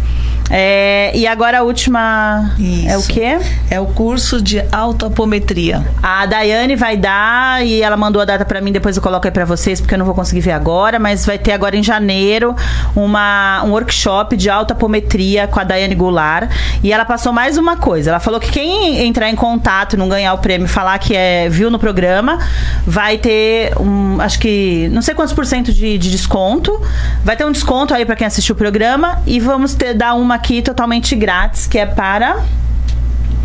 É, 0.56 1.12
e 1.16 1.26
agora 1.26 1.60
a 1.60 1.64
última 1.64 2.54
é 2.88 2.96
o 2.96 3.00
Isso. 3.00 3.10
quê? 3.10 3.40
É 3.72 3.80
o 3.80 3.88
curso 3.88 4.40
de 4.40 4.64
autoapometria. 4.72 5.84
A 6.02 6.28
Daiane 6.28 6.76
vai 6.76 6.96
dar 6.96 7.66
e 7.66 7.82
ela 7.82 7.98
mandou 7.98 8.22
a 8.22 8.26
data 8.26 8.46
pra 8.46 8.62
mim, 8.62 8.72
depois 8.72 8.96
eu 8.96 9.02
coloco 9.02 9.26
aí 9.26 9.32
pra 9.32 9.46
vocês, 9.46 9.82
porque 9.82 9.96
eu 9.96 9.98
não 9.98 10.06
vou 10.06 10.14
conseguir 10.14 10.42
ver 10.42 10.52
agora, 10.52 11.00
mas 11.00 11.26
vai 11.26 11.40
ter 11.40 11.54
agora 11.54 11.76
em 11.76 11.82
janeiro 11.82 12.56
uma, 12.96 13.64
um 13.66 13.72
workshop 13.72 14.38
de 14.38 14.48
autoapometria 14.48 15.48
com 15.48 15.60
a 15.60 15.64
Daiane 15.64 15.96
Goulart. 15.96 16.52
E 16.84 16.94
ela 16.94 17.04
passou 17.04 17.34
mais 17.34 17.58
uma 17.58 17.76
coisa. 17.76 18.12
Ela 18.12 18.20
falou 18.20 18.40
que 18.40 18.52
quem 18.52 19.08
entrar 19.08 19.32
em 19.32 19.36
contato, 19.36 19.98
não 19.98 20.08
ganhar 20.08 20.36
o 20.36 20.38
prêmio, 20.38 20.68
falar 20.68 21.00
que 21.00 21.16
é, 21.16 21.50
viu 21.50 21.72
no 21.72 21.80
programa, 21.80 22.38
vai 22.86 23.18
ter 23.18 23.74
um, 23.80 24.22
acho 24.22 24.38
que, 24.38 24.88
não 24.92 25.02
sei 25.02 25.16
quantos 25.16 25.34
por 25.34 25.48
cento 25.48 25.74
de, 25.74 25.98
de 25.98 26.12
desconto. 26.12 26.80
Vai 27.24 27.36
ter 27.36 27.44
um 27.44 27.52
desconto 27.52 27.92
aí 27.92 28.06
pra 28.06 28.16
quem 28.16 28.28
assistiu 28.28 28.54
o 28.54 28.58
programa 28.58 29.20
e 29.26 29.40
vamos 29.40 29.74
ter, 29.74 29.96
dar 29.96 30.14
uma 30.14 30.43
aqui 30.44 30.62
totalmente 30.62 31.16
grátis, 31.16 31.66
que 31.68 31.80
é 31.80 31.86
para. 31.86 32.44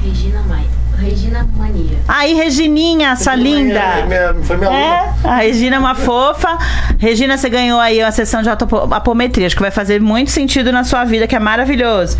Regina 0.03 0.43
Maia. 0.43 0.67
Regina 0.99 1.49
Mania. 1.57 1.97
Aí, 2.09 2.35
Regininha, 2.35 3.15
sua 3.15 3.37
linda! 3.37 4.05
Minha- 4.09 4.35
foi 4.43 4.57
minha 4.57 4.69
É, 4.69 4.99
aluna. 4.99 5.15
a 5.23 5.37
Regina 5.37 5.77
é 5.77 5.79
uma 5.79 5.95
fofa. 5.95 6.59
Regina, 6.99 7.37
você 7.39 7.49
ganhou 7.49 7.79
aí 7.79 8.03
uma 8.03 8.11
sessão 8.11 8.43
de 8.43 8.51
autoapometria. 8.51 9.47
Acho 9.47 9.55
que 9.55 9.63
vai 9.63 9.71
fazer 9.71 10.01
muito 10.01 10.33
sentido 10.33 10.73
na 10.73 10.83
sua 10.83 11.05
vida, 11.05 11.29
que 11.29 11.37
é 11.37 11.39
maravilhoso. 11.39 12.19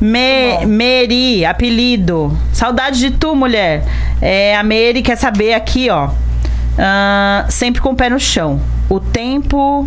Me, 0.00 0.64
Meri, 0.64 1.44
apelido. 1.44 2.34
Saudade 2.50 2.98
de 2.98 3.10
tu, 3.10 3.36
mulher. 3.36 3.84
É, 4.22 4.56
a 4.56 4.62
Meri 4.62 5.02
quer 5.02 5.16
saber 5.16 5.52
aqui, 5.52 5.90
ó. 5.90 6.08
Ah, 6.78 7.44
sempre 7.50 7.82
com 7.82 7.90
o 7.90 7.94
pé 7.94 8.08
no 8.08 8.18
chão. 8.18 8.58
O 8.88 8.98
tempo 9.00 9.86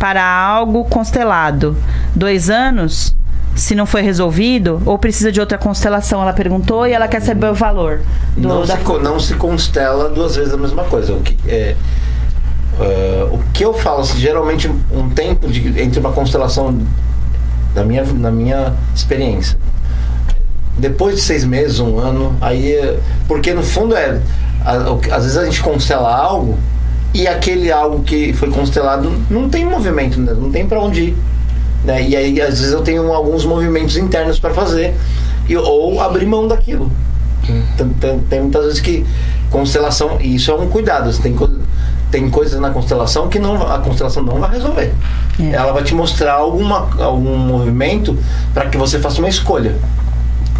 para 0.00 0.24
algo 0.24 0.84
constelado. 0.86 1.76
Dois 2.14 2.50
anos? 2.50 3.14
Se 3.58 3.74
não 3.74 3.84
foi 3.86 4.02
resolvido, 4.02 4.80
ou 4.86 4.96
precisa 4.98 5.32
de 5.32 5.40
outra 5.40 5.58
constelação? 5.58 6.22
Ela 6.22 6.32
perguntou 6.32 6.86
e 6.86 6.92
ela 6.92 7.08
quer 7.08 7.20
saber 7.20 7.50
o 7.50 7.54
valor. 7.54 8.00
do- 8.36 8.48
não, 8.48 8.64
da- 8.64 8.76
se, 8.76 8.84
não 9.02 9.18
se 9.20 9.34
constela 9.34 10.08
duas 10.08 10.36
vezes 10.36 10.54
a 10.54 10.56
mesma 10.56 10.84
coisa. 10.84 11.12
O 11.12 11.20
que, 11.20 11.36
é, 11.48 11.74
é, 12.80 13.28
o 13.30 13.38
que 13.52 13.64
eu 13.64 13.74
falo, 13.74 14.00
assim, 14.00 14.18
geralmente 14.18 14.70
um 14.92 15.08
tempo 15.10 15.48
de, 15.48 15.80
entre 15.82 15.98
uma 15.98 16.12
constelação, 16.12 16.78
da 17.74 17.84
minha, 17.84 18.04
na 18.04 18.30
minha 18.30 18.72
experiência, 18.94 19.58
depois 20.78 21.16
de 21.16 21.20
seis 21.22 21.44
meses, 21.44 21.80
um 21.80 21.98
ano, 21.98 22.36
aí. 22.40 22.72
é- 22.72 22.98
Porque 23.26 23.52
no 23.52 23.62
fundo 23.62 23.96
é. 23.96 24.20
às 25.10 25.22
vezes 25.24 25.36
a 25.36 25.44
gente 25.44 25.60
constela 25.62 26.14
algo 26.14 26.56
e 27.14 27.26
aquele 27.26 27.72
algo 27.72 28.02
que 28.02 28.32
foi 28.34 28.50
constelado 28.50 29.10
não 29.30 29.48
tem 29.48 29.64
movimento, 29.64 30.20
né? 30.20 30.32
não 30.38 30.50
tem 30.50 30.66
para 30.66 30.78
onde 30.80 31.00
ir. 31.02 31.16
Né? 31.84 32.02
E 32.02 32.16
aí, 32.16 32.40
às 32.40 32.58
vezes, 32.60 32.72
eu 32.72 32.82
tenho 32.82 33.12
alguns 33.12 33.44
movimentos 33.44 33.96
internos 33.96 34.38
para 34.38 34.52
fazer 34.52 34.94
e, 35.48 35.56
ou 35.56 36.00
abrir 36.00 36.26
mão 36.26 36.46
daquilo. 36.48 36.90
Tem, 37.76 37.88
tem- 37.88 38.18
tem 38.20 38.40
muitas 38.42 38.64
vezes 38.66 38.80
que 38.80 39.06
constelação, 39.50 40.18
e 40.20 40.34
isso 40.34 40.50
é 40.50 40.54
um 40.54 40.68
cuidado. 40.68 41.10
Tem, 41.18 41.32
co- 41.34 41.48
tem 42.10 42.28
coisas 42.28 42.60
na 42.60 42.70
constelação 42.70 43.28
que 43.28 43.38
não, 43.38 43.54
a 43.70 43.78
constelação 43.78 44.22
não 44.22 44.38
vai 44.38 44.50
resolver. 44.50 44.92
É. 45.40 45.52
Ela 45.54 45.72
vai 45.72 45.82
te 45.82 45.94
mostrar 45.94 46.34
alguma, 46.34 46.88
algum 47.02 47.36
movimento 47.36 48.18
para 48.52 48.66
que 48.66 48.76
você 48.76 48.98
faça 48.98 49.18
uma 49.20 49.28
escolha. 49.28 49.76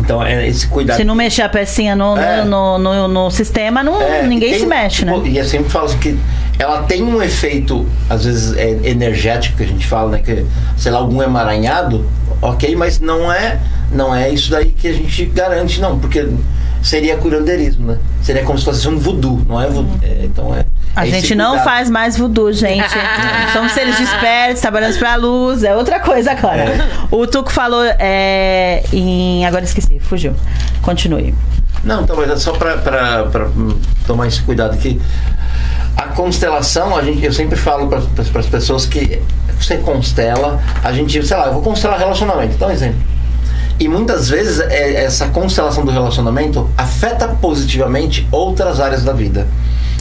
Então, 0.00 0.22
é 0.22 0.46
esse 0.48 0.68
cuidado. 0.68 0.96
Se 0.96 1.04
não 1.04 1.14
mexer 1.14 1.42
a 1.42 1.48
pecinha 1.48 1.94
no, 1.96 2.14
no- 2.14 2.22
É. 2.22 2.44
no, 2.44 2.78
no, 2.78 3.08
no 3.08 3.30
sistema, 3.30 3.82
não, 3.82 4.00
É, 4.00 4.22
ninguém 4.22 4.50
tem- 4.52 4.60
se 4.60 4.66
mexe, 4.66 5.04
tipo, 5.04 5.18
né? 5.18 5.28
E 5.28 5.36
eu 5.36 5.44
sempre 5.44 5.68
falo 5.68 5.86
assim 5.86 5.98
que 5.98 6.18
ela 6.58 6.82
tem 6.82 7.02
um 7.02 7.22
efeito, 7.22 7.86
às 8.10 8.24
vezes, 8.24 8.56
é, 8.56 8.88
energético 8.88 9.58
que 9.58 9.62
a 9.62 9.66
gente 9.66 9.86
fala, 9.86 10.10
né? 10.10 10.18
Que, 10.18 10.44
sei 10.76 10.90
lá, 10.90 10.98
algum 10.98 11.22
emaranhado, 11.22 12.04
ok, 12.42 12.74
mas 12.74 12.98
não 12.98 13.32
é, 13.32 13.60
não 13.92 14.14
é 14.14 14.28
isso 14.28 14.50
daí 14.50 14.66
que 14.66 14.88
a 14.88 14.92
gente 14.92 15.24
garante, 15.26 15.80
não, 15.80 15.98
porque 15.98 16.28
seria 16.82 17.16
curandeirismo, 17.16 17.92
né? 17.92 17.98
Seria 18.22 18.42
como 18.42 18.58
se 18.58 18.64
fosse 18.64 18.88
um 18.88 18.98
voodoo, 18.98 19.44
não 19.48 19.60
é 19.60 19.68
voodoo. 19.68 19.98
É, 20.02 20.24
então 20.24 20.54
é. 20.54 20.64
A 20.96 21.06
é 21.06 21.10
gente 21.10 21.34
não 21.34 21.62
faz 21.62 21.88
mais 21.88 22.16
voodoo, 22.16 22.52
gente. 22.52 22.88
Somos 23.52 23.72
seres 23.72 23.96
despertos, 23.96 24.60
trabalhamos 24.60 24.96
pra 24.96 25.14
luz, 25.14 25.62
é 25.62 25.76
outra 25.76 26.00
coisa 26.00 26.32
agora. 26.32 26.62
É. 26.62 26.78
O 27.10 27.24
Tuco 27.26 27.52
falou 27.52 27.84
é, 27.84 28.82
em. 28.92 29.46
Agora 29.46 29.64
esqueci, 29.64 30.00
fugiu. 30.00 30.34
Continue. 30.82 31.34
Não, 31.84 32.02
então, 32.02 32.16
mas 32.16 32.30
é 32.30 32.36
só 32.36 32.52
para 32.52 33.48
tomar 34.06 34.26
esse 34.26 34.42
cuidado 34.42 34.74
aqui. 34.74 35.00
A 35.96 36.04
constelação, 36.08 36.96
a 36.96 37.02
gente, 37.02 37.24
eu 37.24 37.32
sempre 37.32 37.56
falo 37.56 37.88
para 37.88 37.98
as 38.40 38.46
pessoas 38.46 38.86
que 38.86 39.20
você 39.58 39.78
constela, 39.78 40.60
a 40.82 40.92
gente, 40.92 41.24
sei 41.26 41.36
lá, 41.36 41.46
eu 41.46 41.54
vou 41.54 41.62
constelar 41.62 41.98
relacionamento, 41.98 42.64
um 42.64 42.70
exemplo. 42.70 43.00
E 43.80 43.88
muitas 43.88 44.28
vezes 44.28 44.58
é, 44.60 45.04
essa 45.04 45.28
constelação 45.28 45.84
do 45.84 45.90
relacionamento 45.90 46.68
afeta 46.76 47.28
positivamente 47.28 48.26
outras 48.32 48.80
áreas 48.80 49.04
da 49.04 49.12
vida. 49.12 49.46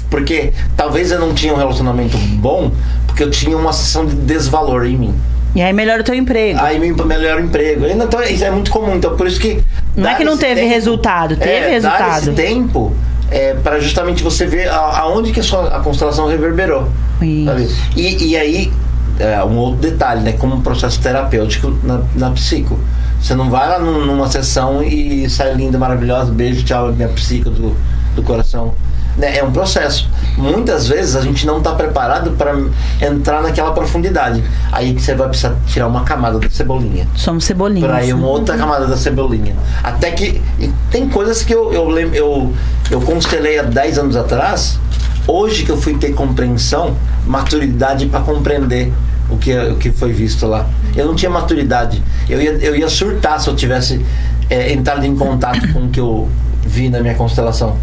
Porque 0.09 0.51
talvez 0.75 1.11
eu 1.11 1.19
não 1.19 1.33
tinha 1.33 1.53
um 1.53 1.57
relacionamento 1.57 2.17
bom, 2.17 2.71
porque 3.05 3.23
eu 3.23 3.29
tinha 3.29 3.57
uma 3.57 3.73
sensação 3.73 4.05
de 4.05 4.15
desvalor 4.15 4.85
em 4.85 4.97
mim. 4.97 5.15
E 5.53 5.61
aí 5.61 5.73
melhora 5.73 6.01
o 6.01 6.03
teu 6.03 6.15
emprego. 6.15 6.59
Aí 6.59 6.79
me 6.79 6.91
melhora 6.91 7.41
o 7.41 7.45
emprego. 7.45 7.85
Então 7.85 8.21
isso 8.23 8.43
é 8.43 8.51
muito 8.51 8.71
comum. 8.71 8.95
Então 8.95 9.15
por 9.15 9.27
isso 9.27 9.39
que. 9.39 9.59
Não 9.95 10.07
é 10.07 10.11
dar 10.11 10.17
que 10.17 10.23
não 10.23 10.37
teve 10.37 10.61
resultado, 10.61 11.35
teve 11.35 11.51
é, 11.51 11.61
Dar 11.61 11.69
resultado. 11.69 12.17
esse 12.19 12.31
tempo 12.31 12.95
é, 13.31 13.53
para 13.55 13.79
justamente 13.79 14.23
você 14.23 14.45
ver 14.45 14.69
a- 14.69 14.99
aonde 14.99 15.31
que 15.31 15.39
a, 15.39 15.43
sua, 15.43 15.67
a 15.75 15.79
constelação 15.79 16.27
reverberou. 16.27 16.87
E, 17.95 18.29
e 18.29 18.37
aí, 18.37 18.71
é, 19.19 19.43
um 19.43 19.57
outro 19.57 19.81
detalhe, 19.81 20.21
né? 20.21 20.33
Como 20.33 20.55
um 20.55 20.61
processo 20.61 20.99
terapêutico 21.01 21.73
na, 21.83 22.01
na 22.15 22.31
psico. 22.31 22.79
Você 23.19 23.33
não 23.33 23.49
vai 23.49 23.67
lá 23.67 23.79
num- 23.79 24.05
numa 24.05 24.29
sessão 24.29 24.83
e 24.83 25.27
sai 25.29 25.53
linda, 25.55 25.77
maravilhosa, 25.77 26.31
beijo, 26.31 26.63
tchau, 26.63 26.91
minha 26.93 27.09
psico 27.09 27.49
do, 27.49 27.75
do 28.15 28.21
coração. 28.23 28.73
Né? 29.17 29.37
É 29.37 29.43
um 29.43 29.51
processo. 29.51 30.09
Muitas 30.37 30.87
vezes 30.87 31.15
a 31.15 31.21
gente 31.21 31.45
não 31.47 31.57
está 31.57 31.73
preparado 31.73 32.31
para 32.31 32.55
entrar 33.01 33.41
naquela 33.41 33.71
profundidade. 33.71 34.43
Aí 34.71 34.93
você 34.93 35.15
vai 35.15 35.27
precisar 35.27 35.55
tirar 35.65 35.87
uma 35.87 36.03
camada 36.03 36.37
da 36.37 36.49
cebolinha. 36.49 37.07
Somos 37.15 37.43
cebolinhas. 37.45 37.89
Pra 37.89 38.05
ir 38.05 38.13
uma 38.13 38.27
outra 38.27 38.55
camada 38.55 38.85
da 38.85 38.95
cebolinha. 38.95 39.55
Até 39.83 40.11
que. 40.11 40.41
tem 40.91 41.09
coisas 41.09 41.41
que 41.41 41.53
eu, 41.53 41.73
eu, 41.73 41.99
eu, 42.13 42.53
eu 42.91 43.01
constelei 43.01 43.57
há 43.57 43.63
10 43.63 43.99
anos 43.99 44.15
atrás. 44.15 44.79
Hoje 45.27 45.65
que 45.65 45.71
eu 45.71 45.77
fui 45.77 45.97
ter 45.97 46.13
compreensão, 46.13 46.95
maturidade 47.25 48.05
para 48.05 48.21
compreender 48.21 48.93
o 49.29 49.37
que, 49.37 49.57
o 49.57 49.75
que 49.75 49.91
foi 49.91 50.13
visto 50.13 50.45
lá. 50.47 50.67
Eu 50.95 51.05
não 51.05 51.15
tinha 51.15 51.29
maturidade. 51.29 52.01
Eu 52.29 52.41
ia, 52.41 52.51
eu 52.51 52.75
ia 52.75 52.87
surtar 52.87 53.39
se 53.41 53.49
eu 53.49 53.55
tivesse 53.55 54.05
é, 54.49 54.71
entrado 54.71 55.05
em 55.05 55.15
contato 55.15 55.71
com 55.73 55.85
o 55.85 55.89
que 55.89 55.99
eu 55.99 56.29
vi 56.65 56.89
na 56.89 56.99
minha 57.01 57.15
constelação. 57.15 57.75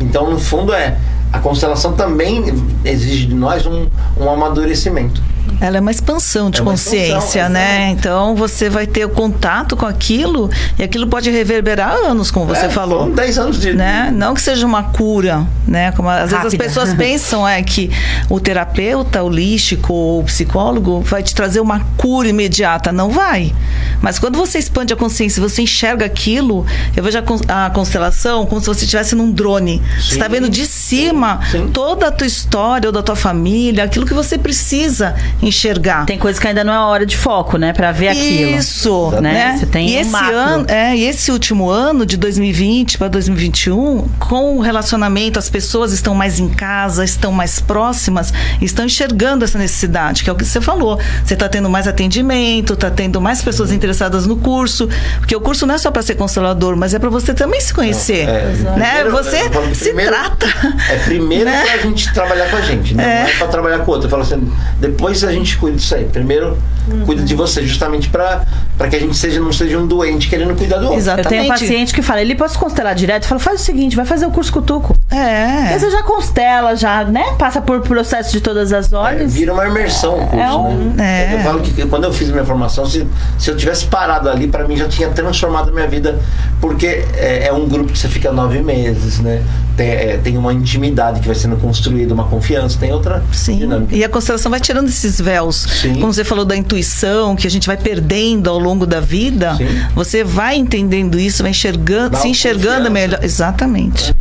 Então, 0.00 0.30
no 0.30 0.38
fundo, 0.38 0.72
é. 0.72 0.96
A 1.32 1.38
constelação 1.38 1.92
também 1.92 2.44
exige 2.84 3.26
de 3.26 3.34
nós 3.34 3.66
um, 3.66 3.88
um 4.18 4.30
amadurecimento. 4.30 5.20
Ela 5.60 5.78
é 5.78 5.80
uma 5.80 5.90
expansão 5.90 6.50
de 6.50 6.58
É 6.58 6.62
uma 6.62 6.72
consciência, 6.72 7.16
expansão, 7.18 7.48
né? 7.50 7.60
exatamente. 7.76 7.98
Então 7.98 8.34
você 8.36 8.68
vai 8.68 8.86
ter 8.86 9.04
o 9.04 9.08
contato 9.08 9.76
com 9.76 9.86
aquilo 9.86 10.50
e 10.78 10.82
aquilo 10.82 11.06
pode 11.06 11.30
reverberar 11.30 11.92
anos, 11.92 12.30
como 12.30 12.46
você 12.46 12.66
É, 12.66 12.68
falou. 12.68 13.00
Foram 13.00 13.12
10 13.14 13.38
anos 13.38 13.60
de. 13.60 13.72
né? 13.72 14.10
Não 14.14 14.34
que 14.34 14.40
seja 14.42 14.66
uma 14.66 14.82
cura, 14.84 15.46
né? 15.66 15.92
Como 15.92 16.08
às 16.08 16.20
vezes 16.30 16.34
as 16.34 16.42
Rápida. 16.44 16.64
pessoas 16.64 16.92
pensam 16.94 17.46
é 17.46 17.62
que 17.62 17.90
o 18.28 18.38
terapeuta 18.40 19.22
holístico 19.22 19.92
ou 19.92 20.20
o 20.20 20.24
psicólogo 20.24 21.00
vai 21.00 21.22
te 21.22 21.34
trazer 21.34 21.60
uma 21.60 21.80
cura 21.96 22.28
imediata, 22.28 22.92
não 22.92 23.10
vai. 23.10 23.54
Mas 24.00 24.18
quando 24.18 24.36
você 24.38 24.58
expande 24.58 24.92
a 24.92 24.96
consciência, 24.96 25.40
você 25.42 25.62
enxerga 25.62 26.04
aquilo, 26.04 26.66
eu 26.96 27.02
vejo 27.02 27.18
a, 27.18 27.22
con- 27.22 27.40
a 27.48 27.70
constelação 27.70 28.44
como 28.46 28.60
se 28.60 28.66
você 28.66 28.84
estivesse 28.84 29.14
num 29.14 29.30
drone. 29.30 29.82
Você 29.98 30.14
está 30.14 30.28
vendo 30.28 30.48
de 30.48 30.66
cima 30.66 31.40
sim. 31.50 31.68
toda 31.72 32.08
a 32.08 32.12
tua 32.12 32.26
história 32.26 32.88
ou 32.88 32.92
da 32.92 33.02
tua 33.02 33.16
família, 33.16 33.84
aquilo 33.84 34.04
que 34.06 34.14
você 34.14 34.36
precisa 34.38 35.14
enxergar. 35.42 36.06
Tem 36.06 36.18
coisa 36.18 36.40
que 36.40 36.46
ainda 36.48 36.64
não 36.64 36.72
é 36.72 36.78
hora 36.78 37.04
de 37.06 37.16
foco, 37.16 37.56
né? 37.58 37.72
Pra 37.72 37.92
ver 37.92 38.08
aquilo. 38.08 38.56
Isso, 38.58 39.10
Né? 39.20 39.32
né? 39.32 39.56
Você 39.58 39.66
tem 39.66 39.88
e 39.90 39.96
um 39.96 40.00
esse 40.00 40.10
macro. 40.10 40.34
ano, 40.36 40.64
é, 40.68 40.96
e 40.96 41.04
esse 41.04 41.30
último 41.30 41.68
ano 41.68 42.04
de 42.06 42.16
2020 42.16 42.98
para 42.98 43.08
2021, 43.08 44.08
com 44.18 44.56
o 44.56 44.60
relacionamento, 44.60 45.38
as 45.38 45.48
pessoas 45.50 45.92
estão 45.92 46.14
mais 46.14 46.38
em 46.38 46.48
casa, 46.48 47.04
estão 47.04 47.32
mais 47.32 47.60
próximas, 47.60 48.32
estão 48.60 48.84
enxergando 48.86 49.44
essa 49.44 49.58
necessidade, 49.58 50.24
que 50.24 50.30
é 50.30 50.32
o 50.32 50.36
que 50.36 50.44
você 50.44 50.60
falou. 50.60 50.98
Você 51.24 51.34
está 51.34 51.48
tendo 51.48 51.68
mais 51.68 51.86
atendimento, 51.86 52.72
está 52.72 52.90
tendo 52.90 53.20
mais 53.20 53.42
pessoas 53.42 53.72
interessadas 53.72 54.26
no 54.26 54.36
curso, 54.36 54.88
porque 55.18 55.34
o 55.36 55.40
curso 55.40 55.66
não 55.66 55.74
é 55.74 55.78
só 55.78 55.90
para 55.90 56.02
ser 56.02 56.14
constelador, 56.14 56.76
mas 56.76 56.94
é 56.94 56.98
para 56.98 57.10
você 57.10 57.34
também 57.34 57.60
se 57.60 57.72
conhecer, 57.74 58.28
É, 58.28 58.44
né? 58.76 59.00
primeiro, 59.02 59.10
você 59.12 59.50
falo 59.50 59.74
se 59.74 59.84
primeiro- 59.84 60.12
trata. 60.12 60.46
É 60.90 60.96
primeiro 61.04 61.44
Né? 61.44 61.64
pra 61.66 61.76
gente 61.78 62.12
trabalhar 62.12 62.50
com 62.50 62.56
a 62.56 62.60
gente, 62.62 62.94
né? 62.94 63.04
É. 63.06 63.22
não 63.24 63.30
é 63.30 63.34
pra 63.36 63.46
trabalhar 63.48 63.78
com 63.80 63.90
o 63.90 63.94
outro. 63.94 64.06
Eu 64.06 64.10
falo 64.10 64.22
assim, 64.22 64.50
depois 64.80 65.22
a 65.28 65.32
gente 65.32 65.56
cuida 65.58 65.76
disso 65.76 65.94
aí. 65.94 66.04
Primeiro, 66.04 66.56
cuida 67.04 67.22
de 67.22 67.34
você, 67.34 67.62
justamente 67.66 68.08
pra, 68.08 68.44
pra 68.78 68.88
que 68.88 68.96
a 68.96 69.00
gente 69.00 69.16
seja, 69.16 69.40
não 69.40 69.52
seja 69.52 69.78
um 69.78 69.86
doente 69.86 70.28
querendo 70.28 70.54
cuidar 70.56 70.76
do 70.76 70.82
outro. 70.84 70.94
Eu 70.94 70.98
Exatamente. 70.98 71.28
tenho 71.28 71.44
um 71.44 71.48
paciente 71.48 71.94
que 71.94 72.02
fala, 72.02 72.20
ele 72.20 72.34
posso 72.34 72.58
constelar 72.58 72.94
direto? 72.94 73.24
Eu 73.24 73.28
falo, 73.28 73.40
faz 73.40 73.60
o 73.60 73.64
seguinte, 73.64 73.96
vai 73.96 74.04
fazer 74.04 74.26
o 74.26 74.30
curso 74.30 74.52
cutuco. 74.52 74.96
É. 75.10 75.72
Aí 75.72 75.78
você 75.78 75.90
já 75.90 76.02
constela, 76.02 76.74
já, 76.76 77.04
né? 77.04 77.24
Passa 77.38 77.60
por 77.60 77.80
processo 77.80 78.32
de 78.32 78.40
todas 78.40 78.72
as 78.72 78.92
É, 78.92 78.96
ordens. 78.96 79.32
vira 79.34 79.52
uma 79.52 79.66
imersão 79.66 80.14
o 80.18 80.26
curso, 80.26 80.36
É 80.44 80.52
um- 80.52 80.92
né? 80.94 81.32
é. 81.32 81.34
Eu 81.36 81.40
falo 81.40 81.60
que 81.60 81.86
quando 81.86 82.04
eu 82.04 82.12
fiz 82.12 82.30
minha 82.30 82.44
formação, 82.44 82.86
se, 82.86 83.06
se 83.38 83.50
eu 83.50 83.56
tivesse 83.56 83.86
parado 83.86 84.28
ali, 84.28 84.46
pra 84.48 84.66
mim 84.66 84.76
já 84.76 84.88
tinha 84.88 85.08
transformado 85.08 85.70
a 85.70 85.72
minha 85.72 85.86
vida, 85.88 86.18
porque 86.60 87.04
é, 87.16 87.46
é 87.48 87.52
um 87.52 87.66
grupo 87.68 87.92
que 87.92 87.98
você 87.98 88.08
fica 88.08 88.32
nove 88.32 88.60
meses, 88.62 89.18
né? 89.20 89.42
Tem, 89.76 89.88
é, 89.88 90.16
tem 90.22 90.36
uma 90.38 90.52
intimidade 90.52 91.20
que 91.20 91.26
vai 91.26 91.34
sendo 91.34 91.56
construída, 91.56 92.14
uma 92.14 92.24
confiança, 92.24 92.78
tem 92.78 92.92
outra 92.92 93.22
Sim. 93.32 93.58
dinâmica. 93.58 93.94
E 93.94 94.02
a 94.02 94.08
constelação 94.08 94.50
vai 94.50 94.60
tirando 94.60 94.88
esses 94.88 95.20
véus. 95.20 95.56
Sim. 95.56 95.94
Como 96.00 96.12
você 96.12 96.24
falou 96.24 96.44
da 96.44 96.56
intuição, 96.56 97.36
que 97.36 97.46
a 97.46 97.50
gente 97.50 97.66
vai 97.66 97.76
perdendo 97.76 98.48
ao 98.48 98.58
longo 98.58 98.86
da 98.86 99.00
vida. 99.00 99.54
Sim. 99.56 99.66
Você 99.94 100.24
vai 100.24 100.56
entendendo 100.56 101.18
isso, 101.18 101.42
vai 101.42 101.50
enxergando, 101.50 102.10
Dá 102.10 102.18
se 102.18 102.28
enxergando 102.28 102.88
confiança. 102.88 102.90
melhor. 102.90 103.24
Exatamente. 103.24 104.14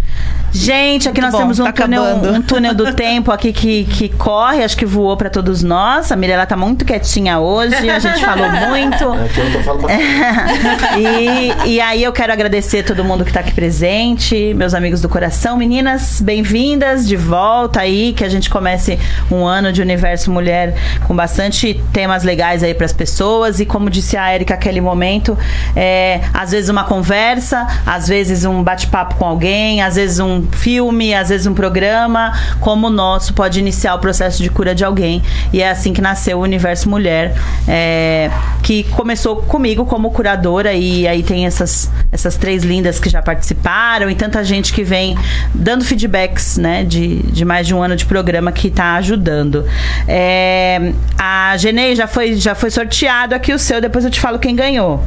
Gente, 0.51 1.09
aqui 1.09 1.19
Muito 1.19 1.31
nós 1.31 1.31
bom, 1.33 1.37
temos 1.39 1.59
um, 1.59 1.65
tá 1.65 1.73
túnel, 1.73 2.03
um 2.03 2.41
túnel 2.41 2.73
do 2.73 2.93
tempo 2.93 3.29
aqui 3.29 3.51
que, 3.51 3.83
que 3.83 4.07
corre, 4.07 4.63
acho 4.63 4.77
que 4.77 4.85
voou 4.85 5.17
pra 5.17 5.29
todos 5.29 5.61
nós. 5.61 6.13
A 6.13 6.15
Mirella 6.15 6.45
tá 6.45 6.55
muito 6.55 6.85
quietinha 6.85 7.39
hoje, 7.39 7.89
a 7.89 7.99
gente 7.99 8.23
falou 8.23 8.49
muito. 8.49 9.03
É 9.03 9.27
que 9.27 9.39
eu 9.39 9.51
tô 9.51 9.59
falando 9.59 9.87
e, 10.97 11.71
e 11.73 11.81
aí 11.81 12.01
eu 12.01 12.13
quero 12.13 12.31
agradecer 12.31 12.83
todo 12.83 13.03
mundo 13.03 13.25
que 13.25 13.33
tá 13.33 13.41
aqui 13.41 13.51
presente, 13.51 14.53
meus 14.53 14.73
amigos 14.73 15.01
do 15.01 15.09
coração. 15.09 15.44
Meninas, 15.53 16.21
bem-vindas 16.21 17.07
de 17.07 17.15
volta 17.15 17.79
aí, 17.79 18.13
que 18.13 18.23
a 18.23 18.29
gente 18.29 18.49
comece 18.49 18.97
um 19.31 19.45
ano 19.45 19.71
de 19.71 19.79
Universo 19.79 20.31
Mulher 20.31 20.75
com 21.07 21.15
bastante 21.15 21.79
temas 21.93 22.23
legais 22.23 22.63
aí 22.63 22.73
pras 22.73 22.91
pessoas. 22.91 23.59
E 23.59 23.65
como 23.65 23.89
disse 23.89 24.17
a 24.17 24.33
Erika 24.33 24.55
naquele 24.55 24.81
momento, 24.81 25.37
é, 25.75 26.21
às 26.33 26.51
vezes 26.51 26.69
uma 26.69 26.83
conversa, 26.83 27.67
às 27.85 28.07
vezes 28.07 28.43
um 28.43 28.63
bate-papo 28.63 29.15
com 29.15 29.25
alguém, 29.25 29.83
às 29.83 29.95
vezes 29.95 30.19
um 30.19 30.45
filme, 30.51 31.13
às 31.13 31.29
vezes 31.29 31.45
um 31.45 31.53
programa, 31.53 32.33
como 32.59 32.87
o 32.87 32.89
nosso, 32.89 33.33
pode 33.33 33.59
iniciar 33.59 33.93
o 33.93 33.99
processo 33.99 34.41
de 34.41 34.49
cura 34.49 34.73
de 34.73 34.83
alguém. 34.83 35.21
E 35.53 35.61
é 35.61 35.69
assim 35.69 35.93
que 35.93 36.01
nasceu 36.01 36.39
o 36.39 36.41
Universo 36.41 36.89
Mulher, 36.89 37.35
é, 37.67 38.31
que 38.63 38.83
começou 38.85 39.37
comigo 39.43 39.85
como 39.85 40.09
curadora, 40.09 40.73
e 40.73 41.07
aí 41.07 41.21
tem 41.21 41.45
essas, 41.45 41.91
essas 42.11 42.35
três 42.35 42.63
lindas 42.63 42.99
que 42.99 43.09
já 43.09 43.21
participaram, 43.21 44.09
e 44.09 44.15
tanta 44.15 44.43
gente 44.43 44.73
que 44.73 44.83
vem 44.83 45.15
dando 45.53 45.83
feedbacks, 45.83 46.57
né, 46.57 46.83
de, 46.83 47.23
de 47.23 47.45
mais 47.45 47.67
de 47.67 47.73
um 47.73 47.81
ano 47.81 47.95
de 47.95 48.05
programa 48.05 48.51
que 48.51 48.67
está 48.67 48.95
ajudando. 48.95 49.65
É, 50.07 50.93
a 51.17 51.55
Genei 51.57 51.95
já 51.95 52.07
foi, 52.07 52.35
já 52.35 52.55
foi 52.55 52.69
sorteado 52.69 53.33
aqui 53.35 53.53
o 53.53 53.59
seu, 53.59 53.79
depois 53.81 54.05
eu 54.05 54.11
te 54.11 54.19
falo 54.19 54.39
quem 54.39 54.55
ganhou. 54.55 55.03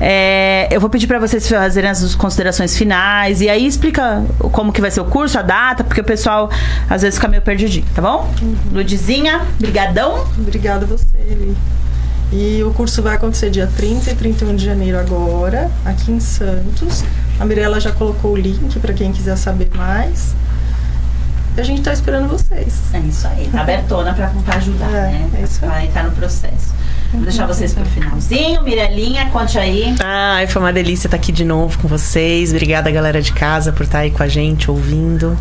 É, 0.00 0.68
eu 0.70 0.80
vou 0.80 0.90
pedir 0.90 1.06
para 1.06 1.18
vocês 1.18 1.48
fazerem 1.48 1.90
as 1.90 2.14
considerações 2.14 2.76
finais, 2.76 3.40
e 3.40 3.48
aí 3.48 3.66
explica 3.66 4.24
como 4.52 4.72
que 4.72 4.80
vai 4.80 4.90
ser 4.90 5.00
o 5.00 5.04
curso, 5.04 5.38
a 5.38 5.42
data, 5.42 5.84
porque 5.84 6.00
o 6.00 6.04
pessoal 6.04 6.50
às 6.88 7.02
vezes 7.02 7.18
fica 7.18 7.28
meio 7.28 7.42
perdidinho, 7.42 7.86
tá 7.94 8.02
bom? 8.02 8.32
Ludizinha, 8.72 9.42
brigadão. 9.58 10.26
Obrigada 10.38 10.84
a 10.84 10.88
você, 10.88 11.16
Eli. 11.16 11.56
E 12.36 12.64
o 12.64 12.72
curso 12.72 13.00
vai 13.00 13.14
acontecer 13.14 13.48
dia 13.48 13.68
30 13.76 14.10
e 14.10 14.14
31 14.16 14.56
de 14.56 14.64
janeiro 14.64 14.98
agora, 14.98 15.70
aqui 15.84 16.10
em 16.10 16.18
Santos. 16.18 17.04
A 17.38 17.44
Mirella 17.44 17.78
já 17.78 17.92
colocou 17.92 18.32
o 18.32 18.36
link 18.36 18.76
para 18.80 18.92
quem 18.92 19.12
quiser 19.12 19.36
saber 19.36 19.70
mais. 19.72 20.34
E 21.56 21.60
a 21.60 21.62
gente 21.62 21.78
está 21.78 21.92
esperando 21.92 22.26
vocês. 22.28 22.74
É 22.92 22.98
isso 22.98 23.28
aí, 23.28 23.48
tá 23.52 23.60
abertona 23.60 24.12
pra 24.12 24.56
ajudar, 24.56 24.90
É, 24.90 25.12
né? 25.12 25.30
é 25.38 25.42
isso 25.42 25.64
aí. 25.64 25.86
Entrar 25.86 26.02
no 26.02 26.10
processo. 26.10 26.74
Vou 27.14 27.22
deixar 27.22 27.46
vocês 27.46 27.72
pro 27.72 27.84
finalzinho. 27.84 28.62
Mirelinha, 28.62 29.26
conte 29.30 29.58
aí. 29.58 29.94
Ai, 30.02 30.46
foi 30.46 30.60
uma 30.60 30.72
delícia 30.72 31.06
estar 31.06 31.16
aqui 31.16 31.30
de 31.30 31.44
novo 31.44 31.78
com 31.78 31.88
vocês. 31.88 32.50
Obrigada, 32.50 32.90
galera 32.90 33.22
de 33.22 33.32
casa, 33.32 33.72
por 33.72 33.84
estar 33.84 34.00
aí 34.00 34.10
com 34.10 34.22
a 34.22 34.28
gente, 34.28 34.70
ouvindo. 34.70 35.38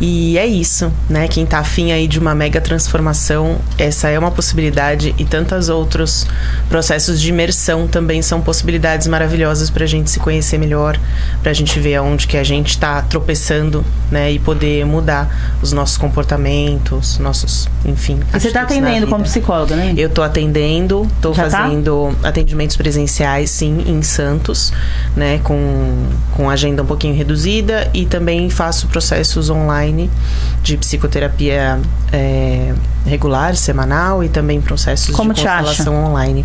E 0.00 0.36
é 0.38 0.46
isso, 0.46 0.92
né? 1.08 1.28
Quem 1.28 1.46
tá 1.46 1.58
afim 1.58 1.92
aí 1.92 2.08
de 2.08 2.18
uma 2.18 2.34
mega 2.34 2.60
transformação, 2.60 3.58
essa 3.78 4.08
é 4.08 4.18
uma 4.18 4.30
possibilidade 4.32 5.14
e 5.16 5.24
tantos 5.24 5.68
outros 5.68 6.26
processos 6.68 7.20
de 7.20 7.28
imersão 7.28 7.86
também 7.86 8.20
são 8.20 8.40
possibilidades 8.40 9.06
maravilhosas 9.06 9.70
pra 9.70 9.86
gente 9.86 10.10
se 10.10 10.18
conhecer 10.18 10.58
melhor, 10.58 10.98
pra 11.42 11.52
gente 11.52 11.78
ver 11.78 11.96
aonde 11.96 12.26
que 12.26 12.36
a 12.36 12.42
gente 12.42 12.78
tá 12.78 13.02
tropeçando, 13.02 13.84
né? 14.10 14.32
E 14.32 14.38
poder 14.38 14.84
mudar 14.86 15.54
os 15.62 15.72
nossos 15.72 15.96
comportamentos, 15.96 17.18
nossos, 17.18 17.68
enfim. 17.84 18.18
E 18.34 18.40
você 18.40 18.50
tá 18.50 18.62
atendendo 18.62 19.06
como 19.06 19.22
psicóloga, 19.22 19.76
né? 19.76 19.94
Eu 19.96 20.08
tô 20.08 20.22
atendendo, 20.22 20.91
tô 21.20 21.32
Já 21.32 21.48
tá? 21.48 21.62
fazendo 21.62 22.14
atendimentos 22.22 22.76
presenciais, 22.76 23.50
sim, 23.50 23.84
em 23.86 24.02
Santos, 24.02 24.72
né, 25.16 25.40
com, 25.42 26.06
com 26.32 26.50
agenda 26.50 26.82
um 26.82 26.86
pouquinho 26.86 27.14
reduzida 27.14 27.90
e 27.94 28.06
também 28.06 28.48
faço 28.50 28.86
processos 28.88 29.50
online 29.50 29.72
online 29.72 30.10
de 30.62 30.76
psicoterapia 30.76 31.80
é, 32.12 32.74
regular, 33.06 33.54
semanal 33.56 34.22
e 34.22 34.28
também 34.28 34.60
processos 34.60 35.14
Como 35.14 35.32
de 35.32 35.40
te 35.42 35.48
acha? 35.48 35.64
constelação 35.66 36.04
online. 36.04 36.44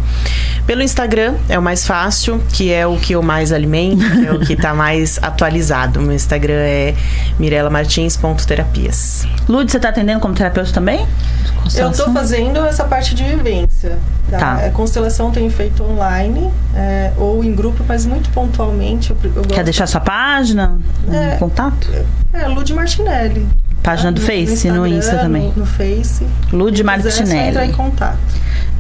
Pelo 0.66 0.82
Instagram 0.82 1.36
é 1.47 1.58
o 1.58 1.62
mais 1.62 1.86
fácil, 1.88 2.41
que 2.51 2.72
é 2.72 2.86
o 2.86 2.97
que 2.97 3.14
eu 3.14 3.22
mais 3.22 3.51
alimento, 3.51 4.03
que 4.10 4.26
é 4.26 4.32
o 4.34 4.39
que 4.39 4.53
está 4.53 4.74
mais 4.74 5.18
atualizado. 5.24 6.01
Meu 6.01 6.14
Instagram 6.14 6.55
é 6.55 6.93
mirelamartins.terapias. 7.39 9.26
Lud, 9.47 9.72
você 9.72 9.80
tá 9.80 9.89
atendendo 9.89 10.20
como 10.20 10.34
terapeuta 10.34 10.72
também? 10.72 10.99
Eu 11.01 11.62
Constelação? 11.64 12.05
tô 12.08 12.14
fazendo 12.14 12.66
essa 12.66 12.84
parte 12.86 13.14
de 13.15 13.23
vivência. 13.23 13.98
Tá? 14.30 14.38
Tá. 14.40 14.61
É, 14.61 14.69
constelação 14.69 15.32
tenho 15.32 15.49
feito 15.49 15.84
online 15.84 16.52
é, 16.76 17.11
ou 17.18 17.44
em 17.44 17.53
grupo, 17.56 17.84
mas 17.88 18.06
muito 18.06 18.30
pontualmente. 18.32 19.11
Eu, 19.11 19.18
eu 19.36 19.41
Quer 19.44 19.64
deixar 19.64 19.88
sua 19.88 20.02
página? 20.02 20.77
Um 21.07 21.14
É. 21.14 21.38
contato? 21.38 21.90
É, 22.34 22.48
Lud 22.48 22.73
Martinelli. 22.73 23.48
Página 23.88 24.11
do 24.11 24.19
Face, 24.19 24.69
no 24.69 24.85
Instagram, 24.85 24.97
Insta 24.97 25.18
também. 25.18 25.53
No, 25.55 25.61
no 25.61 25.65
Face. 25.65 26.27
Lud 26.51 26.84
Quem 26.84 26.95
quiser, 26.97 27.09
é 27.09 27.22
Martinelli. 27.22 27.47
entrar 27.47 27.65
em 27.65 27.72
contato. 27.72 28.18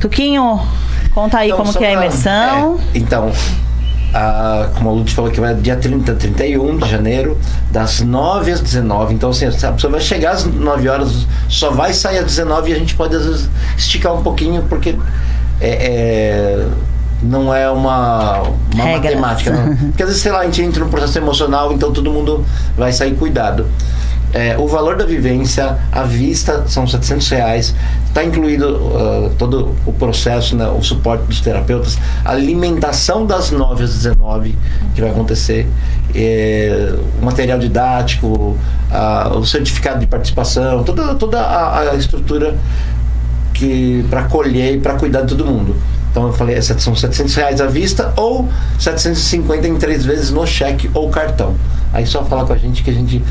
Tuquinho, 0.01 0.59
conta 1.13 1.37
aí 1.37 1.47
Então, 1.47 1.59
como 1.59 1.73
que 1.73 1.85
é 1.85 1.87
a 1.87 1.93
imersão. 1.93 2.77
é, 2.93 2.97
então, 2.97 3.31
a, 4.13 4.67
como 4.75 4.89
a 4.89 4.91
Lud 4.91 5.09
falou 5.13 5.31
que 5.31 5.39
vai 5.39 5.55
dia 5.55 5.77
30, 5.77 6.13
31 6.13 6.77
de 6.79 6.89
janeiro, 6.89 7.37
das 7.71 8.01
9 8.01 8.51
às 8.51 8.59
19. 8.59 9.13
Então, 9.13 9.29
assim, 9.29 9.45
a 9.45 9.71
pessoa 9.71 9.91
vai 9.91 10.01
chegar 10.01 10.31
às 10.31 10.43
9 10.43 10.89
horas, 10.89 11.25
só 11.47 11.71
vai 11.71 11.93
sair 11.93 12.17
às 12.17 12.25
19 12.25 12.71
e 12.71 12.73
a 12.73 12.77
gente 12.77 12.93
pode, 12.93 13.15
às 13.15 13.25
vezes, 13.25 13.49
esticar 13.77 14.13
um 14.13 14.21
pouquinho, 14.21 14.63
porque 14.63 14.97
é, 15.61 15.69
é, 15.69 16.67
não 17.23 17.53
é 17.55 17.69
uma, 17.69 18.41
uma 18.73 18.83
Regras. 18.83 19.15
matemática. 19.15 19.51
Não. 19.51 19.73
Porque, 19.87 20.03
às 20.03 20.09
vezes, 20.09 20.21
sei 20.21 20.33
lá, 20.33 20.39
a 20.39 20.43
gente 20.43 20.61
entra 20.61 20.83
num 20.83 20.89
processo 20.89 21.17
emocional, 21.17 21.71
então 21.71 21.93
todo 21.93 22.11
mundo 22.11 22.43
vai 22.75 22.91
sair 22.91 23.15
cuidado. 23.15 23.65
É, 24.33 24.57
o 24.57 24.67
valor 24.67 24.97
da 24.97 25.05
vivência 25.05 25.77
à 25.91 26.03
vista 26.03 26.65
são 26.67 26.85
700 26.85 27.29
reais. 27.29 27.75
Está 28.05 28.23
incluído 28.23 28.79
ah, 28.95 29.31
todo 29.37 29.75
o 29.85 29.93
processo, 29.93 30.55
né, 30.55 30.67
o 30.67 30.81
suporte 30.81 31.23
dos 31.25 31.39
terapeutas, 31.39 31.97
a 32.25 32.31
alimentação 32.31 33.25
das 33.25 33.51
9 33.51 33.83
às 33.83 33.93
19 33.93 34.55
que 34.93 35.01
vai 35.01 35.11
acontecer, 35.11 35.67
é, 36.15 36.95
o 37.21 37.25
material 37.25 37.59
didático, 37.59 38.57
o 39.35 39.45
certificado 39.45 39.99
de 39.99 40.07
participação, 40.07 40.83
toda, 40.83 41.13
toda 41.15 41.39
a, 41.39 41.91
a 41.91 41.95
estrutura 41.95 42.55
que 43.53 44.05
para 44.09 44.23
colher 44.23 44.75
e 44.75 44.79
para 44.79 44.95
cuidar 44.95 45.21
de 45.21 45.35
todo 45.35 45.45
mundo. 45.45 45.75
Então 46.11 46.27
eu 46.27 46.33
falei, 46.33 46.55
é 46.55 46.61
são 46.61 46.95
700 46.95 47.35
reais 47.35 47.61
à 47.61 47.67
vista 47.67 48.13
ou 48.15 48.49
750 48.79 49.67
em 49.67 49.75
três 49.77 50.03
vezes 50.03 50.31
no 50.31 50.45
cheque 50.47 50.89
ou 50.93 51.09
cartão. 51.09 51.55
Aí 51.93 52.05
só 52.05 52.23
fala 52.25 52.45
com 52.45 52.53
a 52.53 52.57
gente 52.57 52.83
que 52.83 52.89
a 52.89 52.93
gente 52.93 53.23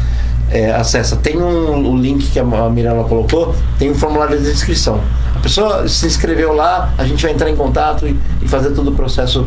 é, 0.51 0.70
acessa. 0.73 1.16
Tem 1.16 1.36
um, 1.36 1.90
o 1.93 1.97
link 1.97 2.27
que 2.31 2.39
a 2.39 2.43
a 2.43 2.70
Mirella 2.70 3.05
colocou, 3.05 3.55
tem 3.78 3.90
um 3.90 3.94
formulário 3.94 4.40
de 4.40 4.48
inscrição. 4.51 5.01
A 5.35 5.39
pessoa 5.40 5.86
se 5.89 6.06
inscreveu 6.06 6.52
lá, 6.52 6.93
a 6.98 7.05
gente 7.05 7.23
vai 7.23 7.32
entrar 7.32 7.51
em 7.51 7.56
contato 7.56 8.06
e, 8.06 8.18
e 8.43 8.48
fazer 8.48 8.70
todo 8.70 8.89
o 8.90 8.94
processo 8.94 9.47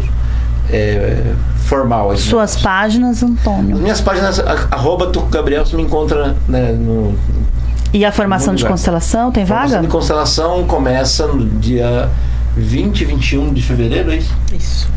é, 0.71 1.33
formal. 1.65 2.11
assim. 2.11 2.29
Suas 2.29 2.55
páginas, 2.57 3.23
As 3.23 3.29
Antônio. 3.29 3.77
minhas 3.77 4.01
páginas, 4.01 4.39
a- 4.39 4.67
arroba 4.71 5.07
Tuco 5.07 5.27
Gabriel, 5.29 5.65
você 5.65 5.75
me 5.75 5.83
encontra 5.83 6.35
né, 6.47 6.71
no, 6.73 7.15
E 7.93 8.05
a 8.05 8.11
formação 8.11 8.53
de 8.53 8.65
constelação, 8.65 9.31
tem 9.31 9.45
Formação 9.45 9.69
vaga? 9.77 9.81
de 9.81 9.87
constelação 9.91 10.63
começa 10.65 11.25
no 11.27 11.45
dia 11.59 12.09
20 12.55 13.01
e 13.01 13.05
21 13.05 13.53
de 13.53 13.61
fevereiro, 13.63 14.11
é 14.11 14.17
isso? 14.17 14.33
Isso. 14.53 14.89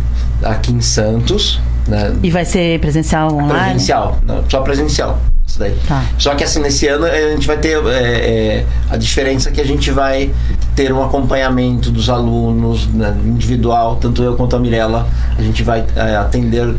Aqui 0.43 0.73
em 0.73 0.81
Santos, 0.81 1.61
né? 1.87 2.15
E 2.23 2.31
vai 2.31 2.45
ser 2.45 2.79
presencial 2.81 3.33
online? 3.33 3.71
Presencial, 3.71 4.19
não, 4.27 4.43
só 4.49 4.61
presencial. 4.61 5.19
Isso 5.47 5.59
daí. 5.59 5.77
Tá. 5.87 6.05
Só 6.19 6.35
que 6.35 6.45
assim, 6.45 6.61
nesse 6.61 6.87
ano 6.87 7.07
eh, 7.07 7.27
a 7.27 7.31
gente 7.35 7.47
vai 7.47 7.59
ter 7.59 7.77
é, 7.87 7.91
é, 7.91 8.67
a 8.89 8.97
diferença 8.97 9.51
é 9.51 9.53
que 9.53 9.61
a 9.61 9.67
gente 9.67 9.91
vai 9.91 10.31
ter 10.75 10.93
um 10.93 11.03
acompanhamento 11.03 11.91
dos 11.91 12.09
alunos 12.09 12.87
né, 12.87 13.15
individual, 13.25 13.97
tanto 13.97 14.23
eu 14.23 14.35
quanto 14.35 14.57
a 14.57 14.59
Mirella. 14.59 15.07
A 15.37 15.43
gente 15.43 15.63
vai 15.63 15.85
é, 15.95 16.17
atender 16.17 16.75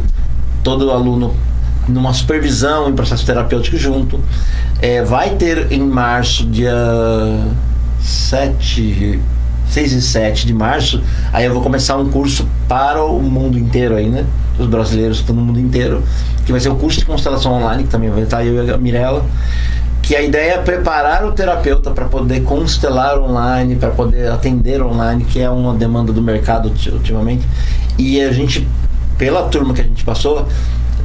todo 0.64 0.90
aluno 0.92 1.36
numa 1.88 2.14
supervisão 2.14 2.90
em 2.90 2.94
processo 2.94 3.26
terapêutico 3.26 3.78
junto. 3.78 4.20
Vai 5.06 5.32
ter 5.32 5.72
em 5.72 5.82
março, 5.82 6.46
dia 6.46 6.74
7, 8.02 9.20
6 9.70 9.92
e 9.94 10.02
7 10.02 10.46
de 10.48 10.54
março, 10.54 11.02
aí 11.32 11.46
eu 11.46 11.54
vou 11.54 11.62
começar 11.64 11.98
um 11.98 12.10
curso 12.10 12.48
para 12.68 13.04
o 13.04 13.22
mundo 13.22 13.58
inteiro 13.58 13.96
aí, 13.96 14.10
né? 14.10 14.26
Os 14.60 14.68
brasileiros 14.68 15.18
estão 15.20 15.36
no 15.36 15.42
mundo 15.42 15.60
inteiro, 15.60 16.04
que 16.46 16.52
vai 16.52 16.62
ser 16.62 16.70
o 16.70 16.76
curso 16.76 17.00
de 17.00 17.06
constelação 17.06 17.54
online, 17.54 17.84
que 17.84 17.90
também 17.90 18.10
vai 18.10 18.22
estar 18.24 18.46
eu 18.46 18.64
e 18.66 18.72
a 18.72 18.78
Mirella. 18.78 19.26
Que 20.02 20.16
a 20.18 20.22
ideia 20.22 20.56
é 20.56 20.58
preparar 20.58 21.26
o 21.26 21.32
terapeuta 21.32 21.90
para 21.92 22.06
poder 22.06 22.42
constelar 22.44 23.18
online, 23.20 23.78
para 23.78 23.90
poder 23.90 24.30
atender 24.30 24.82
online, 24.82 25.24
que 25.24 25.40
é 25.40 25.50
uma 25.50 25.74
demanda 25.74 26.12
do 26.12 26.22
mercado 26.22 26.68
ulti- 26.70 26.90
ultimamente. 26.92 27.48
E 27.98 28.20
a 28.22 28.32
gente, 28.32 28.68
pela 29.18 29.44
turma 29.44 29.74
que 29.74 29.80
a 29.80 29.86
gente 29.86 30.04
passou, 30.04 30.46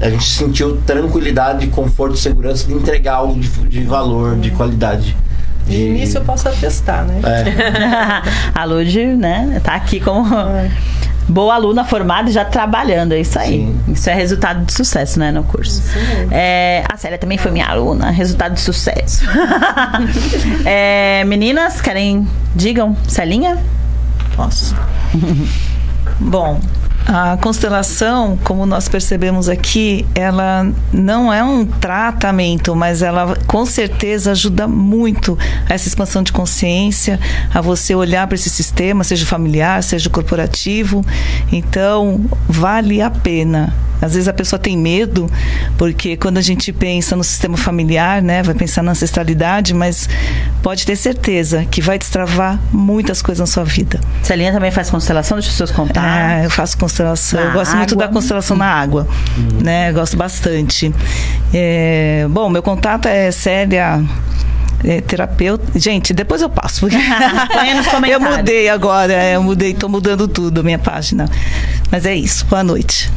a 0.01 0.11
gente 0.11 0.25
sentiu 0.25 0.79
tranquilidade, 0.85 1.69
conforto 1.69 2.17
segurança 2.17 2.67
de 2.67 2.73
entregar 2.75 3.15
algo 3.15 3.39
de, 3.39 3.49
de 3.49 3.81
valor, 3.85 4.37
de 4.37 4.51
qualidade. 4.51 5.17
De 5.69 5.77
início 5.77 6.19
eu 6.19 6.25
posso 6.25 6.49
atestar, 6.49 7.05
né? 7.05 7.21
É. 7.25 8.23
a 8.59 8.65
Lud, 8.65 8.99
né, 9.17 9.61
tá 9.63 9.75
aqui 9.75 10.01
como 10.01 10.27
boa 11.29 11.55
aluna 11.55 11.85
formada 11.85 12.31
e 12.31 12.33
já 12.33 12.45
trabalhando, 12.45 13.13
é 13.13 13.21
isso 13.21 13.39
aí. 13.39 13.59
Sim. 13.59 13.93
Isso 13.93 14.11
é 14.11 14.15
resultado 14.15 14.65
de 14.65 14.73
sucesso, 14.73 15.19
né, 15.19 15.31
no 15.31 15.45
curso. 15.45 15.81
Isso 15.81 15.99
mesmo. 15.99 16.29
É, 16.33 16.85
a 16.91 16.97
Célia 16.97 17.19
também 17.19 17.37
foi 17.37 17.51
minha 17.51 17.67
aluna, 17.67 18.11
resultado 18.11 18.55
de 18.55 18.61
sucesso. 18.61 19.25
É, 20.65 21.25
meninas, 21.25 21.81
querem, 21.81 22.27
digam, 22.55 22.97
Celinha? 23.07 23.59
Posso? 24.37 24.75
Bom, 26.19 26.61
a 27.09 27.39
constelação, 27.39 28.39
como 28.45 28.67
nós 28.67 28.87
percebemos 28.87 29.49
aqui, 29.49 30.05
ela 30.15 30.71
não 30.93 31.33
é 31.33 31.43
um 31.43 31.65
tratamento, 31.65 32.77
mas 32.77 33.01
ela 33.01 33.35
com 33.47 33.65
certeza 33.65 34.33
ajuda 34.33 34.69
muito 34.69 35.39
a 35.67 35.73
essa 35.73 35.89
expansão 35.89 36.23
de 36.23 36.31
consciência, 36.31 37.19
a 37.53 37.63
você 37.63 37.95
olhar 37.95 38.27
para 38.27 38.35
esse 38.35 38.51
sistema, 38.51 39.03
seja 39.05 39.25
familiar, 39.25 39.83
seja 39.83 40.11
corporativo. 40.11 41.03
Então, 41.51 42.27
vale 42.47 43.01
a 43.01 43.11
pena. 43.11 43.75
Às 44.01 44.13
vezes 44.13 44.29
a 44.29 44.33
pessoa 44.33 44.61
tem 44.61 44.77
medo, 44.77 45.29
porque 45.77 46.17
quando 46.17 46.39
a 46.39 46.41
gente 46.41 46.73
pensa 46.73 47.17
no 47.17 47.25
sistema 47.25 47.57
familiar, 47.57 48.23
né, 48.23 48.43
vai 48.45 48.55
pensar 48.55 48.83
na 48.83 48.93
ancestralidade, 48.93 49.75
mas 49.75 50.09
pode 50.63 50.87
ter 50.87 50.95
certeza 50.95 51.65
que 51.65 51.81
vai 51.81 51.99
destravar 51.99 52.61
muitas 52.71 53.21
coisas 53.21 53.41
na 53.41 53.47
sua 53.47 53.65
vida. 53.65 53.99
Celinha 54.23 54.53
também 54.53 54.71
faz 54.71 54.89
constelação, 54.89 55.37
deixa 55.39 55.51
os 55.51 55.57
seus 55.57 55.73
contar. 55.73 56.03
Ah, 56.05 56.45
eu 56.45 56.51
faço 56.51 56.79
constelação. 56.79 56.98
Na 57.05 57.41
eu 57.43 57.53
gosto 57.53 57.77
muito 57.77 57.95
água. 57.95 58.07
da 58.07 58.13
constelação 58.13 58.57
na 58.57 58.67
água. 58.67 59.07
Né? 59.63 59.91
Eu 59.91 59.95
gosto 59.95 60.17
bastante. 60.17 60.93
É, 61.55 62.27
bom, 62.31 62.49
meu 62.49 62.63
contato 62.63 63.07
é 63.07 63.31
Célia. 63.31 64.03
é, 64.85 65.01
terapeuta. 65.01 65.79
Gente, 65.79 66.13
depois 66.13 66.41
eu 66.43 66.49
passo. 66.51 66.81
porque 66.81 66.97
eu 68.11 68.21
mudei 68.21 68.69
agora, 68.69 69.13
é, 69.13 69.37
eu 69.37 69.43
mudei, 69.43 69.75
tô 69.75 69.89
mudando 69.89 70.29
tudo 70.29 70.61
a 70.61 70.63
minha 70.63 70.79
página. 70.79 71.29
Mas 71.91 72.05
é 72.07 72.15
isso. 72.15 72.45
Boa 72.47 72.63
noite. 72.63 73.11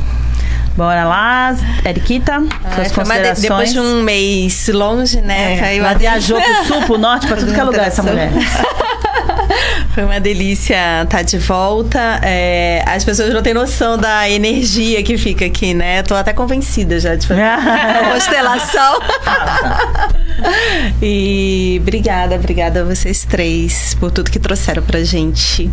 Bora 0.76 1.04
lá, 1.04 1.54
Eriquita, 1.86 2.42
Ah, 2.64 2.76
suas 2.76 2.78
uma 2.78 2.84
de- 2.88 2.94
considerações. 2.94 3.42
depois 3.42 3.74
de 3.74 3.80
um 3.82 4.02
mês 4.04 4.70
longe, 4.70 5.20
né? 5.20 5.60
É, 5.60 5.78
Ela 5.78 5.94
viajou 5.96 6.40
pro 6.42 6.66
sul, 6.66 6.82
pro 6.84 6.98
norte, 6.98 7.28
pra 7.28 7.36
tudo 7.36 7.54
que 7.54 7.60
é 7.60 7.64
lugar 7.64 7.88
essa 7.88 8.02
mulher. 8.02 8.32
Foi 9.94 10.04
uma 10.04 10.20
delícia 10.20 11.04
estar 11.04 11.22
de 11.22 11.38
volta. 11.38 12.20
É, 12.24 12.84
as 12.86 13.04
pessoas 13.04 13.34
não 13.34 13.42
têm 13.42 13.54
noção 13.54 13.98
da 13.98 14.30
energia 14.30 15.02
que 15.04 15.18
fica 15.18 15.46
aqui, 15.46 15.74
né? 15.74 16.04
Tô 16.04 16.16
até 16.16 16.34
convencida 16.34 17.00
já 17.00 17.16
de 17.16 17.28
fazer 17.28 17.42
a 17.44 18.12
constelação. 18.14 19.00
e 21.02 21.78
obrigada, 21.82 22.36
obrigada 22.36 22.82
a 22.82 22.84
vocês 22.84 23.26
três 23.26 23.96
por 24.00 24.12
tudo 24.12 24.32
que 24.32 24.40
trouxeram 24.40 24.84
pra 24.84 25.04
gente. 25.04 25.70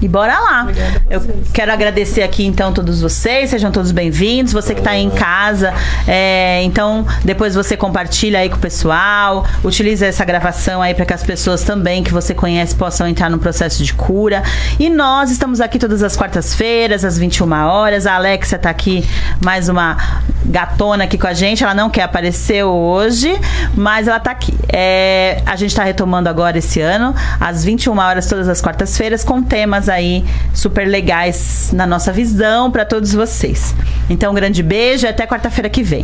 E 0.00 0.06
bora 0.06 0.38
lá. 0.38 0.62
Obrigada 0.62 1.02
Eu 1.10 1.20
quero 1.52 1.72
agradecer 1.72 2.22
aqui 2.22 2.46
então 2.46 2.72
todos 2.72 3.00
vocês, 3.00 3.50
sejam 3.50 3.72
todos 3.72 3.90
bem-vindos. 3.90 4.52
Você 4.52 4.72
que 4.72 4.80
está 4.80 4.92
aí 4.92 5.02
em 5.02 5.10
casa, 5.10 5.74
é, 6.06 6.62
então 6.62 7.04
depois 7.24 7.54
você 7.54 7.76
compartilha 7.76 8.38
aí 8.38 8.48
com 8.48 8.56
o 8.56 8.60
pessoal, 8.60 9.44
utiliza 9.64 10.06
essa 10.06 10.24
gravação 10.24 10.80
aí 10.80 10.94
para 10.94 11.04
que 11.04 11.12
as 11.12 11.24
pessoas 11.24 11.64
também 11.64 12.04
que 12.04 12.12
você 12.12 12.32
conhece 12.32 12.76
possam 12.76 13.08
entrar 13.08 13.28
no 13.28 13.38
processo 13.38 13.82
de 13.82 13.92
cura. 13.92 14.42
E 14.78 14.88
nós 14.88 15.32
estamos 15.32 15.60
aqui 15.60 15.80
todas 15.80 16.02
as 16.04 16.16
quartas-feiras, 16.16 17.04
às 17.04 17.18
21 17.18 17.50
horas. 17.66 18.06
A 18.06 18.14
Alexia 18.14 18.54
está 18.54 18.70
aqui, 18.70 19.04
mais 19.42 19.68
uma 19.68 19.96
gatona 20.44 21.04
aqui 21.04 21.18
com 21.18 21.26
a 21.26 21.34
gente. 21.34 21.64
Ela 21.64 21.74
não 21.74 21.90
quer 21.90 22.02
aparecer 22.02 22.62
hoje, 22.62 23.36
mas 23.74 24.06
ela 24.06 24.18
está 24.18 24.30
aqui. 24.30 24.54
É, 24.68 25.42
a 25.44 25.56
gente 25.56 25.70
está 25.70 25.82
retomando 25.82 26.28
agora 26.28 26.58
esse 26.58 26.80
ano, 26.80 27.14
às 27.40 27.64
21 27.64 27.98
horas, 27.98 28.26
todas 28.26 28.48
as 28.48 28.60
quartas-feiras, 28.60 29.24
com 29.24 29.42
temas 29.42 29.87
aí 29.88 30.24
super 30.54 30.86
legais 30.86 31.70
na 31.72 31.86
nossa 31.86 32.12
visão 32.12 32.70
para 32.70 32.84
todos 32.84 33.12
vocês. 33.12 33.74
Então, 34.10 34.32
um 34.32 34.34
grande 34.34 34.62
beijo 34.62 35.06
e 35.06 35.08
até 35.08 35.26
quarta-feira 35.26 35.68
que 35.68 35.82
vem. 35.82 35.96